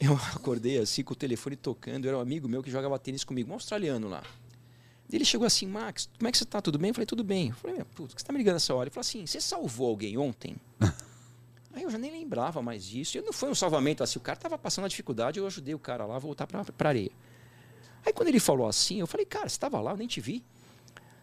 eu 0.00 0.14
acordei 0.34 0.78
assim 0.78 1.02
com 1.02 1.12
o 1.12 1.16
telefone 1.16 1.56
tocando, 1.56 2.06
era 2.06 2.16
um 2.16 2.20
amigo 2.20 2.48
meu 2.48 2.62
que 2.62 2.70
jogava 2.70 2.98
tênis 2.98 3.24
comigo, 3.24 3.50
um 3.50 3.54
australiano 3.54 4.08
lá. 4.08 4.22
Ele 5.12 5.24
chegou 5.24 5.46
assim, 5.46 5.66
Max, 5.66 6.08
como 6.18 6.28
é 6.28 6.32
que 6.32 6.38
você 6.38 6.44
tá? 6.44 6.60
Tudo 6.60 6.78
bem? 6.78 6.88
Eu 6.88 6.94
falei, 6.94 7.06
tudo 7.06 7.22
bem. 7.22 7.48
Eu 7.48 7.54
falei, 7.54 7.76
meu, 7.76 7.84
que 7.84 8.20
você 8.20 8.24
tá 8.24 8.32
me 8.32 8.38
ligando 8.38 8.56
essa 8.56 8.74
hora? 8.74 8.84
Ele 8.84 8.90
falou 8.94 9.02
assim, 9.02 9.26
você 9.26 9.40
salvou 9.40 9.88
alguém 9.88 10.16
ontem? 10.16 10.56
Aí 11.74 11.82
eu 11.82 11.90
já 11.90 11.98
nem 11.98 12.10
lembrava 12.10 12.62
mais 12.62 12.84
disso. 12.84 13.16
E 13.16 13.22
não 13.22 13.32
foi 13.32 13.50
um 13.50 13.54
salvamento 13.54 14.02
assim, 14.02 14.18
o 14.18 14.22
cara 14.22 14.38
tava 14.38 14.58
passando 14.58 14.84
uma 14.84 14.88
dificuldade, 14.88 15.38
eu 15.38 15.46
ajudei 15.46 15.74
o 15.74 15.78
cara 15.78 16.04
lá 16.04 16.16
a 16.16 16.18
voltar 16.18 16.46
pra, 16.46 16.64
pra 16.64 16.88
areia. 16.90 17.10
Aí 18.04 18.12
quando 18.12 18.28
ele 18.28 18.40
falou 18.40 18.66
assim, 18.66 19.00
eu 19.00 19.06
falei, 19.06 19.24
cara, 19.24 19.48
você 19.48 19.58
tava 19.58 19.80
lá, 19.80 19.92
eu 19.92 19.96
nem 19.96 20.06
te 20.08 20.20
vi. 20.20 20.44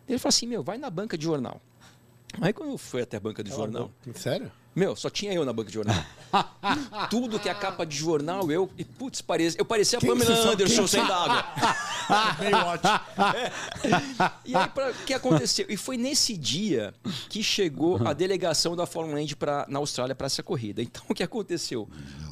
Ele 0.08 0.18
falou 0.18 0.30
assim, 0.30 0.48
meu, 0.48 0.64
vai 0.64 0.78
na 0.78 0.90
banca 0.90 1.18
de 1.18 1.24
jornal. 1.26 1.62
Aí 2.42 2.54
quando 2.54 2.72
eu 2.72 2.78
fui 2.78 3.02
até 3.02 3.18
a 3.18 3.20
banca 3.20 3.44
de 3.44 3.50
jornal, 3.52 3.92
Sério? 4.16 4.52
Meu, 4.80 4.96
só 4.96 5.10
tinha 5.10 5.34
eu 5.34 5.44
na 5.46 5.52
banca 5.54 5.68
de 5.68 5.74
jornal. 5.76 6.04
Tudo 7.10 7.40
que 7.40 7.50
é 7.50 7.54
capa 7.54 7.86
de 7.86 7.96
jornal, 7.96 8.50
eu. 8.52 8.70
E 8.78 8.86
putz, 8.86 9.22
parece, 9.22 9.60
eu 9.60 9.66
parecia 9.66 10.00
a 10.00 10.02
Pamela 10.02 10.34
Anderson 10.52 10.88
sem 10.88 11.02
água. 11.02 11.46
Meio 12.40 12.58
ótimo. 12.66 13.00
E 14.46 14.56
aí, 14.56 14.68
pra- 14.70 14.92
o 14.92 15.06
que 15.06 15.14
aconteceu? 15.14 15.66
E 15.70 15.76
foi 15.78 15.98
nesse 15.98 16.36
dia 16.38 16.94
que 17.30 17.44
chegou 17.44 18.00
a 18.08 18.14
delegação 18.14 18.76
da 18.76 18.86
Fórmula 18.86 19.22
Indy 19.22 19.36
pra, 19.36 19.66
na 19.68 19.80
Austrália 19.80 20.16
para 20.16 20.28
essa 20.28 20.42
corrida. 20.42 20.82
Então, 20.82 21.04
o 21.10 21.14
que 21.14 21.24
aconteceu? 21.24 21.88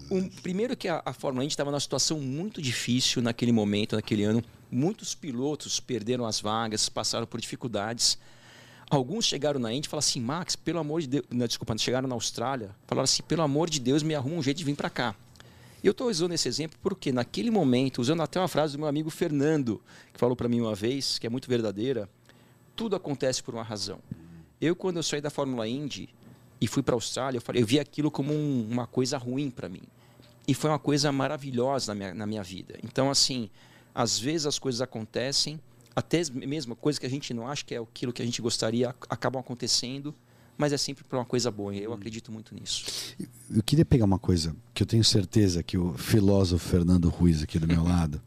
Um, 0.09 0.29
primeiro 0.29 0.75
que 0.77 0.87
a, 0.87 1.01
a 1.05 1.11
Fórmula 1.13 1.43
Indy 1.43 1.53
estava 1.53 1.69
numa 1.69 1.79
situação 1.79 2.19
muito 2.19 2.61
difícil 2.61 3.21
naquele 3.21 3.51
momento, 3.51 3.95
naquele 3.95 4.23
ano. 4.23 4.43
Muitos 4.71 5.13
pilotos 5.15 5.79
perderam 5.79 6.25
as 6.25 6.39
vagas, 6.39 6.87
passaram 6.89 7.25
por 7.25 7.39
dificuldades. 7.41 8.17
Alguns 8.89 9.25
chegaram 9.25 9.59
na 9.59 9.73
Indy 9.73 9.87
e 9.87 9.89
falaram 9.89 10.05
assim, 10.07 10.21
Max, 10.21 10.55
pelo 10.55 10.79
amor 10.79 11.01
de 11.01 11.07
Deus... 11.07 11.25
Não, 11.29 11.45
desculpa, 11.45 11.77
chegaram 11.77 12.07
na 12.07 12.15
Austrália, 12.15 12.73
falaram 12.87 13.03
assim, 13.03 13.21
pelo 13.23 13.41
amor 13.41 13.69
de 13.69 13.79
Deus, 13.79 14.01
me 14.01 14.15
arruma 14.15 14.37
um 14.37 14.43
jeito 14.43 14.57
de 14.57 14.63
vir 14.63 14.75
para 14.75 14.89
cá. 14.89 15.13
Eu 15.83 15.91
estou 15.91 16.09
usando 16.09 16.31
esse 16.31 16.47
exemplo 16.47 16.77
porque 16.81 17.11
naquele 17.11 17.51
momento, 17.51 17.99
usando 17.99 18.21
até 18.21 18.39
uma 18.39 18.47
frase 18.47 18.73
do 18.73 18.79
meu 18.79 18.87
amigo 18.87 19.09
Fernando, 19.09 19.81
que 20.13 20.19
falou 20.19 20.35
para 20.35 20.47
mim 20.47 20.61
uma 20.61 20.73
vez, 20.73 21.19
que 21.19 21.27
é 21.27 21.29
muito 21.29 21.49
verdadeira, 21.49 22.09
tudo 22.75 22.95
acontece 22.95 23.43
por 23.43 23.53
uma 23.53 23.63
razão. 23.63 23.99
Eu, 24.59 24.75
quando 24.75 24.97
eu 24.97 25.03
saí 25.03 25.21
da 25.21 25.29
Fórmula 25.29 25.67
Indy 25.67 26.09
e 26.59 26.67
fui 26.67 26.81
para 26.81 26.95
a 26.95 26.97
Austrália, 26.97 27.37
eu, 27.37 27.41
falei, 27.41 27.61
eu 27.61 27.67
vi 27.67 27.79
aquilo 27.79 28.09
como 28.09 28.33
um- 28.33 28.67
uma 28.71 28.87
coisa 28.87 29.17
ruim 29.17 29.49
para 29.51 29.67
mim. 29.69 29.81
E 30.47 30.53
foi 30.53 30.69
uma 30.69 30.79
coisa 30.79 31.11
maravilhosa 31.11 31.93
na 31.93 31.95
minha, 31.95 32.13
na 32.13 32.25
minha 32.25 32.43
vida. 32.43 32.79
Então, 32.83 33.11
assim, 33.11 33.49
às 33.93 34.17
vezes 34.17 34.47
as 34.47 34.57
coisas 34.57 34.81
acontecem, 34.81 35.59
até 35.97 36.21
mesmo 36.31 36.75
coisa 36.75 36.99
que 36.99 37.07
a 37.07 37.09
gente 37.09 37.33
não 37.33 37.47
acha 37.47 37.65
que 37.65 37.73
é 37.73 37.79
aquilo 37.79 38.13
que 38.13 38.21
a 38.21 38.25
gente 38.25 38.39
gostaria, 38.39 38.89
ac- 38.89 39.07
acabam 39.09 39.39
acontecendo, 39.39 40.13
mas 40.55 40.71
é 40.71 40.77
sempre 40.77 41.03
por 41.03 41.17
uma 41.17 41.25
coisa 41.25 41.49
boa. 41.49 41.73
Eu 41.75 41.91
acredito 41.91 42.31
muito 42.31 42.53
nisso. 42.53 42.85
Eu 43.49 43.63
queria 43.63 43.83
pegar 43.83 44.05
uma 44.05 44.19
coisa 44.19 44.55
que 44.75 44.83
eu 44.83 44.87
tenho 44.87 45.03
certeza 45.03 45.63
que 45.63 45.75
o 45.75 45.95
filósofo 45.97 46.69
Fernando 46.69 47.09
Ruiz, 47.09 47.41
aqui 47.41 47.57
do 47.57 47.67
meu 47.67 47.81
lado, 47.83 48.21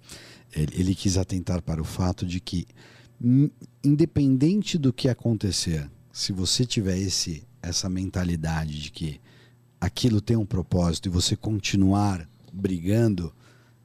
ele, 0.53 0.73
ele 0.81 0.95
quis 0.97 1.17
atentar 1.17 1.63
para 1.63 1.81
o 1.81 1.85
fato 1.85 2.27
de 2.27 2.41
que, 2.41 2.67
in- 3.23 3.51
independente 3.85 4.77
do 4.77 4.93
que 4.93 5.09
acontecer, 5.09 5.89
se 6.13 6.33
você 6.33 6.67
tiver 6.67 6.99
esse, 6.99 7.45
essa 7.63 7.89
mentalidade 7.89 8.81
de 8.83 8.91
que 8.91 9.21
aquilo 9.81 10.21
tem 10.21 10.37
um 10.37 10.45
propósito 10.45 11.07
e 11.07 11.09
você 11.09 11.37
continuar 11.37 12.29
brigando, 12.53 13.33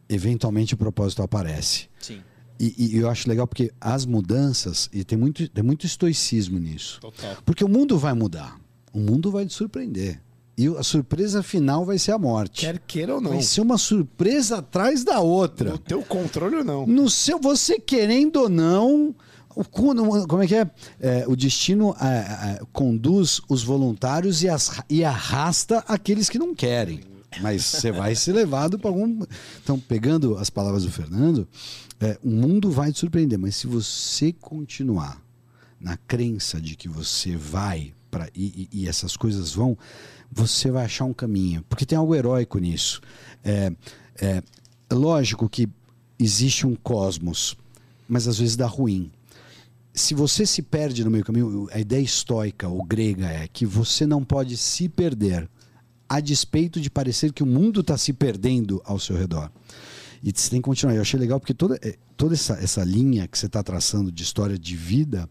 eventualmente 0.09 0.73
o 0.73 0.77
propósito 0.77 1.21
aparece. 1.21 1.87
Sim. 1.99 2.21
E, 2.59 2.95
e 2.95 2.97
eu 2.97 3.09
acho 3.09 3.27
legal 3.27 3.45
porque 3.47 3.71
as 3.81 4.05
mudanças, 4.05 4.89
e 4.93 5.03
tem 5.03 5.17
muito, 5.17 5.47
tem 5.49 5.63
muito 5.63 5.85
estoicismo 5.85 6.57
nisso. 6.59 6.99
Total. 7.01 7.35
Porque 7.45 7.63
o 7.63 7.67
mundo 7.69 7.97
vai 7.97 8.13
mudar. 8.13 8.57
O 8.93 8.99
mundo 8.99 9.29
vai 9.31 9.45
te 9.45 9.53
surpreender. 9.53 10.21
E 10.57 10.67
a 10.67 10.83
surpresa 10.83 11.43
final 11.43 11.85
vai 11.85 11.99
ser 11.99 12.13
a 12.13 12.17
morte. 12.17 12.61
Quer 12.61 12.79
queira 12.79 13.15
ou 13.15 13.19
não. 13.21 13.31
Vai 13.31 13.41
ser 13.41 13.59
uma 13.59 13.77
surpresa 13.77 14.59
atrás 14.59 15.03
da 15.03 15.19
outra. 15.19 15.71
No 15.71 15.77
teu 15.77 16.01
controle 16.01 16.55
ou 16.55 16.63
não. 16.63 16.85
No 16.87 17.09
seu, 17.09 17.37
você 17.39 17.77
querendo 17.77 18.37
ou 18.37 18.47
não, 18.47 19.13
como 20.29 20.41
é 20.43 20.47
que 20.47 20.55
é? 20.55 20.69
É, 20.99 21.25
o 21.27 21.35
destino 21.35 21.93
é, 21.99 22.05
é, 22.07 22.61
conduz 22.71 23.41
os 23.49 23.63
voluntários 23.63 24.43
e, 24.43 24.49
as- 24.49 24.81
e 24.89 25.03
arrasta 25.03 25.79
aqueles 25.87 26.29
que 26.29 26.39
não 26.39 26.55
querem. 26.55 27.01
Mas 27.41 27.65
você 27.65 27.91
vai 27.91 28.15
ser 28.15 28.31
levado 28.31 28.79
para 28.79 28.89
algum. 28.89 29.23
Então, 29.61 29.77
pegando 29.77 30.37
as 30.37 30.49
palavras 30.49 30.83
do 30.85 30.91
Fernando, 30.91 31.45
é, 31.99 32.17
o 32.23 32.29
mundo 32.29 32.69
vai 32.71 32.91
te 32.91 32.99
surpreender, 32.99 33.37
mas 33.39 33.55
se 33.55 33.67
você 33.67 34.33
continuar 34.33 35.21
na 35.79 35.97
crença 35.97 36.59
de 36.59 36.75
que 36.75 36.87
você 36.89 37.35
vai 37.35 37.93
para 38.09 38.29
e, 38.35 38.67
e- 38.71 38.81
e 38.83 38.87
essas 38.87 39.15
coisas 39.17 39.53
vão, 39.53 39.77
você 40.31 40.71
vai 40.71 40.85
achar 40.85 41.05
um 41.05 41.13
caminho, 41.13 41.63
porque 41.69 41.85
tem 41.85 41.97
algo 41.97 42.15
heróico 42.15 42.57
nisso. 42.59 43.01
É, 43.43 43.71
é, 44.21 44.43
é 44.89 44.93
lógico 44.93 45.49
que 45.49 45.67
existe 46.17 46.65
um 46.65 46.75
cosmos, 46.75 47.57
mas 48.07 48.27
às 48.27 48.39
vezes 48.39 48.55
dá 48.55 48.65
ruim. 48.67 49.11
Se 49.93 50.13
você 50.13 50.45
se 50.45 50.61
perde 50.61 51.03
no 51.05 51.11
meio 51.11 51.23
caminho, 51.23 51.69
a 51.71 51.79
ideia 51.79 52.01
estoica 52.01 52.67
ou 52.67 52.83
grega 52.83 53.27
é 53.27 53.47
que 53.47 53.65
você 53.65 54.05
não 54.05 54.23
pode 54.23 54.57
se 54.57 54.89
perder, 54.89 55.49
a 56.07 56.19
despeito 56.19 56.79
de 56.79 56.89
parecer 56.89 57.31
que 57.33 57.41
o 57.43 57.45
mundo 57.47 57.79
está 57.81 57.97
se 57.97 58.13
perdendo 58.13 58.81
ao 58.85 58.99
seu 58.99 59.15
redor. 59.17 59.49
E 60.27 60.31
você 60.35 60.49
tem 60.49 60.59
que 60.59 60.65
continuar. 60.65 60.95
Eu 60.95 61.01
achei 61.01 61.19
legal 61.19 61.39
porque 61.39 61.53
toda, 61.53 61.79
eh, 61.83 61.97
toda 62.17 62.33
essa, 62.33 62.53
essa 62.55 62.83
linha 62.83 63.27
que 63.27 63.37
você 63.37 63.45
está 63.45 63.61
traçando 63.61 64.11
de 64.11 64.23
história 64.23 64.57
de 64.57 64.75
vida 64.75 65.29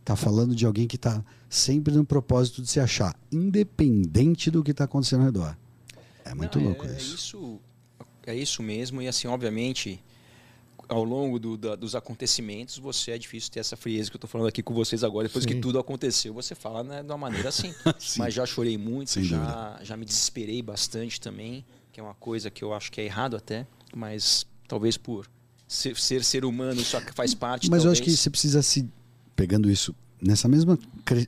está 0.00 0.16
falando 0.16 0.54
de 0.54 0.64
alguém 0.64 0.86
que 0.88 0.96
está 0.96 1.22
sempre 1.48 1.92
no 1.94 2.06
propósito 2.06 2.62
de 2.62 2.68
se 2.70 2.80
achar, 2.80 3.14
independente 3.30 4.50
do 4.50 4.62
que 4.62 4.70
está 4.70 4.84
acontecendo 4.84 5.20
ao 5.20 5.26
redor. 5.26 5.56
É 6.24 6.34
muito 6.34 6.58
Não, 6.58 6.68
louco 6.68 6.86
é, 6.86 6.96
isso. 6.96 7.12
É 7.12 7.14
isso. 7.14 7.60
É 8.28 8.34
isso 8.34 8.62
mesmo. 8.62 9.02
E 9.02 9.08
assim, 9.08 9.28
obviamente, 9.28 10.02
ao 10.88 11.04
longo 11.04 11.38
do- 11.38 11.56
da- 11.58 11.76
dos 11.76 11.94
acontecimentos, 11.94 12.78
você 12.78 13.10
é 13.12 13.18
difícil 13.18 13.50
ter 13.50 13.60
essa 13.60 13.76
frieza 13.76 14.10
que 14.10 14.16
eu 14.16 14.18
estou 14.18 14.28
falando 14.30 14.48
aqui 14.48 14.62
com 14.62 14.72
vocês 14.72 15.04
agora. 15.04 15.28
Depois 15.28 15.44
que 15.44 15.52
Sim. 15.54 15.60
tudo 15.60 15.78
aconteceu, 15.78 16.32
você 16.32 16.54
fala 16.54 16.82
né, 16.82 17.02
de 17.02 17.08
uma 17.10 17.18
maneira 17.18 17.48
assim. 17.50 17.74
Sim. 17.98 18.20
Mas 18.20 18.32
já 18.34 18.46
chorei 18.46 18.78
muito, 18.78 19.10
Sem 19.10 19.24
já, 19.24 19.78
já 19.82 19.96
me 19.96 20.04
desesperei 20.06 20.62
bastante 20.62 21.20
também, 21.20 21.64
que 21.92 22.00
é 22.00 22.02
uma 22.02 22.14
coisa 22.14 22.50
que 22.50 22.62
eu 22.64 22.72
acho 22.72 22.90
que 22.90 23.00
é 23.00 23.04
errado 23.04 23.36
até, 23.36 23.66
mas 23.94 24.46
talvez 24.68 24.96
por 24.96 25.26
ser 25.68 25.96
ser, 25.96 26.24
ser 26.24 26.44
humano 26.44 26.80
isso 26.80 26.96
faz 27.14 27.34
parte. 27.34 27.70
Mas 27.70 27.84
eu 27.84 27.90
acho 27.90 28.00
que 28.00 28.06
talvez. 28.06 28.20
você 28.20 28.30
precisa 28.30 28.62
se. 28.62 28.88
Pegando 29.36 29.70
isso, 29.70 29.94
nessa 30.20 30.46
mesma. 30.48 30.78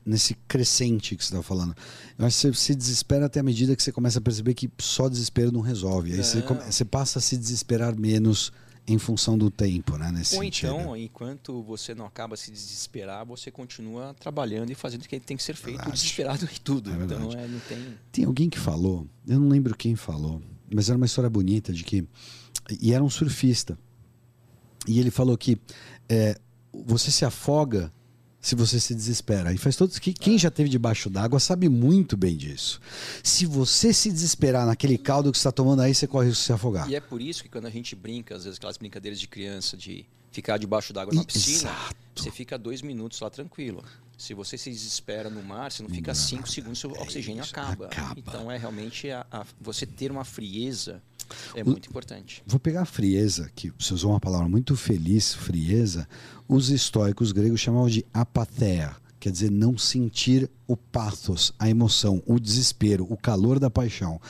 nesse 0.05 0.35
crescente 0.47 1.17
que 1.17 1.25
você 1.25 1.33
está 1.33 1.43
falando, 1.43 1.75
eu 2.19 2.27
acho 2.27 2.37
que 2.37 2.43
você 2.49 2.55
se 2.55 2.75
desespera 2.75 3.27
até 3.27 3.41
a 3.41 3.43
medida 3.43 3.75
que 3.75 3.83
você 3.83 3.91
começa 3.93 4.19
a 4.19 4.23
perceber 4.23 4.53
que 4.55 4.71
só 4.79 5.09
desespero 5.09 5.51
não 5.51 5.61
resolve. 5.61 6.13
Aí 6.13 6.23
você, 6.23 6.39
Não. 6.39 6.47
come- 6.47 6.61
você 6.61 6.85
passa 6.85 7.19
a 7.19 7.23
se 7.23 7.37
desesperar 7.37 7.99
menos 7.99 8.53
em 8.87 8.99
função 8.99 9.39
do 9.39 9.49
tempo, 9.49 9.97
né? 9.97 10.11
Nesse 10.11 10.35
Ou 10.37 10.43
sentido. 10.43 10.73
então, 10.75 10.97
enquanto 10.97 11.63
você 11.63 11.95
não 11.95 12.05
acaba 12.05 12.37
se 12.37 12.51
desesperar, 12.51 13.25
você 13.25 13.49
continua 13.51 14.13
trabalhando 14.19 14.71
e 14.71 14.75
fazendo 14.75 15.03
o 15.05 15.09
que 15.09 15.21
tem 15.21 15.37
que 15.37 15.43
ser 15.43 15.55
feito, 15.55 15.77
Verdade. 15.77 15.97
desesperado 15.97 16.49
e 16.53 16.59
tudo. 16.59 16.91
É 16.91 16.95
então, 17.05 17.31
é, 17.33 17.47
não 17.49 17.61
tem. 17.61 17.79
Tem 18.11 18.25
alguém 18.25 18.51
que 18.51 18.59
falou, 18.59 19.07
eu 19.27 19.39
não 19.39 19.49
lembro 19.49 19.75
quem 19.77 19.95
falou, 19.97 20.43
mas 20.75 20.89
era 20.91 20.97
uma 20.97 21.07
história 21.07 21.31
bonita 21.31 21.73
de 21.73 21.85
que. 21.85 22.05
E 22.81 22.93
era 22.93 23.03
um 23.03 23.11
surfista. 23.11 23.79
E 24.87 24.99
ele 24.99 25.11
falou 25.11 25.37
que 25.39 25.59
é, 26.09 26.39
você 26.85 27.11
se 27.11 27.25
afoga 27.25 27.93
se 28.41 28.57
você 28.57 28.81
se 28.81 28.93
desespera. 28.95 29.53
E 29.53 29.57
faz 29.59 29.77
todos 29.77 29.99
que 30.01 30.13
quem 30.13 30.37
já 30.37 30.51
teve 30.51 30.69
debaixo 30.69 31.09
d'água 31.09 31.39
sabe 31.39 31.69
muito 31.69 32.17
bem 32.17 32.37
disso. 32.37 32.81
Se 33.23 33.47
você 33.47 33.93
se 33.93 34.11
desesperar 34.11 34.67
naquele 34.67 34.99
caldo 34.99 35.31
que 35.31 35.39
você 35.39 35.43
está 35.43 35.53
tomando 35.53 35.81
aí, 35.83 35.95
você 35.95 36.09
corre 36.09 36.27
o 36.27 36.29
risco 36.31 36.41
de 36.43 36.47
se 36.47 36.53
afogar. 36.53 36.91
E 36.91 36.97
é 36.97 37.01
por 37.01 37.21
isso 37.23 37.43
que 37.45 37.49
quando 37.49 37.67
a 37.67 37.71
gente 37.71 37.95
brinca, 37.95 38.35
às 38.35 38.43
vezes 38.45 38.59
aquelas 38.59 38.77
brincadeiras 38.77 39.21
de 39.21 39.29
criança 39.29 39.77
de 39.77 40.05
ficar 40.33 40.59
debaixo 40.59 40.93
d'água 40.93 41.15
na 41.15 41.23
piscina, 41.25 41.71
exato. 41.71 41.95
você 42.17 42.31
fica 42.33 42.59
dois 42.59 42.83
minutos 42.83 43.21
lá 43.21 43.31
tranquilo. 43.31 43.85
Se 44.19 44.35
você 44.35 44.57
se 44.59 44.71
desespera 44.71 45.29
no 45.31 45.43
mar, 45.43 45.71
você 45.71 45.83
não 45.83 45.91
fica 45.91 46.15
cinco 46.15 46.49
segundos, 46.51 46.79
seu 46.81 46.91
oxigênio 46.93 47.43
isso, 47.43 47.53
acaba. 47.53 47.87
acaba. 47.87 48.15
Então 48.19 48.51
é 48.51 48.57
realmente 48.57 49.11
a- 49.11 49.27
a- 49.31 49.45
você 49.61 49.85
ter 49.87 50.11
uma 50.11 50.25
frieza 50.25 51.03
é 51.55 51.65
muito 51.65 51.89
importante. 51.89 52.43
Vou 52.47 52.61
pegar 52.61 52.83
a 52.83 52.87
frieza, 52.87 53.51
que 53.55 53.73
você 53.79 53.95
usou 53.95 54.11
uma 54.11 54.21
palavra 54.21 54.49
muito 54.49 54.77
feliz, 54.77 55.35
frieza. 55.35 56.09
Os 56.49 56.71
estoicos 56.71 57.33
gregos 57.33 57.61
chamavam 57.61 57.89
de 57.89 58.05
apatheia, 58.13 58.95
quer 59.19 59.31
dizer, 59.31 59.51
não 59.51 59.79
sentir 59.79 60.51
o 60.67 60.77
pathos, 60.77 61.53
a 61.59 61.69
emoção, 61.69 62.23
o 62.27 62.41
desespero, 62.41 63.07
o 63.09 63.17
calor 63.17 63.59
da 63.59 63.71
paixão. 63.71 64.21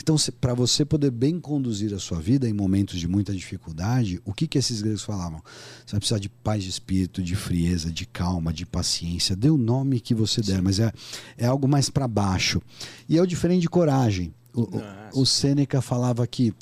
Então, 0.00 0.16
para 0.40 0.54
você 0.54 0.84
poder 0.84 1.10
bem 1.10 1.38
conduzir 1.38 1.92
a 1.92 1.98
sua 1.98 2.18
vida 2.18 2.48
em 2.48 2.52
momentos 2.52 2.98
de 2.98 3.06
muita 3.06 3.34
dificuldade, 3.34 4.20
o 4.24 4.32
que, 4.32 4.46
que 4.46 4.56
esses 4.56 4.80
gregos 4.80 5.02
falavam? 5.02 5.42
Você 5.84 5.92
vai 5.92 6.00
precisar 6.00 6.18
de 6.18 6.28
paz 6.28 6.62
de 6.62 6.70
espírito, 6.70 7.22
de 7.22 7.36
frieza, 7.36 7.90
de 7.90 8.06
calma, 8.06 8.52
de 8.52 8.64
paciência. 8.64 9.36
Dê 9.36 9.50
o 9.50 9.58
nome 9.58 10.00
que 10.00 10.14
você 10.14 10.40
der, 10.40 10.62
mas 10.62 10.78
é, 10.78 10.92
é 11.36 11.46
algo 11.46 11.68
mais 11.68 11.90
para 11.90 12.08
baixo. 12.08 12.62
E 13.08 13.18
é 13.18 13.22
o 13.22 13.26
diferente 13.26 13.62
de 13.62 13.68
coragem. 13.68 14.32
O, 14.62 15.20
o- 15.20 15.26
Sêneca 15.26 15.80
falava 15.80 16.26
que 16.26 16.52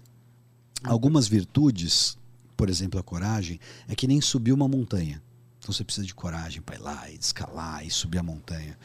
algumas 0.84 1.26
virtudes, 1.28 2.16
por 2.56 2.68
exemplo, 2.68 2.98
a 2.98 3.02
coragem, 3.02 3.58
é 3.88 3.94
que 3.94 4.06
nem 4.06 4.20
subir 4.20 4.52
uma 4.52 4.68
montanha. 4.68 5.22
Então 5.58 5.72
você 5.72 5.84
precisa 5.84 6.06
de 6.06 6.14
coragem 6.14 6.62
para 6.62 6.76
ir 6.76 6.80
lá 6.80 7.10
e 7.10 7.16
escalar 7.16 7.84
e 7.84 7.90
subir 7.90 8.18
a 8.18 8.22
montanha. 8.22 8.78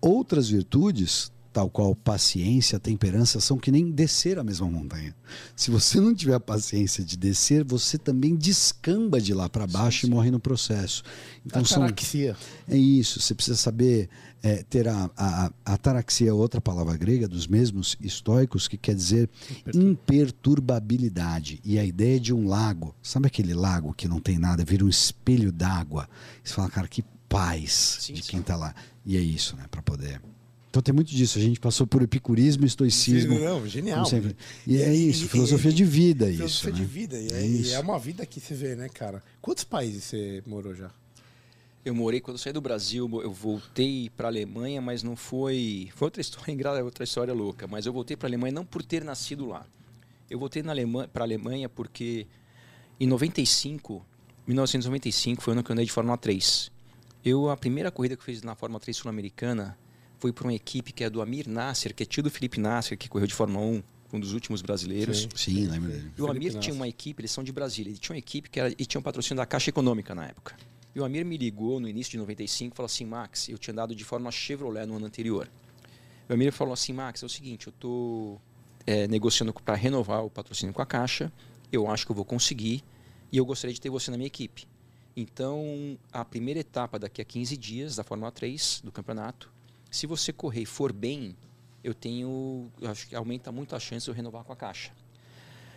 Outras 0.00 0.48
virtudes, 0.50 1.32
tal 1.52 1.70
qual 1.70 1.94
paciência, 1.94 2.78
temperança, 2.78 3.40
são 3.40 3.56
que 3.56 3.72
nem 3.72 3.90
descer 3.90 4.38
a 4.38 4.44
mesma 4.44 4.68
montanha. 4.68 5.16
Se 5.54 5.70
você 5.70 5.98
não 5.98 6.14
tiver 6.14 6.34
a 6.34 6.40
paciência 6.40 7.02
de 7.02 7.16
descer, 7.16 7.64
você 7.64 7.96
também 7.96 8.36
descamba 8.36 9.18
de 9.18 9.32
lá 9.32 9.48
para 9.48 9.66
baixo 9.66 10.06
e 10.06 10.10
morre 10.10 10.30
no 10.30 10.38
processo. 10.38 11.02
Então 11.46 11.62
são 11.64 11.82
é 12.68 12.76
isso, 12.76 13.18
você 13.20 13.34
precisa 13.34 13.56
saber 13.56 14.10
é, 14.42 14.62
ter 14.62 14.86
a, 14.88 15.10
a, 15.16 15.50
a 15.64 15.72
ataraxia, 15.74 16.34
outra 16.34 16.60
palavra 16.60 16.96
grega 16.96 17.26
dos 17.26 17.46
mesmos 17.46 17.96
estoicos, 18.00 18.68
que 18.68 18.76
quer 18.76 18.94
dizer 18.94 19.28
imperturbabilidade. 19.74 21.60
E 21.64 21.78
a 21.78 21.84
ideia 21.84 22.18
de 22.20 22.32
um 22.32 22.46
lago, 22.46 22.94
sabe 23.02 23.26
aquele 23.26 23.54
lago 23.54 23.92
que 23.94 24.06
não 24.08 24.20
tem 24.20 24.38
nada, 24.38 24.64
vira 24.64 24.84
um 24.84 24.88
espelho 24.88 25.50
d'água? 25.52 26.08
Você 26.42 26.54
fala, 26.54 26.70
cara, 26.70 26.88
que 26.88 27.02
paz 27.28 27.98
Sim, 28.00 28.12
de 28.14 28.22
quem 28.22 28.40
está 28.40 28.56
lá. 28.56 28.74
E 29.04 29.16
é 29.16 29.20
isso, 29.20 29.56
né, 29.56 29.64
para 29.70 29.82
poder. 29.82 30.20
Então 30.70 30.82
tem 30.82 30.94
muito 30.94 31.10
disso. 31.10 31.38
A 31.38 31.42
gente 31.42 31.58
passou 31.58 31.86
por 31.86 32.02
epicurismo 32.02 32.64
e 32.64 32.66
estoicismo. 32.66 33.38
Não, 33.38 33.66
genial. 33.66 34.04
E 34.66 34.76
é 34.76 34.94
isso, 34.94 35.24
e- 35.24 35.28
filosofia 35.28 35.70
e- 35.70 35.74
de 35.74 35.84
vida, 35.84 36.28
isso. 36.28 36.36
Filosofia 36.60 36.72
né? 36.72 36.78
de 36.78 36.84
vida. 36.84 37.18
E 37.18 37.28
É 37.28 37.40
é, 37.42 37.46
isso. 37.46 37.74
é 37.74 37.80
uma 37.80 37.98
vida 37.98 38.26
que 38.26 38.38
se 38.40 38.52
vê, 38.52 38.76
né, 38.76 38.88
cara? 38.88 39.22
Quantos 39.40 39.64
países 39.64 40.04
você 40.04 40.42
morou 40.46 40.74
já? 40.74 40.90
Eu 41.86 41.94
morei 41.94 42.20
quando 42.20 42.34
eu 42.34 42.38
saí 42.42 42.52
do 42.52 42.60
Brasil, 42.60 43.08
eu 43.22 43.32
voltei 43.32 44.10
para 44.10 44.26
a 44.26 44.30
Alemanha, 44.30 44.80
mas 44.80 45.04
não 45.04 45.14
foi, 45.14 45.88
foi 45.94 46.06
outra 46.06 46.20
história 46.20 46.50
engraçada, 46.50 46.84
outra 46.84 47.04
história 47.04 47.32
louca, 47.32 47.68
mas 47.68 47.86
eu 47.86 47.92
voltei 47.92 48.16
para 48.16 48.26
a 48.26 48.30
Alemanha 48.30 48.52
não 48.54 48.66
por 48.66 48.82
ter 48.82 49.04
nascido 49.04 49.46
lá. 49.46 49.64
Eu 50.28 50.36
voltei 50.36 50.64
na 50.64 50.72
Alemanha, 50.72 51.06
para 51.06 51.22
a 51.22 51.26
Alemanha 51.26 51.68
porque 51.68 52.26
em 52.98 53.06
95, 53.06 54.04
1995 54.48 55.40
foi 55.40 55.52
o 55.52 55.54
ano 55.54 55.62
que 55.62 55.70
eu 55.70 55.74
andei 55.74 55.86
de 55.86 55.92
Fórmula 55.92 56.18
3. 56.18 56.72
Eu 57.24 57.50
a 57.50 57.56
primeira 57.56 57.92
corrida 57.92 58.16
que 58.16 58.22
eu 58.22 58.26
fiz 58.26 58.42
na 58.42 58.56
Fórmula 58.56 58.80
3 58.80 58.96
sul-americana 58.96 59.78
foi 60.18 60.32
para 60.32 60.42
uma 60.42 60.54
equipe 60.54 60.90
que 60.90 61.04
é 61.04 61.08
do 61.08 61.22
Amir 61.22 61.48
Nasser, 61.48 61.94
que 61.94 62.02
é 62.02 62.06
tio 62.06 62.20
do 62.20 62.32
Felipe 62.32 62.58
Nasser, 62.58 62.98
que 62.98 63.08
correu 63.08 63.28
de 63.28 63.34
Fórmula 63.34 63.64
1, 63.64 63.82
um 64.14 64.18
dos 64.18 64.32
últimos 64.32 64.60
brasileiros. 64.60 65.20
Sim. 65.20 65.28
Sim, 65.36 65.66
lembro 65.68 65.92
dele. 65.92 66.10
E 66.18 66.20
o 66.20 66.26
Felipe 66.26 66.30
Amir 66.30 66.46
Nasser. 66.46 66.60
tinha 66.62 66.74
uma 66.74 66.88
equipe, 66.88 67.20
eles 67.20 67.30
são 67.30 67.44
de 67.44 67.52
Brasília, 67.52 67.90
ele 67.90 67.98
tinha 67.98 68.14
uma 68.14 68.18
equipe 68.18 68.50
que 68.50 68.58
era, 68.58 68.74
e 68.76 68.84
tinha 68.84 68.98
um 68.98 69.04
patrocínio 69.04 69.36
da 69.36 69.46
Caixa 69.46 69.70
Econômica 69.70 70.16
na 70.16 70.26
época. 70.26 70.56
E 70.96 70.98
o 70.98 71.04
Amir 71.04 71.26
me 71.26 71.36
ligou 71.36 71.78
no 71.78 71.86
início 71.86 72.12
de 72.12 72.16
95 72.16 72.72
e 72.72 72.74
falou 72.74 72.86
assim, 72.86 73.04
Max, 73.04 73.50
eu 73.50 73.58
tinha 73.58 73.70
andado 73.70 73.94
de 73.94 74.02
forma 74.02 74.30
Chevrolet 74.30 74.86
no 74.86 74.96
ano 74.96 75.04
anterior. 75.04 75.46
O 76.26 76.32
Amir 76.32 76.50
falou 76.50 76.72
assim, 76.72 76.94
Max, 76.94 77.22
é 77.22 77.26
o 77.26 77.28
seguinte, 77.28 77.66
eu 77.66 77.70
estou 77.70 78.40
negociando 79.10 79.52
para 79.52 79.74
renovar 79.74 80.24
o 80.24 80.30
patrocínio 80.30 80.74
com 80.74 80.80
a 80.80 80.86
Caixa, 80.86 81.30
eu 81.70 81.86
acho 81.90 82.06
que 82.06 82.12
eu 82.12 82.16
vou 82.16 82.24
conseguir 82.24 82.82
e 83.30 83.36
eu 83.36 83.44
gostaria 83.44 83.74
de 83.74 83.80
ter 83.80 83.90
você 83.90 84.10
na 84.10 84.16
minha 84.16 84.26
equipe. 84.26 84.66
Então, 85.14 85.98
a 86.10 86.24
primeira 86.24 86.60
etapa 86.60 86.98
daqui 86.98 87.20
a 87.20 87.26
15 87.26 87.58
dias 87.58 87.96
da 87.96 88.02
Fórmula 88.02 88.32
3 88.32 88.80
do 88.82 88.90
campeonato, 88.90 89.52
se 89.90 90.06
você 90.06 90.32
correr 90.32 90.62
e 90.62 90.66
for 90.66 90.94
bem, 90.94 91.36
eu 91.84 91.92
tenho, 91.92 92.72
eu 92.80 92.90
acho 92.90 93.06
que 93.06 93.14
aumenta 93.14 93.52
muito 93.52 93.76
a 93.76 93.78
chance 93.78 94.06
de 94.06 94.10
eu 94.10 94.14
renovar 94.14 94.44
com 94.44 94.52
a 94.54 94.56
Caixa. 94.56 94.92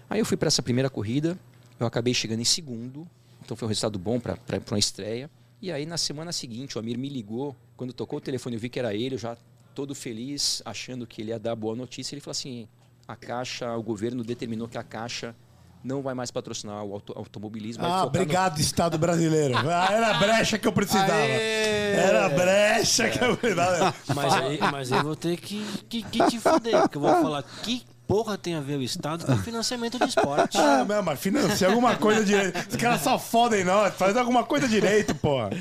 Aí 0.10 0.20
eu 0.22 0.26
fui 0.26 0.38
para 0.38 0.48
essa 0.48 0.64
primeira 0.64 0.90
corrida, 0.90 1.38
eu 1.78 1.86
acabei 1.86 2.14
chegando 2.14 2.40
em 2.40 2.46
segundo, 2.46 3.06
então 3.50 3.58
foi 3.58 3.66
um 3.66 3.70
resultado 3.70 3.98
bom 3.98 4.20
para 4.20 4.38
uma 4.70 4.78
estreia. 4.78 5.28
E 5.60 5.72
aí 5.72 5.84
na 5.84 5.98
semana 5.98 6.32
seguinte 6.32 6.78
o 6.78 6.80
Amir 6.80 7.00
me 7.00 7.10
ligou, 7.10 7.56
quando 7.76 7.92
tocou 7.92 8.20
o 8.20 8.22
telefone 8.22 8.56
eu 8.56 8.60
vi 8.60 8.70
que 8.70 8.78
era 8.78 8.94
ele, 8.94 9.16
eu 9.16 9.20
já 9.20 9.36
todo 9.74 9.96
feliz, 9.96 10.62
achando 10.64 11.08
que 11.08 11.20
ele 11.22 11.32
ia 11.32 11.40
dar 11.40 11.56
boa 11.56 11.76
notícia, 11.76 12.14
ele 12.14 12.22
falou 12.22 12.34
assim: 12.34 12.68
"A 13.08 13.16
Caixa, 13.16 13.76
o 13.76 13.82
governo 13.82 14.24
determinou 14.24 14.68
que 14.68 14.78
a 14.78 14.84
Caixa 14.84 15.36
não 15.84 16.04
vai 16.04 16.14
mais 16.14 16.30
patrocinar 16.30 16.84
o 16.86 16.94
auto- 16.94 17.14
automobilismo. 17.18 17.84
Ah, 17.84 17.88
focar 17.88 18.02
no- 18.02 18.08
obrigado, 18.08 18.60
Estado 18.60 18.98
brasileiro. 19.00 19.56
Ah, 19.68 19.88
era 19.92 20.10
a 20.16 20.20
brecha 20.20 20.60
que 20.60 20.68
eu 20.68 20.72
precisava. 20.74 21.12
Aê! 21.14 21.96
Era 21.96 22.26
a 22.28 22.30
brecha 22.30 23.10
que 23.10 23.24
eu 23.24 23.36
precisava. 23.36 23.96
Mas 24.14 24.34
aí, 24.36 24.60
mas 24.60 24.92
aí 24.92 25.00
eu 25.00 25.04
vou 25.04 25.16
ter 25.16 25.38
que, 25.38 25.66
que, 25.90 26.04
que 26.04 26.24
te 26.28 26.40
fuder, 26.40 26.82
porque 26.84 26.98
eu 26.98 27.02
vou 27.02 27.12
falar 27.22 27.42
que 27.64 27.84
porra 28.10 28.40
tem 28.40 28.56
a 28.56 28.60
ver 28.60 28.76
o 28.76 28.82
Estado 28.82 29.24
com 29.24 29.38
financiamento 29.38 30.00
de 30.00 30.06
esporte. 30.06 30.58
Ah, 30.70 30.84
não, 30.84 31.04
mas 31.04 31.20
financia 31.20 31.68
alguma 31.68 31.96
coisa 31.96 32.26
direito. 32.26 32.58
Os 32.70 32.76
caras 32.76 33.02
só 33.02 33.20
fodem 33.20 33.64
nós. 33.64 33.94
Faz 33.94 34.18
alguma 34.18 34.44
coisa 34.44 34.68
direito, 34.68 35.14
porra. 35.14 35.52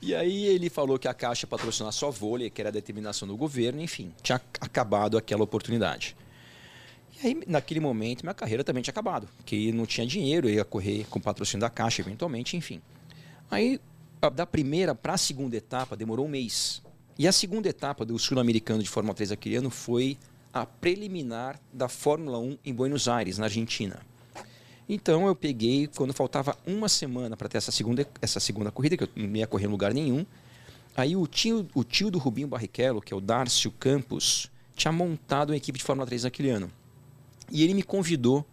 E 0.00 0.14
aí 0.14 0.46
ele 0.46 0.70
falou 0.70 0.98
que 0.98 1.06
a 1.06 1.12
Caixa 1.12 1.44
ia 1.44 1.48
patrocinar 1.48 1.92
só 1.92 2.10
vôlei, 2.10 2.48
que 2.48 2.60
era 2.60 2.70
a 2.70 2.72
determinação 2.72 3.28
do 3.28 3.36
governo, 3.36 3.82
enfim, 3.82 4.12
tinha 4.22 4.40
acabado 4.60 5.18
aquela 5.18 5.44
oportunidade. 5.44 6.16
E 7.22 7.26
aí, 7.26 7.42
naquele 7.46 7.80
momento, 7.80 8.22
minha 8.22 8.34
carreira 8.34 8.64
também 8.64 8.82
tinha 8.82 8.92
acabado, 8.92 9.28
porque 9.36 9.70
não 9.72 9.84
tinha 9.84 10.06
dinheiro, 10.06 10.48
eu 10.48 10.54
ia 10.54 10.64
correr 10.64 11.06
com 11.10 11.20
patrocínio 11.20 11.60
da 11.60 11.68
Caixa 11.68 12.00
eventualmente, 12.00 12.56
enfim. 12.56 12.80
Aí, 13.50 13.78
da 14.34 14.46
primeira 14.46 14.94
para 14.94 15.14
a 15.14 15.18
segunda 15.18 15.56
etapa, 15.56 15.94
demorou 15.96 16.26
um 16.26 16.30
mês. 16.30 16.82
E 17.18 17.28
a 17.28 17.32
segunda 17.32 17.68
etapa 17.68 18.04
do 18.04 18.18
Sul-Americano 18.18 18.82
de 18.82 18.88
Fórmula 18.88 19.14
3 19.14 19.32
aquele 19.32 19.56
ano 19.56 19.68
foi 19.68 20.16
a 20.52 20.66
preliminar 20.66 21.60
da 21.72 21.88
Fórmula 21.88 22.38
1 22.38 22.58
em 22.64 22.74
Buenos 22.74 23.08
Aires, 23.08 23.38
na 23.38 23.46
Argentina. 23.46 24.00
Então 24.88 25.26
eu 25.26 25.36
peguei, 25.36 25.86
quando 25.86 26.12
faltava 26.12 26.56
uma 26.66 26.88
semana 26.88 27.36
para 27.36 27.48
ter 27.48 27.58
essa 27.58 27.70
segunda, 27.70 28.06
essa 28.20 28.40
segunda 28.40 28.72
corrida, 28.72 28.96
que 28.96 29.04
eu 29.04 29.08
não 29.14 29.36
ia 29.36 29.46
correr 29.46 29.66
em 29.66 29.70
lugar 29.70 29.94
nenhum. 29.94 30.26
Aí 30.96 31.14
o 31.14 31.26
tio, 31.28 31.68
o 31.74 31.84
tio 31.84 32.10
do 32.10 32.18
Rubinho 32.18 32.48
Barrichello, 32.48 33.00
que 33.00 33.14
é 33.14 33.16
o 33.16 33.20
Darcio 33.20 33.70
Campos, 33.70 34.50
tinha 34.74 34.90
montado 34.90 35.50
uma 35.50 35.56
equipe 35.56 35.78
de 35.78 35.84
Fórmula 35.84 36.06
3 36.06 36.24
naquele 36.24 36.50
ano. 36.50 36.70
E 37.52 37.62
ele 37.62 37.74
me 37.74 37.84
convidou. 37.84 38.44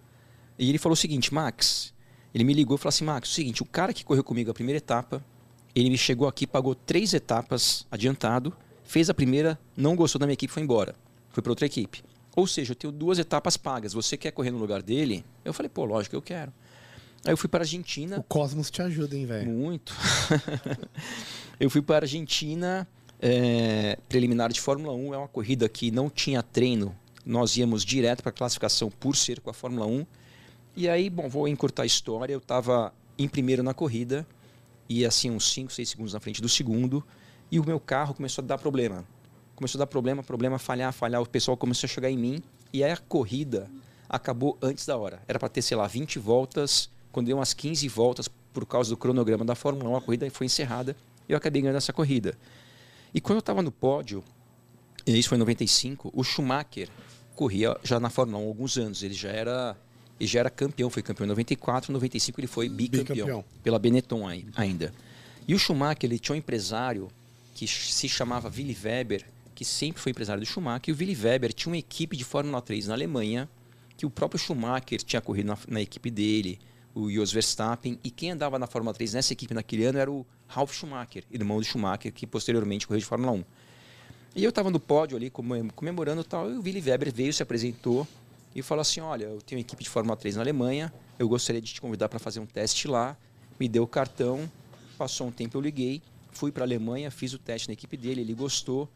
E 0.60 0.70
ele 0.70 0.78
falou 0.78 0.94
o 0.94 0.98
seguinte, 0.98 1.34
Max. 1.34 1.94
Ele 2.34 2.44
me 2.44 2.54
ligou 2.54 2.76
e 2.76 2.78
falou 2.78 2.90
assim: 2.90 3.04
Max, 3.04 3.30
é 3.30 3.32
o 3.32 3.36
seguinte, 3.36 3.64
o 3.64 3.66
cara 3.66 3.92
que 3.92 4.06
correu 4.06 4.24
comigo 4.24 4.52
a 4.52 4.54
primeira 4.54 4.78
etapa, 4.78 5.26
ele 5.74 5.90
me 5.90 5.98
chegou 5.98 6.28
aqui, 6.28 6.46
pagou 6.46 6.76
três 6.76 7.16
etapas 7.16 7.88
adiantado, 7.90 8.54
fez 8.84 9.10
a 9.10 9.14
primeira, 9.14 9.60
não 9.76 9.96
gostou 9.96 10.20
da 10.20 10.28
minha 10.28 10.34
equipe, 10.34 10.54
foi 10.54 10.62
embora. 10.62 10.96
Foi 11.38 11.44
para 11.44 11.52
outra 11.52 11.68
equipe. 11.68 12.04
Ou 12.36 12.48
seja, 12.48 12.72
eu 12.72 12.76
tenho 12.76 12.92
duas 12.92 13.20
etapas 13.20 13.56
pagas. 13.56 13.94
Você 13.94 14.18
quer 14.18 14.32
correr 14.32 14.50
no 14.50 14.58
lugar 14.58 14.82
dele? 14.82 15.24
Eu 15.46 15.54
falei, 15.54 15.70
pô, 15.70 15.86
lógico 15.86 16.14
que 16.14 16.16
eu 16.16 16.22
quero. 16.24 16.52
Aí 17.24 17.32
eu 17.32 17.38
fui 17.38 17.48
para 17.48 17.60
a 17.60 17.64
Argentina. 17.64 18.18
O 18.18 18.24
Cosmos 18.24 18.72
te 18.72 18.82
ajuda, 18.82 19.16
hein, 19.16 19.28
velho? 19.28 19.48
Muito. 19.48 19.94
eu 21.60 21.70
fui 21.70 21.84
para 21.84 21.98
a 21.98 22.08
Argentina, 22.08 22.88
é, 23.22 24.00
preliminar 24.10 24.52
de 24.52 24.60
Fórmula 24.60 24.96
1, 24.96 25.14
é 25.14 25.18
uma 25.20 25.28
corrida 25.28 25.70
que 25.70 25.92
não 25.92 26.10
tinha 26.10 26.42
treino. 26.42 26.96
Nós 27.24 27.56
íamos 27.56 27.86
direto 27.86 28.24
para 28.24 28.32
a 28.32 28.34
classificação 28.34 28.90
por 28.90 29.16
ser 29.16 29.40
com 29.40 29.52
a 29.52 29.54
Fórmula 29.54 29.86
1. 29.86 30.08
E 30.76 30.90
aí, 30.90 31.08
bom, 31.08 31.30
vou 31.30 31.48
encurtar 31.48 31.84
a 31.84 31.86
história. 31.86 32.34
Eu 32.34 32.40
estava 32.40 32.92
em 33.16 33.28
primeiro 33.28 33.62
na 33.62 33.76
corrida, 33.76 34.26
e 34.90 35.06
assim, 35.06 35.30
uns 35.30 35.54
5, 35.54 35.72
6 35.72 35.88
segundos 35.88 36.14
na 36.16 36.20
frente 36.20 36.42
do 36.42 36.50
segundo, 36.50 37.06
e 37.52 37.60
o 37.60 37.64
meu 37.64 37.80
carro 37.80 38.16
começou 38.16 38.44
a 38.44 38.48
dar 38.48 38.58
problema. 38.58 39.06
Começou 39.58 39.80
a 39.80 39.82
dar 39.82 39.88
problema, 39.88 40.22
problema, 40.22 40.60
falhar, 40.60 40.94
falhar. 40.94 41.20
O 41.22 41.26
pessoal 41.26 41.58
começou 41.58 41.88
a 41.88 41.90
chegar 41.90 42.12
em 42.12 42.18
mim, 42.18 42.44
e 42.72 42.84
aí 42.84 42.92
a 42.92 42.98
corrida 42.98 43.68
acabou 44.08 44.56
antes 44.62 44.86
da 44.86 44.96
hora. 44.96 45.20
Era 45.28 45.40
para 45.40 45.50
ter, 45.50 45.64
sei 45.64 45.76
lá, 45.76 45.88
20 45.88 46.20
voltas. 46.20 46.90
Quando 47.12 47.26
deu 47.26 47.38
umas 47.38 47.54
15 47.56 47.88
voltas, 47.90 48.30
por 48.54 48.66
causa 48.68 48.92
do 48.92 48.96
cronograma 48.98 49.44
da 49.44 49.56
Fórmula 49.56 49.90
1, 49.90 49.96
a 49.96 50.02
corrida 50.02 50.30
foi 50.30 50.46
encerrada 50.46 50.96
e 51.28 51.32
eu 51.32 51.38
acabei 51.38 51.62
ganhando 51.64 51.78
essa 51.78 51.92
corrida. 51.92 52.38
E 53.14 53.20
quando 53.20 53.38
eu 53.38 53.40
estava 53.40 53.64
no 53.64 53.72
pódio, 53.72 54.24
e 55.08 55.18
isso 55.18 55.30
foi 55.30 55.38
em 55.38 55.40
95, 55.40 56.12
o 56.14 56.24
Schumacher 56.24 56.88
corria 57.36 57.76
já 57.84 58.00
na 58.00 58.12
Fórmula 58.12 58.38
1 58.38 58.46
há 58.46 58.48
alguns 58.48 58.78
anos. 58.78 59.02
Ele 59.02 59.16
já 59.16 59.30
era, 59.30 59.76
ele 60.20 60.28
já 60.30 60.42
era 60.42 60.52
campeão, 60.52 60.90
foi 60.92 61.02
campeão 61.02 61.26
em 61.26 61.30
94, 61.30 61.92
em 61.92 61.94
95 61.94 62.40
ele 62.40 62.48
foi 62.48 62.70
bicampeão, 62.70 63.16
Bicampeão. 63.16 63.46
pela 63.64 63.80
Benetton 63.80 64.28
ai- 64.28 64.46
ainda. 64.56 64.94
E 65.48 65.56
o 65.56 65.60
Schumacher, 65.60 66.04
ele 66.04 66.20
tinha 66.20 66.36
um 66.36 66.38
empresário 66.38 67.08
que 67.56 67.68
se 67.68 68.08
chamava 68.08 68.50
Willy 68.56 68.78
Weber, 68.84 69.26
que 69.58 69.66
sempre 69.66 70.00
foi 70.00 70.12
empresário 70.12 70.40
do 70.40 70.46
Schumacher, 70.46 70.90
e 70.90 70.92
o 70.92 70.96
Willy 71.00 71.16
Weber 71.20 71.52
tinha 71.52 71.72
uma 71.72 71.80
equipe 71.80 72.16
de 72.16 72.24
Fórmula 72.24 72.62
3 72.62 72.86
na 72.90 72.94
Alemanha, 72.94 73.50
que 73.98 74.06
o 74.06 74.10
próprio 74.12 74.40
Schumacher 74.40 75.02
tinha 75.02 75.20
corrido 75.20 75.48
na, 75.48 75.58
na 75.68 75.82
equipe 75.82 76.12
dele, 76.12 76.60
o 76.94 77.10
Jos 77.10 77.32
Verstappen, 77.32 77.98
e 78.04 78.12
quem 78.12 78.30
andava 78.30 78.60
na 78.60 78.68
Fórmula 78.68 78.94
3 78.94 79.16
nessa 79.16 79.34
equipe 79.34 79.56
naquele 79.56 79.86
ano 79.86 79.98
era 79.98 80.12
o 80.12 80.24
Ralf 80.48 80.72
Schumacher, 80.76 81.24
irmão 81.32 81.58
do 81.58 81.64
Schumacher, 81.66 82.14
que 82.14 82.28
posteriormente 82.28 82.86
correu 82.86 83.00
de 83.00 83.06
Fórmula 83.08 83.32
1. 83.32 83.44
E 84.36 84.44
eu 84.44 84.50
estava 84.50 84.70
no 84.70 84.80
pódio 84.80 85.18
ali 85.18 85.32
comem- 85.32 85.70
comemorando 85.70 86.24
tal, 86.24 86.52
e 86.52 86.54
o 86.58 86.62
Willy 86.62 86.80
Weber 86.88 87.12
veio, 87.12 87.34
se 87.34 87.42
apresentou 87.42 88.08
e 88.56 88.62
falou 88.62 88.84
assim: 88.84 89.00
Olha, 89.00 89.26
eu 89.26 89.42
tenho 89.42 89.58
uma 89.58 89.64
equipe 89.66 89.84
de 89.84 89.90
Fórmula 89.90 90.16
3 90.16 90.36
na 90.36 90.44
Alemanha, 90.44 90.94
eu 91.18 91.28
gostaria 91.28 91.60
de 91.60 91.74
te 91.74 91.82
convidar 91.82 92.10
para 92.10 92.20
fazer 92.20 92.40
um 92.40 92.46
teste 92.46 92.88
lá. 92.88 93.18
Me 93.60 93.68
deu 93.68 93.82
o 93.82 93.88
cartão, 93.88 94.48
passou 95.00 95.26
um 95.26 95.32
tempo, 95.32 95.58
eu 95.58 95.62
liguei, 95.62 96.00
fui 96.32 96.52
para 96.52 96.64
a 96.64 96.68
Alemanha, 96.68 97.10
fiz 97.10 97.34
o 97.34 97.40
teste 97.40 97.68
na 97.68 97.74
equipe 97.74 97.98
dele, 97.98 98.22
ele 98.22 98.36
gostou 98.36 98.88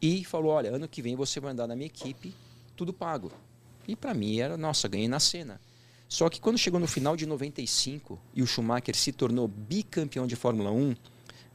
e 0.00 0.24
falou: 0.24 0.52
Olha, 0.52 0.74
ano 0.74 0.88
que 0.88 1.02
vem 1.02 1.16
você 1.16 1.40
vai 1.40 1.52
andar 1.52 1.66
na 1.66 1.74
minha 1.76 1.86
equipe, 1.86 2.34
tudo 2.76 2.92
pago. 2.92 3.30
E 3.88 3.94
para 3.96 4.12
mim 4.14 4.38
era, 4.38 4.56
nossa, 4.56 4.88
ganhei 4.88 5.08
na 5.08 5.20
cena. 5.20 5.60
Só 6.08 6.28
que 6.28 6.40
quando 6.40 6.58
chegou 6.58 6.78
no 6.78 6.86
final 6.86 7.16
de 7.16 7.26
95 7.26 8.18
e 8.34 8.42
o 8.42 8.46
Schumacher 8.46 8.94
se 8.94 9.10
tornou 9.12 9.48
bicampeão 9.48 10.26
de 10.26 10.36
Fórmula 10.36 10.70
1, 10.70 10.94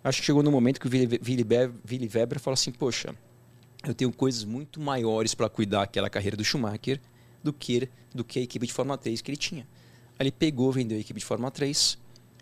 acho 0.04 0.20
que 0.20 0.26
chegou 0.26 0.44
no 0.44 0.52
momento 0.52 0.80
que 0.80 0.88
o 0.88 0.92
Willy, 0.92 1.20
Willy, 1.26 1.44
Be- 1.44 1.72
Willy 1.90 2.10
Weber 2.14 2.40
falou 2.40 2.54
assim: 2.56 2.72
Poxa, 2.72 3.16
eu 3.86 3.94
tenho 3.94 4.12
coisas 4.12 4.44
muito 4.44 4.80
maiores 4.80 5.34
para 5.34 5.48
cuidar 5.50 5.84
aquela 5.84 6.10
carreira 6.10 6.36
do 6.36 6.44
Schumacher 6.44 7.00
do 7.44 7.52
que, 7.54 7.90
do 8.14 8.24
que 8.24 8.40
a 8.40 8.42
equipe 8.42 8.68
de 8.68 8.74
Fórmula 8.74 8.98
3 8.98 9.22
que 9.22 9.32
ele 9.32 9.38
tinha. 9.38 9.68
Aí 10.20 10.26
ele 10.26 10.32
pegou, 10.32 10.72
vendeu 10.72 10.98
a 10.98 11.02
equipe 11.02 11.20
de 11.20 11.26
Fórmula 11.26 11.50
3 11.50 11.98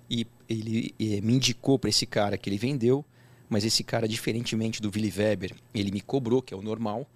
e 0.10 0.26
ele 0.50 0.94
eh, 1.00 1.22
me 1.22 1.34
indicou 1.34 1.78
para 1.80 1.90
esse 1.90 2.06
cara 2.06 2.38
que 2.38 2.50
ele 2.50 2.58
vendeu, 2.58 3.06
mas 3.50 3.66
esse 3.66 3.84
cara, 3.84 4.08
diferentemente 4.08 4.82
do 4.82 4.92
Willy 4.94 5.12
Weber, 5.16 5.56
ele 5.74 5.92
me 5.92 6.02
cobrou, 6.02 6.42
que 6.42 6.54
é 6.54 6.58
o 6.58 6.62
normal, 6.62 7.08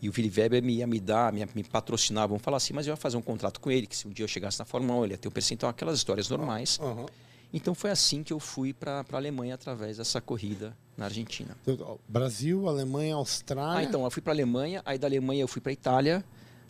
e 0.00 0.08
o 0.08 0.12
Willy 0.16 0.32
Weber 0.34 0.62
me 0.62 0.74
ia 0.76 0.86
me 0.86 1.00
dar, 1.00 1.32
me, 1.32 1.46
me 1.54 1.64
patrocinar, 1.64 2.28
vamos 2.28 2.42
falar 2.42 2.56
assim, 2.56 2.72
mas 2.72 2.86
eu 2.86 2.92
ia 2.92 2.96
fazer 2.96 3.16
um 3.16 3.22
contrato 3.22 3.60
com 3.60 3.70
ele, 3.70 3.86
que 3.86 3.96
se 3.96 4.06
um 4.06 4.10
dia 4.10 4.24
eu 4.24 4.28
chegasse 4.28 4.58
na 4.58 4.64
Fórmula 4.64 5.00
1, 5.00 5.04
ele 5.04 5.14
ia 5.14 5.18
ter 5.18 5.28
um 5.28 5.32
percentual, 5.32 5.70
aquelas 5.70 5.98
histórias 5.98 6.28
normais. 6.28 6.78
Aham. 6.82 7.06
Então 7.52 7.74
foi 7.74 7.90
assim 7.90 8.22
que 8.22 8.32
eu 8.32 8.38
fui 8.38 8.74
para 8.74 9.04
a 9.10 9.16
Alemanha 9.16 9.54
através 9.54 9.96
dessa 9.96 10.20
corrida 10.20 10.76
na 10.96 11.06
Argentina. 11.06 11.56
Então, 11.66 11.98
Brasil, 12.06 12.68
Alemanha, 12.68 13.14
Austrália. 13.14 13.78
Ah, 13.78 13.82
então, 13.82 14.04
eu 14.04 14.10
fui 14.10 14.20
para 14.20 14.32
Alemanha, 14.32 14.82
aí 14.84 14.98
da 14.98 15.06
Alemanha 15.06 15.42
eu 15.42 15.48
fui 15.48 15.60
para 15.60 15.72
Itália, 15.72 16.24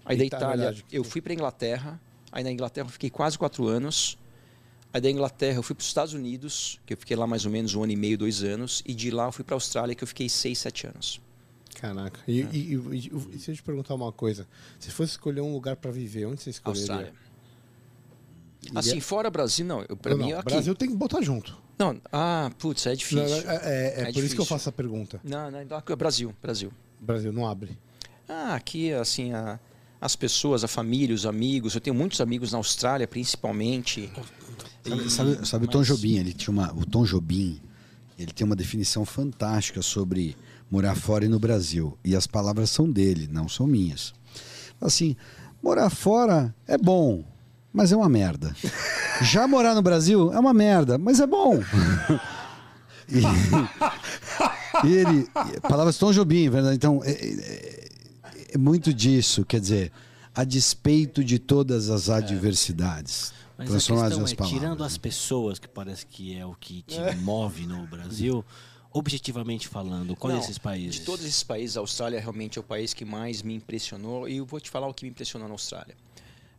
aí 0.04 0.16
da 0.16 0.24
Itália, 0.24 0.46
Itália 0.46 0.64
verdade. 0.66 0.84
eu 0.92 1.02
fui 1.02 1.20
para 1.20 1.32
Inglaterra, 1.32 2.00
aí 2.30 2.44
na 2.44 2.52
Inglaterra 2.52 2.86
eu 2.86 2.92
fiquei 2.92 3.10
quase 3.10 3.36
quatro 3.36 3.66
anos, 3.66 4.16
aí 4.92 5.00
da 5.00 5.10
Inglaterra 5.10 5.58
eu 5.58 5.62
fui 5.62 5.74
para 5.74 5.82
os 5.82 5.86
Estados 5.88 6.14
Unidos, 6.14 6.80
que 6.86 6.94
eu 6.94 6.96
fiquei 6.96 7.16
lá 7.16 7.26
mais 7.26 7.44
ou 7.44 7.50
menos 7.52 7.74
um 7.74 7.82
ano 7.82 7.92
e 7.92 7.96
meio, 7.96 8.16
dois 8.18 8.42
anos, 8.42 8.82
e 8.86 8.94
de 8.94 9.10
lá 9.10 9.26
eu 9.26 9.32
fui 9.32 9.44
para 9.44 9.54
a 9.54 9.56
Austrália, 9.56 9.94
que 9.94 10.02
eu 10.04 10.08
fiquei 10.08 10.28
seis, 10.28 10.58
sete 10.58 10.86
anos. 10.86 11.20
Caraca. 11.74 12.20
E, 12.26 12.40
e- 12.40 12.46
e- 12.52 12.74
e- 12.74 13.36
e 13.36 13.38
se 13.38 13.50
eu 13.50 13.54
te 13.54 13.62
perguntar 13.62 13.94
uma 13.94 14.10
coisa? 14.10 14.48
Se 14.80 14.90
fosse 14.90 15.12
escolher 15.12 15.40
um 15.42 15.52
lugar 15.52 15.76
pra 15.76 15.90
viver, 15.92 16.26
onde 16.26 16.42
você 16.42 16.50
escolheria? 16.50 16.82
Austrália. 16.82 17.12
Assim, 18.74 19.00
fora 19.00 19.30
Brasil, 19.30 19.64
não, 19.64 19.84
para 19.84 20.16
Não, 20.16 20.24
mim 20.24 20.32
não, 20.32 20.40
aqui. 20.40 20.50
Brasil 20.50 20.74
tem 20.74 20.88
que 20.90 20.96
botar 20.96 21.22
junto. 21.22 21.56
Não, 21.78 22.00
ah, 22.12 22.50
putz, 22.58 22.84
é 22.86 22.90
Não, 22.90 22.96
difícil. 22.96 23.24
é 23.24 23.30
é- 23.36 24.00
é 24.00 24.04
por 24.06 24.08
isso 24.08 24.12
que 24.12 24.18
eu 24.18 24.22
difícil. 24.22 24.44
faço 24.46 24.68
a 24.68 24.72
pergunta. 24.72 25.20
Não, 25.22 25.48
não, 25.50 25.64
não, 25.64 25.96
Brasil, 25.96 26.34
Brasil. 26.42 26.72
Brasil 27.00 27.32
não 27.32 27.46
abre. 27.46 27.78
Ah, 28.28 28.54
aqui, 28.56 28.92
assim, 28.92 29.32
a- 29.32 29.60
as 30.00 30.16
pessoas, 30.16 30.64
a 30.64 30.68
família, 30.68 31.14
os 31.14 31.24
amigos. 31.24 31.74
Eu 31.76 31.80
tenho 31.80 31.94
muitos 31.94 32.20
amigos 32.20 32.50
na 32.50 32.58
Austrália, 32.58 33.06
principalmente. 33.06 34.10
Sabe, 34.88 35.10
sabe- 35.10 35.46
sabe 35.48 35.64
o 35.66 35.68
Tom 35.68 35.78
mas- 35.78 35.86
Jobim? 35.88 36.16
Ele 36.18 36.32
tinha 36.32 36.52
uma, 36.52 36.72
o 36.74 36.84
Tom 36.84 37.04
Jobim, 37.04 37.60
ele 38.18 38.32
tem 38.32 38.44
uma 38.46 38.56
definição 38.56 39.04
fantástica 39.04 39.82
sobre 39.82 40.36
morar 40.70 40.94
fora 40.94 41.24
e 41.24 41.28
no 41.28 41.38
Brasil. 41.38 41.96
E 42.04 42.14
as 42.16 42.26
palavras 42.26 42.70
são 42.70 42.90
dele, 42.90 43.28
não 43.30 43.48
são 43.48 43.66
minhas. 43.66 44.12
Assim, 44.80 45.16
morar 45.62 45.90
fora 45.90 46.54
é 46.66 46.76
bom, 46.78 47.24
mas 47.72 47.90
é 47.92 47.96
uma 47.96 48.08
merda. 48.08 48.54
Já 49.22 49.46
morar 49.48 49.74
no 49.74 49.82
Brasil 49.82 50.32
é 50.32 50.38
uma 50.38 50.54
merda, 50.54 50.96
mas 50.98 51.20
é 51.20 51.26
bom. 51.26 51.58
E, 53.10 54.86
e 54.86 54.92
ele, 54.92 55.26
palavras 55.62 55.96
Tom 55.96 56.12
Jobim, 56.12 56.50
verdade? 56.50 56.76
Então, 56.76 57.00
é, 57.02 57.10
é- 57.12 57.88
é 58.52 58.58
muito 58.58 58.92
disso, 58.92 59.46
quer 59.46 59.60
dizer, 59.60 59.90
a 60.34 60.44
despeito 60.44 61.24
de 61.24 61.38
todas 61.38 61.88
as 61.88 62.10
adversidades. 62.10 63.32
Mas 63.58 63.70
a 63.70 63.74
questão 63.74 63.96
as 64.00 64.12
é, 64.12 64.36
palavras. 64.36 64.48
tirando 64.48 64.84
as 64.84 64.96
pessoas, 64.96 65.58
que 65.58 65.66
parece 65.66 66.06
que 66.06 66.38
é 66.38 66.46
o 66.46 66.54
que 66.54 66.82
te 66.82 67.00
move 67.16 67.66
no 67.66 67.84
Brasil, 67.88 68.44
objetivamente 68.92 69.66
falando, 69.66 70.14
quais 70.14 70.36
Não, 70.36 70.44
esses 70.44 70.58
países? 70.58 71.00
De 71.00 71.04
todos 71.04 71.24
esses 71.24 71.42
países, 71.42 71.76
a 71.76 71.80
Austrália 71.80 72.20
realmente 72.20 72.56
é 72.56 72.60
o 72.60 72.64
país 72.64 72.94
que 72.94 73.04
mais 73.04 73.42
me 73.42 73.54
impressionou. 73.54 74.28
E 74.28 74.36
eu 74.36 74.46
vou 74.46 74.60
te 74.60 74.70
falar 74.70 74.86
o 74.86 74.94
que 74.94 75.04
me 75.04 75.10
impressionou 75.10 75.48
na 75.48 75.54
Austrália. 75.54 75.96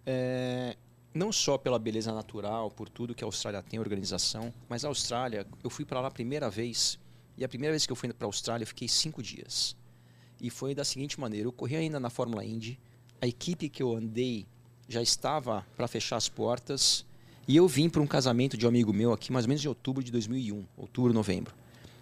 É, 0.06 0.76
não 1.14 1.32
só 1.32 1.58
pela 1.58 1.80
beleza 1.80 2.14
natural, 2.14 2.70
por 2.70 2.90
tudo 2.90 3.16
que 3.16 3.24
a 3.24 3.28
Austrália 3.28 3.64
tem, 3.64 3.80
organização, 3.80 4.54
mas 4.68 4.84
a 4.84 4.90
Austrália, 4.90 5.48
eu 5.64 5.70
fui 5.70 5.86
para 5.86 6.02
lá 6.02 6.10
a 6.10 6.12
primeira 6.12 6.50
vez. 6.50 7.00
E 7.38 7.46
a 7.46 7.48
primeira 7.48 7.72
vez 7.72 7.86
que 7.86 7.94
eu 7.94 7.96
fui 7.96 8.12
para 8.12 8.26
a 8.26 8.28
Austrália, 8.28 8.64
eu 8.64 8.68
fiquei 8.68 8.90
cinco 8.90 9.24
dias. 9.24 9.74
E 10.42 10.50
foi 10.50 10.76
da 10.76 10.84
seguinte 10.84 11.18
maneira: 11.18 11.48
eu 11.48 11.52
corri 11.54 11.78
ainda 11.78 11.98
na 11.98 12.10
Fórmula 12.10 12.44
Indy. 12.44 12.78
A 13.22 13.28
equipe 13.28 13.70
que 13.70 13.82
eu 13.82 13.96
andei 13.96 14.46
já 14.90 15.02
estava 15.02 15.66
para 15.78 15.88
fechar 15.88 16.18
as 16.18 16.28
portas 16.28 17.06
e 17.48 17.56
eu 17.56 17.68
vim 17.68 17.88
para 17.88 18.02
um 18.02 18.07
casamento 18.07 18.57
de 18.57 18.66
um 18.66 18.70
amigo 18.70 18.91
meu 18.91 19.14
aqui, 19.14 19.32
mais 19.32 19.45
ou 19.45 19.49
menos 19.49 19.64
em 19.64 19.68
outubro 19.68 20.03
de 20.03 20.11
2001, 20.11 20.66
outubro, 20.76 21.14
novembro. 21.14 21.53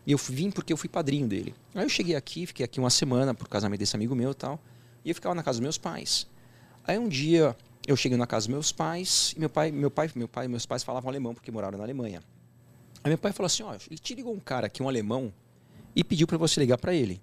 E 0.06 0.14
eu 0.14 0.18
vim 0.18 0.50
porque 0.50 0.72
eu 0.72 0.78
fui 0.78 0.88
padrinho 0.88 1.28
dele. 1.28 1.54
Aí 1.76 1.84
eu 1.84 1.90
cheguei 1.90 2.16
aqui, 2.16 2.46
fiquei 2.46 2.64
aqui 2.64 2.80
uma 2.80 2.90
semana 2.90 3.34
pro 3.34 3.48
casamento 3.48 3.80
desse 3.80 3.96
amigo 3.96 4.16
meu 4.16 4.32
e 4.32 4.34
tal, 4.34 4.58
e 5.04 5.10
eu 5.10 5.16
ficava 5.16 5.36
na 5.36 5.44
casa 5.44 5.60
dos 5.60 5.64
meus 5.64 5.78
pais. 5.78 6.26
Aí 6.86 6.98
um 6.98 7.10
dia 7.10 7.56
eu 7.86 7.96
cheguei 7.98 8.18
na 8.18 8.26
casa 8.26 8.48
dos 8.48 8.54
meus 8.54 8.72
pais 8.72 9.34
e 9.36 9.40
meu 9.40 9.50
pai, 9.50 9.70
meu 9.70 9.92
pai, 9.92 10.10
meu 10.16 10.28
pai, 10.28 10.48
meus 10.48 10.66
pais 10.66 10.82
falavam 10.82 11.10
alemão 11.10 11.34
porque 11.34 11.52
moraram 11.52 11.78
na 11.78 11.84
Alemanha. 11.84 12.24
Aí 13.04 13.10
meu 13.10 13.18
pai 13.18 13.34
falou 13.34 13.48
assim, 13.48 13.64
ó, 13.64 13.74
ele 13.74 13.98
te 13.98 14.16
ligou 14.16 14.34
um 14.34 14.40
cara 14.40 14.68
aqui, 14.68 14.82
um 14.82 14.88
alemão, 14.88 15.34
e 15.94 16.04
pediu 16.04 16.26
para 16.26 16.38
você 16.38 16.60
ligar 16.62 16.78
para 16.78 16.94
ele. 16.94 17.22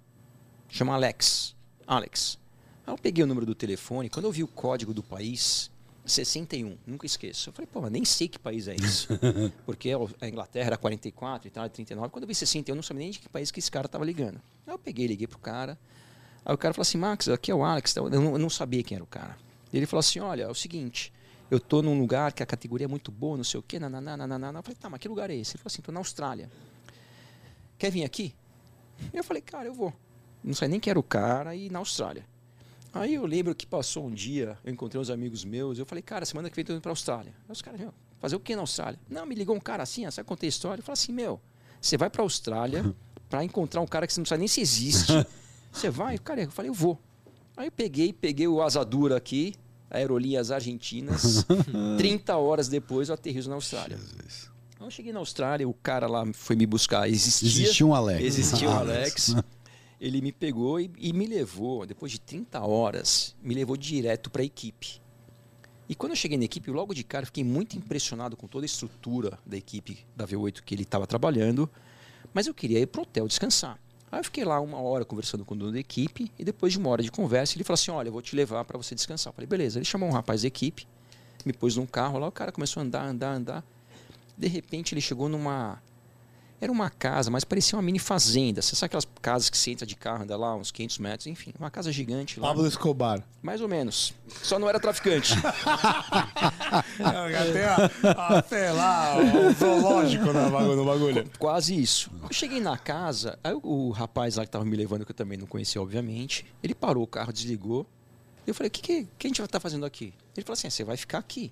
Chama 0.69 0.93
Alex. 0.93 1.55
Alex. 1.87 2.37
Aí 2.85 2.93
eu 2.93 2.97
peguei 2.97 3.23
o 3.23 3.27
número 3.27 3.45
do 3.45 3.55
telefone, 3.55 4.09
quando 4.09 4.25
eu 4.25 4.31
vi 4.31 4.43
o 4.43 4.47
código 4.47 4.93
do 4.93 5.01
país, 5.01 5.71
61, 6.05 6.77
nunca 6.85 7.05
esqueço. 7.05 7.49
Eu 7.49 7.53
falei, 7.53 7.67
pô, 7.71 7.81
mas 7.81 7.91
nem 7.91 8.05
sei 8.05 8.27
que 8.27 8.37
país 8.37 8.67
é 8.67 8.75
esse. 8.75 9.07
Porque 9.65 9.91
a 10.21 10.27
Inglaterra 10.27 10.67
era 10.67 10.77
44, 10.77 11.47
Itália 11.47 11.69
39. 11.69 12.09
Quando 12.09 12.23
eu 12.23 12.27
vi 12.27 12.35
61, 12.35 12.73
eu 12.73 12.75
não 12.75 12.83
sabia 12.83 13.01
nem 13.01 13.11
de 13.11 13.19
que 13.19 13.27
país 13.27 13.49
que 13.49 13.59
esse 13.59 13.71
cara 13.71 13.87
tava 13.87 14.05
ligando. 14.05 14.39
Aí 14.67 14.73
eu 14.73 14.77
peguei, 14.77 15.07
liguei 15.07 15.27
pro 15.27 15.39
cara. 15.39 15.77
Aí 16.45 16.53
o 16.53 16.57
cara 16.57 16.73
falou 16.73 16.83
assim, 16.83 16.97
Max, 16.97 17.27
aqui 17.27 17.51
é 17.51 17.55
o 17.55 17.63
Alex. 17.63 17.95
Eu 17.95 18.09
não, 18.09 18.33
eu 18.33 18.37
não 18.37 18.49
sabia 18.49 18.83
quem 18.83 18.95
era 18.95 19.03
o 19.03 19.07
cara. 19.07 19.35
Ele 19.73 19.87
falou 19.87 19.99
assim, 19.99 20.19
olha, 20.19 20.43
é 20.43 20.47
o 20.47 20.53
seguinte, 20.53 21.11
eu 21.49 21.59
tô 21.59 21.81
num 21.81 21.99
lugar 21.99 22.33
que 22.33 22.43
a 22.43 22.45
categoria 22.45 22.85
é 22.85 22.87
muito 22.87 23.11
boa, 23.11 23.35
não 23.35 23.43
sei 23.43 23.59
o 23.59 23.63
quê, 23.63 23.79
nananá. 23.79 24.15
Eu 24.15 24.63
falei, 24.63 24.77
tá, 24.79 24.89
mas 24.89 24.99
que 24.99 25.07
lugar 25.07 25.29
é 25.29 25.35
esse? 25.35 25.51
Ele 25.51 25.57
falou 25.63 25.73
assim, 25.73 25.81
tô 25.81 25.91
na 25.91 25.99
Austrália. 25.99 26.49
Quer 27.77 27.91
vir 27.91 28.03
aqui? 28.03 28.33
Eu 29.11 29.23
falei, 29.23 29.41
cara, 29.41 29.65
eu 29.65 29.73
vou. 29.73 29.93
Não 30.43 30.53
sei 30.53 30.67
nem 30.67 30.79
quem 30.79 30.91
era 30.91 30.99
o 30.99 31.03
cara 31.03 31.55
e 31.55 31.69
na 31.69 31.79
Austrália. 31.79 32.25
Aí 32.95 33.15
eu 33.15 33.25
lembro 33.25 33.53
que 33.53 33.67
passou 33.67 34.07
um 34.07 34.11
dia, 34.11 34.57
eu 34.63 34.71
encontrei 34.71 35.01
uns 35.01 35.09
amigos 35.09 35.43
meus, 35.43 35.77
eu 35.77 35.85
falei, 35.85 36.01
cara, 36.01 36.25
semana 36.25 36.49
que 36.49 36.55
vem 36.55 36.63
eu 36.63 36.67
tô 36.67 36.73
indo 36.73 36.81
pra 36.81 36.93
Austrália. 36.93 37.33
Aí 37.45 37.51
os 37.51 37.61
caras, 37.61 37.77
meu, 37.77 37.93
fazer 38.21 38.37
o 38.37 38.39
que 38.39 38.55
na 38.55 38.61
Austrália? 38.61 38.97
Não, 39.09 39.25
me 39.25 39.35
ligou 39.35 39.53
um 39.53 39.59
cara 39.59 39.83
assim, 39.83 40.09
sabe 40.09 40.25
contei 40.25 40.47
a 40.47 40.49
história? 40.49 40.79
Eu 40.79 40.83
falei 40.83 40.93
assim, 40.93 41.11
meu, 41.11 41.41
você 41.81 41.97
vai 41.97 42.09
pra 42.09 42.23
Austrália 42.23 42.95
pra 43.29 43.43
encontrar 43.43 43.81
um 43.81 43.85
cara 43.85 44.07
que 44.07 44.13
você 44.13 44.21
não 44.21 44.25
sabe 44.25 44.39
nem 44.39 44.47
se 44.47 44.61
existe. 44.61 45.11
Você 45.73 45.89
vai? 45.89 46.17
Cara, 46.17 46.43
eu 46.43 46.51
falei, 46.51 46.69
eu 46.69 46.73
vou. 46.73 46.97
Aí 47.57 47.67
eu 47.67 47.71
peguei, 47.71 48.13
peguei 48.13 48.47
o 48.47 48.61
Asadura 48.61 49.17
aqui, 49.17 49.55
Aerolinhas 49.89 50.49
Argentinas. 50.49 51.45
30 51.97 52.37
horas 52.37 52.69
depois 52.69 53.09
eu 53.09 53.15
aterrizo 53.15 53.49
na 53.49 53.55
Austrália. 53.55 53.97
Jesus. 53.97 54.49
Então 54.73 54.87
eu 54.87 54.91
cheguei 54.91 55.11
na 55.11 55.19
Austrália, 55.19 55.67
o 55.67 55.73
cara 55.73 56.07
lá 56.07 56.25
foi 56.33 56.55
me 56.55 56.65
buscar. 56.65 57.09
Existia, 57.09 57.49
Existia 57.49 57.85
um 57.85 57.93
Alex. 57.93 58.23
Existia 58.23 58.69
um 58.69 58.73
Alex. 58.73 59.35
Ele 59.99 60.21
me 60.21 60.31
pegou 60.31 60.79
e, 60.79 60.91
e 60.97 61.13
me 61.13 61.25
levou, 61.25 61.85
depois 61.85 62.11
de 62.11 62.19
30 62.19 62.59
horas, 62.59 63.35
me 63.41 63.53
levou 63.53 63.77
direto 63.77 64.29
para 64.29 64.41
a 64.41 64.45
equipe. 64.45 65.01
E 65.87 65.93
quando 65.93 66.13
eu 66.13 66.15
cheguei 66.15 66.37
na 66.37 66.45
equipe, 66.45 66.71
logo 66.71 66.93
de 66.93 67.03
cara, 67.03 67.25
fiquei 67.25 67.43
muito 67.43 67.77
impressionado 67.77 68.35
com 68.35 68.47
toda 68.47 68.65
a 68.65 68.67
estrutura 68.67 69.37
da 69.45 69.55
equipe 69.55 70.05
da 70.15 70.27
V8 70.27 70.61
que 70.61 70.73
ele 70.73 70.81
estava 70.81 71.05
trabalhando. 71.05 71.69
Mas 72.33 72.47
eu 72.47 72.53
queria 72.53 72.79
ir 72.79 72.87
pro 72.87 73.03
hotel 73.03 73.27
descansar. 73.27 73.79
Aí 74.11 74.19
eu 74.19 74.23
fiquei 74.23 74.43
lá 74.43 74.59
uma 74.59 74.79
hora 74.79 75.05
conversando 75.05 75.45
com 75.45 75.53
o 75.53 75.57
dono 75.57 75.73
da 75.73 75.79
equipe 75.79 76.31
e 76.39 76.43
depois 76.43 76.73
de 76.73 76.79
uma 76.79 76.89
hora 76.89 77.03
de 77.03 77.11
conversa 77.11 77.55
ele 77.55 77.63
falou 77.63 77.75
assim, 77.75 77.91
olha, 77.91 78.07
eu 78.07 78.13
vou 78.13 78.21
te 78.21 78.35
levar 78.35 78.65
para 78.65 78.77
você 78.77 78.95
descansar. 78.95 79.31
Eu 79.31 79.35
falei, 79.35 79.47
beleza. 79.47 79.77
Ele 79.77 79.85
chamou 79.85 80.09
um 80.09 80.11
rapaz 80.11 80.41
da 80.41 80.47
equipe, 80.47 80.87
me 81.45 81.53
pôs 81.53 81.75
num 81.75 81.85
carro 81.85 82.17
lá, 82.17 82.27
o 82.27 82.31
cara 82.31 82.51
começou 82.51 82.81
a 82.81 82.83
andar, 82.83 83.05
andar, 83.05 83.33
andar. 83.33 83.63
De 84.37 84.47
repente 84.47 84.93
ele 84.93 85.01
chegou 85.01 85.29
numa... 85.29 85.81
Era 86.59 86.71
uma 86.71 86.89
casa, 86.89 87.29
mas 87.29 87.43
parecia 87.43 87.77
uma 87.77 87.81
mini 87.81 87.99
fazenda. 87.99 88.61
Você 88.61 88.75
sabe 88.75 88.87
aquelas 88.87 89.07
casas 89.21 89.49
que 89.49 89.57
você 89.57 89.71
entra 89.71 89.85
de 89.85 89.95
carro, 89.95 90.23
anda 90.23 90.37
lá 90.37 90.55
uns 90.55 90.71
500 90.71 90.97
metros, 90.99 91.27
enfim. 91.27 91.53
Uma 91.59 91.69
casa 91.69 91.91
gigante 91.91 92.39
lá. 92.39 92.47
Pablo 92.47 92.65
Escobar. 92.65 93.21
Mais 93.41 93.59
ou 93.59 93.67
menos. 93.67 94.13
Só 94.41 94.57
não 94.57 94.67
era 94.69 94.79
traficante. 94.79 95.33
Não, 96.97 97.29
já 97.29 97.51
tem 97.51 97.63
a, 97.63 98.37
a, 98.37 98.43
sei 98.43 98.71
lá, 98.71 99.17
o 99.17 99.53
zoológico 99.53 100.25
no 100.25 100.49
bagulho. 100.49 100.75
No 100.75 100.85
bagulho. 100.85 101.31
Quase 101.37 101.79
isso. 101.79 102.09
Eu 102.23 102.33
cheguei 102.33 102.59
na 102.59 102.77
casa, 102.77 103.37
aí 103.43 103.53
o, 103.53 103.61
o 103.63 103.91
rapaz 103.91 104.35
lá 104.37 104.43
que 104.43 104.47
estava 104.47 104.65
me 104.65 104.75
levando, 104.75 105.05
que 105.05 105.11
eu 105.11 105.15
também 105.15 105.37
não 105.37 105.45
conhecia, 105.45 105.81
obviamente, 105.81 106.45
ele 106.63 106.73
parou 106.73 107.03
o 107.03 107.07
carro, 107.07 107.31
desligou. 107.33 107.85
Eu 108.47 108.53
falei, 108.53 108.67
o 108.67 108.71
que, 108.71 108.81
que, 108.81 109.07
que 109.17 109.27
a 109.27 109.29
gente 109.29 109.41
vai 109.41 109.45
estar 109.45 109.59
fazendo 109.59 109.85
aqui? 109.85 110.13
Ele 110.35 110.45
falou 110.45 110.53
assim, 110.53 110.69
você 110.69 110.83
vai 110.83 110.97
ficar 110.97 111.17
aqui. 111.17 111.51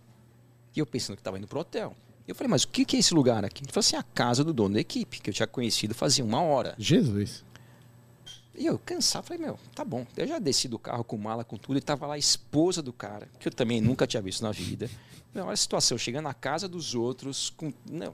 E 0.75 0.79
eu 0.79 0.85
pensando 0.85 1.15
que 1.15 1.21
estava 1.21 1.37
indo 1.37 1.47
pro 1.47 1.59
hotel. 1.59 1.95
Eu 2.27 2.33
falei, 2.35 2.49
mas 2.49 2.63
o 2.63 2.67
que, 2.69 2.95
é 2.95 2.99
esse 2.99 3.13
lugar 3.13 3.43
aqui? 3.43 3.63
Ele 3.63 3.71
falou 3.71 3.81
assim, 3.85 3.95
a 3.97 4.03
casa 4.03 4.43
do 4.43 4.53
dono 4.53 4.75
da 4.75 4.79
equipe, 4.79 5.19
que 5.19 5.29
eu 5.29 5.33
tinha 5.33 5.47
conhecido 5.47 5.93
fazia 5.93 6.23
uma 6.23 6.41
hora. 6.41 6.73
Jesus. 6.77 7.43
E 8.55 8.65
eu 8.65 8.77
cansado, 8.77 9.25
falei, 9.25 9.43
meu, 9.43 9.59
tá 9.73 9.83
bom. 9.83 10.05
Eu 10.15 10.27
já 10.27 10.37
desci 10.39 10.67
do 10.67 10.77
carro 10.79 11.03
com 11.03 11.17
mala, 11.17 11.43
com 11.43 11.57
tudo, 11.57 11.77
e 11.77 11.81
tava 11.81 12.05
lá 12.07 12.13
a 12.13 12.17
esposa 12.17 12.81
do 12.81 12.93
cara, 12.93 13.27
que 13.39 13.47
eu 13.47 13.51
também 13.51 13.81
nunca 13.81 14.05
tinha 14.07 14.21
visto 14.21 14.41
na 14.41 14.51
vida. 14.51 14.89
Meu, 15.33 15.45
olha 15.45 15.53
a 15.53 15.57
situação, 15.57 15.97
chegando 15.97 16.25
na 16.25 16.33
casa 16.33 16.67
dos 16.67 16.93
outros, 16.93 17.49
com. 17.57 17.73
Não. 17.89 18.13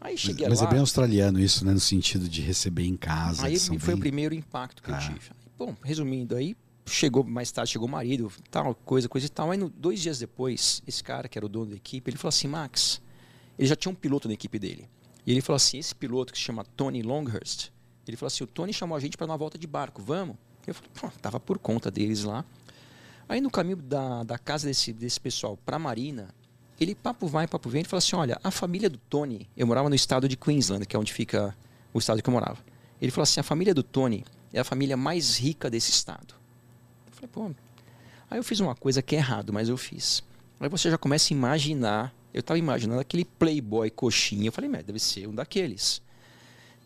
Aí 0.00 0.16
cheguei 0.16 0.46
Mas 0.48 0.60
lá. 0.60 0.66
é 0.66 0.70
bem 0.70 0.78
australiano 0.80 1.40
isso, 1.40 1.64
né? 1.64 1.72
No 1.72 1.80
sentido 1.80 2.28
de 2.28 2.40
receber 2.42 2.84
em 2.84 2.96
casa. 2.96 3.46
Aí 3.46 3.58
foi 3.58 3.76
o 3.94 3.96
bem- 3.96 3.98
primeiro 4.00 4.34
impacto 4.34 4.82
que 4.82 4.90
eu 4.90 4.94
Ah. 4.94 4.98
tive. 4.98 5.30
Bom, 5.58 5.74
resumindo, 5.82 6.36
aí 6.36 6.54
chegou 6.86 7.24
mais 7.24 7.50
tarde, 7.50 7.72
chegou 7.72 7.88
o 7.88 7.90
marido, 7.90 8.30
tal, 8.50 8.74
coisa, 8.74 9.08
coisa 9.08 9.26
e 9.26 9.30
tal. 9.30 9.50
Aí 9.50 9.58
no- 9.58 9.68
dois 9.70 10.00
dias 10.00 10.18
depois, 10.18 10.82
esse 10.86 11.02
cara 11.02 11.28
que 11.28 11.38
era 11.38 11.44
o 11.46 11.48
dono 11.48 11.66
da 11.70 11.76
equipe, 11.76 12.10
ele 12.10 12.16
falou 12.18 12.28
assim, 12.30 12.48
Max, 12.48 13.00
ele 13.60 13.68
já 13.68 13.76
tinha 13.76 13.92
um 13.92 13.94
piloto 13.94 14.26
na 14.26 14.32
equipe 14.32 14.58
dele. 14.58 14.88
E 15.26 15.30
ele 15.30 15.42
falou 15.42 15.56
assim, 15.56 15.78
esse 15.78 15.94
piloto 15.94 16.32
que 16.32 16.38
se 16.38 16.44
chama 16.44 16.64
Tony 16.64 17.02
Longhurst, 17.02 17.68
ele 18.08 18.16
falou 18.16 18.28
assim, 18.28 18.42
o 18.42 18.46
Tony 18.46 18.72
chamou 18.72 18.96
a 18.96 19.00
gente 19.00 19.18
para 19.18 19.26
uma 19.26 19.36
volta 19.36 19.58
de 19.58 19.66
barco, 19.66 20.00
vamos? 20.00 20.36
Eu 20.66 20.74
falei, 20.74 20.90
pô, 20.98 21.10
tava 21.20 21.38
por 21.38 21.58
conta 21.58 21.90
deles 21.90 22.24
lá. 22.24 22.42
Aí 23.28 23.38
no 23.38 23.50
caminho 23.50 23.76
da, 23.76 24.22
da 24.22 24.38
casa 24.38 24.66
desse, 24.66 24.94
desse 24.94 25.20
pessoal 25.20 25.58
para 25.58 25.76
a 25.76 25.78
Marina, 25.78 26.34
ele 26.80 26.94
papo 26.94 27.26
vai, 27.26 27.46
papo 27.46 27.68
vem, 27.68 27.80
ele 27.80 27.88
falou 27.88 27.98
assim, 27.98 28.16
olha, 28.16 28.40
a 28.42 28.50
família 28.50 28.88
do 28.88 28.96
Tony, 28.96 29.46
eu 29.54 29.66
morava 29.66 29.90
no 29.90 29.94
estado 29.94 30.26
de 30.26 30.38
Queensland, 30.38 30.86
que 30.86 30.96
é 30.96 30.98
onde 30.98 31.12
fica 31.12 31.54
o 31.92 31.98
estado 31.98 32.22
que 32.22 32.30
eu 32.30 32.32
morava. 32.32 32.64
Ele 32.98 33.10
falou 33.10 33.24
assim, 33.24 33.40
a 33.40 33.42
família 33.42 33.74
do 33.74 33.82
Tony 33.82 34.24
é 34.54 34.60
a 34.60 34.64
família 34.64 34.96
mais 34.96 35.36
rica 35.36 35.68
desse 35.68 35.90
estado. 35.90 36.34
Eu 37.06 37.12
falei, 37.12 37.28
pô. 37.28 37.54
Aí 38.30 38.38
eu 38.38 38.42
fiz 38.42 38.58
uma 38.60 38.74
coisa 38.74 39.02
que 39.02 39.14
é 39.14 39.18
errado, 39.18 39.52
mas 39.52 39.68
eu 39.68 39.76
fiz. 39.76 40.22
Aí 40.58 40.68
você 40.70 40.90
já 40.90 40.96
começa 40.96 41.32
a 41.32 41.36
imaginar, 41.36 42.14
eu 42.32 42.40
estava 42.40 42.58
imaginando 42.58 43.00
aquele 43.00 43.24
playboy 43.24 43.90
coxinha, 43.90 44.48
eu 44.48 44.52
falei, 44.52 44.70
deve 44.70 44.98
ser 44.98 45.26
um 45.26 45.34
daqueles. 45.34 46.02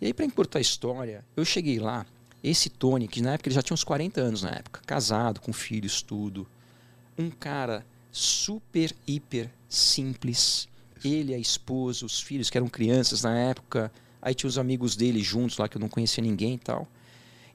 E 0.00 0.06
aí, 0.06 0.14
para 0.14 0.24
encurtar 0.24 0.58
a 0.58 0.62
história, 0.62 1.24
eu 1.36 1.44
cheguei 1.44 1.78
lá, 1.78 2.04
esse 2.42 2.68
Tony, 2.68 3.08
que 3.08 3.22
na 3.22 3.32
época 3.32 3.48
ele 3.48 3.54
já 3.54 3.62
tinha 3.62 3.74
uns 3.74 3.84
40 3.84 4.20
anos 4.20 4.42
na 4.42 4.50
época, 4.50 4.82
casado, 4.84 5.40
com 5.40 5.52
filhos, 5.52 6.02
tudo. 6.02 6.46
Um 7.16 7.30
cara 7.30 7.86
super, 8.12 8.94
hiper 9.06 9.50
simples. 9.68 10.68
Ele, 11.02 11.34
a 11.34 11.38
esposa, 11.38 12.04
os 12.04 12.20
filhos, 12.20 12.50
que 12.50 12.58
eram 12.58 12.68
crianças 12.68 13.22
na 13.22 13.34
época. 13.36 13.90
Aí 14.20 14.34
tinha 14.34 14.48
os 14.48 14.58
amigos 14.58 14.94
dele 14.94 15.22
juntos 15.22 15.56
lá, 15.58 15.68
que 15.68 15.76
eu 15.76 15.80
não 15.80 15.88
conhecia 15.88 16.22
ninguém 16.22 16.54
e 16.54 16.58
tal. 16.58 16.88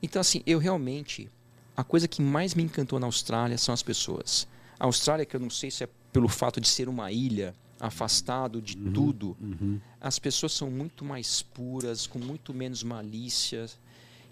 Então, 0.02 0.20
assim, 0.20 0.42
eu 0.46 0.58
realmente. 0.58 1.30
A 1.78 1.84
coisa 1.84 2.08
que 2.08 2.22
mais 2.22 2.56
me 2.56 2.64
encantou 2.64 3.00
na 3.00 3.06
Austrália 3.06 3.58
são 3.58 3.74
as 3.74 3.84
pessoas. 3.84 4.48
A 4.80 4.86
Austrália, 4.86 5.26
que 5.26 5.36
eu 5.36 5.40
não 5.40 5.50
sei 5.50 5.70
se 5.70 5.84
é 5.84 5.90
pelo 6.12 6.28
fato 6.28 6.60
de 6.60 6.68
ser 6.68 6.90
uma 6.90 7.12
ilha, 7.12 7.56
afastado 7.80 8.62
de 8.62 8.76
tudo, 8.76 9.38
as 10.02 10.20
pessoas 10.20 10.52
são 10.54 10.70
muito 10.70 11.04
mais 11.06 11.42
puras, 11.42 12.06
com 12.08 12.20
muito 12.20 12.54
menos 12.54 12.84
malícia. 12.84 13.68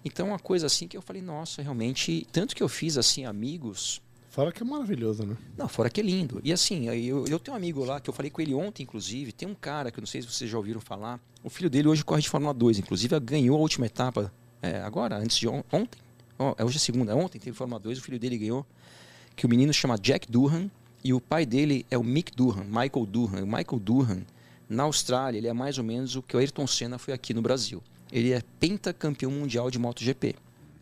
Então, 0.04 0.28
uma 0.28 0.38
coisa 0.38 0.66
assim 0.66 0.86
que 0.86 0.96
eu 0.96 1.02
falei, 1.02 1.20
nossa, 1.22 1.60
realmente. 1.62 2.26
Tanto 2.32 2.54
que 2.54 2.62
eu 2.62 2.68
fiz 2.68 2.96
assim, 2.96 3.24
amigos. 3.24 4.00
Fora 4.30 4.52
que 4.52 4.62
é 4.62 4.66
maravilhoso, 4.66 5.24
né? 5.24 5.36
Não, 5.56 5.66
fora 5.68 5.90
que 5.90 6.00
é 6.00 6.04
lindo. 6.04 6.40
E 6.44 6.52
assim, 6.52 6.88
eu, 6.88 7.26
eu 7.26 7.38
tenho 7.40 7.54
um 7.54 7.56
amigo 7.56 7.84
lá 7.84 7.98
que 7.98 8.08
eu 8.08 8.14
falei 8.14 8.30
com 8.30 8.40
ele 8.40 8.54
ontem, 8.54 8.84
inclusive. 8.84 9.32
Tem 9.32 9.48
um 9.48 9.54
cara 9.54 9.90
que 9.90 9.98
eu 9.98 10.02
não 10.02 10.06
sei 10.06 10.22
se 10.22 10.28
vocês 10.28 10.48
já 10.48 10.56
ouviram 10.56 10.80
falar. 10.80 11.18
O 11.42 11.50
filho 11.50 11.68
dele 11.68 11.88
hoje 11.88 12.04
corre 12.04 12.20
de 12.22 12.28
Fórmula 12.28 12.54
2, 12.54 12.78
inclusive 12.78 13.18
ganhou 13.20 13.56
a 13.56 13.60
última 13.60 13.86
etapa 13.86 14.32
é, 14.62 14.80
agora, 14.82 15.16
antes 15.16 15.36
de 15.38 15.48
on- 15.48 15.64
ontem. 15.72 16.00
É 16.56 16.64
hoje 16.64 16.76
é 16.76 16.80
segunda, 16.80 17.16
ontem 17.16 17.38
teve 17.40 17.56
Fórmula 17.56 17.80
2, 17.80 17.98
o 17.98 18.02
filho 18.02 18.18
dele 18.18 18.38
ganhou. 18.38 18.64
Que 19.34 19.44
o 19.46 19.48
menino 19.48 19.72
chama 19.72 19.98
Jack 19.98 20.30
Durham 20.30 20.70
e 21.02 21.12
o 21.12 21.20
pai 21.20 21.46
dele 21.46 21.86
é 21.90 21.96
o 21.96 22.02
Mick 22.02 22.34
Durham, 22.34 22.64
Michael 22.64 23.06
Durham. 23.06 23.44
O 23.44 23.46
Michael 23.46 23.78
Durham, 23.80 24.22
na 24.68 24.82
Austrália, 24.84 25.38
ele 25.38 25.48
é 25.48 25.52
mais 25.52 25.78
ou 25.78 25.84
menos 25.84 26.16
o 26.16 26.22
que 26.22 26.36
o 26.36 26.38
Ayrton 26.38 26.66
Senna 26.66 26.98
foi 26.98 27.14
aqui 27.14 27.32
no 27.32 27.40
Brasil. 27.40 27.82
Ele 28.10 28.32
é 28.32 28.42
pentacampeão 28.58 29.30
mundial 29.30 29.70
de 29.70 29.78
MotoGP. 29.78 30.34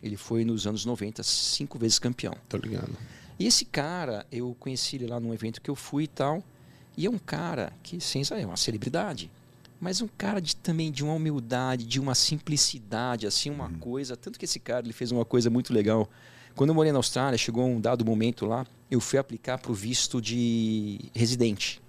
Ele 0.03 0.17
foi 0.17 0.45
nos 0.45 0.67
anos 0.67 0.85
90, 0.85 1.23
cinco 1.23 1.79
vezes 1.79 1.99
campeão. 1.99 2.35
Tô 2.49 2.57
ligado. 2.57 2.97
E 3.39 3.47
esse 3.47 3.65
cara, 3.65 4.27
eu 4.33 4.57
conheci 4.59 4.97
ele 4.97 5.07
lá 5.07 5.21
num 5.21 5.35
evento 5.35 5.61
que 5.61 5.71
eu 5.71 5.75
fui 5.75 6.05
e 6.05 6.09
tal. 6.09 6.43
E 6.97 7.05
é 7.05 7.11
um 7.11 7.19
cara 7.19 7.73
que, 7.83 8.01
sem 8.01 8.23
é 8.31 8.47
uma 8.47 8.57
celebridade. 8.57 9.31
Mas 9.79 10.01
um 10.01 10.09
cara 10.17 10.41
de, 10.41 10.57
também 10.57 10.91
de 10.91 11.05
uma 11.05 11.13
humildade, 11.13 11.85
de 11.85 12.01
uma 12.01 12.15
simplicidade, 12.15 13.27
assim, 13.27 13.51
uma 13.51 13.71
coisa. 13.73 14.17
Tanto 14.17 14.39
que 14.39 14.47
esse 14.47 14.59
cara 14.59 14.87
ele 14.87 14.95
fez 14.95 15.13
uma 15.13 15.25
coisa 15.25 15.51
muito 15.51 15.75
legal. 15.75 16.09
Quando 16.57 16.71
eu 16.71 16.75
morei 16.75 16.91
na 16.91 16.99
Austrália, 16.99 17.37
chegou 17.37 17.67
um 17.67 17.79
dado 17.79 18.03
momento 18.03 18.47
lá, 18.47 18.67
eu 18.91 18.99
fui 18.99 19.19
aplicar 19.19 19.59
para 19.59 19.71
o 19.71 19.75
visto 19.75 20.23
de 20.23 20.99
residente. 21.15 21.83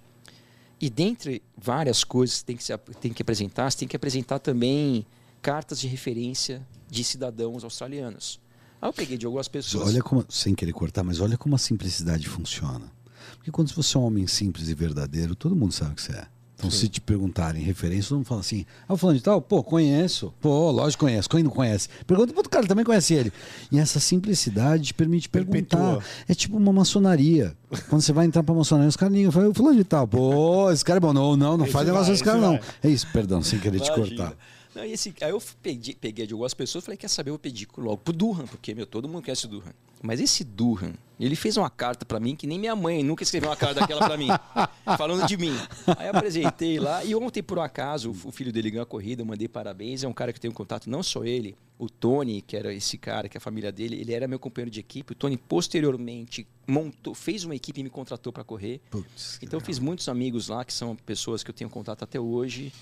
E 0.78 0.90
dentre 0.90 1.42
várias 1.56 2.04
coisas 2.04 2.40
que 2.40 2.44
tem 2.44 2.56
que, 2.56 2.62
se, 2.62 2.76
tem 3.00 3.10
que 3.10 3.22
apresentar, 3.22 3.70
você 3.70 3.78
tem 3.78 3.88
que 3.88 3.96
apresentar 3.96 4.38
também 4.38 5.06
cartas 5.40 5.80
de 5.80 5.88
referência 5.88 6.64
de 6.86 7.02
cidadãos 7.02 7.64
australianos. 7.64 8.38
Aí 8.80 8.90
eu 8.90 8.92
peguei 8.92 9.16
de 9.16 9.24
algumas 9.24 9.48
pessoas. 9.48 9.88
Olha 9.88 10.02
como, 10.02 10.24
sem 10.28 10.54
querer 10.54 10.72
cortar, 10.72 11.02
mas 11.02 11.18
olha 11.18 11.38
como 11.38 11.54
a 11.54 11.58
simplicidade 11.58 12.28
funciona. 12.28 12.92
Porque 13.36 13.50
quando 13.50 13.72
você 13.72 13.96
é 13.96 14.00
um 14.00 14.04
homem 14.04 14.26
simples 14.26 14.68
e 14.68 14.74
verdadeiro, 14.74 15.34
todo 15.34 15.56
mundo 15.56 15.72
sabe 15.72 15.92
o 15.92 15.94
que 15.94 16.02
você 16.02 16.12
é. 16.12 16.26
Então, 16.58 16.72
se 16.72 16.88
te 16.88 17.00
perguntarem 17.00 17.62
referência, 17.62 18.12
mundo 18.16 18.24
fala 18.26 18.40
assim: 18.40 18.66
ah, 18.88 18.96
falando 18.96 19.16
de 19.16 19.22
tal, 19.22 19.40
pô, 19.40 19.62
conheço. 19.62 20.34
Pô, 20.40 20.72
lógico 20.72 21.04
que 21.06 21.10
conheço. 21.10 21.28
Quem 21.28 21.44
não 21.44 21.52
conhece? 21.52 21.88
Pergunta 22.04 22.32
pro 22.32 22.40
outro 22.40 22.50
cara, 22.50 22.66
também 22.66 22.84
conhece 22.84 23.14
ele. 23.14 23.32
E 23.70 23.78
essa 23.78 24.00
simplicidade 24.00 24.86
te 24.86 24.94
permite 24.94 25.28
perguntar. 25.28 25.52
Perpetua. 25.76 26.02
É 26.28 26.34
tipo 26.34 26.56
uma 26.56 26.72
maçonaria. 26.72 27.56
Quando 27.88 28.02
você 28.02 28.12
vai 28.12 28.26
entrar 28.26 28.42
pra 28.42 28.52
maçonaria, 28.54 28.88
os 28.88 28.96
caras 28.96 29.14
ligam, 29.14 29.30
falam, 29.30 29.54
fulano 29.54 29.76
de 29.76 29.84
tal, 29.84 30.08
pô, 30.08 30.68
esse 30.72 30.84
cara 30.84 30.96
é 30.96 31.00
bom. 31.00 31.12
Não, 31.12 31.36
não, 31.36 31.56
não 31.56 31.64
Esse 31.64 31.72
faz 31.72 31.86
negócio 31.86 32.06
vai, 32.06 32.12
desse 32.14 32.24
cara, 32.24 32.38
esse 32.38 32.46
não. 32.46 32.52
vai. 32.54 32.62
É 32.82 32.88
isso, 32.88 33.06
perdão, 33.12 33.40
sem 33.40 33.60
querer 33.60 33.78
te 33.78 33.86
Imagina. 33.92 34.08
cortar. 34.08 34.36
Não, 34.78 34.84
e 34.84 34.92
esse, 34.92 35.12
aí 35.20 35.30
eu 35.30 35.42
pedi, 35.60 35.96
peguei 36.00 36.24
de 36.24 36.32
algumas 36.32 36.54
pessoas 36.54 36.84
e 36.84 36.86
falei, 36.86 36.96
quer 36.96 37.08
saber, 37.08 37.30
eu 37.30 37.32
vou 37.32 37.38
pedir 37.40 37.66
logo 37.76 37.96
pro 37.98 38.12
Durham, 38.12 38.46
porque, 38.46 38.72
meu, 38.76 38.86
todo 38.86 39.08
mundo 39.08 39.24
conhece 39.24 39.46
o 39.46 39.48
Durham. 39.48 39.74
Mas 40.00 40.20
esse 40.20 40.44
Durham, 40.44 40.94
ele 41.18 41.34
fez 41.34 41.56
uma 41.56 41.68
carta 41.68 42.06
pra 42.06 42.20
mim 42.20 42.36
que 42.36 42.46
nem 42.46 42.60
minha 42.60 42.76
mãe 42.76 43.02
nunca 43.02 43.24
escreveu 43.24 43.48
uma 43.50 43.56
carta 43.56 43.80
daquela 43.80 44.06
pra 44.06 44.16
mim, 44.16 44.28
falando 44.96 45.26
de 45.26 45.36
mim. 45.36 45.52
Aí 45.96 46.06
eu 46.06 46.14
apresentei 46.14 46.78
lá, 46.78 47.04
e 47.04 47.12
ontem, 47.12 47.42
por 47.42 47.58
um 47.58 47.62
acaso, 47.62 48.14
o 48.24 48.30
filho 48.30 48.52
dele 48.52 48.70
ganhou 48.70 48.84
a 48.84 48.86
corrida, 48.86 49.22
eu 49.22 49.26
mandei 49.26 49.48
parabéns, 49.48 50.04
é 50.04 50.08
um 50.08 50.12
cara 50.12 50.32
que 50.32 50.38
tem 50.38 50.48
um 50.48 50.54
contato, 50.54 50.88
não 50.88 51.02
só 51.02 51.24
ele, 51.24 51.56
o 51.76 51.90
Tony, 51.90 52.40
que 52.40 52.56
era 52.56 52.72
esse 52.72 52.96
cara, 52.96 53.28
que 53.28 53.36
é 53.36 53.38
a 53.38 53.40
família 53.40 53.72
dele, 53.72 54.00
ele 54.00 54.12
era 54.12 54.28
meu 54.28 54.38
companheiro 54.38 54.70
de 54.70 54.78
equipe, 54.78 55.10
o 55.10 55.16
Tony 55.16 55.36
posteriormente 55.36 56.46
montou, 56.68 57.16
fez 57.16 57.42
uma 57.42 57.56
equipe 57.56 57.80
e 57.80 57.82
me 57.82 57.90
contratou 57.90 58.32
pra 58.32 58.44
correr. 58.44 58.80
Putz, 58.90 59.40
Então 59.42 59.58
eu 59.58 59.64
fiz 59.64 59.80
muitos 59.80 60.08
amigos 60.08 60.46
lá, 60.46 60.64
que 60.64 60.72
são 60.72 60.94
pessoas 60.94 61.42
que 61.42 61.50
eu 61.50 61.54
tenho 61.54 61.68
contato 61.68 62.04
até 62.04 62.20
hoje. 62.20 62.72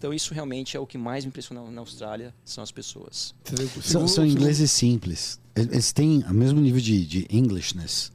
Então 0.00 0.14
isso 0.14 0.32
realmente 0.32 0.78
é 0.78 0.80
o 0.80 0.86
que 0.86 0.96
mais 0.96 1.26
me 1.26 1.28
impressiona 1.28 1.60
na 1.70 1.82
Austrália, 1.82 2.34
são 2.42 2.64
as 2.64 2.72
pessoas. 2.72 3.34
São, 3.82 4.08
são 4.08 4.24
ingleses 4.24 4.70
simples. 4.70 5.38
Eles 5.54 5.92
têm 5.92 6.24
o 6.26 6.32
mesmo 6.32 6.58
nível 6.58 6.80
de, 6.80 7.04
de 7.04 7.26
Englishness. 7.28 8.10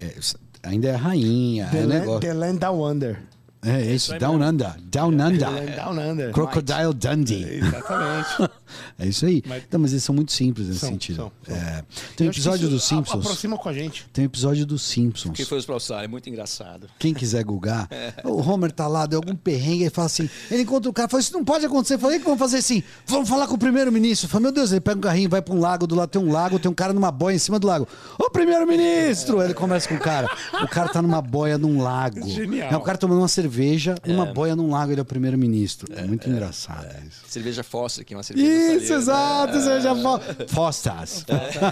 É, 0.00 0.18
ainda 0.62 0.88
é 0.88 0.94
rainha, 0.94 1.66
The, 1.66 1.76
é 1.76 1.80
land, 1.84 2.00
negócio. 2.00 2.20
the 2.20 2.32
Land 2.32 2.58
Down 2.60 2.82
Under. 2.82 3.22
É 3.62 3.94
isso, 3.94 4.14
aí 4.14 4.18
Down. 4.18 4.40
Under. 4.40 4.74
Down 4.80 5.16
The 5.18 5.24
Under. 5.24 5.50
Land 5.50 5.76
Down 5.76 5.98
Under. 5.98 6.32
Crocodile 6.32 6.94
Dundee. 6.94 7.58
Exatamente. 7.58 8.50
É 8.98 9.06
isso 9.06 9.26
aí. 9.26 9.42
Mas- 9.46 9.62
Então, 9.68 9.80
mas 9.80 9.92
eles 9.92 10.04
são 10.04 10.14
muito 10.14 10.32
simples 10.32 10.68
nesse 10.68 10.80
São, 10.80 10.88
sentido. 10.90 11.16
são, 11.16 11.32
são. 11.46 11.56
É. 11.56 11.84
Tem 12.16 12.28
um 12.28 12.30
que 12.30 12.36
episódio 12.38 12.68
dos 12.68 12.84
Simpsons. 12.84 13.24
Aproxima 13.24 13.56
com 13.58 13.68
a 13.68 13.72
gente. 13.72 14.06
Tem 14.12 14.24
um 14.24 14.26
episódio 14.26 14.64
dos 14.66 14.82
Simpsons. 14.82 15.34
Quem 15.36 15.44
foi 15.44 15.58
a 15.68 15.72
Austrália? 15.72 16.04
É 16.04 16.08
muito 16.08 16.28
engraçado. 16.28 16.88
Quem 16.98 17.12
quiser 17.14 17.44
googar, 17.44 17.88
o 18.24 18.40
Homer 18.40 18.70
tá 18.72 18.86
lá, 18.86 19.06
deu 19.06 19.18
algum 19.18 19.34
perrengue 19.36 19.84
e 19.84 19.90
fala 19.90 20.06
assim: 20.06 20.28
ele 20.50 20.62
encontra 20.62 20.90
o 20.90 20.92
cara, 20.92 21.08
fala, 21.08 21.20
isso 21.20 21.32
não 21.32 21.44
pode 21.44 21.64
acontecer. 21.66 21.94
Eu 21.94 21.98
falei, 21.98 22.18
que 22.18 22.24
vamos 22.24 22.38
fazer 22.38 22.58
assim? 22.58 22.82
Vamos 23.06 23.28
falar 23.28 23.46
com 23.46 23.54
o 23.54 23.58
primeiro-ministro. 23.58 24.28
Fala, 24.28 24.42
meu 24.42 24.52
Deus, 24.52 24.70
ele 24.72 24.80
pega 24.80 24.98
um 24.98 25.02
carrinho, 25.02 25.28
vai 25.28 25.42
pra 25.42 25.54
um 25.54 25.60
lago, 25.60 25.86
do 25.86 25.94
lado 25.94 26.08
tem 26.08 26.20
um 26.20 26.30
lago, 26.32 26.58
tem 26.58 26.70
um 26.70 26.74
cara 26.74 26.92
numa 26.92 27.10
boia 27.10 27.34
em 27.34 27.38
cima 27.38 27.58
do 27.58 27.66
lago. 27.66 27.86
Ô, 28.18 28.30
primeiro-ministro! 28.30 29.40
Aí 29.40 29.46
Ele 29.48 29.54
conversa 29.54 29.88
com 29.88 29.94
o 29.94 29.98
cara. 30.00 30.28
O 30.62 30.68
cara 30.68 30.88
tá 30.88 31.00
numa 31.02 31.20
boia 31.22 31.56
num 31.58 31.82
lago. 31.82 32.26
Genial. 32.28 32.70
É 32.72 32.76
o 32.76 32.80
cara 32.80 32.98
tomando 32.98 33.18
uma 33.20 33.28
cerveja, 33.28 33.96
numa 34.06 34.26
boia 34.26 34.54
num 34.54 34.70
lago, 34.70 34.92
ele 34.92 35.00
é 35.00 35.02
o 35.02 35.06
primeiro-ministro. 35.06 35.88
É, 35.94 36.02
muito 36.02 36.28
engraçado 36.28 36.86
isso. 37.06 37.20
Cerveja 37.28 37.62
Foster, 37.62 38.04
que 38.04 38.14
é 38.14 38.16
uma 38.16 38.22
cerveja 38.22 38.48
Isso, 38.58 38.94
australiana. 38.94 39.52
exato, 39.52 39.52
você 39.60 39.80
já 39.80 39.94
fala. 39.96 40.20
Fostas. 40.48 41.24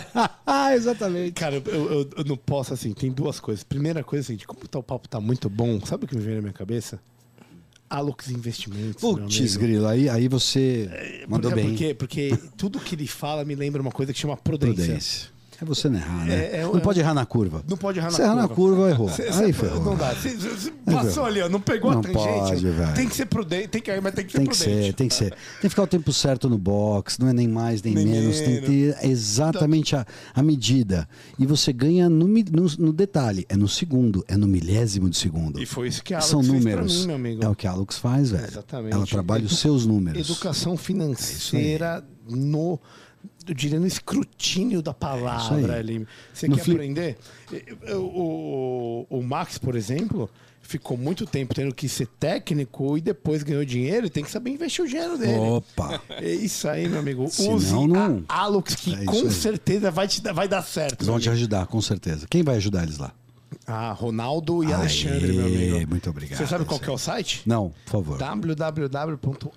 ah, 0.46 0.74
exatamente. 0.74 1.32
Cara, 1.32 1.56
eu, 1.56 1.92
eu- 1.92 2.10
eu 2.18 2.24
não 2.24 2.36
posso, 2.36 2.72
assim, 2.74 2.92
tem 2.92 3.10
duas 3.10 3.40
coisas. 3.40 3.62
Primeira 3.64 4.02
coisa, 4.04 4.24
assim, 4.24 4.36
de 4.36 4.46
como 4.46 4.66
tá, 4.68 4.78
o 4.78 4.82
papo 4.82 5.08
tá 5.08 5.20
muito 5.20 5.48
bom, 5.50 5.80
sabe 5.84 6.04
o 6.04 6.08
que 6.08 6.16
me 6.16 6.22
veio 6.22 6.36
na 6.36 6.42
minha 6.42 6.52
cabeça? 6.52 7.00
Alux 7.88 8.28
Investimentos. 8.30 9.00
Putz, 9.00 9.56
grilo, 9.56 9.86
aí, 9.86 10.08
aí 10.08 10.26
você 10.26 11.24
mandou 11.28 11.52
Porque- 11.52 11.64
bem. 11.64 11.94
Porque, 11.94 12.30
porque 12.34 12.48
tudo 12.56 12.80
que 12.80 12.94
ele 12.96 13.06
fala 13.06 13.44
me 13.44 13.54
lembra 13.54 13.80
uma 13.80 13.92
coisa 13.92 14.12
que 14.12 14.18
chama 14.18 14.36
prudência. 14.36 14.74
Prudência. 14.84 15.35
É 15.60 15.64
você 15.64 15.88
não 15.88 15.98
errar, 15.98 16.26
né? 16.26 16.34
É, 16.34 16.56
é, 16.58 16.62
não 16.64 16.76
é- 16.76 16.80
pode 16.80 17.00
errar 17.00 17.14
na 17.14 17.24
curva. 17.24 17.64
Não 17.68 17.76
pode 17.78 17.98
errar 17.98 18.10
na 18.10 18.16
Se 18.16 18.20
errar 18.22 18.32
curva. 18.34 18.48
na 18.48 18.54
curva, 18.54 18.90
errou. 18.90 19.08
Cê- 19.08 19.28
aí 19.32 19.52
ferrou. 19.52 19.82
Não 19.82 19.96
dá. 19.96 20.14
Cê- 20.14 20.36
cê- 20.36 20.50
cê 20.56 20.72
passou 20.84 21.24
ali, 21.24 21.40
ó, 21.40 21.48
não 21.48 21.60
pegou 21.60 21.90
Não 21.92 22.00
a 22.00 22.02
tangente. 22.02 22.18
pode, 22.38 22.68
velho. 22.70 22.94
tem 22.94 23.08
que 23.08 23.16
ser 23.16 23.26
prudente, 23.26 23.68
tem 23.68 23.80
que, 23.80 24.00
mas 24.00 24.14
tem 24.14 24.24
que 24.26 24.32
ser 24.32 24.38
Tem 24.38 24.46
que 24.46 24.56
prudente. 24.56 24.86
ser, 24.86 24.92
tem 24.92 25.08
que 25.08 25.14
ser. 25.14 25.30
Tem 25.30 25.38
que 25.62 25.68
ficar 25.70 25.82
o 25.82 25.86
tempo 25.86 26.12
certo 26.12 26.48
no 26.50 26.58
box, 26.58 27.18
não 27.18 27.28
é 27.28 27.32
nem 27.32 27.48
mais 27.48 27.82
nem, 27.82 27.94
Nem 27.94 28.06
menos. 28.06 28.38
Tem 28.40 28.60
que 28.60 28.66
ter 28.66 28.96
exatamente 29.06 29.96
a, 29.96 30.04
a 30.34 30.42
medida. 30.42 31.08
E 31.38 31.46
você 31.46 31.72
ganha 31.72 32.08
no, 32.08 32.26
no, 32.28 32.66
no 32.78 32.92
detalhe, 32.92 33.46
é 33.48 33.56
no 33.56 33.66
segundo, 33.68 34.24
é 34.28 34.36
no 34.36 34.46
milésimo 34.46 35.08
de 35.08 35.16
segundo. 35.16 35.60
E 35.60 35.64
foi 35.66 35.88
isso 35.88 36.02
que 36.04 36.12
a 36.12 36.18
Alux 36.18 36.28
São 36.30 36.42
números. 36.42 37.00
mim, 37.00 37.06
meu 37.06 37.16
amigo. 37.16 37.44
É 37.44 37.48
o 37.48 37.54
que 37.54 37.66
a 37.66 37.70
Alux 37.70 37.96
faz, 37.98 38.30
velho. 38.30 38.44
Exatamente. 38.46 38.92
Ela 38.94 39.06
trabalha 39.06 39.40
Edu- 39.40 39.46
os 39.52 39.58
seus 39.58 39.86
números. 39.86 40.20
Educação 40.20 40.76
financeira 40.76 42.04
no, 42.28 42.78
eu 43.48 43.54
diria, 43.54 43.78
no 43.80 43.86
escrutínio 43.86 44.82
da 44.82 44.90
É 44.90 44.94
palavra 44.94 45.74
aí. 45.74 45.78
ali. 45.80 46.06
Você 46.32 46.48
No 46.48 46.56
quer 46.56 46.64
fli- 46.64 46.74
aprender? 46.74 47.16
Eu- 47.82 48.04
O, 48.04 49.06
o 49.10 49.22
Max, 49.22 49.58
por 49.58 49.74
exemplo, 49.76 50.28
ficou 50.62 50.96
muito 50.96 51.26
tempo 51.26 51.54
tendo 51.54 51.74
que 51.74 51.88
ser 51.88 52.06
técnico 52.18 52.98
e 52.98 53.00
depois 53.00 53.42
ganhou 53.42 53.64
dinheiro 53.64 54.06
e 54.06 54.10
tem 54.10 54.24
que 54.24 54.30
saber 54.30 54.50
investir 54.50 54.84
o 54.84 54.88
dinheiro 54.88 55.16
dele. 55.16 55.38
Opa! 55.38 56.02
É 56.10 56.32
isso 56.34 56.68
aí, 56.68 56.88
meu 56.88 56.98
amigo. 57.00 57.24
Use 57.24 57.72
não- 57.86 58.24
a 58.28 58.40
Alux, 58.40 58.74
que 58.74 58.94
É 58.94 59.04
com 59.04 59.12
aí. 59.20 59.30
certeza 59.30 59.90
vai, 59.90 60.08
te 60.08 60.20
dar, 60.20 60.32
vai 60.32 60.48
dar 60.48 60.62
certo. 60.62 60.96
Eles 61.02 61.06
vão 61.06 61.20
te 61.20 61.30
ajudar, 61.30 61.66
com 61.66 61.80
certeza. 61.80 62.26
Quem 62.28 62.42
vai 62.42 62.56
ajudar 62.56 62.82
eles 62.82 62.98
lá? 62.98 63.12
Ah, 63.64 63.92
Ronaldo 63.92 64.64
e 64.64 64.68
Aê, 64.68 64.72
Alexandre, 64.74 65.32
meu 65.32 65.46
amigo. 65.46 65.88
muito 65.90 66.10
obrigado. 66.10 66.38
Você 66.38 66.46
sabe 66.48 66.64
qual 66.64 66.80
é 66.82 66.90
o 66.90 66.98
site? 66.98 67.42
Não, 67.46 67.72
por 67.84 67.90
favor. 67.92 68.18
www.alux, 68.18 69.48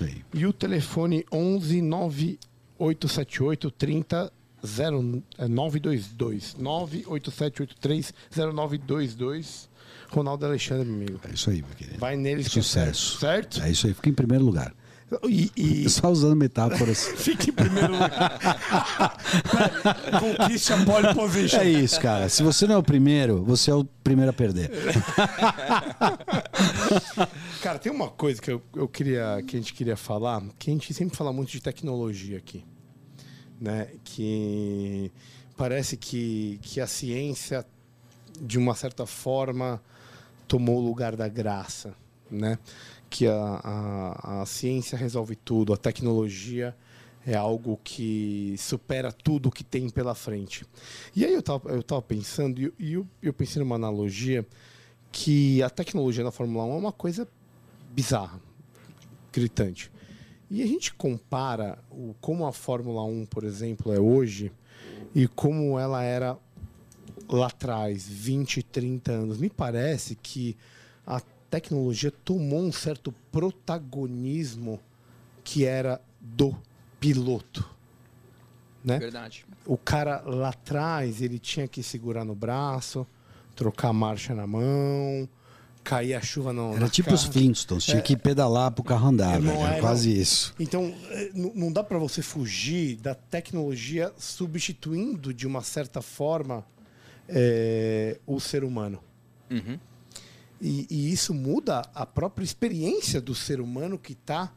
Aí. 0.00 0.22
e 0.32 0.46
o 0.46 0.52
telefone 0.52 1.24
11 1.32 1.82
9878 1.82 3.70
30 3.70 4.32
0, 4.64 5.22
é, 5.38 5.48
922 5.48 6.54
98783 6.58 8.14
0922 8.54 9.68
Ronaldo 10.08 10.44
Alexandre, 10.46 10.86
meu 10.86 10.96
amigo. 10.96 11.20
É 11.28 11.32
isso 11.32 11.48
aí, 11.50 11.62
meu 11.62 11.74
querido. 11.74 11.98
Vai 11.98 12.16
neles 12.16 12.46
que 12.48 12.58
é 12.58 12.62
Sucesso. 12.62 13.18
certo, 13.18 13.54
certo? 13.56 13.66
É 13.66 13.70
isso 13.70 13.86
aí, 13.86 13.94
fica 13.94 14.10
em 14.10 14.14
primeiro 14.14 14.44
lugar. 14.44 14.74
E, 15.28 15.50
e 15.56 15.88
Só 15.90 16.10
usando 16.10 16.36
metáforas. 16.36 17.06
fica 17.16 17.50
em 17.50 17.52
primeiro 17.52 17.92
lugar. 17.92 18.38
Conquiste 20.18 20.72
a 20.72 20.84
pole 20.84 21.14
position. 21.14 21.60
É 21.60 21.68
isso, 21.68 22.00
cara. 22.00 22.28
Se 22.28 22.42
você 22.42 22.66
não 22.66 22.76
é 22.76 22.78
o 22.78 22.82
primeiro, 22.82 23.42
você 23.42 23.70
é 23.70 23.74
o 23.74 23.84
primeiro 23.84 24.30
a 24.30 24.34
perder. 24.34 24.70
Cara, 27.62 27.78
tem 27.78 27.92
uma 27.92 28.08
coisa 28.08 28.42
que 28.42 28.50
eu, 28.50 28.60
eu 28.74 28.88
queria 28.88 29.42
que 29.46 29.56
a 29.56 29.60
gente 29.60 29.72
queria 29.72 29.96
falar, 29.96 30.42
que 30.58 30.70
a 30.70 30.72
gente 30.72 30.92
sempre 30.92 31.16
fala 31.16 31.32
muito 31.32 31.50
de 31.50 31.60
tecnologia 31.60 32.38
aqui, 32.38 32.64
né? 33.60 33.88
Que 34.04 35.12
parece 35.56 35.96
que, 35.96 36.58
que 36.60 36.80
a 36.80 36.86
ciência, 36.86 37.64
de 38.40 38.58
uma 38.58 38.74
certa 38.74 39.06
forma, 39.06 39.80
tomou 40.48 40.78
o 40.78 40.84
lugar 40.84 41.14
da 41.14 41.28
graça, 41.28 41.94
né? 42.30 42.58
Que 43.12 43.26
a, 43.26 43.60
a, 43.62 44.40
a 44.40 44.46
ciência 44.46 44.96
resolve 44.96 45.36
tudo, 45.36 45.74
a 45.74 45.76
tecnologia 45.76 46.74
é 47.26 47.34
algo 47.34 47.78
que 47.84 48.54
supera 48.58 49.12
tudo 49.12 49.50
que 49.50 49.62
tem 49.62 49.90
pela 49.90 50.14
frente. 50.14 50.64
E 51.14 51.22
aí 51.22 51.34
eu 51.34 51.42
tava, 51.42 51.68
eu 51.70 51.82
tava 51.82 52.00
pensando, 52.00 52.58
e 52.78 52.94
eu, 52.94 53.06
eu, 53.22 53.34
pensei 53.34 53.62
numa 53.62 53.76
analogia 53.76 54.46
que 55.12 55.62
a 55.62 55.68
tecnologia 55.68 56.24
na 56.24 56.30
Fórmula 56.30 56.64
1 56.64 56.72
é 56.72 56.76
uma 56.78 56.92
coisa 56.92 57.28
bizarra, 57.90 58.40
gritante. 59.30 59.92
E 60.50 60.62
a 60.62 60.66
gente 60.66 60.94
compara 60.94 61.78
o, 61.90 62.14
como 62.18 62.46
a 62.46 62.52
Fórmula 62.52 63.04
1, 63.04 63.26
por 63.26 63.44
exemplo, 63.44 63.92
é 63.92 64.00
hoje 64.00 64.50
e 65.14 65.28
como 65.28 65.78
ela 65.78 66.02
era 66.02 66.38
lá 67.28 67.48
atrás, 67.48 68.08
20, 68.08 68.62
30 68.62 69.12
anos. 69.12 69.36
Me 69.36 69.50
parece 69.50 70.16
que 70.16 70.56
tecnologia 71.52 72.10
tomou 72.10 72.62
um 72.62 72.72
certo 72.72 73.12
protagonismo 73.30 74.80
que 75.44 75.66
era 75.66 76.00
do 76.18 76.56
piloto. 76.98 77.68
Né? 78.82 78.98
Verdade. 78.98 79.44
o 79.64 79.76
cara 79.76 80.22
lá 80.22 80.48
atrás 80.48 81.20
ele 81.22 81.38
tinha 81.38 81.68
que 81.68 81.82
segurar 81.84 82.24
no 82.24 82.34
braço, 82.34 83.06
trocar 83.54 83.88
a 83.90 83.92
marcha 83.92 84.34
na 84.34 84.44
mão, 84.46 85.28
cair 85.84 86.14
a 86.14 86.20
chuva 86.20 86.52
não. 86.52 86.74
Era 86.74 86.88
tipo 86.88 87.12
os 87.14 87.22
Flintstones, 87.24 87.84
tinha 87.84 88.00
que 88.02 88.16
pedalar 88.16 88.72
pro 88.72 88.82
carro 88.82 89.08
andar, 89.10 89.38
Não 89.40 89.52
velho. 89.52 89.64
Era 89.66 89.76
é, 89.76 89.80
quase 89.80 90.08
não. 90.12 90.16
isso. 90.20 90.54
Então 90.58 90.84
n- 91.34 91.52
não 91.54 91.70
dá 91.72 91.84
para 91.84 91.98
você 91.98 92.22
fugir 92.22 92.96
da 92.96 93.14
tecnologia 93.14 94.10
substituindo 94.18 95.32
de 95.34 95.46
uma 95.46 95.62
certa 95.62 96.00
forma 96.02 96.64
eh, 97.28 98.18
o 98.26 98.40
ser 98.40 98.64
humano. 98.64 98.98
Uhum. 99.50 99.78
E, 100.64 100.86
e 100.88 101.12
isso 101.12 101.34
muda 101.34 101.82
a 101.92 102.06
própria 102.06 102.44
experiência 102.44 103.20
do 103.20 103.34
ser 103.34 103.60
humano 103.60 103.98
que 103.98 104.12
está 104.12 104.52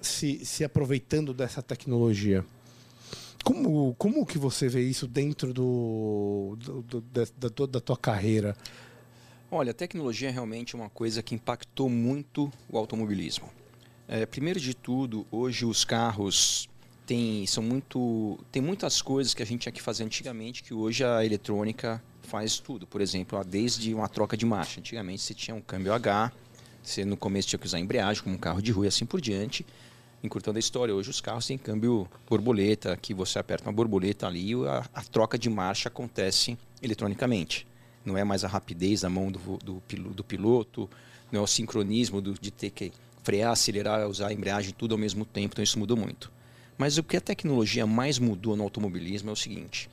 se, 0.00 0.42
se 0.44 0.64
aproveitando 0.64 1.34
dessa 1.34 1.60
tecnologia. 1.62 2.42
Como, 3.44 3.94
como 3.98 4.24
que 4.24 4.38
você 4.38 4.68
vê 4.68 4.82
isso 4.82 5.06
dentro 5.06 5.52
do, 5.52 6.56
do- 6.58 6.82
do- 6.82 7.00
da, 7.12 7.66
da 7.66 7.80
tua- 7.80 7.96
carreira? 7.96 8.56
Olha, 9.50 9.72
a 9.72 9.74
tecnologia 9.74 10.28
é 10.28 10.32
realmente 10.32 10.74
uma 10.74 10.88
coisa 10.88 11.22
que 11.22 11.34
impactou 11.34 11.90
muito 11.90 12.50
o 12.70 12.78
automobilismo. 12.78 13.50
É, 14.08 14.24
primeiro 14.24 14.58
de 14.58 14.72
tudo, 14.74 15.26
hoje 15.30 15.66
os 15.66 15.84
carros 15.84 16.68
tem, 17.04 17.46
são 17.46 17.62
muito, 17.62 18.38
tem 18.50 18.62
muitas 18.62 19.02
coisas 19.02 19.34
que 19.34 19.42
a 19.42 19.46
gente 19.46 19.62
tinha 19.62 19.72
que 19.72 19.82
fazer 19.82 20.04
antigamente 20.04 20.62
que 20.62 20.72
hoje 20.72 21.04
a 21.04 21.22
eletrônica 21.24 22.02
faz 22.22 22.58
tudo. 22.58 22.86
Por 22.86 23.00
exemplo, 23.00 23.42
desde 23.44 23.92
uma 23.94 24.08
troca 24.08 24.36
de 24.36 24.46
marcha. 24.46 24.80
Antigamente 24.80 25.22
você 25.22 25.34
tinha 25.34 25.54
um 25.54 25.60
câmbio 25.60 25.92
H, 25.92 26.32
você 26.82 27.04
no 27.04 27.16
começo 27.16 27.48
tinha 27.48 27.58
que 27.58 27.66
usar 27.66 27.78
embreagem 27.78 28.22
como 28.22 28.34
um 28.34 28.38
carro 28.38 28.60
de 28.62 28.72
rua 28.72 28.86
e 28.86 28.88
assim 28.88 29.04
por 29.06 29.20
diante. 29.20 29.64
Encurtando 30.22 30.56
a 30.56 30.60
história, 30.60 30.94
hoje 30.94 31.10
os 31.10 31.20
carros 31.20 31.46
têm 31.46 31.58
câmbio 31.58 32.08
borboleta, 32.28 32.96
que 32.96 33.12
você 33.12 33.38
aperta 33.38 33.68
uma 33.68 33.72
borboleta 33.72 34.26
ali 34.26 34.52
e 34.52 34.66
a, 34.68 34.84
a 34.94 35.02
troca 35.02 35.36
de 35.36 35.50
marcha 35.50 35.88
acontece 35.88 36.56
eletronicamente. 36.80 37.66
Não 38.04 38.16
é 38.16 38.22
mais 38.24 38.44
a 38.44 38.48
rapidez 38.48 39.00
da 39.00 39.08
mão 39.10 39.30
do, 39.32 39.38
do, 39.58 39.82
do 40.14 40.24
piloto, 40.24 40.88
não 41.30 41.40
é 41.40 41.42
o 41.42 41.46
sincronismo 41.46 42.20
do- 42.20 42.34
de 42.34 42.50
ter 42.50 42.70
que 42.70 42.92
frear, 43.24 43.52
acelerar, 43.52 44.08
usar 44.08 44.28
a 44.28 44.32
embreagem 44.32 44.72
tudo 44.76 44.92
ao 44.92 44.98
mesmo 44.98 45.24
tempo, 45.24 45.54
então 45.54 45.62
isso 45.62 45.78
mudou 45.78 45.96
muito. 45.96 46.30
Mas 46.78 46.98
o 46.98 47.02
que 47.02 47.16
a 47.16 47.20
tecnologia 47.20 47.86
mais 47.86 48.18
mudou 48.18 48.56
no 48.56 48.62
automobilismo 48.64 49.30
é 49.30 49.32
o 49.32 49.36
seguinte: 49.36 49.88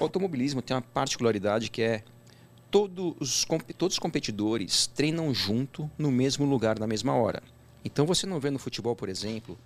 o 0.00 0.04
automobilismo 0.04 0.62
tem 0.62 0.74
uma 0.74 0.82
particularidade 0.82 1.70
que 1.70 1.82
é 1.82 2.02
todos 2.70 3.14
os, 3.20 3.46
todos 3.76 3.96
os 3.96 3.98
competidores 3.98 4.86
treinam 4.86 5.32
junto 5.34 5.90
no 5.98 6.10
mesmo 6.10 6.46
lugar 6.46 6.78
na 6.78 6.86
mesma 6.86 7.14
hora. 7.14 7.42
Então 7.84 8.06
você 8.06 8.26
não 8.26 8.40
vê 8.40 8.50
no 8.50 8.58
futebol, 8.58 8.96
por 8.96 9.08
exemplo, 9.08 9.58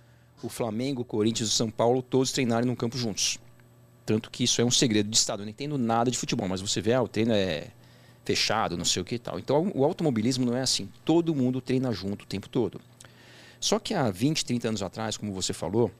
o 0.43 0.49
Flamengo, 0.49 1.01
o 1.01 1.05
Corinthians 1.05 1.49
e 1.49 1.51
o 1.53 1.55
São 1.55 1.71
Paulo 1.71 2.01
todos 2.01 2.31
treinarem 2.31 2.67
num 2.67 2.75
campo 2.75 2.97
juntos. 2.97 3.39
Tanto 4.05 4.29
que 4.29 4.43
isso 4.43 4.61
é 4.61 4.65
um 4.65 4.71
segredo 4.71 5.09
de 5.09 5.17
Estado. 5.17 5.41
Eu 5.41 5.45
não 5.45 5.51
entendo 5.51 5.77
nada 5.77 6.11
de 6.11 6.17
futebol, 6.17 6.47
mas 6.47 6.61
você 6.61 6.79
vê, 6.79 6.93
ah, 6.93 7.01
o 7.01 7.07
treino 7.07 7.33
é 7.33 7.69
fechado, 8.23 8.77
não 8.77 8.85
sei 8.85 9.01
o 9.01 9.05
que 9.05 9.15
e 9.15 9.19
tal. 9.19 9.39
Então 9.39 9.71
o 9.73 9.83
automobilismo 9.83 10.45
não 10.45 10.55
é 10.55 10.61
assim. 10.61 10.89
Todo 11.03 11.33
mundo 11.33 11.61
treina 11.61 11.91
junto 11.91 12.23
o 12.23 12.27
tempo 12.27 12.49
todo. 12.49 12.79
Só 13.59 13.79
que 13.79 13.93
há 13.93 14.11
20, 14.11 14.45
30 14.45 14.67
anos 14.67 14.83
atrás, 14.83 15.17
como 15.17 15.33
você 15.33 15.53
falou, 15.53 15.91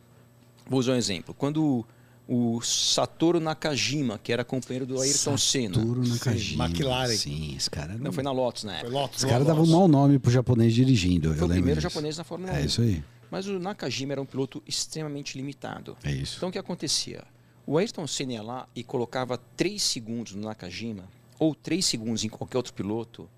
vou 0.68 0.80
usar 0.80 0.94
um 0.94 0.98
exemplo. 0.98 1.34
Quando 1.34 1.86
o 2.27 2.60
Satoru 2.61 3.39
Nakajima, 3.39 4.19
que 4.22 4.34
era 4.34 4.43
companheiro 4.43 4.85
do 4.85 4.99
Ayrton 4.99 5.38
Senna, 5.38 5.73
Turo 5.73 6.07
Nakajima. 6.07 6.65
McLaren. 6.65 7.15
Sim, 7.15 7.56
esse 7.56 7.69
cara. 7.69 7.95
não 7.99 8.11
foi 8.11 8.23
na 8.23 8.31
Lotus 8.31 8.64
na 8.64 8.72
Foi 8.72 8.80
época. 8.81 8.93
Lotus. 8.93 9.18
Esse 9.18 9.27
cara 9.27 9.43
dava 9.45 9.61
um 9.61 9.68
mau 9.68 9.88
nome 9.88 10.18
pro 10.18 10.31
japonês 10.31 10.73
dirigindo. 10.73 11.34
Foi 11.34 11.41
eu 11.41 11.45
o 11.45 11.49
primeiro 11.49 11.80
disso. 11.80 11.89
japonês 11.93 12.18
na 12.18 12.23
Fórmula 12.23 12.53
1. 12.53 12.56
É 12.56 12.65
isso 12.65 12.81
aí. 12.81 13.03
Mas 13.30 13.47
o 13.47 13.60
Nakajima 13.60 14.14
era 14.14 14.22
um 14.22 14.26
piloto 14.26 14.64
extremamente 14.65 15.38
limitado. 15.38 15.95
É 16.03 16.11
isso. 16.11 16.38
Então 16.38 16.49
o 16.49 16.52
que 16.52 16.57
acontecia? 16.57 17.23
O 17.68 17.77
Ayrton 17.77 18.07
Senna 18.07 18.34
ia 18.34 18.43
lá 18.43 18.68
e 18.76 18.84
colocava 18.84 19.38
3 19.38 19.81
segundos 19.81 20.34
no 20.35 20.43
Nakajima, 20.43 21.06
ou 21.39 21.53
3 21.56 21.84
segundos 21.85 22.23
em 22.23 22.30
qualquer 22.30 22.57
outro 22.57 22.73
piloto. 22.73 23.30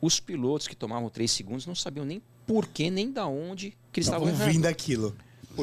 Os 0.00 0.20
pilotos 0.20 0.68
que 0.68 0.76
tomavam 0.76 1.08
3 1.08 1.30
segundos 1.30 1.66
não 1.66 1.74
sabiam 1.74 2.04
nem 2.04 2.22
por 2.46 2.66
que, 2.66 2.90
nem 2.90 3.10
da 3.12 3.26
onde 3.26 3.76
que 3.92 4.00
eles 4.00 4.06
estavam 4.06 4.32
vindo 4.32 4.66
aquilo. 4.66 5.14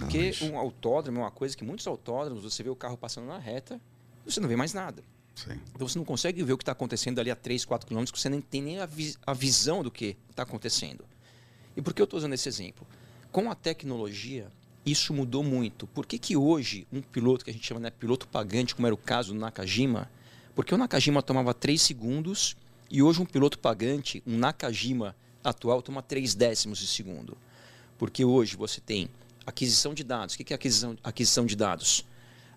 Porque 0.02 0.34
um 0.46 0.58
autódromo 0.58 1.20
é 1.20 1.22
uma 1.24 1.32
coisa 1.32 1.56
que 1.56 1.64
muitos 1.64 1.86
autódromos, 1.88 2.44
você 2.44 2.62
vê 2.64 2.70
o 2.70 2.76
carro 2.76 2.98
passando 2.98 3.28
na 3.28 3.38
reta, 3.38 3.80
você 4.26 4.40
não 4.40 4.48
vê 4.48 4.56
mais 4.56 4.74
nada. 4.74 5.04
Sim. 5.36 5.60
Então 5.74 5.88
você 5.88 5.98
não 5.98 6.06
consegue 6.06 6.42
ver 6.44 6.54
o 6.54 6.58
que 6.58 6.64
está 6.64 6.72
acontecendo 6.72 7.20
ali 7.20 7.30
a 7.30 7.36
3, 7.36 7.66
4 7.66 7.88
quilômetros, 7.88 8.20
você 8.22 8.30
nem 8.30 8.40
tem 8.42 8.62
nem 8.62 8.80
a, 8.80 8.86
vi- 8.86 9.16
a 9.26 9.34
visão 9.34 9.84
do 9.84 9.92
que 9.92 10.16
está 10.30 10.44
acontecendo. 10.44 11.04
E 11.76 11.82
por 11.82 11.94
que 11.94 12.02
eu 12.02 12.06
estou 12.06 12.18
usando 12.18 12.34
esse 12.34 12.48
exemplo? 12.48 12.88
Com 13.32 13.52
a 13.52 13.56
tecnologia, 13.56 14.48
isso 14.86 15.14
mudou 15.14 15.44
muito. 15.44 15.88
Por 15.88 16.06
que, 16.06 16.18
que 16.18 16.38
hoje 16.38 16.88
um 16.92 17.02
piloto 17.02 17.44
que 17.44 17.50
a 17.52 17.54
gente 17.54 17.66
chama 17.68 17.82
de 17.82 17.92
piloto 17.92 18.28
pagante, 18.28 18.74
como 18.74 18.88
era 18.88 18.94
o 18.94 18.98
caso 18.98 19.34
do 19.34 19.40
Nakajima, 19.40 20.10
porque 20.56 20.74
o 20.74 20.78
Nakajima 20.78 21.22
tomava 21.22 21.54
3 21.54 21.82
segundos 21.82 22.56
e 22.90 23.02
hoje 23.04 23.22
um 23.22 23.26
piloto 23.26 23.60
pagante, 23.60 24.24
um 24.26 24.38
Nakajima 24.38 25.14
atual, 25.44 25.82
toma 25.82 26.02
3 26.02 26.34
décimos 26.34 26.80
de 26.80 26.88
segundo. 26.88 27.38
Porque 27.98 28.24
hoje 28.24 28.56
você 28.56 28.80
tem 28.80 29.10
aquisição 29.46 29.94
de 29.94 30.04
dados. 30.04 30.36
O 30.36 30.38
que 30.38 30.54
é 30.54 30.56
aquisição, 30.56 30.98
aquisição 31.04 31.46
de 31.46 31.56
dados? 31.56 32.06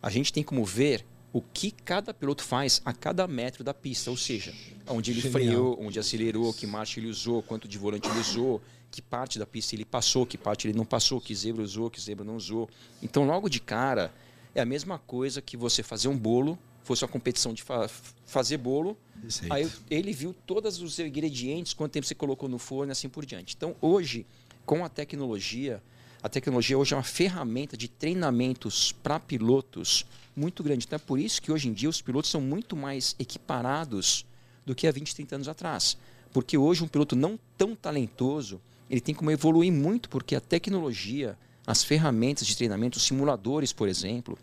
A 0.00 0.10
gente 0.10 0.32
tem 0.32 0.42
como 0.42 0.64
ver 0.64 1.04
o 1.32 1.42
que 1.42 1.70
cada 1.70 2.14
piloto 2.14 2.42
faz 2.42 2.80
a 2.84 2.92
cada 2.92 3.26
metro 3.26 3.62
da 3.62 3.74
pista, 3.74 4.10
ou 4.10 4.16
seja, 4.16 4.54
onde 4.86 5.10
ele 5.10 5.20
Genial. 5.20 5.32
freou, 5.42 5.78
onde 5.80 5.98
acelerou, 5.98 6.52
que 6.54 6.66
marcha 6.66 6.98
ele 6.98 7.08
usou, 7.08 7.42
quanto 7.42 7.68
de 7.68 7.76
volante 7.76 8.08
ele 8.08 8.20
usou, 8.20 8.62
que 8.90 9.02
parte 9.02 9.38
da 9.38 9.46
pista 9.46 9.74
ele 9.74 9.84
passou, 9.84 10.24
que 10.24 10.38
parte 10.38 10.66
ele 10.66 10.76
não 10.76 10.86
passou, 10.86 11.20
que 11.20 11.34
zebra 11.34 11.62
usou, 11.62 11.90
que 11.90 12.00
zebra 12.00 12.24
não 12.24 12.36
usou. 12.36 12.68
Então, 13.02 13.26
logo 13.26 13.48
de 13.48 13.60
cara, 13.60 14.12
é 14.54 14.60
a 14.60 14.64
mesma 14.64 14.98
coisa 14.98 15.42
que 15.42 15.56
você 15.56 15.82
fazer 15.82 16.08
um 16.08 16.16
bolo, 16.16 16.58
fosse 16.82 17.04
uma 17.04 17.08
competição 17.08 17.52
de 17.52 17.62
fa- 17.62 17.90
fazer 18.24 18.56
bolo, 18.56 18.96
Receita. 19.22 19.54
Aí 19.54 19.68
ele 19.90 20.12
viu 20.12 20.32
todos 20.32 20.80
os 20.80 20.98
ingredientes, 20.98 21.74
quanto 21.74 21.92
tempo 21.92 22.06
você 22.06 22.14
colocou 22.14 22.48
no 22.48 22.58
forno 22.58 22.90
e 22.90 22.92
assim 22.92 23.08
por 23.08 23.26
diante. 23.26 23.54
Então, 23.56 23.74
hoje, 23.80 24.24
com 24.64 24.84
a 24.84 24.88
tecnologia, 24.88 25.82
a 26.22 26.28
tecnologia 26.28 26.76
hoje 26.76 26.94
é 26.94 26.96
uma 26.96 27.02
ferramenta 27.02 27.76
de 27.76 27.88
treinamentos 27.88 28.92
para 28.92 29.20
pilotos 29.20 30.04
muito 30.34 30.62
grande. 30.62 30.84
Então, 30.86 30.96
é 30.96 31.00
por 31.00 31.18
isso 31.18 31.40
que 31.40 31.52
hoje 31.52 31.68
em 31.68 31.72
dia 31.72 31.88
os 31.88 32.00
pilotos 32.00 32.30
são 32.30 32.40
muito 32.40 32.76
mais 32.76 33.14
equiparados 33.18 34.26
do 34.66 34.74
que 34.74 34.86
há 34.86 34.92
20, 34.92 35.14
30 35.14 35.34
anos 35.36 35.48
atrás. 35.48 35.96
Porque 36.32 36.58
hoje 36.58 36.82
um 36.82 36.88
piloto 36.88 37.14
não 37.14 37.38
tão 37.56 37.74
talentoso, 37.74 38.60
ele 38.90 39.00
tem 39.00 39.14
como 39.14 39.30
evoluir 39.30 39.72
muito, 39.72 40.08
porque 40.08 40.34
a 40.34 40.40
tecnologia, 40.40 41.38
as 41.66 41.84
ferramentas 41.84 42.46
de 42.46 42.56
treinamento, 42.56 42.98
os 42.98 43.04
simuladores, 43.04 43.72
por 43.72 43.88
exemplo, 43.88 44.36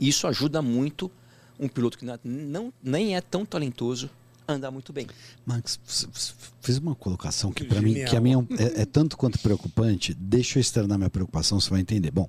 isso 0.00 0.26
ajuda 0.26 0.60
muito 0.60 1.10
um 1.58 1.68
piloto 1.68 1.98
que 1.98 2.06
não, 2.24 2.72
nem 2.82 3.16
é 3.16 3.20
tão 3.20 3.46
talentoso 3.46 4.10
andar 4.48 4.70
muito 4.70 4.92
bem. 4.92 5.06
Max, 5.44 5.78
f- 5.86 6.06
f- 6.12 6.34
fiz 6.60 6.78
uma 6.78 6.94
colocação 6.94 7.52
que 7.52 7.64
para 7.64 7.80
mim, 7.82 7.94
que 8.04 8.16
a 8.16 8.20
minha 8.20 8.38
é, 8.58 8.82
é- 8.82 8.84
tanto 8.86 9.16
quanto 9.16 9.38
preocupante. 9.40 10.14
Deixa 10.14 10.58
eu 10.58 10.60
externar 10.60 10.96
minha 10.98 11.10
preocupação, 11.10 11.58
você 11.60 11.70
vai 11.70 11.80
entender. 11.80 12.10
Bom, 12.10 12.28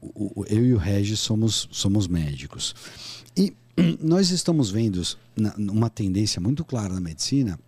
o- 0.00 0.40
o- 0.40 0.44
eu 0.46 0.64
e 0.64 0.72
o 0.74 0.76
Regis 0.78 1.20
somos, 1.20 1.68
somos 1.70 2.06
médicos. 2.06 2.74
E 3.36 3.54
nós 4.00 4.30
estamos 4.30 4.70
vendo 4.70 5.02
uma 5.56 5.88
tendência 5.88 6.40
muito 6.40 6.64
clara 6.64 6.92
na 6.94 7.00
medicina 7.00 7.58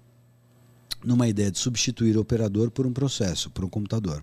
numa 1.02 1.27
ideia 1.27 1.51
de 1.51 1.59
substituir 1.59 2.15
o 2.19 2.20
operador 2.20 2.70
por 2.70 2.86
um 2.86 2.93
processo, 2.93 3.48
por 3.48 3.65
um 3.65 3.69
computador. 3.70 4.23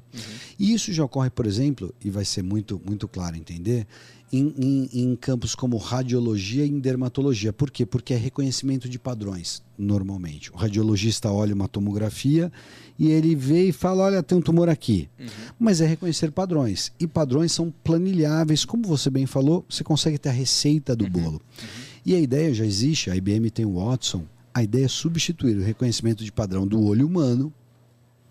E 0.59 0.73
isso 0.73 0.93
já 0.93 1.03
ocorre, 1.03 1.29
por 1.31 1.47
exemplo, 1.47 1.91
e 2.05 2.11
vai 2.11 2.23
ser 2.23 2.43
muito, 2.43 2.79
muito 2.85 3.07
claro 3.07 3.35
entender, 3.35 3.87
em, 4.31 4.53
em- 4.57 4.89
em 5.03 5.15
campos 5.15 5.55
como 5.55 5.77
radiologia 5.77 6.65
e 6.65 6.69
em 6.69 6.79
dermatologia. 6.79 7.53
Por 7.53 7.71
quê? 7.71 7.85
Porque 7.85 8.13
é 8.13 8.17
reconhecimento 8.17 8.89
de 8.89 8.99
padrões, 8.99 9.61
normalmente. 9.77 10.51
O 10.51 10.55
radiologista 10.57 11.31
olha 11.31 11.55
uma 11.55 11.67
tomografia 11.67 12.51
e 12.99 13.09
ele 13.09 13.35
vê 13.35 13.69
e 13.69 13.71
fala: 13.71 14.03
olha, 14.03 14.21
tem 14.23 14.37
um 14.37 14.41
tumor 14.41 14.67
aqui. 14.69 15.09
Mas 15.59 15.79
é 15.81 15.85
reconhecer 15.87 16.31
padrões. 16.31 16.91
E 16.99 17.07
padrões 17.07 17.51
são 17.51 17.73
planilháveis. 17.83 18.65
Como 18.65 18.83
você 18.87 19.09
bem 19.09 19.25
falou, 19.25 19.63
você 19.69 19.83
consegue 19.83 20.17
ter 20.17 20.29
a 20.29 20.33
receita 20.33 20.95
do 20.95 21.05
bolo. 21.09 21.41
E 22.05 22.13
a 22.15 22.19
ideia 22.19 22.53
já 22.53 22.65
existe, 22.65 23.09
a 23.09 23.15
IBM 23.15 23.49
tem 23.49 23.65
o 23.65 23.75
Watson. 23.83 24.23
A 24.53 24.63
ideia 24.63 24.85
é 24.85 24.87
substituir 24.89 25.57
o 25.57 25.63
reconhecimento 25.63 26.23
de 26.23 26.31
padrão 26.31 26.65
do 26.65 26.81
olho 26.83 27.05
humano 27.05 27.53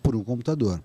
por 0.02 0.16
um 0.16 0.24
computador. 0.24 0.82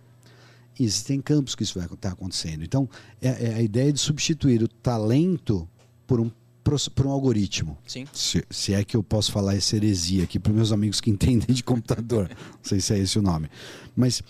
Existem 0.83 1.21
campos 1.21 1.55
que 1.55 1.63
isso 1.63 1.77
vai 1.77 1.87
estar 1.87 2.11
acontecendo. 2.11 2.63
Então, 2.63 2.89
é, 3.21 3.51
é 3.51 3.53
a 3.55 3.61
ideia 3.61 3.91
de 3.91 3.99
substituir 3.99 4.63
o 4.63 4.67
talento 4.67 5.67
por 6.07 6.19
um, 6.19 6.31
por 6.95 7.07
um 7.07 7.09
algoritmo. 7.11 7.77
Sim. 7.87 8.05
Se, 8.13 8.43
se 8.49 8.73
é 8.73 8.83
que 8.83 8.95
eu 8.95 9.03
posso 9.03 9.31
falar 9.31 9.55
essa 9.55 9.75
heresia 9.75 10.23
aqui 10.23 10.39
para 10.39 10.53
meus 10.53 10.71
amigos 10.71 10.99
que 10.99 11.09
entendem 11.09 11.55
de 11.55 11.63
computador. 11.63 12.29
Não 12.29 12.63
sei 12.63 12.79
se 12.79 12.93
é 12.93 12.99
esse 12.99 13.17
o 13.17 13.21
nome. 13.21 13.49
Mas 13.95 14.21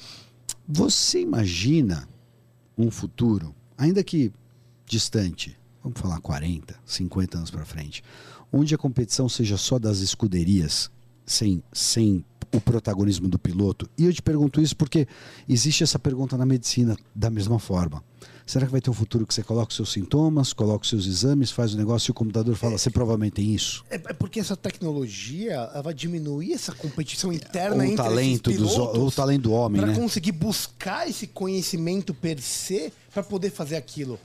você 0.68 1.22
imagina 1.22 2.08
um 2.78 2.90
futuro, 2.90 3.54
ainda 3.78 4.04
que 4.04 4.32
distante, 4.86 5.58
vamos 5.84 6.00
falar 6.00 6.20
40, 6.20 6.76
50 6.86 7.38
anos 7.38 7.52
para 7.52 7.66
frente, 7.66 8.04
onde 8.52 8.76
a 8.76 8.78
competição 8.78 9.30
seja 9.30 9.58
só 9.58 9.80
das 9.80 10.00
escuderias, 10.00 10.92
sem, 11.26 11.64
sem 11.72 12.26
o 12.54 12.62
protagonismo 12.62 13.28
do 13.28 13.40
piloto? 13.40 13.90
E 13.98 14.06
eu 14.06 14.14
te 14.14 14.22
pergunto 14.22 14.62
isso 14.62 14.76
porque 14.76 15.08
existe 15.48 15.84
essa 15.84 15.98
pergunta 15.98 16.38
na 16.38 16.46
medicina 16.46 16.96
da 17.16 17.30
mesma 17.30 17.60
forma. 17.60 18.04
Será 18.46 18.66
que 18.66 18.72
vai 18.72 18.82
ter 18.82 18.90
um 18.90 18.94
futuro 18.94 19.26
que 19.26 19.34
você 19.34 19.44
coloca 19.44 19.70
os 19.70 19.76
seus 19.76 19.92
sintomas, 19.92 20.52
coloca 20.52 20.84
os 20.84 20.90
seus 20.90 21.06
exames, 21.06 21.52
faz 21.52 21.74
o 21.74 21.78
negócio 21.78 22.10
e 22.10 22.12
o 22.12 22.14
computador 22.14 22.56
fala, 22.56 22.78
você 22.78 22.90
provavelmente 22.90 23.34
tem 23.34 23.54
isso? 23.54 23.86
É 23.90 23.98
é 24.12 24.14
porque 24.14 24.42
essa 24.42 24.58
tecnologia 24.58 25.70
vai 25.82 25.94
diminuir 25.94 26.54
essa 26.54 26.74
competição 26.74 27.32
interna 27.32 27.78
o 27.78 27.84
entre 27.84 27.96
talento, 27.96 28.52
dos, 28.52 28.78
o 28.78 29.10
talento 29.10 29.44
do 29.44 29.54
homem, 29.54 29.82
para 29.82 29.92
né? 29.92 29.98
conseguir 29.98 30.34
buscar 30.34 31.10
esse 31.10 31.28
conhecimento 31.28 32.14
per 32.14 32.42
se 32.42 32.92
para 33.14 33.24
poder 33.24 33.52
fazer 33.52 33.78
aquilo. 33.78 34.20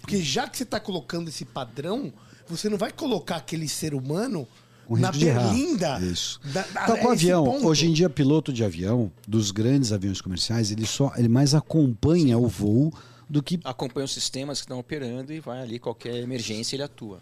Porque 0.00 0.22
já 0.22 0.48
que 0.48 0.56
você 0.56 0.62
está 0.62 0.78
colocando 0.78 1.28
esse 1.28 1.44
padrão, 1.44 2.12
você 2.48 2.68
não 2.68 2.78
vai 2.78 2.92
colocar 2.92 3.36
aquele 3.36 3.68
ser 3.68 3.94
humano 3.94 4.46
Com 4.86 4.96
na 4.96 5.08
risco 5.08 5.18
de 5.20 5.26
errar. 5.28 5.42
berlinda. 5.48 6.00
Isso. 6.00 6.40
da- 6.44 6.62
da- 6.62 6.82
Então, 6.84 6.96
com 6.96 7.12
esse 7.12 7.24
avião, 7.24 7.44
ponto. 7.44 7.66
hoje 7.66 7.86
em 7.86 7.92
dia, 7.92 8.10
piloto 8.10 8.52
de 8.52 8.64
avião, 8.64 9.10
dos 9.26 9.50
grandes 9.50 9.92
aviões 9.92 10.20
comerciais, 10.20 10.70
ele 10.70 10.86
só 10.86 11.12
ele 11.16 11.28
mais 11.28 11.54
acompanha 11.54 12.38
o 12.38 12.48
voo 12.48 12.92
do 13.28 13.42
que 13.42 13.58
Acompanha 13.64 14.04
os 14.04 14.12
sistemas 14.12 14.58
que 14.60 14.64
estão 14.64 14.78
operando 14.78 15.32
e 15.32 15.40
vai 15.40 15.60
ali, 15.62 15.78
qualquer 15.78 16.16
emergência 16.16 16.76
ele 16.76 16.82
atua. 16.82 17.20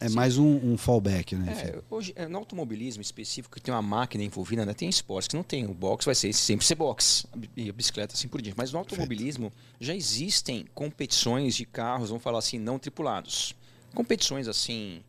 É 0.00 0.08
mais 0.08 0.36
um, 0.36 0.56
um 0.72 0.76
fallback, 0.76 1.34
né? 1.36 1.52
É, 1.52 1.78
hoje, 1.88 2.12
é, 2.16 2.26
no 2.26 2.36
automobilismo 2.38 3.00
específico, 3.00 3.54
que 3.54 3.62
tem 3.62 3.72
uma 3.72 3.80
máquina 3.80 4.22
envolvida, 4.24 4.66
né? 4.66 4.74
tem 4.74 4.88
esportes 4.88 5.28
que 5.28 5.36
não 5.36 5.44
tem. 5.44 5.64
O 5.66 5.72
box 5.72 6.04
vai 6.04 6.14
ser 6.14 6.32
sempre 6.34 6.66
ser 6.66 6.74
box, 6.74 7.24
e 7.56 7.70
a 7.70 7.72
bicicleta 7.72 8.12
assim 8.14 8.26
por 8.28 8.42
diante. 8.42 8.56
Mas 8.58 8.72
no 8.72 8.78
automobilismo 8.80 9.50
já 9.80 9.94
existem 9.94 10.66
competições 10.74 11.54
de 11.54 11.64
carros, 11.64 12.08
vamos 12.08 12.22
falar 12.24 12.38
assim, 12.40 12.58
não 12.58 12.78
tripulados. 12.78 13.54
Competições 13.94 14.48
assim, 14.48 15.00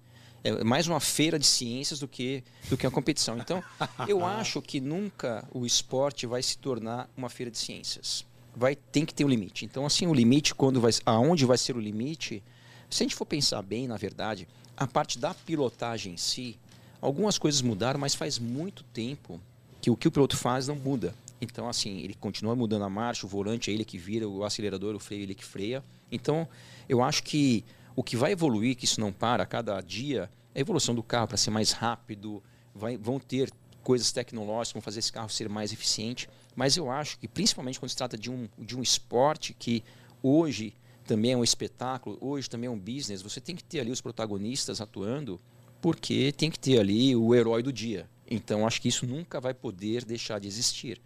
é 0.45 0.63
mais 0.63 0.87
uma 0.87 0.99
feira 0.99 1.39
de 1.39 1.45
ciências 1.47 1.99
do 1.99 2.07
que, 2.07 2.43
do 2.69 2.77
que 2.77 2.85
uma 2.85 2.91
competição. 2.91 3.35
Então, 3.39 3.63
eu 4.07 4.23
acho 4.23 4.61
que 4.61 4.79
nunca 4.79 5.43
o 5.51 5.65
esporte 5.65 6.27
vai 6.27 6.43
se 6.43 6.55
tornar 6.59 7.09
uma 7.17 7.29
feira 7.29 7.49
de 7.49 7.57
ciências. 7.57 8.23
Vai, 8.55 8.75
tem 8.75 9.03
que 9.03 9.13
ter 9.13 9.25
um 9.25 9.27
limite. 9.27 9.65
Então, 9.65 9.87
assim, 9.87 10.05
o 10.05 10.13
limite, 10.13 10.53
quando 10.53 10.79
vai, 10.79 10.91
aonde 11.03 11.45
vai 11.45 11.57
ser 11.57 11.75
o 11.75 11.79
limite, 11.79 12.43
se 12.91 13.01
a 13.01 13.05
gente 13.05 13.15
for 13.15 13.25
pensar 13.25 13.63
bem, 13.63 13.87
na 13.87 13.97
verdade, 13.97 14.47
a 14.77 14.85
parte 14.85 15.17
da 15.17 15.33
pilotagem 15.33 16.13
em 16.13 16.17
si, 16.17 16.59
algumas 17.01 17.39
coisas 17.39 17.63
mudaram, 17.63 17.99
mas 17.99 18.13
faz 18.13 18.37
muito 18.37 18.83
tempo 18.83 19.41
que 19.81 19.89
o 19.89 19.97
que 19.97 20.07
o 20.07 20.11
piloto 20.11 20.37
faz 20.37 20.67
não 20.67 20.75
muda. 20.75 21.15
Então, 21.41 21.67
assim, 21.67 22.01
ele 22.01 22.13
continua 22.13 22.55
mudando 22.55 22.85
a 22.85 22.89
marcha, 22.89 23.25
o 23.25 23.29
volante 23.29 23.71
é 23.71 23.73
ele 23.73 23.83
que 23.83 23.97
vira, 23.97 24.29
o 24.29 24.43
acelerador, 24.43 24.95
o 24.95 24.99
freio 24.99 25.21
é 25.21 25.23
ele 25.23 25.35
que 25.35 25.43
freia. 25.43 25.83
Então, 26.11 26.47
eu 26.87 27.01
acho 27.01 27.23
que 27.23 27.65
o 27.95 28.03
que 28.03 28.17
vai 28.17 28.31
evoluir, 28.31 28.75
que 28.75 28.85
isso 28.85 28.99
não 28.99 29.11
para 29.11 29.43
a 29.43 29.45
cada 29.45 29.79
dia, 29.81 30.29
é 30.53 30.59
a 30.59 30.61
evolução 30.61 30.93
do 30.93 31.03
carro 31.03 31.27
para 31.27 31.37
ser 31.37 31.49
mais 31.49 31.71
rápido, 31.71 32.43
vai- 32.73 32.97
vão 32.97 33.19
ter 33.19 33.51
coisas 33.83 34.11
tecnológicas 34.11 34.73
vão 34.73 34.81
fazer 34.81 34.99
esse 34.99 35.11
carro 35.13 35.29
ser 35.29 35.47
mais 35.47 35.71
eficiente. 35.71 36.27
Mas 36.55 36.75
eu 36.75 36.89
acho 36.89 37.19
que, 37.19 37.27
principalmente 37.27 37.79
quando 37.79 37.89
se 37.91 37.95
trata 37.95 38.17
de 38.17 38.31
um, 38.31 38.49
de 38.57 38.75
um 38.75 38.81
esporte 38.81 39.53
que 39.53 39.83
hoje 40.23 40.73
também 41.05 41.33
é 41.33 41.37
um 41.37 41.43
espetáculo, 41.43 42.17
hoje 42.19 42.49
também 42.49 42.67
é 42.67 42.71
um 42.71 42.79
business, 42.79 43.21
você 43.21 43.39
tem 43.39 43.55
que 43.55 43.63
ter 43.63 43.79
ali 43.79 43.91
os 43.91 44.01
protagonistas 44.01 44.81
atuando, 44.81 45.39
porque 45.79 46.31
tem 46.31 46.49
que 46.49 46.57
ter 46.57 46.79
ali 46.79 47.15
o 47.15 47.35
herói 47.35 47.61
do 47.61 47.71
dia. 47.71 48.09
Então, 48.29 48.65
acho 48.65 48.81
que 48.81 48.87
isso 48.87 49.05
nunca 49.05 49.39
vai 49.39 49.53
poder 49.53 50.03
deixar 50.03 50.39
de 50.39 50.47
existir. 50.47 50.99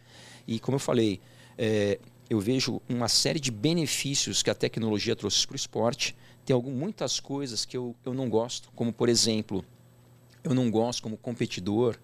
E, 0.48 0.57
como 0.57 0.76
eu 0.76 0.80
falei, 0.80 1.20
é, 1.57 1.99
eu 2.30 2.40
vejo 2.40 2.82
uma 2.88 3.10
série 3.10 3.41
de 3.41 3.52
benefícios 3.52 4.41
que 4.41 4.49
a 4.49 4.56
tecnologia 4.56 5.18
trouxe 5.18 5.45
para 5.45 5.53
o 5.53 5.57
esporte. 5.57 6.16
Tem 6.45 6.53
algum, 6.53 6.72
muitas 6.72 7.20
coisas 7.20 7.66
que 7.66 7.78
eu, 7.78 7.95
eu 8.06 8.14
não 8.14 8.30
gosto, 8.30 8.72
como, 8.76 8.91
por 8.91 9.10
exemplo, 9.10 9.64
eu 10.44 10.53
não 10.53 10.70
gosto, 10.72 11.03
como 11.03 11.18
competidor, 11.18 11.98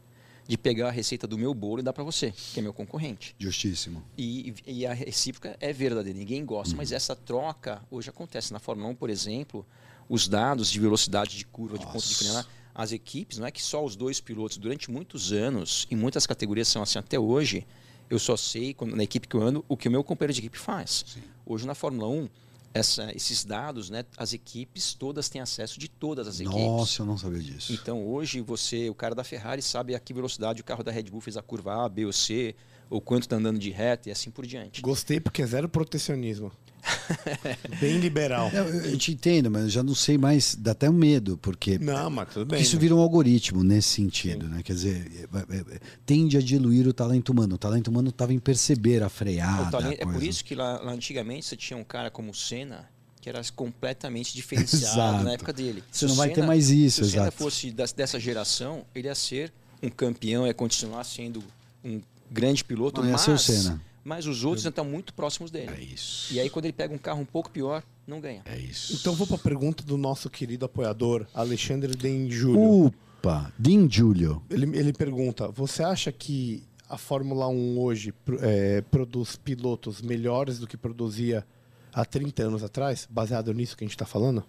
de 0.47 0.57
pegar 0.57 0.89
a 0.89 0.91
receita 0.91 1.25
do 1.25 1.37
meu 1.37 1.53
bolo 1.53 1.79
e 1.79 1.83
dar 1.83 1.93
para 1.93 2.03
você, 2.03 2.31
que 2.31 2.59
é 2.59 2.61
meu 2.61 2.73
concorrente. 2.73 3.35
Justíssimo. 3.39 4.03
E, 4.17 4.53
e 4.65 4.85
a 4.85 4.93
recíproca 4.93 5.57
é 5.59 5.73
verdadeira, 5.73 6.17
ninguém 6.17 6.45
gosta, 6.45 6.75
mas 6.75 6.91
essa 6.91 7.15
troca 7.15 7.81
hoje 7.89 8.09
acontece. 8.09 8.53
Na 8.53 8.59
Fórmula 8.59 8.89
1, 8.89 8.95
por 8.95 9.09
exemplo, 9.09 9.65
os 10.07 10.27
dados 10.27 10.69
de 10.69 10.79
velocidade 10.79 11.35
de 11.35 11.45
curva, 11.45 11.79
de 11.79 11.85
ponto 11.85 11.97
de 11.97 12.09
Nossa. 12.09 12.23
frenar, 12.23 12.47
as 12.75 12.91
equipes, 12.91 13.37
não 13.37 13.47
é 13.47 13.51
que 13.51 13.61
só 13.61 13.83
os 13.83 13.95
dois 13.95 14.19
pilotos, 14.19 14.57
durante 14.57 14.91
muitos 14.91 15.31
anos, 15.31 15.87
em 15.89 15.95
muitas 15.95 16.27
categorias 16.27 16.67
são 16.67 16.83
assim 16.83 16.99
até 16.99 17.17
hoje, 17.17 17.65
eu 18.09 18.19
só 18.19 18.35
sei, 18.35 18.73
quando, 18.73 18.95
na 18.95 19.03
equipe 19.03 19.27
que 19.27 19.35
eu 19.35 19.41
ando, 19.41 19.65
o 19.67 19.77
que 19.77 19.87
o 19.87 19.91
meu 19.91 20.03
companheiro 20.03 20.33
de 20.33 20.41
equipe 20.41 20.59
faz. 20.59 21.17
Hoje 21.45 21.65
na 21.65 21.73
Fórmula 21.73 22.07
1, 22.07 22.29
essa, 22.75 23.09
esses 23.15 23.45
dados, 23.45 23.89
né, 23.89 24.03
as 24.17 24.33
equipes 24.33 24.93
todas 24.93 25.29
têm 25.29 25.39
acesso 25.39 25.79
de 25.79 25.87
todas 25.87 26.27
as 26.27 26.41
equipes. 26.41 26.61
Nossa, 26.61 27.01
eu 27.01 27.05
não 27.05 27.17
sabia 27.17 27.41
disso. 27.41 27.71
Então 27.71 28.05
hoje 28.05 28.41
você, 28.41 28.89
o 28.89 28.93
cara 28.93 29.15
da 29.15 29.23
Ferrari 29.23 29.61
sabe 29.61 29.95
a 29.95 29.99
que 29.99 30.13
velocidade 30.13 30.59
o 30.59 30.63
carro 30.65 30.83
da 30.83 30.91
Red 30.91 31.03
Bull 31.03 31.21
fez 31.21 31.37
a 31.37 31.41
curva 31.41 31.85
A, 31.85 31.89
B 31.89 32.05
ou 32.05 32.11
C, 32.11 32.53
ou 32.89 32.99
quanto 32.99 33.23
está 33.23 33.37
andando 33.37 33.57
de 33.57 33.71
reta 33.71 34.09
e 34.09 34.11
assim 34.11 34.29
por 34.29 34.45
diante. 34.45 34.81
Gostei 34.81 35.21
porque 35.21 35.41
é 35.41 35.47
zero 35.47 35.69
protecionismo. 35.69 36.51
Bem 37.79 37.97
liberal. 37.99 38.49
Eu, 38.53 38.63
eu 38.65 38.97
te 38.97 39.11
entendo, 39.11 39.49
mas 39.49 39.63
eu 39.63 39.69
já 39.69 39.83
não 39.83 39.95
sei 39.95 40.17
mais, 40.17 40.55
dá 40.55 40.71
até 40.71 40.89
um 40.89 40.93
medo, 40.93 41.37
porque 41.37 41.77
Não, 41.79 42.09
mas 42.09 42.29
tudo 42.29 42.45
bem. 42.45 42.61
isso 42.61 42.75
né? 42.75 42.81
vira 42.81 42.95
um 42.95 42.99
algoritmo 42.99 43.63
nesse 43.63 43.89
sentido, 43.89 44.47
né? 44.47 44.61
Quer 44.63 44.73
dizer, 44.73 45.27
é- 45.33 45.55
é- 45.55 45.75
é- 45.75 45.79
tende 46.05 46.37
a 46.37 46.41
diluir 46.41 46.87
o 46.87 46.93
talento 46.93 47.29
humano. 47.31 47.55
O 47.55 47.57
talento 47.57 47.87
humano 47.87 48.09
estava 48.09 48.33
em 48.33 48.39
perceber 48.39 49.03
a 49.03 49.09
freada. 49.09 49.71
Talento- 49.71 49.99
a 50.05 50.09
é 50.09 50.13
por 50.13 50.21
isso 50.23 50.43
que 50.43 50.55
lá, 50.55 50.79
lá 50.81 50.91
antigamente 50.91 51.45
você 51.45 51.55
tinha 51.55 51.77
um 51.77 51.83
cara 51.83 52.09
como 52.09 52.31
o 52.31 52.35
Senna 52.35 52.87
que 53.21 53.29
era 53.29 53.41
completamente 53.55 54.35
diferenciado 54.37 55.23
na 55.23 55.33
época 55.33 55.51
dele. 55.51 55.83
Você 55.91 55.99
Se 56.01 56.05
não 56.05 56.15
vai 56.15 56.29
ter 56.29 56.35
Senna- 56.35 56.47
mais 56.47 56.69
isso, 56.69 56.97
Se 56.97 57.01
o 57.01 57.11
Senna 57.11 57.23
exato. 57.23 57.37
fosse 57.37 57.71
dessa 57.71 58.19
geração, 58.19 58.85
ele 58.93 59.07
ia 59.07 59.15
ser 59.15 59.51
um 59.81 59.89
campeão, 59.89 60.45
ia 60.45 60.53
continuar 60.53 61.03
sendo 61.03 61.43
um 61.83 61.99
grande 62.31 62.63
piloto, 62.63 63.01
Não, 63.01 63.07
ia 63.07 63.13
mas, 63.13 63.21
ser 63.21 63.31
o 63.31 63.37
Senna. 63.39 63.81
Mas 64.05 64.27
os 64.27 64.43
outros 64.43 64.63
estão 64.63 64.85
muito 64.85 65.15
próximos 65.15 65.49
dele. 65.49 65.71
É 65.75 65.81
isso. 65.81 66.31
E 66.31 66.39
aí 66.39 66.47
quando 66.47 66.65
ele 66.65 66.73
pega 66.73 66.93
um 66.93 66.97
carro 66.97 67.21
um 67.21 67.25
pouco 67.25 67.49
pior, 67.49 67.83
não 68.05 68.21
ganha. 68.21 68.43
É 68.45 68.55
isso. 68.55 68.93
Então 68.93 69.15
vou 69.15 69.25
para 69.25 69.37
a 69.37 69.39
pergunta 69.39 69.83
do 69.83 69.97
nosso 69.97 70.29
querido 70.29 70.63
apoiador, 70.63 71.25
Alexandre 71.33 71.95
Den 71.95 72.29
Júlio. 72.29 72.85
Opa, 72.85 73.51
Dean 73.57 73.89
Júlio. 73.89 74.43
Ele, 74.47 74.77
ele 74.77 74.93
pergunta: 74.93 75.47
Você 75.47 75.81
acha 75.81 76.11
que 76.11 76.63
a 76.87 76.99
Fórmula 76.99 77.47
1 77.47 77.79
hoje 77.79 78.13
é, 78.41 78.81
produz 78.91 79.35
pilotos 79.35 80.03
melhores 80.03 80.59
do 80.59 80.67
que 80.67 80.77
produzia 80.77 81.43
há 81.91 82.05
30 82.05 82.43
anos 82.43 82.63
atrás, 82.63 83.07
baseado 83.09 83.51
nisso 83.55 83.75
que 83.75 83.83
a 83.83 83.87
gente 83.87 83.95
está 83.95 84.05
falando? 84.05 84.45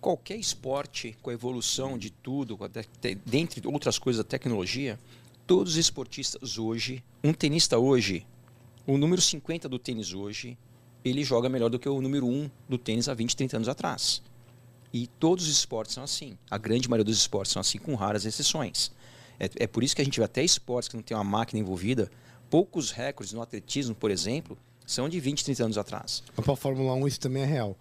qualquer 0.00 0.36
esporte 0.36 1.14
com 1.20 1.28
a 1.28 1.34
evolução 1.34 1.98
de 1.98 2.10
tudo, 2.10 2.58
dentre 3.26 3.66
outras 3.68 3.98
coisas, 3.98 4.20
a 4.20 4.24
tecnologia, 4.24 4.98
todos 5.46 5.74
os 5.74 5.78
esportistas 5.78 6.58
hoje, 6.58 7.04
um 7.22 7.32
tenista 7.32 7.78
hoje, 7.78 8.26
o 8.86 8.96
número 8.98 9.20
50 9.20 9.68
do 9.68 9.78
tênis 9.78 10.12
hoje, 10.12 10.56
ele 11.04 11.24
joga 11.24 11.48
melhor 11.48 11.70
do 11.70 11.78
que 11.78 11.88
o 11.88 12.00
número 12.00 12.26
1 12.26 12.50
do 12.68 12.78
tênis 12.78 13.08
há 13.08 13.14
20, 13.14 13.36
30 13.36 13.56
anos 13.56 13.68
atrás. 13.68 14.22
E 14.92 15.06
todos 15.06 15.44
os 15.46 15.50
esportes 15.50 15.94
são 15.94 16.02
assim. 16.02 16.36
A 16.50 16.58
grande 16.58 16.88
maioria 16.88 17.04
dos 17.04 17.16
esportes 17.16 17.52
são 17.52 17.60
assim, 17.60 17.78
com 17.78 17.94
raras 17.94 18.24
exceções. 18.24 18.90
É, 19.38 19.48
é 19.60 19.66
por 19.66 19.82
isso 19.84 19.94
que 19.94 20.02
a 20.02 20.04
gente 20.04 20.18
vê 20.18 20.24
até 20.24 20.42
esportes 20.42 20.88
que 20.88 20.96
não 20.96 21.02
tem 21.02 21.16
uma 21.16 21.24
máquina 21.24 21.60
envolvida, 21.60 22.10
poucos 22.50 22.90
recordes 22.90 23.32
no 23.32 23.40
atletismo, 23.40 23.94
por 23.94 24.10
exemplo, 24.10 24.58
são 24.84 25.08
de 25.08 25.20
20, 25.20 25.44
30 25.44 25.64
anos 25.64 25.78
atrás. 25.78 26.22
Mas 26.36 26.44
para 26.44 26.54
a 26.54 26.56
Fórmula 26.56 26.92
1 26.94 27.06
isso 27.06 27.20
também 27.20 27.42
é 27.42 27.46
real. 27.46 27.76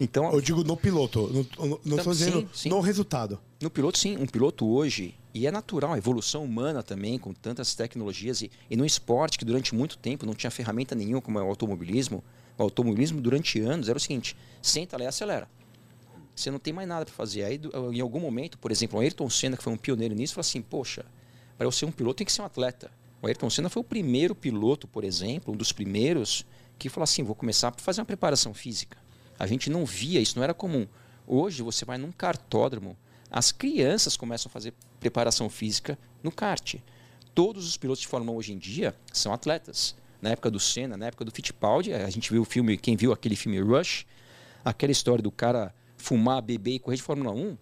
Então, 0.00 0.30
Eu 0.30 0.40
digo 0.40 0.62
no 0.62 0.76
piloto, 0.76 1.46
não 1.84 1.96
estou 1.96 2.14
Sim, 2.14 2.24
dizendo 2.24 2.50
sim. 2.52 2.68
no 2.68 2.80
resultado. 2.80 3.40
No 3.60 3.70
piloto, 3.70 3.98
sim. 3.98 4.16
Um 4.18 4.26
piloto 4.26 4.66
hoje, 4.66 5.14
e 5.36 5.46
é 5.46 5.50
natural, 5.50 5.92
a 5.92 5.98
evolução 5.98 6.42
humana 6.42 6.82
também, 6.82 7.18
com 7.18 7.34
tantas 7.34 7.74
tecnologias, 7.74 8.40
e, 8.40 8.50
e 8.70 8.74
no 8.74 8.86
esporte 8.86 9.36
que 9.36 9.44
durante 9.44 9.74
muito 9.74 9.98
tempo 9.98 10.24
não 10.24 10.32
tinha 10.32 10.50
ferramenta 10.50 10.94
nenhuma, 10.94 11.20
como 11.20 11.38
é 11.38 11.42
o 11.42 11.46
automobilismo. 11.46 12.24
O 12.56 12.62
automobilismo, 12.62 13.20
durante 13.20 13.60
anos, 13.60 13.90
era 13.90 13.98
o 13.98 14.00
seguinte: 14.00 14.34
senta 14.62 14.96
lá 14.96 15.04
e 15.04 15.06
acelera. 15.06 15.46
Você 16.34 16.50
não 16.50 16.58
tem 16.58 16.72
mais 16.72 16.88
nada 16.88 17.04
para 17.04 17.12
fazer. 17.12 17.44
Aí, 17.44 17.60
em 17.92 18.00
algum 18.00 18.18
momento, 18.18 18.56
por 18.56 18.70
exemplo, 18.70 18.98
o 18.98 19.02
Ayrton 19.02 19.28
Senna, 19.28 19.58
que 19.58 19.62
foi 19.62 19.74
um 19.74 19.76
pioneiro 19.76 20.14
nisso, 20.14 20.32
falou 20.32 20.40
assim: 20.40 20.62
poxa, 20.62 21.04
para 21.58 21.66
eu 21.66 21.70
ser 21.70 21.84
um 21.84 21.92
piloto 21.92 22.16
tem 22.16 22.24
que 22.24 22.32
ser 22.32 22.40
um 22.40 22.46
atleta. 22.46 22.90
O 23.20 23.26
Ayrton 23.26 23.50
Senna 23.50 23.68
foi 23.68 23.82
o 23.82 23.84
primeiro 23.84 24.34
piloto, 24.34 24.88
por 24.88 25.04
exemplo, 25.04 25.52
um 25.52 25.56
dos 25.56 25.70
primeiros, 25.70 26.46
que 26.78 26.88
falou 26.88 27.04
assim: 27.04 27.22
vou 27.22 27.34
começar 27.34 27.68
a 27.68 27.72
fazer 27.72 28.00
uma 28.00 28.06
preparação 28.06 28.54
física. 28.54 28.96
A 29.38 29.46
gente 29.46 29.68
não 29.68 29.84
via 29.84 30.18
isso, 30.18 30.38
não 30.38 30.44
era 30.44 30.54
comum. 30.54 30.86
Hoje 31.26 31.62
você 31.62 31.84
vai 31.84 31.98
num 31.98 32.10
cartódromo, 32.10 32.96
as 33.30 33.52
crianças 33.52 34.16
começam 34.16 34.48
a 34.48 34.52
fazer 34.52 34.72
preparação 35.00 35.48
física 35.48 35.98
no 36.22 36.30
kart. 36.32 36.76
Todos 37.34 37.66
os 37.66 37.76
pilotos 37.76 38.00
de 38.02 38.08
Fórmula 38.08 38.32
1 38.32 38.36
hoje 38.38 38.52
em 38.52 38.58
dia 38.58 38.94
são 39.12 39.32
atletas. 39.32 39.94
Na 40.22 40.30
época 40.30 40.50
do 40.50 40.58
Senna, 40.58 40.96
na 40.96 41.06
época 41.06 41.24
do 41.24 41.30
Fittipaldi, 41.30 41.92
a 41.92 42.08
gente 42.08 42.32
viu 42.32 42.42
o 42.42 42.44
filme, 42.44 42.76
quem 42.78 42.96
viu 42.96 43.12
aquele 43.12 43.36
filme 43.36 43.60
Rush, 43.60 44.06
aquela 44.64 44.90
história 44.90 45.22
do 45.22 45.30
cara 45.30 45.74
fumar, 45.98 46.40
beber 46.42 46.74
e 46.74 46.78
correr 46.78 46.96
de 46.96 47.02
Fórmula 47.02 47.30
1, 47.32 47.56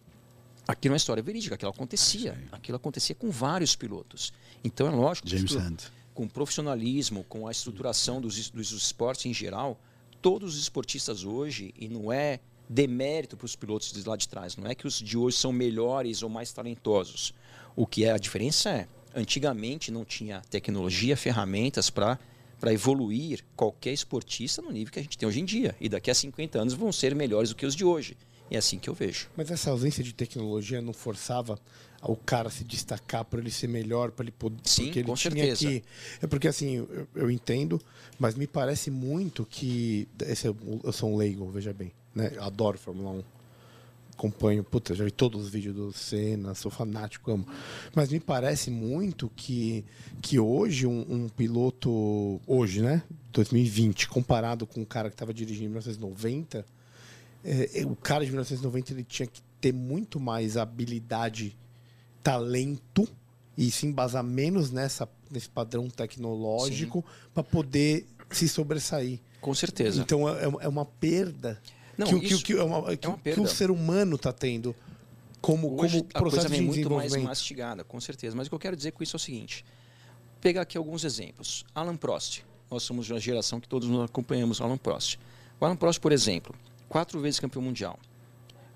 aquilo 0.69 0.93
é 0.93 0.95
uma 0.95 0.97
história 0.97 1.23
verídica, 1.23 1.57
aquilo 1.57 1.71
acontecia. 1.73 2.39
Aquilo 2.53 2.77
acontecia 2.77 3.15
com 3.15 3.31
vários 3.31 3.75
pilotos. 3.75 4.33
Então 4.63 4.87
é 4.87 4.91
lógico 4.91 5.27
que 5.27 5.37
James 5.37 5.51
isso- 5.51 5.59
Hunt. 5.61 5.83
com 6.15 6.29
profissionalismo, 6.29 7.25
com 7.25 7.47
a 7.49 7.51
estruturação 7.51 8.21
dos, 8.21 8.49
dos 8.51 8.71
esportes 8.71 9.27
em 9.27 9.35
geral, 9.35 9.79
todos 10.23 10.55
os 10.55 10.61
esportistas 10.63 11.25
hoje, 11.25 11.75
e 11.77 11.89
não 11.89 12.13
é 12.13 12.39
demérito 12.75 13.37
para 13.37 13.47
os 13.47 13.55
pilotos 13.55 13.93
de 13.93 14.09
lá 14.09 14.17
de 14.17 14.29
trás, 14.29 14.57
não 14.57 14.69
é 14.69 14.75
que 14.75 14.85
os 14.85 14.99
de 14.99 15.17
hoje 15.17 15.37
são 15.37 15.53
melhores 15.53 16.25
ou 16.25 16.29
mais 16.29 16.53
talentosos. 16.53 17.33
O 17.77 17.87
que 17.87 18.05
é 18.05 18.11
a 18.11 18.19
diferença 18.19 18.69
é, 18.69 18.89
antigamente 19.15 19.93
não 19.93 20.05
tinha 20.05 20.43
tecnologia, 20.51 21.17
ferramentas 21.17 21.89
para 21.89 22.19
para 22.59 22.73
evoluir 22.73 23.45
qualquer 23.55 23.93
esportista 23.93 24.63
no 24.63 24.71
nível 24.71 24.91
que 24.91 24.99
a 24.99 25.03
gente 25.03 25.19
tem 25.19 25.29
hoje 25.29 25.39
em 25.39 25.45
dia. 25.45 25.77
E 25.79 25.87
daqui 25.87 26.11
a 26.11 26.15
50 26.15 26.59
anos 26.59 26.73
vão 26.73 26.91
ser 26.91 27.15
melhores 27.15 27.51
do 27.51 27.57
que 27.57 27.67
os 27.67 27.77
de 27.77 27.85
hoje. 27.85 28.17
E 28.51 28.55
é 28.55 28.59
assim 28.59 28.79
que 28.79 28.89
eu 28.89 28.95
vejo. 28.95 29.29
Mas 29.37 29.51
essa 29.51 29.71
ausência 29.71 30.03
de 30.03 30.15
tecnologia 30.15 30.81
não 30.81 30.95
forçava 30.95 31.59
o 32.03 32.17
cara 32.17 32.49
a 32.49 32.51
se 32.51 32.65
destacar 32.65 33.23
para 33.25 33.41
ele 33.41 33.51
ser 33.51 33.67
melhor, 33.67 34.13
para 34.13 34.25
ele 34.25 34.33
poder. 34.33 34.61
Sim, 34.65 34.85
porque 34.85 35.01
ele 35.01 35.09
com 35.09 35.15
tinha 35.15 35.35
certeza. 35.35 35.67
que. 35.67 35.85
É 36.23 36.27
porque 36.27 36.49
assim, 36.49 36.77
eu, 36.77 37.09
eu 37.15 37.31
entendo, 37.31 37.79
mas 38.19 38.35
me 38.35 38.47
parece 38.47 38.91
muito 38.91 39.45
que. 39.45 40.09
Esse 40.23 40.49
é 40.49 40.55
eu 40.85 40.93
sou 40.93 41.13
um 41.13 41.17
leigo, 41.17 41.51
veja 41.51 41.73
bem. 41.73 41.93
Né? 42.15 42.33
Adoro 42.39 42.79
Fórmula 42.79 43.11
1. 43.11 43.25
Acompanho, 44.17 44.63
puta, 44.63 44.95
já 44.95 45.05
vi 45.05 45.11
todos 45.11 45.43
os 45.43 45.51
vídeos 45.51 45.75
do 45.75 45.93
Senna, 45.93 46.55
sou 46.55 46.71
fanático, 46.71 47.33
amo. 47.33 47.45
Mas 47.95 48.11
me 48.11 48.21
parece 48.21 48.71
muito 48.71 49.29
que, 49.35 49.85
que 50.23 50.39
hoje 50.39 50.87
um, 50.87 51.05
um 51.09 51.29
piloto, 51.29 52.41
hoje, 52.47 52.81
né? 52.81 53.03
2020, 53.33 54.09
comparado 54.09 54.69
com 54.69 54.83
um 54.83 54.85
cara 54.85 55.09
que 55.09 55.15
estava 55.15 55.35
dirigindo 55.35 55.65
em 55.65 55.71
1990, 55.71 56.65
é, 57.45 57.81
é, 57.81 57.87
o 57.87 57.97
cara 57.97 58.25
de 58.25 58.31
1990 58.31 58.93
ele 58.93 59.05
tinha 59.05 59.27
que 59.27 59.43
ter 59.61 59.73
muito 59.73 60.21
mais 60.21 60.57
habilidade, 60.57 61.57
talento 62.23 63.09
e 63.59 63.71
se 63.71 63.87
embasar 63.87 64.23
menos 64.23 64.71
nessa, 64.71 65.09
nesse 65.29 65.49
padrão 65.49 65.91
tecnológico 65.91 67.05
para 67.35 67.43
poder 67.43 68.07
se 68.31 68.49
sobressair. 68.49 69.19
Com 69.41 69.55
certeza. 69.55 70.01
Então 70.01 70.29
é, 70.29 70.45
é 70.45 70.69
uma 70.69 70.87
perda 70.87 71.61
Não, 71.99 72.07
que, 72.07 72.15
o- 72.15 72.21
que, 72.21 72.43
que, 72.43 72.53
é 72.53 72.63
uma- 72.63 72.97
que, 72.97 73.07
uma 73.07 73.19
que 73.19 73.41
o 73.41 73.47
ser 73.47 73.71
humano 73.71 74.17
está 74.17 74.33
tendo 74.33 74.75
como, 75.41 75.81
Hoje 75.81 75.99
como 75.99 76.11
a 76.15 76.21
coisa 76.21 76.37
processo 76.37 76.49
vem 76.49 76.61
de 76.61 76.67
muito 76.67 76.91
mais 76.91 77.13
mastigada, 77.23 77.85
com 77.85 78.01
certeza. 78.01 78.35
Mas 78.37 78.47
o 78.47 78.51
que 78.51 78.55
eu 78.55 78.59
quero 78.59 78.77
dizer 78.77 78.93
com 78.93 79.03
isso 79.03 79.15
é 79.17 79.19
o 79.19 79.21
seguinte: 79.21 79.65
pegar 80.41 80.63
aqui 80.63 80.77
alguns 80.79 81.05
exemplos. 81.05 81.65
Alan 81.75 81.97
Prost. 81.97 82.43
Nós 82.71 82.83
somos 82.83 83.07
de 83.07 83.13
uma 83.13 83.21
geração 83.21 83.61
que 83.61 83.69
todos 83.69 83.89
nós 83.89 84.05
acompanhamos 84.07 84.61
Alan 84.61 84.79
Prost. 84.79 85.19
O 85.61 85.65
Alan 85.65 85.77
Prost, 85.77 86.01
por 86.01 86.11
exemplo, 86.13 86.55
quatro 86.89 87.21
vezes 87.21 87.39
campeão 87.39 87.63
mundial. 87.63 87.99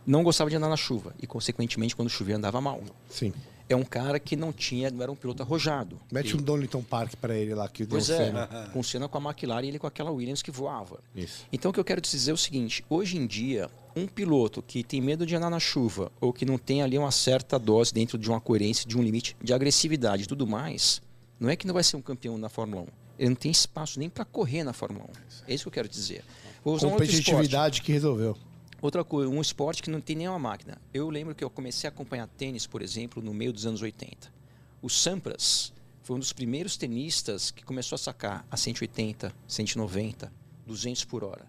Não 0.07 0.23
gostava 0.23 0.49
de 0.49 0.57
andar 0.57 0.69
na 0.69 0.77
chuva 0.77 1.15
e, 1.20 1.27
consequentemente, 1.27 1.97
quando 1.97 2.09
chovia, 2.09 2.36
andava 2.36 2.61
mal. 2.61 2.81
Sim. 3.09 3.32
É 3.69 3.77
um 3.77 3.85
cara 3.85 4.19
que 4.19 4.35
não 4.35 4.53
tinha, 4.53 4.90
não 4.90 5.03
era 5.03 5.12
um 5.12 5.16
piloto 5.16 5.43
arrojado. 5.43 6.01
Mete 6.11 6.31
Ele- 6.31 6.39
um 6.39 6.43
Donington 6.43 6.82
Park 6.82 7.16
para 7.16 7.36
ele 7.36 7.55
lá 7.55 7.69
que 7.69 7.82
o 7.82 7.86
Pois 7.86 8.07
deu 8.07 8.16
é, 8.16 8.24
Senna. 8.27 8.47
com 8.73 8.81
o 8.81 8.85
Senna 8.85 9.09
com 9.09 9.19
a 9.19 9.31
McLaren 9.31 9.65
e 9.65 9.69
ele 9.69 9.78
com 9.78 9.86
aquela 9.86 10.11
Williams 10.11 10.43
que 10.43 10.51
voava. 10.51 11.01
Isso. 11.15 11.47
Então 11.53 11.70
o 11.70 11.74
que 11.74 11.78
eu 11.78 11.85
quero 11.85 12.01
te 12.01 12.11
dizer 12.11 12.31
é 12.31 12.35
o 12.35 12.39
seguinte: 12.39 12.85
hoje 12.89 13.19
em 13.19 13.27
dia, 13.27 13.69
um 13.95 14.07
piloto 14.07 14.62
que 14.62 14.82
tem 14.82 15.01
medo 15.01 15.27
de 15.27 15.36
andar 15.36 15.51
na 15.51 15.61
chuva 15.61 16.11
ou 16.20 16.32
que 16.32 16.47
não 16.47 16.57
tem 16.57 16.82
ali 16.82 16.97
uma 16.97 17.11
certa 17.11 17.59
dose 17.59 17.93
dentro 17.93 18.16
de 18.16 18.28
uma 18.31 18.40
coerência, 18.40 18.89
de 18.89 18.97
um 18.97 19.03
limite 19.03 19.36
de 19.43 19.53
agressividade 19.53 20.23
e 20.23 20.27
tudo 20.27 20.47
mais, 20.47 21.03
não 21.39 21.51
é 21.51 21.57
que 21.57 21.66
não 21.66 21.74
vai 21.74 21.85
ser 21.85 21.97
um 21.97 22.03
campeão 22.03 22.39
na 22.39 22.49
Fórmula 22.49 22.82
1. 22.82 22.86
Ele 23.19 23.28
não 23.31 23.36
tem 23.36 23.51
espaço 23.51 23.99
nem 23.99 24.09
para 24.09 24.24
correr 24.24 24.62
na 24.65 24.73
Fórmula 24.73 25.05
1. 25.07 25.51
É 25.51 25.55
isso 25.55 25.65
que 25.65 25.69
eu 25.69 25.73
quero 25.73 25.89
dizer. 25.89 26.24
Vou 26.65 26.74
usar 26.74 26.86
um. 26.86 26.90
Competitividade 26.93 27.82
que 27.82 27.93
resolveu. 27.93 28.36
Outra 28.80 29.02
coisa, 29.02 29.28
um 29.28 29.40
esporte 29.40 29.82
que 29.82 29.90
não 29.90 30.00
tem 30.00 30.14
nenhuma 30.14 30.38
máquina. 30.38 30.80
Eu 30.94 31.10
lembro 31.10 31.34
que 31.34 31.42
eu 31.42 31.50
comecei 31.50 31.88
a 31.88 31.90
acompanhar 31.90 32.28
tênis, 32.28 32.64
por 32.64 32.80
exemplo, 32.80 33.20
no 33.20 33.34
meio 33.34 33.52
dos 33.52 33.66
anos 33.66 33.82
80. 33.82 34.32
O 34.80 34.88
Sampras 34.88 35.72
foi 36.05 36.14
um 36.14 36.20
dos 36.20 36.32
primeiros 36.32 36.76
tenistas 36.76 37.50
que 37.50 37.64
começou 37.64 37.96
a 37.96 37.98
sacar 37.98 38.46
a 38.48 38.56
180, 38.56 39.34
190, 39.48 40.32
200 40.64 41.05
por 41.05 41.24
hora. 41.24 41.44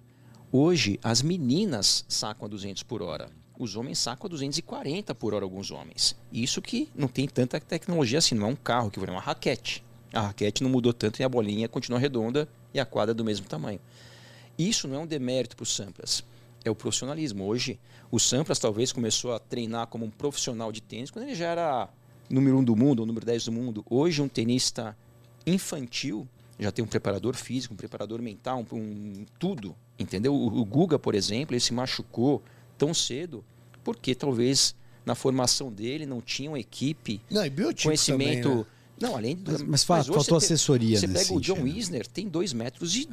Hoje, 0.51 0.99
as 1.03 1.21
meninas 1.21 2.03
sacam 2.09 2.45
a 2.45 2.49
200 2.49 2.81
por 2.81 3.03
hora. 3.03 3.29
Os 3.59 3.75
homens 3.75 3.99
sacam 3.99 4.25
a 4.25 4.29
240 4.29 5.13
por 5.13 5.35
hora, 5.35 5.45
alguns 5.45 5.69
homens. 5.69 6.15
Isso 6.33 6.63
que 6.63 6.89
não 6.95 7.07
tem 7.07 7.27
tanta 7.27 7.59
tecnologia 7.59 8.17
assim, 8.17 8.33
não 8.33 8.47
é 8.47 8.49
um 8.49 8.55
carro, 8.55 8.89
que 8.89 8.99
é 8.99 9.11
uma 9.11 9.21
raquete. 9.21 9.83
A 10.11 10.21
raquete 10.21 10.63
não 10.63 10.71
mudou 10.71 10.93
tanto 10.93 11.19
e 11.19 11.23
a 11.23 11.29
bolinha 11.29 11.69
continua 11.69 11.99
redonda 11.99 12.49
e 12.73 12.79
a 12.79 12.85
quadra 12.85 13.11
é 13.11 13.15
do 13.15 13.23
mesmo 13.23 13.45
tamanho. 13.45 13.79
Isso 14.57 14.87
não 14.87 14.95
é 14.95 14.99
um 14.99 15.07
demérito 15.07 15.55
para 15.55 15.63
o 15.63 15.67
Sampras, 15.67 16.23
é 16.63 16.69
o 16.69 16.75
profissionalismo. 16.75 17.45
Hoje, 17.45 17.79
o 18.11 18.19
Sampras 18.19 18.59
talvez 18.59 18.91
começou 18.91 19.33
a 19.33 19.39
treinar 19.39 19.87
como 19.87 20.05
um 20.05 20.09
profissional 20.09 20.71
de 20.71 20.81
tênis 20.81 21.11
quando 21.11 21.25
ele 21.25 21.35
já 21.35 21.47
era 21.47 21.89
número 22.29 22.57
1 22.57 22.59
um 22.59 22.63
do 22.63 22.75
mundo 22.75 22.99
ou 23.01 23.05
número 23.05 23.25
10 23.25 23.45
do 23.45 23.51
mundo. 23.51 23.85
Hoje, 23.89 24.21
um 24.21 24.27
tenista 24.27 24.97
infantil 25.45 26.27
já 26.59 26.71
tem 26.71 26.83
um 26.83 26.87
preparador 26.87 27.35
físico, 27.35 27.73
um 27.73 27.77
preparador 27.77 28.21
mental, 28.21 28.65
um, 28.71 28.75
um 28.77 29.25
tudo, 29.39 29.75
entendeu? 29.97 30.33
O, 30.33 30.59
o 30.59 30.65
Guga, 30.65 30.99
por 30.99 31.15
exemplo, 31.15 31.53
ele 31.55 31.61
se 31.61 31.73
machucou 31.73 32.43
tão 32.77 32.93
cedo 32.93 33.43
porque 33.83 34.13
talvez 34.13 34.75
na 35.05 35.15
formação 35.15 35.71
dele 35.71 36.05
não 36.05 36.21
tinha 36.21 36.51
uma 36.51 36.59
equipe, 36.59 37.21
Não, 37.31 37.45
e 37.45 37.51
conhecimento... 37.81 38.49
também, 38.49 38.57
né? 38.57 38.65
Não, 38.99 39.15
além 39.15 39.35
do, 39.35 39.51
Mas- 39.65 39.85
mas 39.85 39.89
hoje 39.89 40.13
faltou 40.13 40.39
você 40.39 40.53
assessoria 40.53 40.99
Você 40.99 41.07
nesse 41.07 41.27
pega 41.27 41.37
o 41.37 41.41
John. 41.41 41.63
Wisner, 41.63 42.05
tem 42.05 42.27
2 42.27 42.51
metros 42.51 42.93
e 42.95 43.07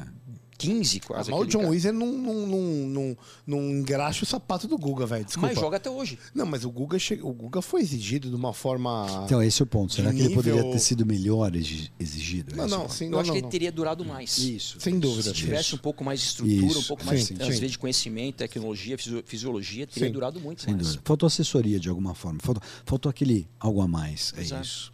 15 0.56 1.00
Ah, 1.02 1.06
quase. 1.06 1.30
mas 1.30 1.40
o 1.40 1.44
John. 1.46 1.68
Weezer 1.68 1.92
não, 1.92 2.06
não, 2.12 2.46
não, 2.46 2.60
não, 2.88 3.16
não 3.46 3.70
engraxa 3.70 4.22
o 4.24 4.26
sapato 4.26 4.66
do 4.66 4.76
Guga, 4.78 5.06
velho. 5.06 5.24
Desculpa. 5.24 5.48
Mas 5.48 5.58
joga 5.58 5.76
até 5.76 5.90
hoje. 5.90 6.18
Não, 6.34 6.46
mas 6.46 6.64
o 6.64 6.70
Guga, 6.70 6.98
che... 6.98 7.18
o 7.22 7.32
Guga 7.32 7.60
foi 7.62 7.80
exigido 7.80 8.28
de 8.28 8.34
uma 8.36 8.52
forma. 8.52 9.22
Então, 9.24 9.42
esse 9.42 9.60
é 9.60 9.64
o 9.64 9.66
ponto. 9.66 9.92
Será 9.92 10.12
que 10.12 10.20
ele 10.20 10.34
poderia 10.34 10.62
ter 10.70 10.78
sido 10.78 11.04
melhor 11.06 11.54
exi- 11.54 11.90
exigido? 11.98 12.54
Não, 12.56 12.64
é 12.64 12.68
não, 12.68 12.88
sim, 12.88 13.04
Eu 13.06 13.10
não, 13.12 13.18
acho 13.20 13.28
não, 13.28 13.34
que 13.36 13.42
ele 13.42 13.50
teria 13.50 13.70
durado 13.72 14.04
mais. 14.04 14.36
Isso. 14.38 14.80
Sem 14.80 14.98
dúvida. 14.98 15.22
Se 15.30 15.32
tivesse 15.34 15.74
um 15.74 15.78
pouco 15.78 16.02
mais 16.04 16.20
de 16.20 16.26
estrutura, 16.26 16.66
Isso, 16.66 16.80
um 16.80 16.84
pouco 16.84 17.04
mais, 17.04 17.24
sim, 17.24 17.34
às 17.34 17.40
sim. 17.40 17.46
vezes, 17.60 17.70
de 17.72 17.78
conhecimento, 17.78 18.36
tecnologia, 18.36 18.96
fisio- 18.96 19.22
fisiologia, 19.26 19.86
teria 19.86 20.08
Sim. 20.08 20.12
durado 20.12 20.40
muito 20.40 20.62
Sem 20.62 20.74
mais. 20.74 20.86
dúvida. 20.86 21.02
Faltou 21.04 21.26
assessoria 21.26 21.78
de 21.78 21.88
alguma 21.88 22.14
forma. 22.14 22.38
Faltou, 22.42 22.62
faltou 22.84 23.10
aquele 23.10 23.46
algo 23.60 23.80
a 23.80 23.88
mais. 23.88 24.32
É 24.36 24.40
Exato. 24.40 24.62
isso. 24.64 24.92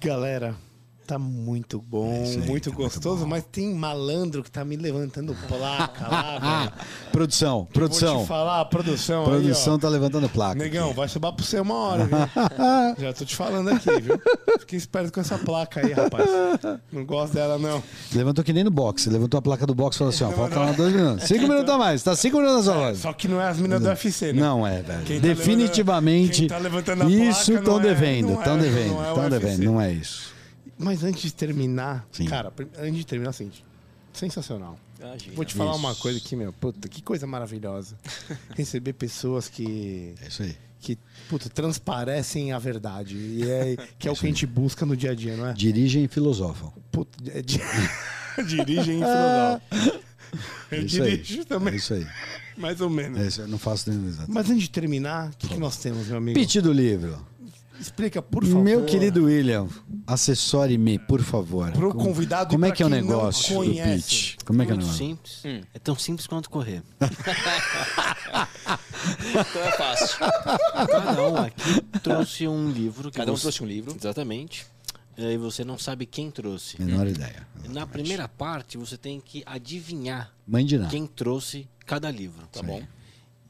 Galera, 0.00 0.56
tá 1.08 1.18
muito 1.18 1.80
bom, 1.80 2.12
É 2.12 2.22
isso 2.24 2.38
aí, 2.40 2.46
muito 2.46 2.70
tá 2.70 2.76
muito 2.76 2.92
gostoso, 2.94 3.22
bom. 3.22 3.28
mas 3.30 3.44
tem 3.50 3.74
malandro 3.74 4.42
que 4.42 4.50
tá 4.50 4.64
me 4.64 4.76
levantando 4.76 5.34
placa 5.48 6.06
lá, 6.08 6.38
velho. 6.68 6.72
Produção, 7.10 7.58
Vou 7.58 7.66
produção. 7.66 8.22
te 8.22 8.28
falar, 8.28 8.60
a 8.60 8.64
produção, 8.64 9.24
Produção 9.24 9.74
aí, 9.74 9.80
tá 9.80 9.88
levantando 9.88 10.28
placa. 10.28 10.54
Negão, 10.54 10.88
aqui. 10.88 10.96
vai 10.96 11.08
sobrar 11.08 11.32
pro 11.32 11.44
você 11.44 11.58
uma 11.60 11.74
hora, 11.74 12.04
viu? 12.06 12.18
Já 12.98 13.12
tô 13.12 13.24
te 13.24 13.34
falando 13.34 13.68
aqui, 13.70 14.00
viu? 14.00 14.20
Fique 14.60 14.76
esperto 14.76 15.12
com 15.12 15.20
essa 15.20 15.38
placa 15.38 15.80
aí, 15.84 15.92
rapaz. 15.92 16.28
Não 16.92 17.04
gosto 17.04 17.32
dela, 17.34 17.58
não. 17.58 17.82
Levantou 18.14 18.44
que 18.44 18.52
nem 18.52 18.62
no 18.64 18.70
boxe. 18.70 19.08
Levantou 19.08 19.38
a 19.38 19.42
placa 19.42 19.66
do 19.66 19.74
boxe 19.74 19.96
e 19.96 19.98
falou 19.98 20.12
assim: 20.12 20.24
ó, 20.24 20.30
falta 20.30 20.58
lá 20.60 20.72
dois 20.72 20.92
minutos. 20.92 21.24
Cinco 21.26 21.48
minutos 21.48 21.70
a 21.72 21.78
mais. 21.78 22.02
Tá 22.02 22.14
cinco 22.14 22.36
minutos 22.38 22.66
na 22.66 22.72
sua 22.72 22.82
voz. 22.82 22.98
Só 22.98 23.12
que 23.12 23.26
não 23.28 23.40
é 23.40 23.48
as 23.48 23.58
minas 23.58 23.80
do 23.80 23.88
UFC, 23.88 24.32
né? 24.32 24.40
Não 24.40 24.66
é, 24.66 24.82
velho. 24.82 25.02
Quem 25.04 25.20
tá 25.20 25.26
Definitivamente. 25.28 26.42
levantando- 26.42 26.48
quem 26.48 26.48
tá 26.48 26.58
levantando 26.58 27.02
a 27.02 27.06
isso 27.10 27.44
placa 27.52 27.58
estão 27.60 27.74
não 27.74 27.80
é- 27.80 27.82
devendo. 27.82 28.26
não 28.28 28.34
é- 28.34 28.38
Estão 28.38 28.58
devendo. 28.58 28.88
não 28.92 29.04
é 29.04 29.08
Estão 29.08 29.24
UFC. 29.24 29.38
devendo. 29.40 29.64
Não 29.64 29.80
é 29.80 29.92
isso. 29.92 30.37
Mas 30.78 31.02
antes 31.02 31.22
de 31.22 31.32
terminar, 31.34 32.06
Sim. 32.12 32.26
cara, 32.26 32.52
antes 32.78 32.96
de 32.98 33.06
terminar, 33.06 33.30
assim, 33.30 33.50
sensacional. 34.12 34.78
Imagina. 35.00 35.36
Vou 35.36 35.44
te 35.44 35.54
falar 35.54 35.70
Isso. 35.72 35.80
uma 35.80 35.94
coisa 35.94 36.18
aqui, 36.18 36.34
meu. 36.36 36.52
Puta, 36.52 36.88
que 36.88 37.02
coisa 37.02 37.26
maravilhosa. 37.26 37.96
Receber 38.56 38.92
pessoas 38.94 39.48
que, 39.48 40.14
É 40.22 40.26
isso 40.28 40.42
aí. 40.42 40.56
que 40.80 40.98
puta, 41.28 41.48
transparecem 41.48 42.52
a 42.52 42.58
verdade. 42.58 43.16
E 43.16 43.42
é, 43.48 43.76
que 43.98 44.08
é 44.08 44.10
o 44.10 44.14
que 44.14 44.26
a 44.26 44.28
gente 44.28 44.46
busca 44.46 44.84
no 44.84 44.96
dia 44.96 45.12
a 45.12 45.14
dia, 45.14 45.36
não 45.36 45.46
é? 45.48 45.52
Dirigem 45.52 46.04
e 46.04 46.08
filosofam. 46.08 46.72
Puta, 46.90 47.16
é 47.30 47.42
di- 47.42 47.60
dirigem 48.46 49.00
em 49.00 49.02
filosofia. 49.04 49.62
Eu 50.70 50.78
É 50.78 50.80
isso 50.82 51.02
aí. 51.02 51.16
dirijo 51.16 51.44
também, 51.44 51.74
É 51.74 51.76
isso 51.76 51.94
aí. 51.94 52.06
mais 52.56 52.80
ou 52.80 52.90
menos. 52.90 53.18
É 53.20 53.26
isso 53.28 53.42
aí. 53.42 53.48
Não 53.50 53.58
faço 53.58 53.88
nenhum 53.90 54.06
exato. 54.08 54.30
Mas 54.30 54.50
antes 54.50 54.62
de 54.64 54.70
terminar, 54.70 55.30
o 55.30 55.36
que, 55.36 55.48
que 55.48 55.58
nós 55.58 55.76
temos, 55.78 56.08
meu 56.08 56.18
amigo? 56.18 56.38
Pitch 56.38 56.56
do 56.56 56.72
livro. 56.72 57.24
Explica, 57.80 58.20
por 58.20 58.44
favor. 58.44 58.62
Meu 58.62 58.84
querido 58.84 59.24
William, 59.24 59.68
assessore-me, 60.06 60.98
por 60.98 61.22
favor. 61.22 61.70
Pro 61.72 61.94
convidado 61.94 62.50
e 62.50 62.54
Como 62.54 62.66
é 62.66 62.72
que 62.72 62.82
é 62.82 62.86
o 62.86 62.88
negócio 62.88 63.62
do 63.64 63.70
pitch? 63.72 64.36
Como 64.44 64.62
é 64.62 64.66
que 64.66 64.72
é 64.72 64.74
o 64.74 64.78
muito 64.78 64.86
negócio? 64.90 65.06
simples. 65.06 65.42
Hum. 65.44 65.60
É 65.72 65.78
tão 65.78 65.96
simples 65.96 66.26
quanto 66.26 66.50
correr. 66.50 66.82
Então 69.30 69.62
é 69.62 69.72
fácil. 69.72 70.18
Cada 70.90 71.22
um 71.28 71.36
aqui 71.36 71.80
trouxe 72.02 72.46
um 72.48 72.70
livro. 72.70 73.10
Cada 73.10 73.32
um 73.32 73.36
você- 73.36 73.42
trouxe 73.42 73.62
um 73.62 73.66
livro. 73.66 73.94
Exatamente. 73.96 74.66
E 75.16 75.24
aí 75.24 75.36
você 75.36 75.64
não 75.64 75.78
sabe 75.78 76.04
quem 76.06 76.30
trouxe. 76.30 76.80
Menor 76.80 77.06
ideia. 77.06 77.46
Na 77.68 77.86
primeira 77.86 78.28
parte, 78.28 78.76
você 78.78 78.96
tem 78.96 79.20
que 79.20 79.42
adivinhar 79.46 80.32
Mãe 80.46 80.64
de 80.64 80.78
nada. 80.78 80.90
quem 80.90 81.06
trouxe 81.06 81.66
cada 81.86 82.10
livro. 82.10 82.46
Tá 82.52 82.62
bom. 82.62 82.82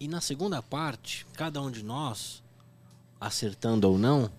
E 0.01 0.07
na 0.09 0.21
segunda 0.21 0.63
parte, 0.63 1.27
cada 1.35 1.61
um 1.61 1.71
de 1.71 1.83
nós, 1.83 2.43
acertando 3.21 3.89
ou 3.89 3.99
não, 3.99 4.31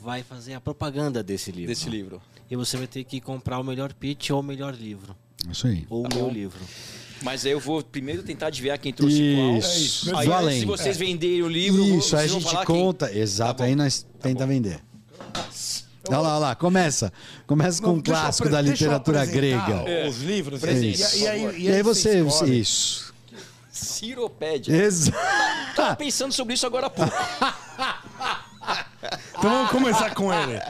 vai 0.00 0.22
fazer 0.22 0.54
a 0.54 0.60
propaganda 0.60 1.22
desse 1.22 1.50
livro. 1.52 1.68
Desse 1.68 1.88
livro. 1.88 2.20
E 2.50 2.56
você 2.56 2.76
vai 2.76 2.86
ter 2.86 3.04
que 3.04 3.20
comprar 3.20 3.58
o 3.60 3.64
melhor 3.64 3.92
pitch 3.92 4.30
ou 4.30 4.40
o 4.40 4.42
melhor 4.42 4.74
livro. 4.74 5.14
Isso 5.50 5.66
aí. 5.66 5.86
Ou 5.88 6.02
Tá 6.02 6.08
o 6.10 6.18
meu 6.18 6.26
bom. 6.28 6.32
livro. 6.32 6.60
Mas 7.22 7.44
aí 7.44 7.52
eu 7.52 7.60
vou 7.60 7.82
primeiro 7.82 8.22
tentar 8.22 8.46
adivinhar 8.46 8.78
quem 8.78 8.92
trouxe 8.92 9.16
Isso. 9.22 9.36
qual. 9.36 9.50
É 9.50 9.52
Aí 9.52 9.58
isso. 9.60 10.10
antes, 10.16 10.30
Além. 10.32 10.60
se 10.60 10.66
vocês 10.66 10.96
venderem 10.96 11.42
o 11.42 11.48
livro, 11.48 11.82
Isso, 11.98 12.16
aí 12.16 12.24
a 12.24 12.28
gente 12.28 12.44
falar 12.44 12.64
quem. 12.66 12.74
conta. 12.76 13.12
Exato, 13.14 13.58
Tá 13.58 13.64
bom. 13.64 13.68
aí 13.68 13.76
nós 13.76 14.06
tenta 14.20 14.46
vender. 14.46 14.80
Olha 16.08 16.18
lá, 16.18 16.30
olha 16.30 16.38
lá, 16.38 16.54
começa. 16.56 17.12
Começa 17.46 17.80
com 17.80 17.88
Não, 17.88 17.94
um 17.96 18.00
deixa 18.00 18.18
eu 18.18 18.22
clássico 18.22 18.48
da 18.48 18.60
literatura 18.60 19.24
grega. 19.26 19.84
Os 20.08 20.22
livros. 20.22 20.60
Presente, 20.60 20.98
e, 21.18 21.20
e, 21.22 21.28
aí, 21.28 21.56
e 21.60 21.62
E 21.66 21.70
aí 21.72 21.82
você. 21.82 22.20
escolhe. 22.24 22.58
Isso. 22.58 23.12
Ciropédia. 23.70 24.72
Exato. 24.74 25.16
Tava 25.76 25.96
pensando 25.96 26.32
sobre 26.32 26.54
isso 26.54 26.66
agora 26.66 26.86
há 26.86 26.90
pouco. 26.90 27.12
Então 29.40 29.50
vamos 29.50 29.70
começar 29.70 30.14
com 30.14 30.30
ele. 30.32 30.60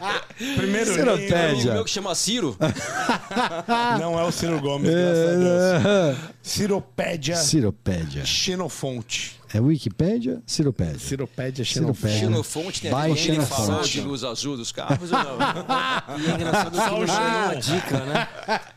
Primeiro 0.57 0.95
Tem 0.95 1.71
um 1.71 1.75
meu 1.75 1.85
que 1.85 1.91
chama 1.91 2.15
Ciro. 2.15 2.57
não 3.99 4.17
é 4.17 4.23
o 4.23 4.31
Ciro 4.31 4.61
Gomes, 4.61 4.89
graças 4.89 5.29
a 5.29 5.79
Deus. 5.81 6.19
Ciropédia 6.41 7.35
Ciropédia. 7.35 8.25
Xenofonte. 8.25 9.40
É 9.53 9.61
Wikipédia? 9.61 10.41
Ciropédia. 10.47 10.99
Ciropédia 10.99 11.65
Ciropédia. 11.65 11.65
Xenofonte. 11.65 12.19
Xenofonte 12.21 12.81
tem 12.83 12.91
a 12.91 12.95
Vai, 12.95 13.09
ver 13.09 13.15
com 13.15 13.21
ele 13.21 13.33
Xenofonte. 13.33 13.67
falando 13.67 13.89
de 13.89 14.01
luz 14.01 14.25
azul 14.25 14.57
dos 14.57 14.71
carros 14.71 15.11
ou 15.11 15.19
não? 15.19 15.39
E 16.21 16.31
é 16.31 16.35
engraçado 16.35 16.71
que 16.71 16.77
não 16.77 17.07
tem 17.07 17.17
nenhuma 17.17 17.57
dica, 17.57 18.05
né? 18.07 18.29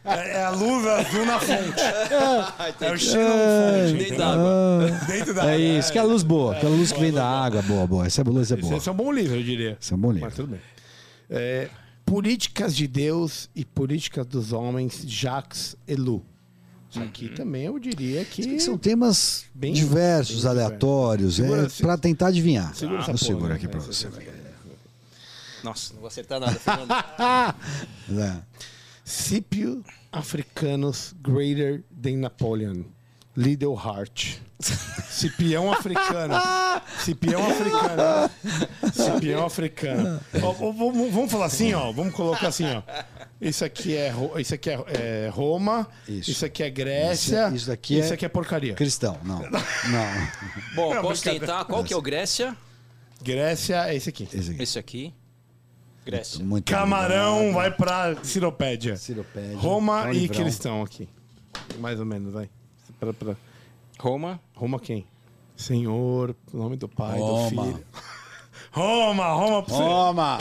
É 0.06 0.38
é 0.40 0.44
a 0.44 0.50
luz 0.50 0.88
azul 0.88 1.26
na 1.26 1.40
fonte. 1.40 1.80
É 1.80 2.66
o 2.66 2.70
Entendi. 2.70 3.06
Xenofonte. 3.06 3.94
Dentro 3.94 4.02
entendeu? 4.02 4.18
d'água. 4.18 5.00
Dentro 5.08 5.34
da 5.34 5.52
É 5.52 5.58
isso, 5.60 5.92
que 5.92 5.98
é 5.98 6.02
a 6.02 6.06
luz 6.06 6.24
boa. 6.24 6.56
Aquela 6.56 6.76
luz 6.76 6.92
que 6.92 7.00
vem 7.00 7.12
da 7.12 7.26
água. 7.26 7.62
Boa, 7.62 7.86
boa. 7.86 8.06
Essa 8.08 8.22
é 8.22 8.42
essa 8.42 8.54
é 8.56 8.58
boa. 8.58 8.76
Esse 8.76 8.90
é 8.90 8.92
um 8.92 8.96
bom 8.96 9.12
livro, 9.12 9.36
eu 9.36 9.44
diria. 9.44 9.78
Esse 9.80 9.94
é 9.94 9.96
um 9.96 10.00
bom 10.00 10.12
livro. 10.12 10.26
Mas 10.26 10.36
tudo 10.36 10.48
bem. 10.48 10.60
É, 11.30 11.70
Políticas 12.06 12.76
de 12.76 12.88
Deus 12.88 13.50
e 13.56 13.64
Políticas 13.64 14.26
dos 14.26 14.52
Homens, 14.52 15.04
Jacques 15.06 15.76
Ellul. 15.88 16.24
Isso 16.94 17.02
aqui 17.02 17.30
também 17.30 17.64
eu 17.64 17.80
diria 17.80 18.24
que. 18.24 18.60
São 18.60 18.78
temas 18.78 19.46
Bem- 19.54 19.74
diversos, 19.74 20.44
bem 20.44 20.52
aleatórios, 20.52 21.40
é, 21.40 21.68
para 21.82 21.98
tentar 21.98 22.28
adivinhar. 22.28 22.74
Segura 22.76 23.00
essa 23.00 23.12
Eu 23.12 23.18
seguro 23.18 23.52
aqui 23.52 23.68
para 23.68 23.80
você. 23.80 24.08
Nossa, 25.64 25.94
não 25.94 26.02
vou 26.02 26.08
acertar 26.08 26.40
nada, 26.40 26.54
Fernando. 26.54 26.90
É. 28.20 28.38
Scipio 29.04 29.84
africanos 30.12 31.16
greater 31.22 31.84
than 32.02 32.18
Napoleon. 32.18 32.84
Little 33.36 33.76
Heart. 33.76 34.38
Cipião 35.10 35.72
africano. 35.74 36.36
Cipião 37.00 37.46
africano. 37.50 38.30
Cipião 38.94 39.46
africano. 39.46 40.22
Ó, 40.42 40.48
ó, 40.50 40.72
vamos, 40.72 41.12
vamos 41.12 41.32
falar 41.32 41.46
assim, 41.46 41.74
ó. 41.74 41.92
Vamos 41.92 42.14
colocar 42.14 42.48
assim, 42.48 42.66
ó. 42.66 42.82
Isso 43.42 43.66
aqui 43.66 43.96
é, 43.96 44.10
Ro- 44.10 44.40
isso 44.40 44.54
aqui 44.54 44.70
é, 44.70 44.80
é 45.26 45.30
Roma. 45.34 45.88
Isso. 46.08 46.32
Isso. 46.32 46.46
aqui 46.46 46.64
é 46.64 46.70
Grécia. 46.70 47.48
Isso- 47.48 47.56
isso 47.56 47.72
aqui 47.72 48.00
isso 48.00 48.12
é- 48.12 48.14
aqui 48.14 48.26
é 48.26 48.30
porcaria. 48.30 48.74
Cristão, 48.74 49.18
não. 49.24 49.40
Não. 49.50 50.28
Bom, 50.76 50.94
Não, 50.96 51.02
posso 51.02 51.22
brincadeira. 51.24 51.48
tentar? 51.48 51.66
Qual 51.66 51.84
que 51.84 51.94
é 51.94 51.98
o 51.98 52.02
Grécia? 52.02 52.56
Grécia 53.22 53.88
é 53.90 53.96
esse 53.96 54.10
aqui. 54.10 54.28
Esse 54.34 54.52
aqui. 54.52 54.64
Esse 54.64 54.80
aqui. 54.80 55.14
Grécia. 56.06 56.44
Muito 56.44 56.72
Camarão 56.72 57.54
vai 57.54 57.72
pra 57.72 58.16
Ciropédia. 58.24 58.96
Ciropédia. 58.98 59.58
Roma 59.58 60.06
um 60.06 60.14
e 60.14 60.20
livrão. 60.20 60.42
cristão 60.44 60.82
aqui. 60.84 61.08
Mais 61.80 62.00
ou 62.00 62.06
menos, 62.06 62.32
vai. 62.34 62.50
Pra, 63.06 63.14
pra- 63.14 63.36
Roma. 64.00 64.40
Roma 64.56 64.80
quem? 64.80 65.06
Senhor, 65.56 66.36
nome 66.54 66.76
do 66.76 66.88
Pai, 66.88 67.18
Roma. 67.20 67.44
do 67.44 67.50
Filho. 67.50 67.84
Roma, 68.72 69.28
Roma 69.34 69.64
pra 69.64 69.76
você. 69.76 69.84
Roma! 69.84 70.38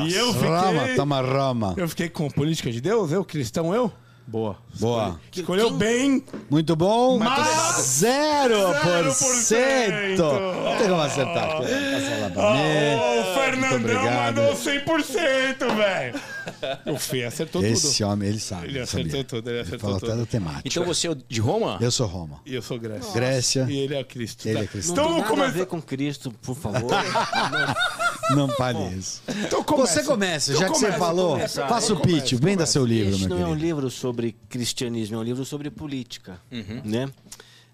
E 0.00 0.14
eu 0.14 0.32
fiquei. 0.34 0.48
Roma, 0.48 0.88
toma 0.96 1.20
Roma. 1.20 1.74
Eu 1.76 1.88
fiquei 1.88 2.08
com 2.08 2.28
política 2.28 2.70
de 2.70 2.80
Deus, 2.80 3.12
eu, 3.12 3.24
cristão, 3.24 3.74
eu? 3.74 3.90
Boa. 4.26 4.56
Boa. 4.80 5.20
Escolheu 5.32 5.70
bem. 5.70 6.22
Muito 6.50 6.74
bom, 6.74 7.16
Mas- 7.18 7.80
zero 7.80 8.56
por 8.74 9.12
cento. 9.12 10.22
0%. 10.24 10.64
Não 10.64 10.76
tem 10.78 10.88
como 10.88 11.00
acertar. 11.00 11.44
aqui. 11.52 11.62
Mim. 11.62 13.20
o 13.20 13.34
Fernandão 13.34 14.04
mandou 14.12 14.52
100%, 14.56 15.76
velho. 15.76 16.20
O 16.86 16.96
Fê 16.98 17.24
acertou 17.24 17.64
Esse 17.64 17.98
tudo. 17.98 18.10
homem, 18.10 18.28
ele 18.28 18.38
sabe. 18.40 18.68
Ele 18.68 18.86
sabia. 18.86 19.06
acertou 19.06 19.24
tudo, 19.24 19.50
ele 19.50 19.60
acertou 19.60 19.80
falou 19.80 20.00
tudo. 20.00 20.12
até 20.12 20.20
da 20.20 20.26
temática. 20.26 20.62
Então 20.68 20.84
você 20.84 21.08
é 21.08 21.16
de 21.28 21.40
Roma? 21.40 21.78
Eu 21.80 21.90
sou 21.90 22.06
Roma. 22.06 22.40
E 22.46 22.54
eu 22.54 22.62
sou 22.62 22.78
Grécia. 22.78 23.12
Grécia. 23.12 23.66
E 23.68 23.76
ele 23.78 23.94
é 23.94 24.04
Cristo. 24.04 24.46
Ele 24.46 24.58
tá? 24.58 24.64
é 24.64 24.66
cristão. 24.66 24.94
Não 24.96 25.02
Então 25.04 25.14
tem 25.16 25.22
vamos 25.24 25.38
nada 25.38 25.50
a 25.50 25.54
ver 25.58 25.66
com 25.66 25.82
Cristo, 25.82 26.30
por 26.42 26.54
favor. 26.56 26.90
Não 28.34 28.48
fale 28.48 28.94
isso. 28.96 29.22
Então 29.46 29.62
começa. 29.62 29.92
Você 29.94 30.02
começa, 30.04 30.50
Então 30.52 30.60
já 30.62 30.68
que 30.68 30.74
você 30.78 30.86
começa, 30.86 30.98
falou, 30.98 31.30
começa. 31.32 31.66
faça 31.68 31.92
o 31.92 31.96
Começa, 32.00 32.20
pitch, 32.26 32.32
venda 32.40 32.66
seu 32.66 32.84
livro, 32.84 33.12
Este 33.14 33.28
meu 33.28 33.36
não 33.38 33.38
é 33.38 33.46
um 33.46 33.48
querido. 33.50 33.66
livro 33.66 33.90
sobre 33.90 34.36
cristianismo, 34.48 35.16
é 35.16 35.18
um 35.20 35.22
livro 35.22 35.44
sobre 35.44 35.70
política, 35.70 36.40
né? 36.84 37.08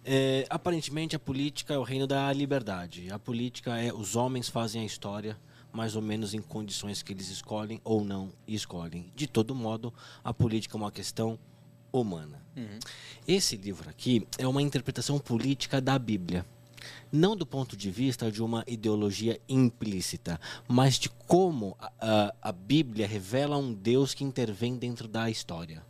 É, 0.04 0.44
aparentemente 0.50 1.14
a 1.14 1.18
política 1.18 1.72
é 1.74 1.78
o 1.78 1.82
reino 1.82 2.06
da 2.06 2.30
liberdade. 2.32 3.06
A 3.10 3.18
política 3.18 3.78
é 3.78 3.92
os 3.92 4.14
homens 4.16 4.48
fazem 4.48 4.82
a 4.82 4.84
história 4.84 5.36
mais 5.72 5.96
ou 5.96 6.02
menos 6.02 6.34
em 6.34 6.40
condições 6.42 7.02
que 7.02 7.12
eles 7.12 7.28
escolhem 7.28 7.80
ou 7.84 8.04
não 8.04 8.30
escolhem. 8.46 9.10
De 9.16 9.26
todo 9.26 9.54
modo, 9.54 9.92
a 10.22 10.32
política 10.34 10.76
é 10.76 10.78
uma 10.78 10.90
questão 10.92 11.38
humana. 11.92 12.40
Esse 13.26 13.56
livro 13.56 13.88
aqui 13.88 14.26
é 14.38 14.46
uma 14.46 14.62
interpretação 14.62 15.18
política 15.18 15.80
da 15.80 15.98
Bíblia. 15.98 16.44
Não 17.12 17.36
do 17.36 17.46
ponto 17.46 17.76
de 17.76 17.90
vista 17.92 18.30
de 18.32 18.42
uma 18.42 18.64
ideologia 18.66 19.40
implícita, 19.48 20.40
mas 20.66 20.98
de 20.98 21.08
como 21.08 21.76
a, 21.78 21.92
a- 22.00 22.34
a 22.42 22.52
Bíblia 22.52 23.06
revela 23.06 23.56
um 23.56 23.72
Deus 23.72 24.14
que 24.14 24.24
intervém 24.24 24.76
dentro 24.76 25.06
da 25.06 25.30
história. 25.30 25.84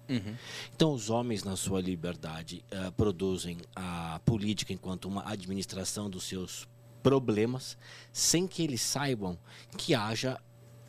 Então, 0.76 0.92
os 0.92 1.08
homens, 1.08 1.44
na 1.44 1.56
sua 1.56 1.80
liberdade, 1.80 2.62
eh, 2.70 2.90
produzem 2.90 3.56
a 3.74 4.20
política 4.26 4.72
enquanto 4.72 5.06
uma 5.06 5.26
administração 5.26 6.10
dos 6.10 6.24
seus 6.24 6.68
problemas, 7.02 7.76
sem 8.12 8.46
que 8.46 8.62
eles 8.62 8.80
saibam 8.80 9.38
que 9.76 9.94
haja 9.94 10.38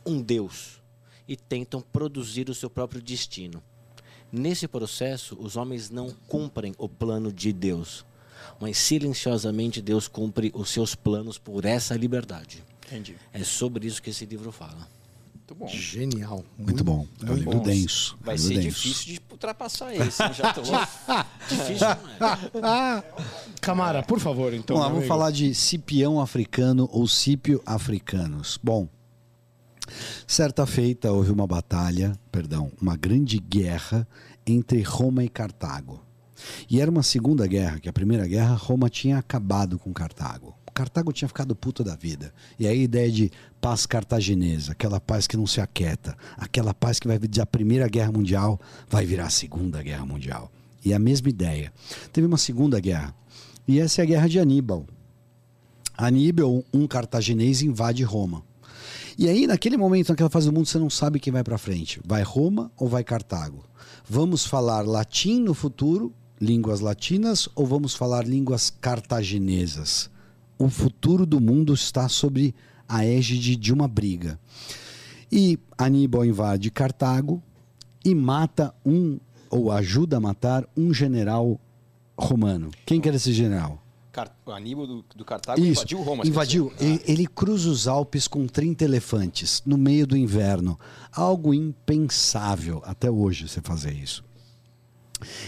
um 0.06 0.22
Deus 0.22 0.82
e 1.28 1.36
tentam 1.36 1.82
produzir 1.82 2.50
o 2.50 2.54
seu 2.54 2.70
próprio 2.70 3.02
destino. 3.02 3.64
Nesse 4.32 4.68
processo, 4.68 5.38
os 5.40 5.56
homens 5.56 5.90
não 5.90 6.10
cumprem 6.28 6.74
o 6.78 6.90
plano 6.90 7.32
de 7.32 7.54
Deus, 7.54 8.06
mas 8.60 8.78
silenciosamente 8.78 9.82
Deus 9.82 10.08
cumpre 10.08 10.52
os 10.54 10.70
seus 10.70 10.96
planos 10.96 11.38
por 11.38 11.66
essa 11.66 11.96
liberdade. 11.96 12.64
Entendi. 12.86 13.16
É 13.32 13.44
sobre 13.44 13.88
isso 13.88 14.02
que 14.02 14.10
esse 14.10 14.26
livro 14.26 14.52
fala. 14.52 14.88
Muito 15.44 15.56
bom. 15.56 15.68
Genial. 15.68 16.46
Muito 16.58 16.84
bom. 16.86 17.06
É 17.22 17.30
um 17.30 17.34
livro 17.34 17.58
bom. 17.58 17.64
denso. 17.64 18.18
Vai 18.22 18.36
livro 18.36 18.48
ser 18.48 18.62
denso. 18.62 18.68
difícil 18.70 19.14
de 19.14 19.22
ultrapassar 19.30 19.94
esse. 19.94 20.18
Já 20.34 20.54
tô... 20.54 20.62
Difícil, 21.50 21.88
não 22.62 22.74
é? 22.74 23.04
Camara, 23.60 24.02
por 24.04 24.20
favor, 24.22 24.54
então. 24.54 24.78
Vamos 24.78 24.88
lá, 24.88 24.94
vamos 24.94 25.08
falar 25.08 25.32
de 25.32 25.54
cipião 25.54 26.22
africano 26.22 26.88
ou 26.94 27.06
cípio 27.10 27.62
africanos. 27.66 28.58
Bom, 28.64 28.88
certa 30.26 30.66
feita 30.66 31.12
houve 31.12 31.32
uma 31.32 31.46
batalha, 31.46 32.14
perdão, 32.32 32.72
uma 32.82 32.96
grande 32.96 33.38
guerra 33.38 34.08
entre 34.48 34.82
Roma 34.82 35.26
e 35.26 35.30
Cartago. 35.30 36.02
E 36.70 36.80
era 36.80 36.90
uma 36.90 37.04
segunda 37.04 37.46
guerra, 37.46 37.80
que 37.80 37.90
a 37.90 37.94
primeira 37.94 38.26
guerra 38.26 38.56
Roma 38.56 38.90
tinha 38.90 39.18
acabado 39.18 39.78
com 39.78 39.92
Cartago. 39.92 40.56
Cartago 40.74 41.14
tinha 41.14 41.28
ficado 41.28 41.56
puta 41.56 41.84
da 41.84 41.96
vida. 41.96 42.34
E 42.60 42.68
aí 42.68 42.80
a 42.80 42.84
ideia 42.84 43.12
de 43.12 43.32
paz 43.62 43.86
cartaginesa, 43.86 44.72
aquela 44.72 45.00
paz 45.00 45.28
que 45.28 45.38
não 45.38 45.48
se 45.48 45.62
aquieta, 45.62 46.18
aquela 46.38 46.74
paz 46.74 47.00
que 47.00 47.08
vai 47.08 47.20
da 47.20 47.46
Primeira 47.46 47.88
Guerra 47.88 48.12
Mundial 48.12 48.60
vai 48.90 49.06
virar 49.06 49.28
a 49.28 49.30
Segunda 49.30 49.82
Guerra 49.82 50.06
Mundial. 50.06 50.52
E 50.84 50.94
a 50.94 51.00
mesma 51.00 51.30
ideia. 51.30 51.72
Teve 52.12 52.28
uma 52.28 52.38
segunda 52.38 52.80
guerra. 52.80 53.16
E 53.68 53.80
essa 53.80 54.02
é 54.02 54.04
a 54.04 54.06
guerra 54.06 54.28
de 54.28 54.40
Aníbal. 54.40 54.86
Aníbal, 55.98 56.66
um 56.74 56.88
cartaginês, 56.88 57.62
invade 57.62 58.04
Roma. 58.04 58.44
E 59.18 59.30
aí, 59.30 59.46
naquele 59.46 59.78
momento, 59.78 60.10
naquela 60.10 60.30
fase 60.30 60.48
do 60.48 60.54
mundo, 60.54 60.66
você 60.66 60.80
não 60.80 60.90
sabe 60.90 61.20
quem 61.20 61.32
vai 61.32 61.44
para 61.44 61.58
frente. 61.58 62.02
Vai 62.06 62.24
Roma 62.24 62.72
ou 62.76 62.90
vai 62.90 63.04
Cartago? 63.04 63.64
Vamos 64.10 64.46
falar 64.46 64.82
latim 64.82 65.40
no 65.40 65.54
futuro, 65.54 66.14
línguas 66.42 66.80
latinas, 66.80 67.48
ou 67.56 67.66
vamos 67.66 67.94
falar 67.96 68.28
línguas 68.28 68.70
cartaginesas? 68.70 70.10
O 70.58 70.70
futuro 70.70 71.26
do 71.26 71.40
mundo 71.40 71.74
está 71.74 72.08
sobre 72.08 72.54
a 72.88 73.06
égide 73.06 73.56
de 73.56 73.74
uma 73.74 73.88
briga. 73.88 74.40
E 75.32 75.58
Aníbal 75.78 76.26
invade 76.26 76.70
Cartago 76.70 77.42
e 78.06 78.14
mata 78.14 78.74
um, 78.86 79.20
ou 79.50 79.72
ajuda 79.72 80.18
a 80.18 80.20
matar, 80.20 80.68
um 80.76 80.94
general 80.94 81.60
romano. 82.18 82.72
Quem 82.86 83.02
que 83.02 83.08
era 83.08 83.18
esse 83.18 83.34
general? 83.34 83.82
Car... 84.12 84.32
Aníbal 84.46 84.86
do, 84.86 85.06
do 85.16 85.26
Cartago 85.26 85.60
Isso, 85.60 85.82
invadiu 85.82 86.02
Roma. 86.04 86.28
Invadiu. 86.28 86.74
Ele, 86.80 87.02
ele 87.06 87.28
cruza 87.28 87.68
os 87.70 87.88
Alpes 87.88 88.28
com 88.28 88.46
30 88.46 88.84
elefantes 88.84 89.64
no 89.66 89.78
meio 89.78 90.06
do 90.06 90.16
inverno. 90.16 90.80
Algo 91.12 91.52
impensável 91.54 92.82
até 92.86 93.10
hoje 93.10 93.48
você 93.48 93.60
fazer 93.60 93.92
isso. 93.92 94.24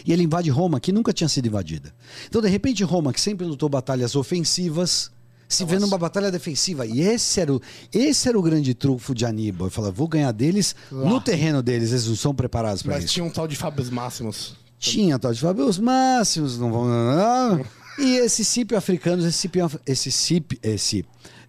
E 0.05 0.13
ele 0.13 0.23
invade 0.23 0.49
Roma, 0.49 0.79
que 0.79 0.91
nunca 0.91 1.13
tinha 1.13 1.27
sido 1.27 1.47
invadida. 1.47 1.93
Então, 2.27 2.41
de 2.41 2.49
repente, 2.49 2.83
Roma, 2.83 3.13
que 3.13 3.21
sempre 3.21 3.45
lutou 3.45 3.69
batalhas 3.69 4.15
ofensivas, 4.15 5.11
se 5.47 5.63
vê 5.65 5.77
numa 5.79 5.97
batalha 5.97 6.31
defensiva. 6.31 6.85
E 6.85 7.01
esse 7.01 7.39
era 7.39 7.53
o, 7.53 7.61
esse 7.93 8.27
era 8.27 8.37
o 8.37 8.41
grande 8.41 8.73
trunfo 8.73 9.13
de 9.13 9.25
Aníbal. 9.25 9.67
Ele 9.67 9.75
fala: 9.75 9.91
vou 9.91 10.07
ganhar 10.07 10.31
deles 10.31 10.75
no 10.91 11.21
terreno 11.21 11.61
deles, 11.61 11.91
eles 11.91 12.07
não 12.07 12.15
são 12.15 12.33
preparados 12.33 12.81
para 12.81 12.93
Mas 12.95 13.05
isso. 13.05 13.13
tinha 13.13 13.23
um 13.23 13.29
tal 13.29 13.47
de 13.47 13.55
Fábio 13.55 13.85
Máximos. 13.91 14.55
Tinha 14.77 15.17
tal 15.17 15.33
de 15.33 15.39
Fábio, 15.39 15.65
os 15.65 15.79
máximos 15.79 16.59
não 16.59 16.71
vão. 16.71 17.65
E 17.97 18.17
esse 18.17 18.43
Cípio 18.43 18.77
africano, 18.77 19.25
esse 19.25 19.37
Cípio, 19.37 19.71
esse 19.85 20.11
Cípio, 20.11 20.59
esse 20.61 21.05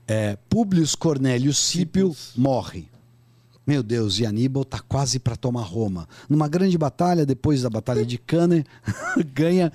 é, 0.07 0.39
Publius 0.49 0.95
Cornelius 0.95 1.59
Cípio 1.59 2.17
morre. 2.37 2.89
Meu 3.67 3.83
Deus, 3.83 4.21
e 4.21 4.27
Aníbal 4.27 4.65
tá 4.65 4.79
quase 4.87 5.19
para 5.19 5.35
tomar 5.35 5.63
Roma. 5.63 6.07
Numa 6.29 6.47
grande 6.47 6.79
batalha, 6.79 7.27
depois 7.27 7.63
da 7.63 7.69
batalha 7.71 8.07
de 8.07 8.17
Cannae, 8.17 8.65
ganha. 9.35 9.73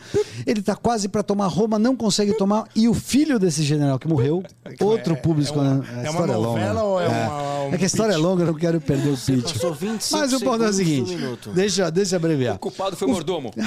Ele 0.48 0.62
tá 0.62 0.76
quase 0.78 1.10
para 1.10 1.22
tomar 1.22 1.48
Roma, 1.48 1.78
não 1.78 1.94
consegue 1.96 2.34
tomar. 2.34 2.66
E 2.74 2.88
o 2.88 2.94
filho 2.94 3.38
desse 3.38 3.64
general 3.64 4.00
que 4.00 4.08
morreu, 4.08 4.44
outro 4.80 5.14
é- 5.14 5.18
Publius 5.18 5.50
é 5.50 5.52
uma- 5.54 5.64
a 5.64 5.68
é 5.68 6.10
uma 6.10 6.10
história 6.10 6.34
novela 6.38 6.74
longa. 6.82 6.84
ou 6.86 7.02
é 7.02 7.08
uma- 7.08 7.62
um 7.66 7.74
é 7.74 7.78
que 7.78 7.84
a 7.84 7.88
história 7.88 8.12
é 8.14 8.16
pitch? 8.16 8.24
longa, 8.24 8.44
eu 8.44 8.48
não 8.48 8.54
quero 8.54 8.80
perder 8.80 9.10
o 9.10 9.18
pitch. 9.18 9.54
passou 9.54 9.74
25 9.74 10.20
Mas 10.22 10.34
o 10.34 10.40
ponto 10.40 10.64
é 10.64 10.70
o 10.70 10.74
seguinte: 10.74 11.18
deixa, 11.54 11.92
deixa 11.92 12.16
eu 12.16 12.18
abreviar. 12.18 12.56
O 12.56 12.60
culpado 12.60 12.96
foi 12.96 13.08
o 13.08 13.12
mordomo. 13.12 13.52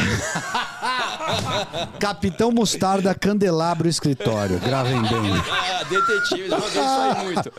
Capitão 2.00 2.50
Mostarda 2.50 3.14
Candelabro 3.14 3.88
Escritório. 3.88 4.58
Gravem 4.60 5.00
bem. 5.02 5.10
ah, 5.50 5.82
detetive, 5.84 6.48
aí 6.54 7.24
muito. 7.24 7.52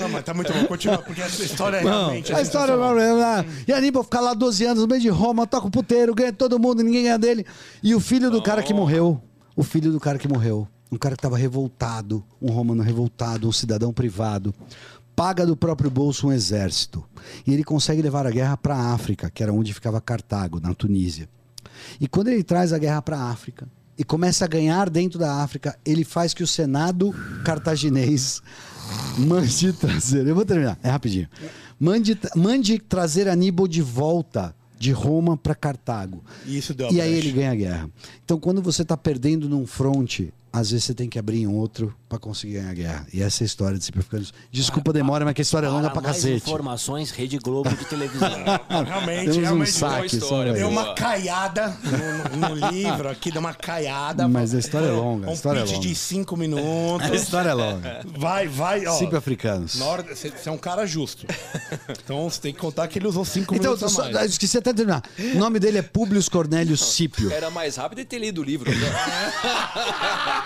Não, 0.00 0.08
mas 0.08 0.24
tá 0.24 0.34
muito 0.34 0.52
bom. 0.52 0.64
Continua, 0.66 0.98
porque 0.98 1.20
essa 1.20 1.42
história 1.44 1.75
é 1.78 1.84
Não, 1.84 1.90
realmente. 1.90 2.32
a 2.32 2.40
história 2.40 2.72
é. 2.72 3.44
E 3.68 3.72
Aníbal 3.72 4.04
fica 4.04 4.20
lá 4.20 4.34
12 4.34 4.64
anos 4.64 4.82
no 4.82 4.88
meio 4.88 5.00
de 5.00 5.08
Roma, 5.08 5.46
toca 5.46 5.66
o 5.66 5.70
puteiro, 5.70 6.14
ganha 6.14 6.32
todo 6.32 6.58
mundo, 6.58 6.82
ninguém 6.82 7.04
ganha 7.04 7.18
dele. 7.18 7.46
E 7.82 7.94
o 7.94 8.00
filho 8.00 8.30
do 8.30 8.42
cara 8.42 8.62
que 8.62 8.74
morreu, 8.74 9.20
o 9.54 9.62
filho 9.62 9.92
do 9.92 10.00
cara 10.00 10.18
que 10.18 10.28
morreu, 10.28 10.68
um 10.90 10.96
cara 10.96 11.14
que 11.14 11.20
estava 11.20 11.36
revoltado, 11.36 12.24
um 12.40 12.50
romano 12.50 12.82
revoltado, 12.82 13.48
um 13.48 13.52
cidadão 13.52 13.92
privado, 13.92 14.54
paga 15.16 15.46
do 15.46 15.56
próprio 15.56 15.90
bolso 15.90 16.28
um 16.28 16.32
exército. 16.32 17.02
E 17.46 17.52
ele 17.52 17.64
consegue 17.64 18.02
levar 18.02 18.26
a 18.26 18.30
guerra 18.30 18.56
para 18.56 18.76
a 18.76 18.92
África, 18.92 19.30
que 19.30 19.42
era 19.42 19.52
onde 19.52 19.72
ficava 19.72 20.00
Cartago, 20.00 20.60
na 20.60 20.74
Tunísia. 20.74 21.28
E 22.00 22.06
quando 22.06 22.28
ele 22.28 22.42
traz 22.42 22.72
a 22.72 22.78
guerra 22.78 23.02
para 23.02 23.18
a 23.18 23.30
África 23.30 23.66
e 23.98 24.04
começa 24.04 24.44
a 24.44 24.48
ganhar 24.48 24.90
dentro 24.90 25.18
da 25.18 25.42
África, 25.42 25.76
ele 25.84 26.04
faz 26.04 26.34
que 26.34 26.42
o 26.42 26.46
Senado 26.46 27.14
cartaginês 27.44 28.42
mande 29.18 29.72
trazer. 29.72 30.26
Eu 30.26 30.34
vou 30.34 30.44
terminar, 30.44 30.78
é 30.82 30.90
rapidinho. 30.90 31.28
Mande, 31.78 32.18
mande 32.34 32.78
trazer 32.78 33.28
Aníbal 33.28 33.68
de 33.68 33.82
volta 33.82 34.54
de 34.78 34.92
Roma 34.92 35.36
para 35.36 35.54
Cartago. 35.54 36.22
E 36.46 36.58
isso 36.58 36.74
deu 36.74 36.88
a 36.88 36.90
E 36.92 37.00
aí 37.00 37.10
brecha. 37.12 37.26
ele 37.26 37.32
ganha 37.36 37.50
a 37.52 37.54
guerra. 37.54 37.90
Então, 38.24 38.38
quando 38.38 38.60
você 38.62 38.82
está 38.82 38.96
perdendo 38.96 39.48
num 39.48 39.66
fronte, 39.66 40.32
às 40.58 40.70
vezes 40.70 40.84
você 40.86 40.94
tem 40.94 41.06
que 41.08 41.18
abrir 41.18 41.42
em 41.42 41.46
outro 41.46 41.94
para 42.08 42.18
conseguir 42.18 42.54
ganhar 42.54 42.70
a 42.70 42.74
guerra. 42.74 43.06
E 43.12 43.20
essa 43.22 43.42
é 43.42 43.44
a 43.44 43.46
história 43.46 43.78
de 43.78 43.90
Africanos. 43.90 44.32
Desculpa 44.50 44.90
a 44.90 44.94
demora, 44.94 45.24
mas 45.24 45.34
que 45.34 45.40
a 45.40 45.44
história 45.44 45.66
é 45.66 45.68
longa 45.70 45.90
pra 45.90 46.00
mais 46.00 46.16
cacete. 46.16 46.36
informações, 46.36 47.10
Rede 47.10 47.36
Globo 47.38 47.68
de 47.76 47.84
televisão. 47.84 48.30
Realmente, 48.86 49.20
Temos 49.24 49.36
um 49.36 49.40
realmente. 49.42 49.72
saque. 49.72 49.94
boa 49.94 50.06
história, 50.06 50.52
Deu 50.54 50.68
uma 50.68 50.94
caiada 50.94 51.76
no, 52.38 52.48
no- 52.54 52.70
livro 52.70 53.08
aqui, 53.10 53.30
deu 53.30 53.40
uma 53.40 53.52
caiada. 53.52 54.26
Mas 54.28 54.54
a 54.54 54.58
história 54.58 54.86
é 54.86 54.92
longa, 54.92 55.26
a 55.26 55.30
Um 55.30 55.32
história 55.34 55.58
é 55.60 55.62
pitch 55.64 55.72
longa. 55.74 55.86
de 55.88 55.94
cinco 55.94 56.34
A 56.34 56.38
minutos. 56.38 57.10
história 57.10 57.50
é 57.50 57.54
longa. 57.54 58.00
Vai, 58.16 58.48
vai, 58.48 58.86
ó. 58.86 59.16
Africanos. 59.16 59.76
Você, 60.08 60.32
é 60.46 60.50
um 60.50 60.56
cara 60.58 60.86
justo. 60.86 61.26
Então 62.02 62.30
você 62.30 62.40
tem 62.40 62.54
que 62.54 62.60
contar 62.60 62.88
que 62.88 62.98
ele 62.98 63.06
usou 63.08 63.24
cinco 63.24 63.54
Então, 63.54 63.72
minutos 63.74 63.82
a 63.82 63.88
só, 64.04 64.10
mais. 64.10 64.30
esqueci 64.30 64.56
até 64.56 64.70
de 64.72 64.76
terminar. 64.78 65.02
O 65.34 65.38
nome 65.38 65.58
dele 65.58 65.78
é 65.78 65.82
Publius 65.82 66.28
Cornélio 66.30 66.76
Scipio. 66.78 67.30
Era 67.30 67.50
mais 67.50 67.76
rápido 67.76 67.98
de 67.98 68.04
ter 68.06 68.18
lido 68.18 68.40
o 68.40 68.44
livro. 68.44 68.70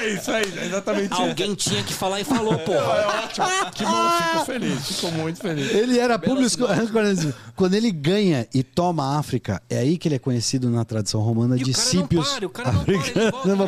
É 0.00 0.08
isso 0.08 0.30
aí, 0.30 0.44
é 0.58 0.66
exatamente 0.66 1.12
isso. 1.12 1.22
Alguém 1.22 1.54
tinha 1.54 1.82
que 1.82 1.92
falar 1.92 2.20
e 2.20 2.24
falou, 2.24 2.54
É 2.54 2.58
porra. 2.58 3.22
ótimo. 3.24 3.46
Que 3.74 3.84
bom, 3.84 4.10
fico 4.32 4.44
feliz, 4.44 4.86
fico 4.86 5.12
muito 5.12 5.40
feliz. 5.40 5.70
Ele 5.74 5.98
era 5.98 6.18
Scipio. 6.18 7.34
Quando 7.56 7.74
ele 7.74 7.90
ganha 7.90 8.46
e 8.54 8.62
toma 8.62 9.04
a 9.14 9.18
África, 9.18 9.60
é 9.68 9.78
aí 9.78 9.98
que 9.98 10.08
ele 10.08 10.14
é 10.14 10.18
conhecido 10.18 10.70
na 10.70 10.84
tradição 10.84 11.20
romana 11.20 11.56
E 11.56 11.62
o 11.62 11.64
de 11.64 11.72
cara 11.72 11.84
não 12.00 12.06
para, 12.06 12.46
o 12.46 12.50
cara 12.50 12.72
não 12.72 12.84
para, 12.84 12.92
ele 12.92 13.00
africanos. 13.00 13.30
volta, 13.30 13.48
Não 13.50 13.56
vai 13.56 13.66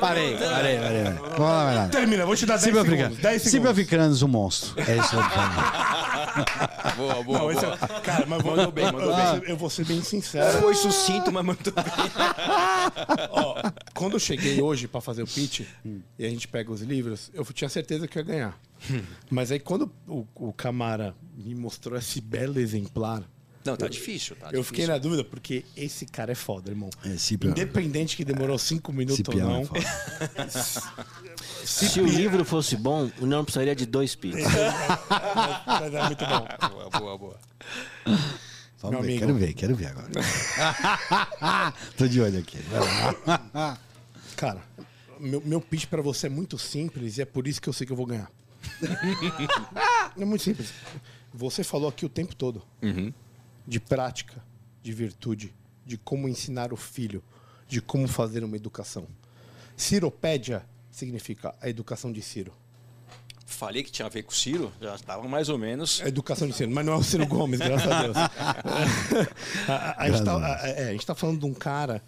Parei, 0.00 0.36
parei, 0.36 0.38
parei. 0.38 0.78
parei. 0.78 1.02
Vamos 1.12 1.38
lá, 1.40 1.64
vai 1.64 1.74
lá. 1.76 1.88
Termina, 1.88 2.26
vou 2.26 2.36
te 2.36 2.46
dar 2.46 2.54
10 2.58 2.62
Cípio 2.64 2.80
segundos. 2.82 2.92
Africanos. 2.94 3.18
10 3.22 3.34
Cípio 3.42 3.50
segundos. 3.50 3.70
Africanos, 3.72 4.22
um 4.22 4.28
monstro. 4.28 4.74
É 4.80 4.96
isso 4.96 5.08
que 5.10 5.16
falar. 5.30 6.94
boa, 6.96 7.22
boa, 7.22 7.38
Não, 7.38 7.52
esse 7.52 7.60
boa. 7.60 7.74
é- 7.80 8.00
cara, 8.00 8.24
mas 8.26 8.42
Mandou 8.42 8.72
bem, 8.72 8.84
mandou 8.86 9.02
eu, 9.10 9.40
bem. 9.40 9.50
eu 9.50 9.56
vou 9.56 9.70
ser 9.70 9.84
bem 9.84 10.02
sincero. 10.02 10.60
Foi 10.60 10.74
sucinto, 10.74 11.30
mas 11.32 11.44
muito 11.44 11.70
bem. 11.72 11.84
Ó, 13.30 13.54
quando 14.02 14.14
eu 14.14 14.18
cheguei 14.20 14.60
hoje 14.62 14.88
pra 14.88 15.00
fazer 15.00 15.22
o 15.22 15.26
pitch 15.26 15.60
e 16.18 16.26
a 16.26 16.28
gente 16.28 16.48
pega 16.48 16.70
os 16.72 16.80
livros, 16.80 17.30
eu 17.32 17.44
tinha 17.46 17.68
certeza 17.68 18.08
que 18.08 18.18
eu 18.18 18.20
ia 18.22 18.26
ganhar. 18.26 18.60
Mas 19.30 19.52
aí 19.52 19.60
quando 19.60 19.90
o, 20.08 20.26
o 20.34 20.52
Camara 20.52 21.14
me 21.36 21.54
mostrou 21.54 21.96
esse 21.98 22.20
belo 22.20 22.58
exemplar, 22.58 23.22
Não, 23.64 23.76
tá 23.76 23.86
difícil, 23.86 24.34
tá 24.34 24.46
eu 24.46 24.50
difícil. 24.50 24.64
fiquei 24.64 24.86
na 24.88 24.98
dúvida, 24.98 25.22
porque 25.22 25.64
esse 25.76 26.04
cara 26.04 26.32
é 26.32 26.34
foda, 26.34 26.70
irmão. 26.70 26.90
É, 27.04 27.16
Cípio. 27.16 27.50
Independente 27.50 28.16
que 28.16 28.24
demorou 28.24 28.58
cinco 28.58 28.92
minutos 28.92 29.22
ou 29.26 29.34
é 29.34 29.42
não. 29.44 29.64
foda. 29.64 29.80
Se 31.64 32.00
o 32.00 32.06
livro 32.06 32.44
fosse 32.44 32.76
bom, 32.76 33.08
o 33.20 33.26
não 33.26 33.44
precisaria 33.44 33.76
de 33.76 33.86
dois 33.86 34.16
pits. 34.16 34.42
Mas 35.66 35.94
é 35.94 36.02
muito 36.06 36.24
bom. 36.26 36.68
Boa, 36.68 36.90
boa, 36.90 37.18
boa. 37.18 37.40
Vamos 38.82 38.96
Meu 38.96 39.02
ver, 39.02 39.10
amigo. 39.12 39.20
quero 39.20 39.34
ver, 39.38 39.52
quero 39.54 39.76
ver 39.76 39.86
agora. 39.86 40.10
Tô 41.96 42.08
de 42.08 42.20
olho 42.20 42.40
aqui. 42.40 42.58
Cara, 44.42 44.60
meu, 45.20 45.40
meu 45.44 45.60
pitch 45.60 45.86
pra 45.86 46.02
você 46.02 46.26
é 46.26 46.28
muito 46.28 46.58
simples 46.58 47.16
e 47.16 47.22
é 47.22 47.24
por 47.24 47.46
isso 47.46 47.62
que 47.62 47.68
eu 47.68 47.72
sei 47.72 47.86
que 47.86 47.92
eu 47.92 47.96
vou 47.96 48.06
ganhar. 48.06 48.28
é 50.18 50.24
muito 50.24 50.42
simples. 50.42 50.72
Você 51.32 51.62
falou 51.62 51.88
aqui 51.88 52.04
o 52.04 52.08
tempo 52.08 52.34
todo 52.34 52.60
de 53.64 53.78
prática, 53.78 54.42
de 54.82 54.92
virtude, 54.92 55.54
de 55.86 55.96
como 55.96 56.28
ensinar 56.28 56.72
o 56.72 56.76
filho, 56.76 57.22
de 57.68 57.80
como 57.80 58.08
fazer 58.08 58.42
uma 58.42 58.56
educação. 58.56 59.06
Ciropédia 59.76 60.66
significa 60.90 61.54
a 61.60 61.68
educação 61.68 62.10
de 62.10 62.20
Ciro. 62.20 62.52
Falei 63.46 63.84
que 63.84 63.92
tinha 63.92 64.06
a 64.06 64.08
ver 64.08 64.24
com 64.24 64.32
o 64.32 64.34
Ciro, 64.34 64.72
já 64.80 64.96
estava 64.96 65.28
mais 65.28 65.48
ou 65.48 65.56
menos. 65.56 66.00
A 66.02 66.08
educação 66.08 66.48
de 66.48 66.54
Ciro, 66.54 66.72
mas 66.72 66.84
não 66.84 66.94
é 66.94 66.96
o 66.96 67.02
Ciro 67.04 67.26
Gomes, 67.28 67.60
graças 67.60 67.88
a 67.92 68.02
Deus. 68.02 68.16
a, 69.68 69.72
a- 69.72 69.94
a 70.02 70.10
gente 70.10 70.24
tá, 70.24 70.36
a- 70.36 70.66
é, 70.68 70.88
a 70.88 70.92
gente 70.92 71.06
tá 71.06 71.14
falando 71.14 71.38
de 71.38 71.46
um 71.46 71.54
cara 71.54 72.02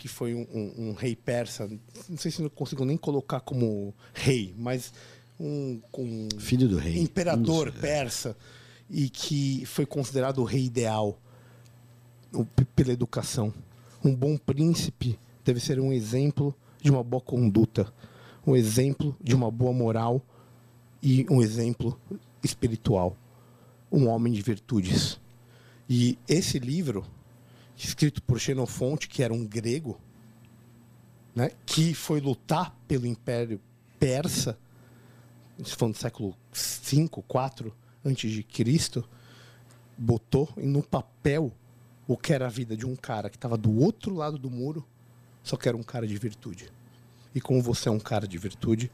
que 0.00 0.08
foi 0.08 0.34
um, 0.34 0.46
um- 0.50 0.88
um 0.88 0.92
rei 0.94 1.14
persa. 1.14 1.68
Não 2.08 2.16
sei 2.16 2.30
se 2.30 2.40
eu 2.42 2.48
consigo 2.48 2.86
nem 2.86 2.96
colocar 2.96 3.40
como 3.40 3.92
rei, 4.14 4.54
mas 4.56 4.94
um, 5.38 5.78
um 5.98 6.28
Filho 6.38 6.66
do 6.66 6.78
rei. 6.78 6.98
imperador 6.98 7.70
dos- 7.70 7.80
persa 7.80 8.34
e 8.88 9.10
que 9.10 9.62
foi 9.66 9.84
considerado 9.84 10.38
o 10.38 10.44
rei 10.44 10.64
ideal 10.64 11.18
pela 12.74 12.92
educação. 12.92 13.52
Um 14.02 14.14
bom 14.14 14.38
príncipe 14.38 15.18
deve 15.44 15.60
ser 15.60 15.78
um 15.78 15.92
exemplo 15.92 16.54
de 16.80 16.90
uma 16.90 17.02
boa 17.04 17.20
conduta, 17.20 17.92
um 18.46 18.56
exemplo 18.56 19.14
de 19.22 19.34
uma 19.34 19.50
boa 19.50 19.72
moral 19.72 20.24
e 21.02 21.26
um 21.30 21.42
exemplo 21.42 22.00
espiritual, 22.42 23.14
um 23.92 24.08
homem 24.08 24.32
de 24.32 24.40
virtudes. 24.40 25.20
E 25.88 26.18
esse 26.26 26.58
livro, 26.58 27.04
escrito 27.86 28.22
por 28.22 28.38
Xenofonte, 28.38 29.08
que 29.08 29.22
era 29.22 29.32
um 29.32 29.46
grego, 29.46 30.00
né, 31.34 31.50
que 31.64 31.94
foi 31.94 32.20
lutar 32.20 32.76
pelo 32.86 33.06
Império 33.06 33.60
Persa, 33.98 34.58
foi 35.76 35.88
no 35.88 35.94
século 35.94 36.36
V, 36.52 37.08
IV 37.08 37.72
antes 38.04 38.30
de 38.32 38.42
Cristo, 38.42 39.06
botou 39.96 40.48
no 40.56 40.82
papel 40.82 41.52
o 42.06 42.16
que 42.16 42.32
era 42.32 42.46
a 42.46 42.50
vida 42.50 42.76
de 42.76 42.86
um 42.86 42.96
cara 42.96 43.30
que 43.30 43.36
estava 43.36 43.56
do 43.56 43.78
outro 43.78 44.14
lado 44.14 44.38
do 44.38 44.50
muro, 44.50 44.86
só 45.42 45.56
que 45.56 45.68
era 45.68 45.76
um 45.76 45.82
cara 45.82 46.06
de 46.06 46.16
virtude. 46.16 46.70
E 47.34 47.40
como 47.40 47.62
você 47.62 47.88
é 47.88 47.92
um 47.92 48.00
cara 48.00 48.26
de 48.26 48.36
virtude, 48.36 48.90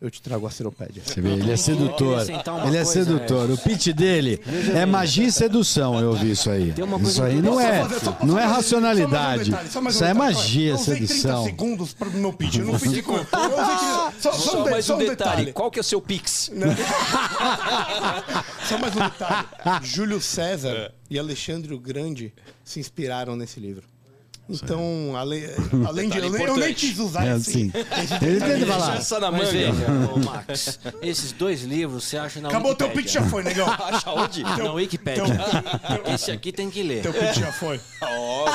eu 0.00 0.10
te 0.10 0.22
trago 0.22 0.46
a 0.46 0.50
seropédia. 0.50 1.02
Você 1.04 1.20
vê, 1.20 1.30
ele 1.30 1.50
é 1.50 1.56
sedutor. 1.56 2.24
uma 2.46 2.66
Ele 2.68 2.76
é 2.76 2.84
sedutor. 2.84 3.50
O 3.50 3.58
pitch 3.58 3.88
dele 3.88 4.40
é 4.74 4.86
magia 4.86 5.26
e 5.26 5.32
sedução, 5.32 5.98
eu 5.98 6.10
ouvi 6.10 6.30
isso 6.30 6.48
aí. 6.50 6.72
Isso 7.02 7.22
aí 7.22 7.42
não 7.42 7.60
é, 7.60 7.82
não 8.22 8.38
é 8.38 8.42
mais 8.44 8.52
um 8.52 8.54
racionalidade. 8.54 9.50
Isso 9.88 10.04
é 10.04 10.14
magia, 10.14 10.70
Eu 10.70 10.74
usei 10.76 10.96
30 10.96 11.06
sedução. 11.12 11.44
segundos 11.44 11.92
para 11.92 12.08
o 12.08 12.12
meu 12.12 12.32
pitch. 12.32 12.56
Eu 12.56 12.66
não 12.66 12.74
usei 12.74 13.02
30 13.02 13.26
Só, 14.20 14.64
mais 14.70 14.88
um 14.88 14.94
um 14.94 14.98
detalhe. 14.98 15.16
detalhe. 15.16 15.52
Qual 15.52 15.70
que 15.70 15.78
é 15.78 15.82
o 15.82 15.84
seu 15.84 16.00
Pix? 16.00 16.50
Só 18.68 18.78
mais 18.78 18.94
um 18.94 19.00
detalhe. 19.00 19.46
Júlio 19.82 20.20
César 20.20 20.92
e 21.10 21.18
Alexandre 21.18 21.74
o 21.74 21.78
Grande 21.78 22.32
se 22.64 22.78
inspiraram 22.78 23.34
nesse 23.34 23.58
livro. 23.58 23.82
Então, 24.50 25.14
ale- 25.16 25.50
além 25.86 26.08
de. 26.08 26.18
Eu, 26.18 26.30
nem- 26.30 26.42
eu 26.42 26.56
nem 26.56 26.72
quis 26.74 26.98
usar 26.98 27.26
É 27.26 27.32
assim. 27.32 27.70
Ele 28.22 28.40
tenta 28.40 28.66
falar. 28.66 28.96
Essa 28.96 29.20
na 29.20 29.30
Mas 29.30 29.52
manga. 29.52 29.72
veja, 29.72 29.86
ô, 30.14 30.18
Max, 30.18 30.80
esses 31.02 31.32
dois 31.32 31.62
livros 31.62 32.04
você 32.04 32.16
acha 32.16 32.40
na 32.40 32.48
Acabou 32.48 32.74
teu 32.74 32.86
Wikipédia. 32.88 33.12
pitch, 33.20 33.22
já 33.24 33.30
foi, 33.30 33.42
negão. 33.42 33.68
Acha 33.78 34.10
onde? 34.12 34.42
Na 34.42 34.72
Wikipédia. 34.72 35.24
Esse 36.14 36.30
aqui 36.30 36.50
tem 36.52 36.70
que 36.70 36.82
ler. 36.82 37.02
Teu 37.02 37.12
pitch 37.12 37.36
já 37.36 37.52
foi. 37.52 37.78
Ó. 38.00 38.46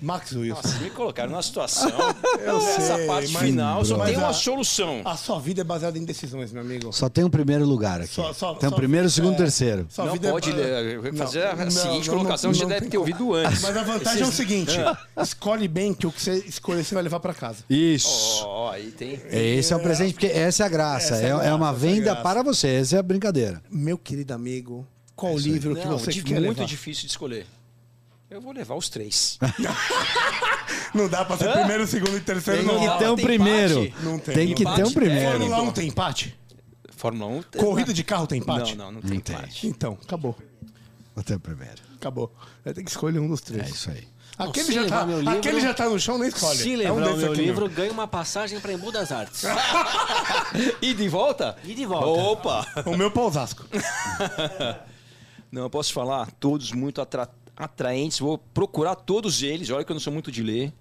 Max 0.00 0.32
Wilson. 0.32 0.60
Nossa, 0.62 0.78
me 0.78 0.90
colocaram 0.90 1.30
numa 1.30 1.42
situação. 1.42 1.90
Eu 2.44 2.56
Essa 2.58 2.96
sei, 2.96 3.06
parte 3.06 3.32
mas- 3.32 3.42
final 3.42 3.84
só 3.84 4.04
tem 4.04 4.16
uma 4.16 4.28
a- 4.28 4.32
solução. 4.32 5.02
A 5.04 5.16
sua 5.16 5.38
vida 5.38 5.60
é 5.60 5.64
baseada 5.64 5.98
em 5.98 6.04
decisões, 6.04 6.52
meu 6.52 6.62
amigo. 6.62 6.92
Só 6.92 7.08
tem 7.08 7.22
um 7.24 7.30
primeiro 7.30 7.64
lugar 7.66 8.00
aqui. 8.00 8.14
Só- 8.14 8.32
só- 8.32 8.54
tem 8.54 8.68
o 8.68 8.70
só- 8.70 8.76
primeiro, 8.76 9.10
segundo, 9.10 9.34
é. 9.34 9.36
terceiro. 9.36 9.86
Sua 9.90 10.06
não 10.06 10.12
vida 10.14 10.28
é- 10.28 10.30
pode 10.30 10.52
ler, 10.52 11.14
fazer 11.14 11.46
a 11.46 11.56
Não, 11.56 11.70
seguinte 11.70 12.08
não, 12.08 12.16
colocação, 12.16 12.50
não, 12.50 12.54
você 12.56 12.62
não 12.62 12.68
deve 12.70 12.88
ter 12.88 12.98
ouvido 12.98 13.34
antes. 13.34 13.60
Mas 13.62 13.76
a 13.76 13.82
vantagem 13.82 14.22
é 14.22 14.26
o 14.26 14.32
seguinte: 14.32 14.72
escolhe 15.20 15.68
bem 15.68 15.92
que 15.94 16.06
o 16.06 16.12
que 16.12 16.22
você 16.22 16.36
escolher 16.46 16.84
você 16.84 16.94
vai 16.94 17.02
levar 17.02 17.20
pra 17.20 17.34
casa. 17.34 17.64
Isso. 17.68 18.44
Ó, 18.46 18.70
aí 18.70 18.90
tem. 18.90 19.20
Esse 19.30 19.72
é 19.72 19.76
o 19.76 19.80
presente, 19.80 20.14
porque 20.14 20.26
essa 20.26 20.62
é 20.62 20.66
a 20.66 20.68
graça. 20.68 21.16
É 21.16 21.20
É, 21.20 21.24
a 21.24 21.26
é 21.26 21.30
graça, 21.38 21.54
uma 21.54 21.66
é 21.66 21.70
a 21.70 21.72
venda 21.72 22.16
para 22.16 22.42
você. 22.42 22.68
Essa 22.68 22.96
é 22.96 22.98
a 22.98 23.02
brincadeira. 23.02 23.62
Meu 23.70 23.98
querido 23.98 24.32
amigo, 24.32 24.86
qual 25.14 25.36
livro 25.36 25.74
que 25.76 25.84
Não, 25.86 25.98
você 25.98 26.12
quer 26.12 26.40
muito 26.40 26.58
levar? 26.58 26.64
difícil 26.64 27.02
de 27.04 27.10
escolher. 27.10 27.46
Eu 28.30 28.40
vou 28.40 28.52
levar 28.52 28.76
os 28.76 28.88
três. 28.88 29.38
Não 30.94 31.08
dá 31.08 31.24
pra 31.24 31.36
ser 31.36 31.50
primeiro, 31.52 31.86
segundo 31.86 32.16
e 32.16 32.20
terceiro, 32.20 32.64
Tem 32.64 32.66
não. 32.66 32.80
que. 32.92 32.98
Tem 32.98 33.08
um 33.08 33.16
tem 33.16 33.24
primeiro. 33.24 33.84
empate? 33.84 34.04
Não 34.04 34.18
tem. 34.18 34.34
Tem 34.34 34.54
que 34.54 34.62
Empate 34.62 34.76
ter 34.76 34.86
um 34.86 34.92
primeiro. 34.92 35.30
Fórmula 35.38 35.62
1 35.62 35.72
tem 35.72 35.88
empate? 35.88 36.38
Fórmula 36.96 37.30
1. 37.32 37.42
Corrida 37.58 37.92
de 37.92 38.04
carro 38.04 38.26
tem 38.26 38.40
empate? 38.40 38.76
Não, 38.76 38.86
não, 38.86 39.00
não 39.00 39.08
tem 39.08 39.18
tem. 39.20 39.36
empate. 39.36 39.66
Então, 39.66 39.98
acabou. 40.02 40.36
Vou 41.14 41.24
ter 41.24 41.34
o 41.34 41.40
primeiro. 41.40 41.76
Acabou. 41.96 42.32
Vai 42.64 42.72
ter 42.74 42.82
que 42.84 42.90
escolher 42.90 43.18
um 43.18 43.28
dos 43.28 43.40
três. 43.40 43.66
É 43.66 43.70
isso 43.70 43.90
aí. 43.90 44.08
Aquele, 44.38 44.66
se 44.66 44.72
já 44.72 44.80
levar 44.82 45.00
tá, 45.00 45.04
livro- 45.06 45.30
aquele 45.38 45.60
já 45.60 45.74
tá 45.74 45.88
no 45.88 45.98
chão, 46.00 46.16
nem 46.18 46.28
escolhe. 46.28 46.56
Se 46.58 46.70
É 46.72 46.90
um 46.90 46.94
lembrar 46.94 46.94
o 46.94 47.08
desses 47.08 47.22
meu 47.24 47.32
aqui 47.32 47.40
livro, 47.42 47.62
mesmo. 47.66 47.76
ganha 47.76 47.92
uma 47.92 48.06
passagem 48.08 48.58
para 48.60 48.72
Embu 48.72 48.90
das 48.92 49.12
Artes. 49.12 49.42
E 50.80 50.94
de 50.94 51.08
volta? 51.08 51.56
E 51.64 51.74
de 51.74 51.84
volta. 51.86 52.06
Opa! 52.06 52.66
O 52.86 52.96
meu 52.96 53.10
pra 53.10 53.22
Osasco. 53.22 53.64
Não, 55.52 55.62
eu 55.62 55.70
posso 55.70 55.92
falar, 55.92 56.30
todos 56.38 56.72
muito 56.72 57.00
atra- 57.02 57.28
atraentes. 57.60 58.18
Vou 58.18 58.38
procurar 58.38 58.94
todos 58.94 59.42
eles. 59.42 59.70
Olha 59.70 59.84
que 59.84 59.92
eu 59.92 59.94
não 59.94 60.00
sou 60.00 60.12
muito 60.12 60.32
de 60.32 60.42
ler. 60.42 60.72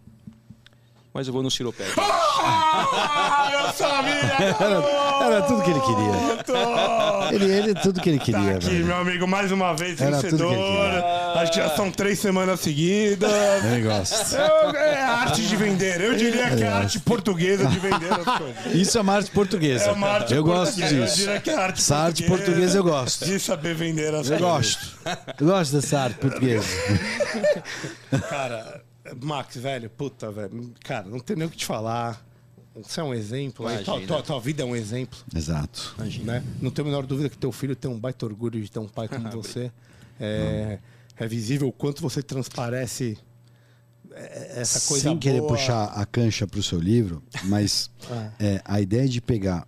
Mas 1.13 1.27
eu 1.27 1.33
vou 1.33 1.41
no 1.43 1.49
Ciropédia. 1.51 1.93
Ah, 2.41 3.49
eu 3.51 3.73
sabia! 3.73 4.13
Era, 4.59 5.25
era 5.25 5.41
tudo 5.41 5.61
que 5.61 5.69
ele 5.71 5.79
queria. 5.81 7.33
Ele, 7.33 7.51
ele 7.53 7.75
tudo 7.75 7.99
que 7.99 8.09
ele 8.09 8.17
Tá 8.17 8.23
queria, 8.25 8.51
aqui, 8.55 8.65
velho. 8.69 8.85
meu 8.85 8.95
amigo, 8.95 9.27
mais 9.27 9.51
uma 9.51 9.73
vez 9.75 9.99
Era 9.99 10.17
tudo 10.17 10.37
que 10.37 10.55
vencedor. 10.55 11.03
Acho 11.35 11.51
que 11.51 11.57
já 11.57 11.69
são 11.75 11.91
três 11.91 12.17
semanas 12.19 12.61
seguidas. 12.61 13.29
Ele 13.65 13.81
gosta. 13.83 14.37
Eu- 14.37 14.69
é 14.75 15.01
a 15.03 15.09
arte 15.17 15.41
de 15.41 15.55
vender. 15.57 15.99
Eu 15.99 16.15
diria 16.15 16.49
que 16.55 16.63
é 16.63 16.67
a 16.69 16.77
arte 16.77 16.99
portuguesa 17.01 17.65
de 17.67 17.77
vender 17.77 18.11
as 18.13 18.37
coisas. 18.37 18.73
Isso 18.73 18.97
é 18.97 19.01
uma 19.01 19.15
arte 19.15 19.31
portuguesa. 19.31 19.85
É 19.85 19.91
uma 19.91 20.07
arte 20.07 20.33
eu 20.33 20.43
gosto 20.43 20.71
portuguesa. 20.75 20.95
Eu 20.95 21.03
disso. 21.05 21.15
diria 21.17 21.39
que 21.41 21.49
é 21.49 21.55
a 21.55 21.59
arte 21.61 21.81
Essa 21.81 21.95
arte 21.97 22.23
portuguesa 22.23 22.77
eu 22.77 22.83
gosto. 22.83 23.25
De 23.25 23.37
saber 23.39 23.75
vender 23.75 24.15
as 24.15 24.29
Eu 24.29 24.39
coisas. 24.39 24.77
gosto. 24.77 24.97
Eu 25.41 25.45
gosto 25.47 25.75
dessa 25.75 25.99
arte 25.99 26.15
portuguesa. 26.19 26.65
Cara, 28.29 28.81
Max, 29.21 29.55
velho, 29.57 29.89
puta, 29.89 30.31
velho. 30.31 30.73
Cara, 30.83 31.07
não 31.07 31.19
tem 31.19 31.35
nem 31.35 31.47
o 31.47 31.49
que 31.49 31.57
te 31.57 31.65
falar. 31.65 32.25
Você 32.75 32.99
é 33.01 33.03
um 33.03 33.13
exemplo. 33.13 33.67
aí. 33.67 33.83
Tua, 33.83 33.99
tua- 34.01 34.21
tua 34.21 34.39
vida 34.39 34.63
é 34.63 34.65
um 34.65 34.75
exemplo. 34.75 35.19
Exato. 35.35 35.95
Né? 36.23 36.43
Não 36.61 36.71
tenho 36.71 36.87
a 36.87 36.91
menor 36.91 37.05
dúvida 37.05 37.27
que 37.29 37.37
teu 37.37 37.51
filho 37.51 37.75
tem 37.75 37.89
um 37.89 37.99
baita 37.99 38.25
orgulho 38.25 38.61
de 38.61 38.71
ter 38.71 38.79
um 38.79 38.87
pai 38.87 39.07
como 39.07 39.29
você. 39.31 39.71
É, 40.19 40.79
é 41.17 41.27
visível 41.27 41.67
o 41.67 41.71
quanto 41.71 42.01
você 42.01 42.21
transparece 42.23 43.17
essa 44.15 44.81
coisa 44.87 45.09
Sem 45.09 45.17
querer 45.17 45.39
boa. 45.39 45.53
puxar 45.53 45.85
a 45.85 46.05
cancha 46.05 46.47
pro 46.47 46.61
seu 46.61 46.79
livro, 46.79 47.23
mas 47.45 47.89
é, 48.39 48.61
a 48.65 48.81
ideia 48.81 49.07
de 49.07 49.21
pegar, 49.21 49.67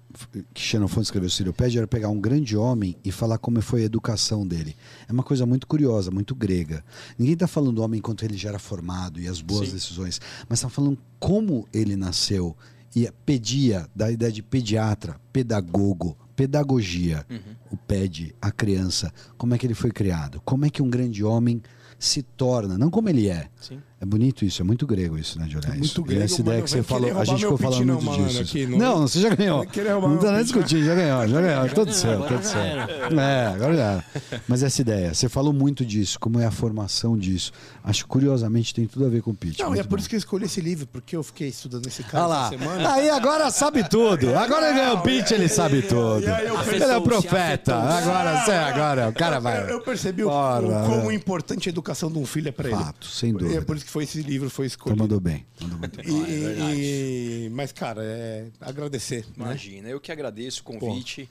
que 0.53 0.61
Xenofante 0.61 1.05
escreveu 1.05 1.30
Ciropédia, 1.30 1.80
era 1.80 1.88
pegar 1.88 2.09
um 2.09 2.19
grande 2.19 2.57
homem 2.57 2.95
e 3.03 3.11
falar 3.11 3.38
como 3.38 3.61
foi 3.61 3.81
a 3.81 3.85
educação 3.85 4.45
dele. 4.45 4.76
É 5.07 5.11
uma 5.11 5.23
coisa 5.23 5.45
muito 5.45 5.68
curiosa, 5.68 6.11
muito 6.11 6.35
grega. 6.35 6.84
Ninguém 7.18 7.34
está 7.34 7.47
falando 7.47 7.76
do 7.76 7.81
homem 7.84 7.99
enquanto 7.99 8.23
ele 8.23 8.38
já 8.38 8.49
era 8.49 8.59
formado 8.59 9.19
e 9.19 9.27
as 9.27 9.41
boas 9.41 9.69
Sim. 9.69 9.76
decisões, 9.76 10.19
mas 10.49 10.59
está 10.59 10.69
falando 10.69 10.97
como 11.19 11.68
ele 11.73 11.95
nasceu 11.95 12.55
e 12.95 13.09
pedia, 13.26 13.88
da 13.95 14.11
ideia 14.11 14.31
de 14.31 14.43
pediatra, 14.43 15.19
pedagogo, 15.31 16.18
pedagogia, 16.35 17.26
o 17.69 17.77
pede, 17.77 18.35
a 18.41 18.51
criança, 18.51 19.13
como 19.38 19.53
é 19.53 19.57
que 19.57 19.65
ele 19.65 19.73
foi 19.73 19.91
criado, 19.91 20.41
como 20.43 20.65
é 20.65 20.69
que 20.69 20.81
um 20.81 20.89
grande 20.89 21.23
homem 21.23 21.61
se 21.97 22.22
torna, 22.23 22.77
não 22.77 22.89
como 22.89 23.07
ele 23.09 23.30
é. 23.30 23.47
Sim. 23.61 23.80
É 24.02 24.06
bonito 24.06 24.44
isso, 24.44 24.64
é 24.64 24.65
muito 24.65 24.88
grego 24.88 25.15
isso, 25.15 25.38
né, 25.38 25.45
de 25.45 25.56
olhar 25.56 25.78
Muito 25.78 26.02
grego, 26.03 26.22
e 26.22 26.23
essa 26.26 26.41
ideia 26.41 26.56
mano, 26.57 26.64
que 26.64 26.72
você 26.72 26.82
falou, 26.82 27.19
a 27.19 27.23
gente 27.23 27.40
ficou 27.41 27.56
falando 27.56 27.86
muito 27.86 28.03
malandro, 28.03 28.28
disso. 28.30 28.41
aqui, 28.41 28.65
não, 28.65 28.78
não- 28.80 29.02
você 29.07 29.22
já 29.22 29.30
ganhou. 29.36 29.64
Não 30.10 30.18
tá 30.18 30.32
nem 30.32 30.44
discutindo, 30.44 30.84
já 30.84 30.95
ganhou, 30.95 31.28
já 31.28 31.40
ganhou. 31.41 31.69
Todo 31.69 31.91
agora 31.91 32.40
todo 32.40 32.57
era. 32.57 33.22
É, 33.22 33.48
agora 33.53 33.76
já. 33.78 33.84
era. 33.84 34.06
Mas 34.48 34.64
essa 34.64 34.82
ideia, 34.82 35.14
você 35.14 35.30
falou 35.30 35.53
muito 35.53 35.86
disso, 35.86 36.19
como 36.19 36.40
é 36.40 36.48
a 36.48 36.52
formação 36.52 37.15
disso. 37.15 37.52
Acho 37.84 38.02
que 38.03 38.10
curiosamente 38.10 38.73
tem 38.73 38.88
tudo 38.88 39.06
a 39.06 39.10
ver 39.10 39.22
com 39.22 39.30
o 39.32 39.36
pitch. 39.36 39.60
Não, 39.60 39.76
e 39.76 39.80
é 39.80 39.84
por 39.84 39.90
bom. 39.91 39.98
isso 39.98 40.10
que 40.10 40.15
eu 40.15 40.19
escolhi 40.19 40.45
esse 40.45 40.61
livro, 40.61 40.88
porque 40.88 41.15
eu 41.15 41.22
fiquei 41.22 41.49
estudando 41.49 41.86
esse 41.86 42.02
cara 42.02 42.26
lá. 42.26 42.48
essa 42.48 42.57
semana. 42.57 42.94
Aí 42.94 43.07
agora 43.07 43.52
sabe 43.52 43.88
tudo. 43.88 44.36
Agora 44.36 44.68
ele 44.72 44.80
ganhou 44.80 44.98
o 44.98 45.02
pitch, 45.02 45.30
ele 45.30 45.48
sabe 45.48 45.84
tudo. 45.84 46.23
Ele 46.72 46.84
é 46.84 46.98
o 46.98 47.02
profeta. 47.03 47.76
Agora, 47.76 48.45
cê, 48.45 48.52
agora, 48.52 49.10
o 49.10 49.14
cara 49.14 49.40
vai. 49.40 49.72
Eu, 49.72 49.80
percebi 49.82 50.23
o, 50.23 50.28
Bora, 50.30 50.65
o 50.65 50.86
quão 50.88 51.07
né? 51.10 51.14
importante 51.14 51.69
a 51.69 51.72
educação 51.72 52.11
de 52.11 52.18
um 52.18 52.26
filho 52.26 52.49
é 52.49 52.52
pra 52.52 52.68
ele. 52.68 52.78
Fato, 52.78 53.06
sem 53.06 53.30
E 53.30 53.34
dúvida. 53.34 53.57
é 53.60 53.61
por 53.61 53.76
isso 53.76 53.86
que 53.86 53.90
foi 53.91 54.03
esse 54.05 54.22
livro 54.22 54.49
foi 54.49 54.65
Então 54.68 54.73
escolhido. 54.77 55.01
mandou 55.03 55.19
bem. 55.19 55.45
Mandou 55.61 55.77
muito 55.77 55.97
bem. 55.97 56.05
E- 56.07 57.45
e- 57.45 57.49
mas, 57.49 57.72
cara, 57.72 58.01
é 58.03 58.47
agradecer. 58.59 59.26
Né? 59.38 59.45
Imagina, 59.45 59.89
eu 59.89 59.99
que 59.99 60.11
agradeço 60.11 60.61
o 60.61 60.63
convite. 60.63 61.30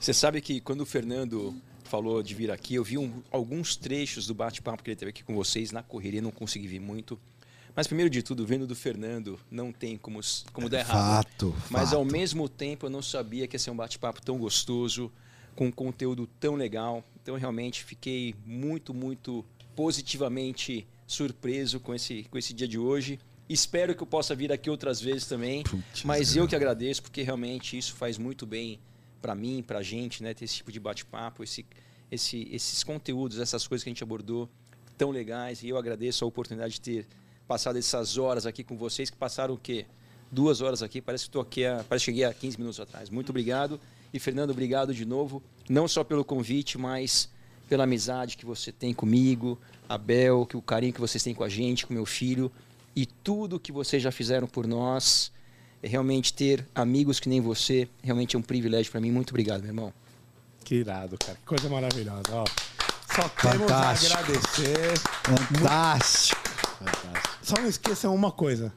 Você 0.00 0.14
sabe 0.14 0.40
que 0.40 0.60
quando 0.60 0.82
o 0.82 0.86
Fernando 0.86 1.54
falou 1.84 2.22
de 2.22 2.34
vir 2.34 2.50
aqui, 2.50 2.74
eu 2.74 2.84
vi 2.84 2.96
um- 2.98 3.22
alguns 3.30 3.74
trechos 3.76 4.26
do 4.26 4.34
bate-papo 4.34 4.82
que 4.82 4.90
ele 4.90 4.96
teve 4.96 5.10
aqui 5.10 5.24
com 5.24 5.34
vocês 5.34 5.72
na 5.72 5.82
correria, 5.82 6.22
não 6.22 6.30
consegui 6.30 6.68
ver 6.68 6.80
muito. 6.80 7.18
Mas 7.74 7.86
primeiro 7.86 8.10
de 8.10 8.22
tudo, 8.22 8.44
vendo 8.46 8.66
do 8.66 8.74
Fernando, 8.74 9.38
não 9.50 9.72
tem 9.72 9.96
como, 9.96 10.20
como 10.52 10.68
dar 10.68 10.80
errado. 10.80 11.24
Fato, 11.26 11.54
Mas 11.70 11.92
ao 11.92 12.02
fato. 12.04 12.12
mesmo 12.12 12.48
tempo 12.48 12.86
eu 12.86 12.90
não 12.90 13.02
sabia 13.02 13.46
que 13.46 13.54
ia 13.56 13.58
ser 13.60 13.70
um 13.70 13.76
bate-papo 13.76 14.20
tão 14.22 14.36
gostoso, 14.38 15.10
com 15.56 15.66
um 15.66 15.72
conteúdo 15.72 16.28
tão 16.38 16.54
legal. 16.54 17.02
Então 17.22 17.34
eu 17.34 17.40
realmente 17.40 17.82
fiquei 17.84 18.34
muito, 18.46 18.92
muito 18.94 19.44
positivamente 19.74 20.86
surpreso 21.08 21.80
com 21.80 21.94
esse, 21.94 22.24
com 22.24 22.38
esse 22.38 22.52
dia 22.52 22.68
de 22.68 22.78
hoje. 22.78 23.18
Espero 23.48 23.94
que 23.94 24.02
eu 24.02 24.06
possa 24.06 24.34
vir 24.34 24.52
aqui 24.52 24.68
outras 24.68 25.00
vezes 25.00 25.26
também. 25.26 25.62
Putz, 25.62 26.04
mas 26.04 26.36
eu 26.36 26.46
que 26.46 26.54
agradeço, 26.54 27.02
porque 27.02 27.22
realmente 27.22 27.76
isso 27.76 27.94
faz 27.94 28.18
muito 28.18 28.46
bem 28.46 28.78
para 29.22 29.34
mim, 29.34 29.64
para 29.66 29.78
a 29.78 29.82
gente, 29.82 30.22
né? 30.22 30.34
Ter 30.34 30.44
esse 30.44 30.56
tipo 30.56 30.70
de 30.70 30.78
bate-papo, 30.78 31.42
esse, 31.42 31.64
esse, 32.12 32.46
esses 32.52 32.84
conteúdos, 32.84 33.38
essas 33.38 33.66
coisas 33.66 33.82
que 33.82 33.88
a 33.88 33.92
gente 33.92 34.02
abordou 34.02 34.48
tão 34.98 35.10
legais. 35.10 35.62
E 35.62 35.70
eu 35.70 35.78
agradeço 35.78 36.26
a 36.26 36.28
oportunidade 36.28 36.74
de 36.74 36.80
ter 36.82 37.06
passado 37.48 37.78
essas 37.78 38.18
horas 38.18 38.44
aqui 38.44 38.62
com 38.62 38.76
vocês, 38.76 39.08
que 39.08 39.16
passaram 39.16 39.54
o 39.54 39.58
quê? 39.58 39.86
Duas 40.30 40.60
horas 40.60 40.82
aqui, 40.82 41.00
parece 41.00 41.24
que 41.24 41.28
estou 41.30 41.40
aqui, 41.40 41.64
a, 41.64 41.82
parece 41.88 42.04
que 42.04 42.10
cheguei 42.10 42.24
há 42.24 42.34
15 42.34 42.58
minutos 42.58 42.78
atrás. 42.78 43.08
Muito 43.08 43.30
obrigado. 43.30 43.80
E 44.12 44.18
Fernando, 44.18 44.50
obrigado 44.50 44.92
de 44.92 45.06
novo, 45.06 45.42
não 45.70 45.88
só 45.88 46.04
pelo 46.04 46.22
convite, 46.22 46.76
mas 46.76 47.30
pela 47.66 47.84
amizade 47.84 48.36
que 48.36 48.44
você 48.44 48.72
tem 48.72 48.94
comigo, 48.94 49.58
Abel, 49.88 50.44
que 50.46 50.56
o 50.56 50.62
carinho 50.62 50.92
que 50.92 51.00
vocês 51.00 51.22
têm 51.22 51.34
com 51.34 51.44
a 51.44 51.48
gente, 51.48 51.86
com 51.86 51.94
meu 51.94 52.04
filho 52.04 52.50
e 52.94 53.06
tudo 53.06 53.60
que 53.60 53.72
vocês 53.72 54.02
já 54.02 54.10
fizeram 54.10 54.46
por 54.46 54.66
nós. 54.66 55.32
É 55.82 55.86
realmente 55.86 56.32
ter 56.34 56.66
amigos 56.74 57.20
que 57.20 57.28
nem 57.28 57.40
você, 57.40 57.88
realmente 58.02 58.34
é 58.34 58.38
um 58.38 58.42
privilégio 58.42 58.90
para 58.90 59.00
mim. 59.00 59.12
Muito 59.12 59.30
obrigado, 59.30 59.60
meu 59.60 59.70
irmão. 59.70 59.92
Que 60.64 60.74
irado, 60.76 61.16
cara. 61.16 61.38
Que 61.38 61.46
coisa 61.46 61.68
maravilhosa. 61.68 62.24
Ó, 62.32 62.44
só 63.14 63.28
temos 63.28 63.70
a 63.70 63.94
Fantástico. 63.94 64.18
agradecer. 64.18 64.98
Fantástico. 65.24 66.40
Só 67.42 67.56
não 67.56 67.68
esqueçam 67.68 68.14
uma 68.14 68.32
coisa. 68.32 68.72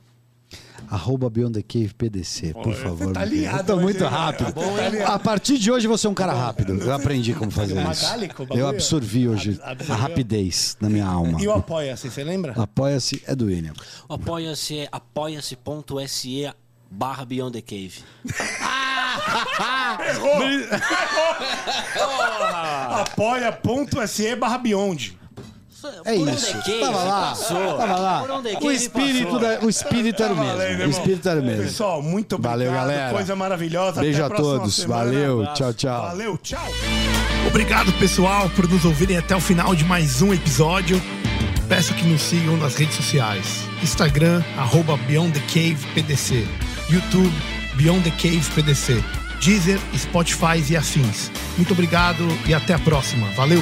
Arroba 0.90 1.30
Beyond 1.30 1.54
the 1.54 1.64
Cave 1.64 1.94
PDC, 1.94 2.54
por 2.54 2.74
favor. 2.74 3.08
você 3.08 3.14
tá 3.14 3.24
ligado 3.24 3.60
Eu 3.60 3.66
tô 3.66 3.74
hoje, 3.76 3.84
muito 3.84 4.06
rápido. 4.06 4.54
Tá? 4.54 5.14
A 5.14 5.20
partir 5.20 5.58
de 5.58 5.72
hoje 5.72 5.88
você 5.88 6.06
é 6.06 6.10
um 6.10 6.14
cara 6.14 6.34
rápido. 6.34 6.74
Eu 6.74 6.94
aprendi 6.94 7.34
como 7.34 7.50
fazer 7.50 7.74
Uma 7.74 7.92
isso. 7.94 8.06
Eu 8.54 8.68
absorvi 8.68 9.28
hoje 9.30 9.60
a 9.64 9.96
rapidez 9.96 10.76
na 10.82 10.90
minha 10.90 11.06
alma. 11.06 11.42
E 11.42 11.48
o 11.48 11.54
Apoia-se, 11.54 12.10
você 12.10 12.24
lembra? 12.24 12.54
Apoia-se 12.58 13.24
é 13.26 13.34
do 13.36 13.46
William. 13.46 13.74
Apoia-se 14.10 14.80
é 14.80 14.90
apoia-se.se 14.92 16.52
barra 16.90 17.24
Beyond 17.24 17.54
the 17.54 17.62
Cave. 17.62 18.04
Apoia.se 22.90 24.36
barra 24.36 24.58
Beyond. 24.58 25.21
É 26.06 26.16
Por 26.16 26.28
isso. 26.30 26.48
onde 26.50 26.58
é 26.60 26.62
que 26.64 26.80
Tava 26.80 27.04
lá. 27.04 27.36
Tava 27.78 27.96
lá. 28.00 28.20
Por 28.22 28.32
onde 28.32 28.50
é 28.50 28.56
que 28.56 28.66
O 28.68 28.72
espírito, 28.72 29.40
da- 29.40 29.60
o 29.62 29.70
espírito 29.70 30.22
era 30.24 30.34
o 30.34 30.36
Tá 30.36 30.44
valendo, 30.44 30.78
mesmo. 30.78 30.86
O 30.86 30.90
espírito 30.90 31.30
era 31.30 31.40
o 31.40 31.44
mesmo. 31.44 31.64
Pessoal, 31.64 32.02
muito 32.02 32.36
obrigado. 32.36 32.58
Valeu, 32.60 32.72
galera. 32.74 33.12
Coisa 33.14 33.36
maravilhosa. 33.36 34.02
Beijo 34.02 34.18
Até 34.24 34.26
a 34.26 34.30
próxima 34.36 34.58
todos. 34.60 34.76
semana. 34.76 35.04
Valeu. 35.06 35.40
Abraço. 35.42 35.56
Tchau, 35.56 35.74
tchau. 35.74 36.02
Valeu, 36.04 36.38
tchau. 36.38 36.68
Obrigado, 37.48 37.92
pessoal, 37.94 38.50
por 38.52 38.68
nos 38.70 38.86
ouvirem 38.86 39.18
até 39.18 39.36
o 39.36 39.40
final 39.40 39.76
de 39.76 39.84
mais 39.84 40.22
um 40.22 40.34
episódio. 40.34 41.02
Peço 41.68 41.94
que 41.94 42.06
nos 42.06 42.22
sigam 42.22 42.58
nas 42.58 42.76
redes 42.76 42.96
sociais. 42.96 43.46
Instagram, 43.82 44.44
arroba 44.58 44.98
Beyond 45.08 45.32
the 45.40 45.46
Cave 45.48 45.78
PDC. 45.96 46.46
YouTube, 46.90 47.34
Beyond 47.76 48.04
the 48.04 48.12
Cave 48.12 48.42
PDC. 48.54 49.04
Deezer, 49.42 49.80
Spotify 49.98 50.64
e 50.70 50.78
afins. 50.78 51.32
Muito 51.58 51.74
obrigado 51.74 52.28
e 52.46 52.54
até 52.54 52.74
a 52.76 52.80
próxima. 52.80 53.28
Valeu! 53.36 53.62